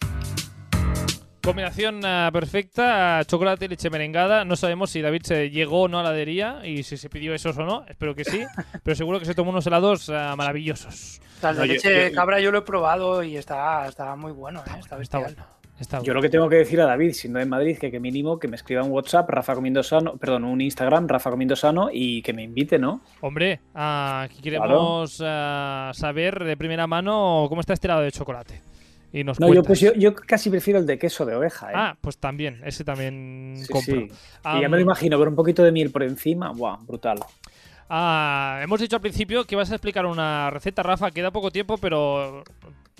Combinación 1.43 2.01
ah, 2.05 2.29
perfecta, 2.31 3.21
chocolate 3.25 3.65
y 3.65 3.67
leche 3.69 3.89
merengada. 3.89 4.45
No 4.45 4.55
sabemos 4.55 4.89
si 4.91 5.01
David 5.01 5.21
se 5.23 5.49
llegó 5.49 5.83
o 5.83 5.87
no 5.87 5.99
a 5.99 6.03
la 6.03 6.09
heladería 6.09 6.61
y 6.65 6.83
si 6.83 6.97
se 6.97 7.09
pidió 7.09 7.33
esos 7.33 7.57
o 7.57 7.63
no. 7.65 7.83
Espero 7.87 8.13
que 8.15 8.23
sí. 8.23 8.43
pero 8.83 8.95
seguro 8.95 9.19
que 9.19 9.25
se 9.25 9.33
tomó 9.35 9.49
unos 9.49 9.65
helados 9.65 10.09
ah, 10.09 10.35
maravillosos. 10.37 11.19
O 11.37 11.39
sea, 11.41 11.49
el 11.51 11.55
de 11.55 11.61
No, 11.61 11.65
yo- 11.65 11.73
leche 11.73 11.89
de 11.89 12.09
yo- 12.11 12.15
cabra 12.15 12.39
yo 12.39 12.51
lo 12.51 12.59
he 12.59 12.61
probado 12.61 13.23
y 13.23 13.37
está, 13.37 13.87
está 13.87 14.15
muy 14.15 14.31
bueno, 14.31 14.59
¿eh? 14.59 14.63
está, 14.67 14.79
Está 14.79 14.97
bestial. 14.97 15.23
bueno. 15.23 15.45
Está 15.79 15.99
Yo 16.03 16.13
lo 16.13 16.21
que 16.21 16.29
tengo 16.29 16.47
que 16.47 16.57
decir 16.57 16.79
a 16.79 16.85
David, 16.85 17.13
siendo 17.13 17.39
en 17.39 17.49
Madrid, 17.49 17.75
que, 17.79 17.89
que 17.89 17.99
mínimo 17.99 18.37
que 18.37 18.47
me 18.47 18.55
escriba 18.55 18.83
un 18.83 18.91
WhatsApp, 18.91 19.27
Rafa 19.31 19.55
Comiendo 19.55 19.81
Sano, 19.81 20.15
perdón, 20.15 20.43
un 20.43 20.61
Instagram, 20.61 21.07
Rafa 21.07 21.31
Comiendo 21.31 21.55
Sano, 21.55 21.89
y 21.91 22.21
que 22.21 22.33
me 22.33 22.43
invite, 22.43 22.77
¿no? 22.77 23.01
Hombre, 23.21 23.61
aquí 23.73 24.41
queremos 24.43 25.19
ah, 25.25 25.89
saber 25.95 26.43
de 26.43 26.55
primera 26.55 26.85
mano 26.85 27.47
cómo 27.49 27.61
está 27.61 27.73
este 27.73 27.87
helado 27.87 28.01
de 28.01 28.11
chocolate. 28.11 28.61
Y 29.13 29.23
nos 29.25 29.39
No, 29.39 29.53
yo, 29.53 29.61
pues 29.63 29.79
yo, 29.81 29.93
yo 29.93 30.15
casi 30.15 30.49
prefiero 30.49 30.79
el 30.79 30.85
de 30.85 30.97
queso 30.97 31.25
de 31.25 31.35
oveja, 31.35 31.67
¿eh? 31.69 31.73
Ah, 31.75 31.97
pues 31.99 32.17
también, 32.17 32.61
ese 32.65 32.83
también 32.85 33.55
Sí, 33.57 33.67
compro. 33.71 33.95
sí. 33.95 34.07
Y 34.55 34.61
ya 34.61 34.69
me 34.69 34.77
lo 34.77 34.79
imagino, 34.81 35.17
con 35.17 35.27
un 35.27 35.35
poquito 35.35 35.63
de 35.63 35.71
miel 35.73 35.91
por 35.91 36.03
encima, 36.03 36.51
¡buah! 36.51 36.77
Brutal. 36.87 37.19
ah, 37.89 38.59
hemos 38.63 38.79
dicho 38.79 38.95
al 38.95 39.01
principio 39.01 39.43
que 39.43 39.55
vas 39.57 39.69
a 39.71 39.75
explicar 39.75 40.05
una 40.05 40.49
receta, 40.49 40.81
Rafa. 40.81 41.11
Queda 41.11 41.29
poco 41.31 41.51
tiempo, 41.51 41.77
pero 41.77 42.43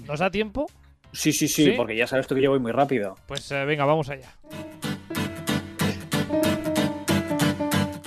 ¿nos 0.06 0.20
da 0.20 0.30
tiempo? 0.30 0.66
Sí, 1.14 1.32
sí, 1.32 1.48
sí, 1.48 1.66
¿Sí? 1.66 1.72
porque 1.78 1.96
ya 1.96 2.08
sabes 2.08 2.28
tú 2.28 2.36
que 2.36 2.42
yo 2.42 2.50
voy 2.52 2.60
muy 2.60 2.72
rápido. 2.74 3.16
Pues 3.28 3.50
eh, 3.52 3.64
venga, 3.66 3.86
vamos 3.86 4.10
allá. 4.10 4.30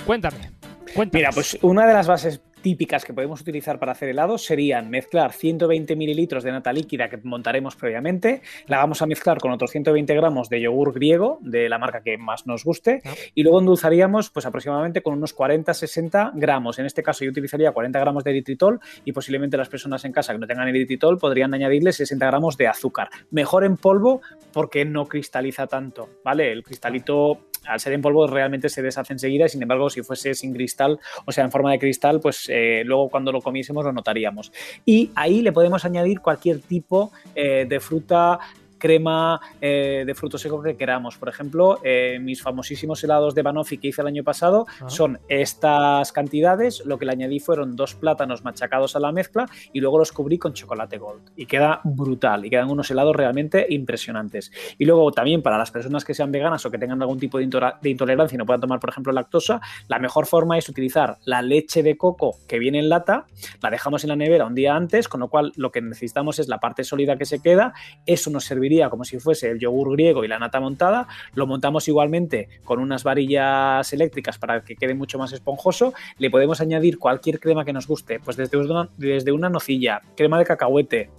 Cuéntame. 0.05 0.51
Cuéntame. 0.93 1.19
Mira, 1.19 1.31
pues 1.31 1.57
una 1.61 1.85
de 1.87 1.93
las 1.93 2.07
bases 2.07 2.39
típicas 2.65 3.05
que 3.05 3.13
podemos 3.13 3.41
utilizar 3.41 3.77
para 3.77 3.91
hacer 3.91 4.09
helados 4.09 4.43
serían 4.43 4.89
mezclar 4.89 5.33
120 5.33 5.95
mililitros 5.95 6.43
de 6.43 6.51
nata 6.51 6.73
líquida 6.73 7.09
que 7.09 7.17
montaremos 7.17 7.75
previamente, 7.75 8.41
la 8.65 8.77
vamos 8.77 9.03
a 9.03 9.05
mezclar 9.05 9.37
con 9.37 9.51
otros 9.51 9.69
120 9.69 10.15
gramos 10.15 10.49
de 10.49 10.61
yogur 10.61 10.91
griego 10.91 11.37
de 11.41 11.69
la 11.69 11.77
marca 11.77 12.01
que 12.01 12.17
más 12.17 12.47
nos 12.47 12.63
guste 12.63 13.03
y 13.35 13.43
luego 13.43 13.59
endulzaríamos 13.59 14.31
pues 14.31 14.47
aproximadamente 14.47 15.03
con 15.03 15.13
unos 15.13 15.37
40-60 15.37 16.31
gramos. 16.33 16.79
En 16.79 16.87
este 16.87 17.03
caso 17.03 17.23
yo 17.23 17.29
utilizaría 17.29 17.71
40 17.71 17.99
gramos 17.99 18.23
de 18.23 18.31
eritritol 18.31 18.79
y 19.03 19.11
posiblemente 19.11 19.57
las 19.57 19.69
personas 19.69 20.03
en 20.03 20.11
casa 20.11 20.33
que 20.33 20.39
no 20.39 20.47
tengan 20.47 20.67
eritritol 20.67 21.19
podrían 21.19 21.53
añadirle 21.53 21.93
60 21.93 22.25
gramos 22.25 22.57
de 22.57 22.65
azúcar. 22.65 23.09
Mejor 23.29 23.63
en 23.63 23.77
polvo 23.77 24.21
porque 24.51 24.85
no 24.85 25.05
cristaliza 25.05 25.67
tanto, 25.67 26.09
¿vale? 26.23 26.51
El 26.51 26.63
cristalito 26.63 27.41
al 27.67 27.79
ser 27.79 27.93
en 27.93 28.01
polvo 28.01 28.27
realmente 28.27 28.69
se 28.69 28.81
deshace 28.81 29.13
enseguida 29.13 29.47
sin 29.47 29.61
embargo 29.61 29.89
si 29.89 30.01
fuese 30.03 30.33
sin 30.33 30.53
cristal, 30.53 30.99
o 31.25 31.31
sea 31.31 31.43
en 31.43 31.51
forma 31.51 31.71
de 31.71 31.79
cristal, 31.79 32.19
pues 32.19 32.47
eh, 32.49 32.83
luego 32.85 33.09
cuando 33.09 33.31
lo 33.31 33.41
comiésemos 33.41 33.83
lo 33.83 33.91
notaríamos. 33.91 34.51
Y 34.85 35.11
ahí 35.15 35.41
le 35.41 35.51
podemos 35.51 35.85
añadir 35.85 36.21
cualquier 36.21 36.59
tipo 36.59 37.11
eh, 37.35 37.65
de 37.67 37.79
fruta 37.79 38.39
crema 38.77 39.39
eh, 39.61 40.03
de 40.05 40.15
fruto 40.15 40.37
seco 40.37 40.61
que 40.61 40.75
queramos. 40.75 41.17
Por 41.17 41.29
ejemplo, 41.29 41.79
eh, 41.83 42.19
mis 42.21 42.41
famosísimos 42.41 43.03
helados 43.03 43.35
de 43.35 43.41
Banoffee 43.41 43.79
que 43.79 43.89
hice 43.89 44.01
el 44.01 44.07
año 44.07 44.23
pasado 44.23 44.65
son 44.87 45.19
estas 45.27 46.11
cantidades. 46.11 46.85
Lo 46.85 46.97
que 46.97 47.05
le 47.05 47.13
añadí 47.13 47.39
fueron 47.39 47.75
dos 47.75 47.95
plátanos 47.95 48.43
machacados 48.43 48.95
a 48.95 48.99
la 48.99 49.11
mezcla 49.11 49.47
y 49.73 49.79
luego 49.79 49.99
los 49.99 50.11
cubrí 50.11 50.37
con 50.37 50.53
chocolate 50.53 50.97
gold. 50.97 51.21
Y 51.35 51.45
queda 51.45 51.81
brutal 51.83 52.45
y 52.45 52.49
quedan 52.49 52.69
unos 52.69 52.89
helados 52.91 53.15
realmente 53.15 53.65
impresionantes. 53.69 54.51
Y 54.77 54.85
luego 54.85 55.11
también 55.11 55.41
para 55.41 55.57
las 55.57 55.71
personas 55.71 56.05
que 56.05 56.13
sean 56.13 56.31
veganas 56.31 56.65
o 56.65 56.71
que 56.71 56.77
tengan 56.77 57.01
algún 57.01 57.19
tipo 57.19 57.37
de, 57.37 57.43
intolerancia 57.43 58.35
y 58.35 58.37
no 58.37 58.45
puedan 58.45 58.61
tomar, 58.61 58.79
por 58.79 58.89
ejemplo, 58.89 59.11
lactosa, 59.13 59.61
la 59.87 59.99
mejor 59.99 60.25
forma 60.25 60.57
es 60.57 60.69
utilizar 60.69 61.17
la 61.25 61.41
leche 61.41 61.83
de 61.83 61.97
coco 61.97 62.37
que 62.47 62.59
viene 62.59 62.79
en 62.79 62.89
lata, 62.89 63.25
la 63.61 63.69
dejamos 63.69 64.03
en 64.03 64.09
la 64.09 64.15
nevera 64.15 64.45
un 64.45 64.55
día 64.55 64.75
antes, 64.75 65.07
con 65.07 65.19
lo 65.19 65.29
cual 65.29 65.51
lo 65.55 65.71
que 65.71 65.81
necesitamos 65.81 66.39
es 66.39 66.47
la 66.47 66.59
parte 66.59 66.83
sólida 66.83 67.17
que 67.17 67.25
se 67.25 67.39
queda. 67.39 67.73
Eso 68.05 68.29
nos 68.29 68.45
como 68.89 69.03
si 69.03 69.19
fuese 69.19 69.49
el 69.49 69.59
yogur 69.59 69.91
griego 69.93 70.23
y 70.23 70.27
la 70.27 70.39
nata 70.39 70.59
montada. 70.59 71.07
Lo 71.33 71.47
montamos 71.47 71.87
igualmente 71.87 72.49
con 72.63 72.79
unas 72.79 73.03
varillas 73.03 73.91
eléctricas 73.93 74.37
para 74.37 74.61
que 74.61 74.75
quede 74.75 74.93
mucho 74.93 75.17
más 75.17 75.33
esponjoso. 75.33 75.93
Le 76.17 76.29
podemos 76.29 76.61
añadir 76.61 76.97
cualquier 76.99 77.39
crema 77.39 77.65
que 77.65 77.73
nos 77.73 77.87
guste, 77.87 78.19
pues 78.19 78.37
desde 78.37 78.57
una, 78.57 78.89
desde 78.97 79.31
una 79.31 79.49
nocilla, 79.49 80.01
crema 80.15 80.39
de 80.39 80.45
cacahuete, 80.45 81.09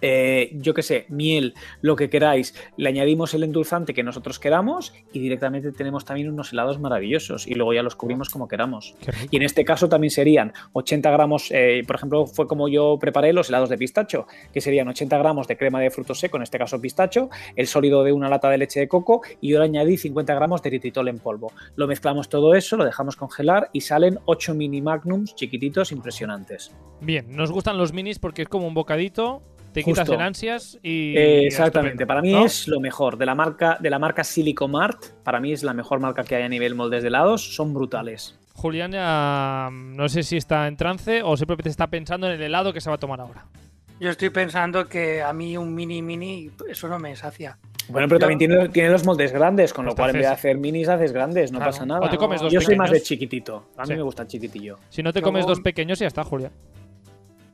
eh, 0.00 0.50
yo 0.54 0.74
qué 0.74 0.82
sé, 0.82 1.06
miel, 1.08 1.54
lo 1.80 1.96
que 1.96 2.10
queráis, 2.10 2.54
le 2.76 2.88
añadimos 2.88 3.34
el 3.34 3.44
endulzante 3.44 3.94
que 3.94 4.02
nosotros 4.02 4.38
queramos 4.38 4.92
y 5.12 5.20
directamente 5.20 5.72
tenemos 5.72 6.04
también 6.04 6.28
unos 6.30 6.52
helados 6.52 6.78
maravillosos 6.78 7.46
y 7.46 7.54
luego 7.54 7.72
ya 7.72 7.82
los 7.82 7.96
cubrimos 7.96 8.28
como 8.28 8.48
queramos. 8.48 8.94
Y 9.30 9.36
en 9.36 9.42
este 9.42 9.64
caso 9.64 9.88
también 9.88 10.10
serían 10.10 10.52
80 10.72 11.10
gramos, 11.10 11.50
eh, 11.50 11.82
por 11.86 11.96
ejemplo, 11.96 12.26
fue 12.26 12.46
como 12.46 12.68
yo 12.68 12.98
preparé 13.00 13.32
los 13.32 13.48
helados 13.48 13.68
de 13.68 13.78
pistacho, 13.78 14.26
que 14.52 14.60
serían 14.60 14.88
80 14.88 15.16
gramos 15.18 15.48
de 15.48 15.56
crema 15.56 15.80
de 15.80 15.90
fruto 15.90 16.14
seco, 16.14 16.36
en 16.36 16.42
este 16.42 16.58
caso 16.58 16.80
pistacho, 16.80 17.30
el 17.54 17.66
sólido 17.66 18.04
de 18.04 18.12
una 18.12 18.28
lata 18.28 18.50
de 18.50 18.58
leche 18.58 18.80
de 18.80 18.88
coco 18.88 19.22
y 19.40 19.50
yo 19.50 19.58
le 19.58 19.64
añadí 19.64 19.96
50 19.96 20.34
gramos 20.34 20.62
de 20.62 20.68
eritritol 20.68 21.08
en 21.08 21.18
polvo. 21.18 21.52
Lo 21.76 21.86
mezclamos 21.86 22.28
todo 22.28 22.54
eso, 22.54 22.76
lo 22.76 22.84
dejamos 22.84 23.16
congelar 23.16 23.70
y 23.72 23.80
salen 23.80 24.18
8 24.26 24.54
mini 24.54 24.82
magnums 24.82 25.34
chiquititos 25.34 25.92
impresionantes. 25.92 26.72
Bien, 27.00 27.26
nos 27.28 27.50
gustan 27.50 27.78
los 27.78 27.92
minis 27.92 28.18
porque 28.18 28.42
es 28.42 28.48
como 28.48 28.66
un 28.66 28.74
bocadito 28.74 29.42
te 29.76 29.84
quitas 29.84 30.00
Justo. 30.08 30.14
el 30.14 30.20
ansias 30.26 30.78
y. 30.82 31.14
Eh, 31.16 31.46
exactamente, 31.46 32.06
para 32.06 32.22
mí 32.22 32.32
¿no? 32.32 32.46
es 32.46 32.66
lo 32.66 32.80
mejor. 32.80 33.18
De 33.18 33.26
la 33.26 33.34
marca, 33.34 33.76
de 33.78 33.90
la 33.90 33.98
marca 33.98 34.24
Silicomart, 34.24 35.04
para 35.22 35.38
mí 35.38 35.52
es 35.52 35.62
la 35.62 35.74
mejor 35.74 36.00
marca 36.00 36.24
que 36.24 36.34
hay 36.34 36.44
a 36.44 36.48
nivel 36.48 36.74
moldes 36.74 37.02
de 37.02 37.08
helados, 37.08 37.54
son 37.54 37.74
brutales. 37.74 38.38
Julián 38.54 38.92
ya 38.92 39.68
mm, 39.70 39.96
no 39.96 40.08
sé 40.08 40.22
si 40.22 40.38
está 40.38 40.66
en 40.66 40.78
trance 40.78 41.22
o 41.22 41.36
simplemente 41.36 41.68
está 41.68 41.88
pensando 41.88 42.26
en 42.26 42.32
el 42.32 42.42
helado 42.42 42.72
que 42.72 42.80
se 42.80 42.88
va 42.88 42.96
a 42.96 42.98
tomar 42.98 43.20
ahora. 43.20 43.44
Yo 44.00 44.08
estoy 44.10 44.30
pensando 44.30 44.88
que 44.88 45.22
a 45.22 45.32
mí 45.34 45.56
un 45.58 45.74
mini 45.74 46.00
mini, 46.00 46.50
eso 46.68 46.88
no 46.88 46.98
me 46.98 47.14
sacia. 47.16 47.58
Bueno, 47.88 48.08
pero 48.08 48.16
Yo- 48.18 48.20
también 48.20 48.38
tiene, 48.38 48.68
tiene 48.70 48.88
los 48.90 49.04
moldes 49.04 49.30
grandes, 49.32 49.72
con 49.74 49.84
lo 49.84 49.94
cual 49.94 50.10
en 50.10 50.14
vez 50.16 50.22
de 50.26 50.32
hacer 50.32 50.56
minis 50.58 50.88
haces 50.88 51.12
grandes, 51.12 51.52
no 51.52 51.58
Claro. 51.58 51.70
pasa 51.72 51.84
nada. 51.86 52.00
O 52.00 52.08
te 52.08 52.16
comes 52.16 52.40
dos 52.40 52.50
Yo 52.52 52.60
soy 52.62 52.76
más 52.76 52.90
de 52.90 53.00
chiquitito. 53.02 53.68
A 53.76 53.82
mí 53.82 53.88
Sí. 53.88 53.94
me 53.94 54.02
gusta 54.02 54.22
el 54.22 54.28
chiquitillo. 54.28 54.78
Si 54.88 55.02
no 55.02 55.12
te 55.12 55.20
Luego- 55.20 55.32
comes 55.32 55.46
dos 55.46 55.60
pequeños, 55.60 55.98
ya 55.98 56.06
está, 56.06 56.24
Julián. 56.24 56.50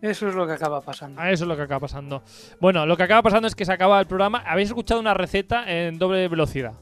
Eso 0.02 0.28
es 0.28 0.34
lo 0.34 0.46
que 0.48 0.52
acaba 0.54 0.80
pasando. 0.80 1.20
Ah, 1.20 1.30
Eso 1.30 1.44
es 1.44 1.48
lo 1.48 1.56
que 1.56 1.62
acaba 1.62 1.80
pasando. 1.80 2.22
Bueno, 2.60 2.84
lo 2.86 2.96
que 2.96 3.04
acaba 3.04 3.22
pasando 3.22 3.46
es 3.46 3.54
que 3.54 3.64
se 3.64 3.72
acaba 3.72 4.00
el 4.00 4.06
programa. 4.06 4.42
Habéis 4.44 4.68
escuchado 4.68 5.00
una 5.00 5.14
receta 5.14 5.64
en 5.72 5.96
doble 5.98 6.26
velocidad. 6.26 6.72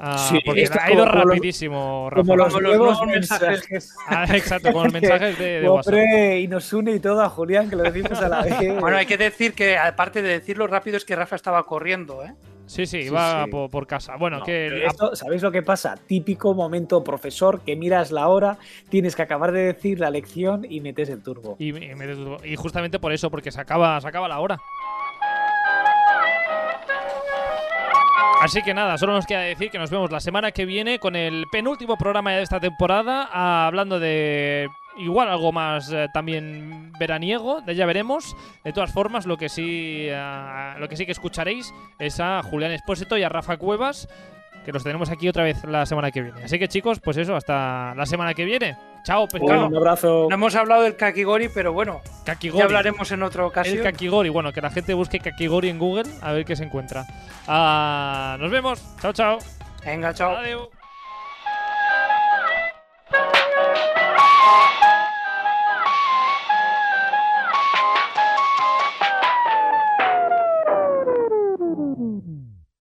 Ah, 0.00 0.16
Sí, 0.18 0.38
porque 0.44 0.62
esto 0.62 0.78
ha 0.80 0.92
ido 0.92 1.06
como 1.08 1.22
rapidísimo, 1.24 2.08
Como 2.14 2.36
Rafa. 2.36 2.36
los 2.36 2.54
Como 2.54 2.60
los 2.60 2.76
nuevos 2.78 2.96
nuevos 2.98 3.06
mensajes. 3.06 3.48
mensajes. 3.70 3.96
Ah, 4.08 4.26
exacto, 4.36 4.72
con 4.72 4.84
los 4.84 4.92
mensajes 5.00 5.38
de, 5.38 5.60
de 5.60 5.68
WhatsApp. 5.68 5.94
Hombre, 5.94 6.40
y 6.40 6.48
nos 6.48 6.72
une 6.72 6.92
y 6.92 7.00
todo 7.00 7.22
a 7.22 7.28
Julián, 7.28 7.68
que 7.68 7.76
lo 7.76 7.82
decimos 7.82 8.18
a 8.20 8.28
la 8.28 8.42
vez. 8.44 8.80
Bueno, 8.80 8.96
hay 8.96 9.06
que 9.06 9.16
decir 9.16 9.52
que 9.54 9.76
aparte 9.76 10.22
de 10.22 10.28
decirlo 10.28 10.66
rápido 10.66 10.96
es 10.96 11.04
que 11.04 11.16
Rafa 11.16 11.36
estaba 11.36 11.64
corriendo, 11.64 12.24
¿eh? 12.24 12.34
Sí, 12.66 12.84
sí, 12.84 13.04
sí. 13.08 13.14
Por, 13.50 13.70
por 13.70 13.86
casa. 13.86 14.16
Bueno, 14.16 14.40
No, 14.40 14.44
que 14.44 14.84
esto, 14.84 15.16
¿Sabéis 15.16 15.42
lo 15.42 15.50
que 15.50 15.62
pasa? 15.62 15.94
Típico 16.06 16.52
momento 16.52 17.02
profesor 17.02 17.62
que 17.62 17.76
miras 17.76 18.12
la 18.12 18.28
hora, 18.28 18.58
tienes 18.90 19.16
que 19.16 19.22
acabar 19.22 19.52
de 19.52 19.62
decir 19.72 19.98
la 19.98 20.10
lección 20.10 20.66
y 20.68 20.82
metes 20.82 21.08
el 21.08 21.22
turbo. 21.22 21.56
Y, 21.58 21.68
y 21.70 21.72
me- 21.94 22.06
y 22.44 22.56
justamente 22.56 22.98
por 22.98 23.10
eso, 23.14 23.30
porque 23.30 23.50
se 23.50 23.58
acaba, 23.58 23.98
se 24.02 24.06
acaba 24.08 24.28
la 24.28 24.38
hora. 24.40 24.58
Así 28.40 28.62
que 28.62 28.72
nada, 28.72 28.96
solo 28.98 29.14
nos 29.14 29.26
queda 29.26 29.40
decir 29.40 29.70
que 29.70 29.78
nos 29.78 29.90
vemos 29.90 30.10
la 30.10 30.20
semana 30.20 30.52
que 30.52 30.64
viene 30.64 30.98
con 30.98 31.16
el 31.16 31.46
penúltimo 31.50 31.96
programa 31.96 32.32
de 32.32 32.42
esta 32.42 32.60
temporada, 32.60 33.28
hablando 33.66 33.98
de 33.98 34.68
igual 34.98 35.28
algo 35.28 35.52
más 35.52 35.92
eh, 35.92 36.08
también 36.12 36.92
veraniego, 36.98 37.60
de 37.60 37.74
ya 37.74 37.86
veremos. 37.86 38.36
De 38.64 38.72
todas 38.72 38.92
formas, 38.92 39.26
lo 39.26 39.36
que 39.36 39.48
sí, 39.48 40.08
ah, 40.12 40.76
lo 40.78 40.88
que 40.88 40.96
sí 40.96 41.06
que 41.06 41.12
escucharéis 41.12 41.72
es 41.98 42.20
a 42.20 42.42
Julián 42.42 42.72
Espósito 42.72 43.16
y 43.16 43.22
a 43.22 43.28
Rafa 43.28 43.56
Cuevas, 43.56 44.08
que 44.64 44.72
los 44.72 44.82
tenemos 44.82 45.10
aquí 45.10 45.28
otra 45.28 45.44
vez 45.44 45.64
la 45.64 45.86
semana 45.86 46.10
que 46.10 46.22
viene. 46.22 46.44
Así 46.44 46.58
que 46.58 46.68
chicos, 46.68 47.00
pues 47.00 47.16
eso, 47.16 47.34
hasta 47.34 47.94
la 47.94 48.06
semana 48.06 48.34
que 48.34 48.44
viene. 48.44 48.76
Chao, 49.04 49.26
pescado. 49.26 49.46
Bueno, 49.46 49.66
un 49.68 49.76
abrazo. 49.76 50.26
No 50.28 50.34
hemos 50.34 50.54
hablado 50.54 50.82
del 50.82 50.96
kakigori, 50.96 51.48
pero 51.48 51.72
bueno, 51.72 52.00
Kakigori. 52.24 52.58
ya 52.58 52.64
hablaremos 52.64 53.10
en 53.12 53.22
otra 53.22 53.46
ocasión. 53.46 53.78
El 53.78 53.82
Kakigori, 53.82 54.28
bueno, 54.28 54.52
que 54.52 54.60
la 54.60 54.70
gente 54.70 54.92
busque 54.94 55.20
Kakigori 55.20 55.68
en 55.68 55.78
Google 55.78 56.10
a 56.20 56.32
ver 56.32 56.44
qué 56.44 56.56
se 56.56 56.64
encuentra. 56.64 57.06
Ah, 57.46 58.36
nos 58.38 58.50
vemos. 58.50 58.82
Chao, 59.00 59.12
chao. 59.12 59.38
Venga, 59.84 60.12
chao. 60.12 60.36
Adiós. 60.36 60.68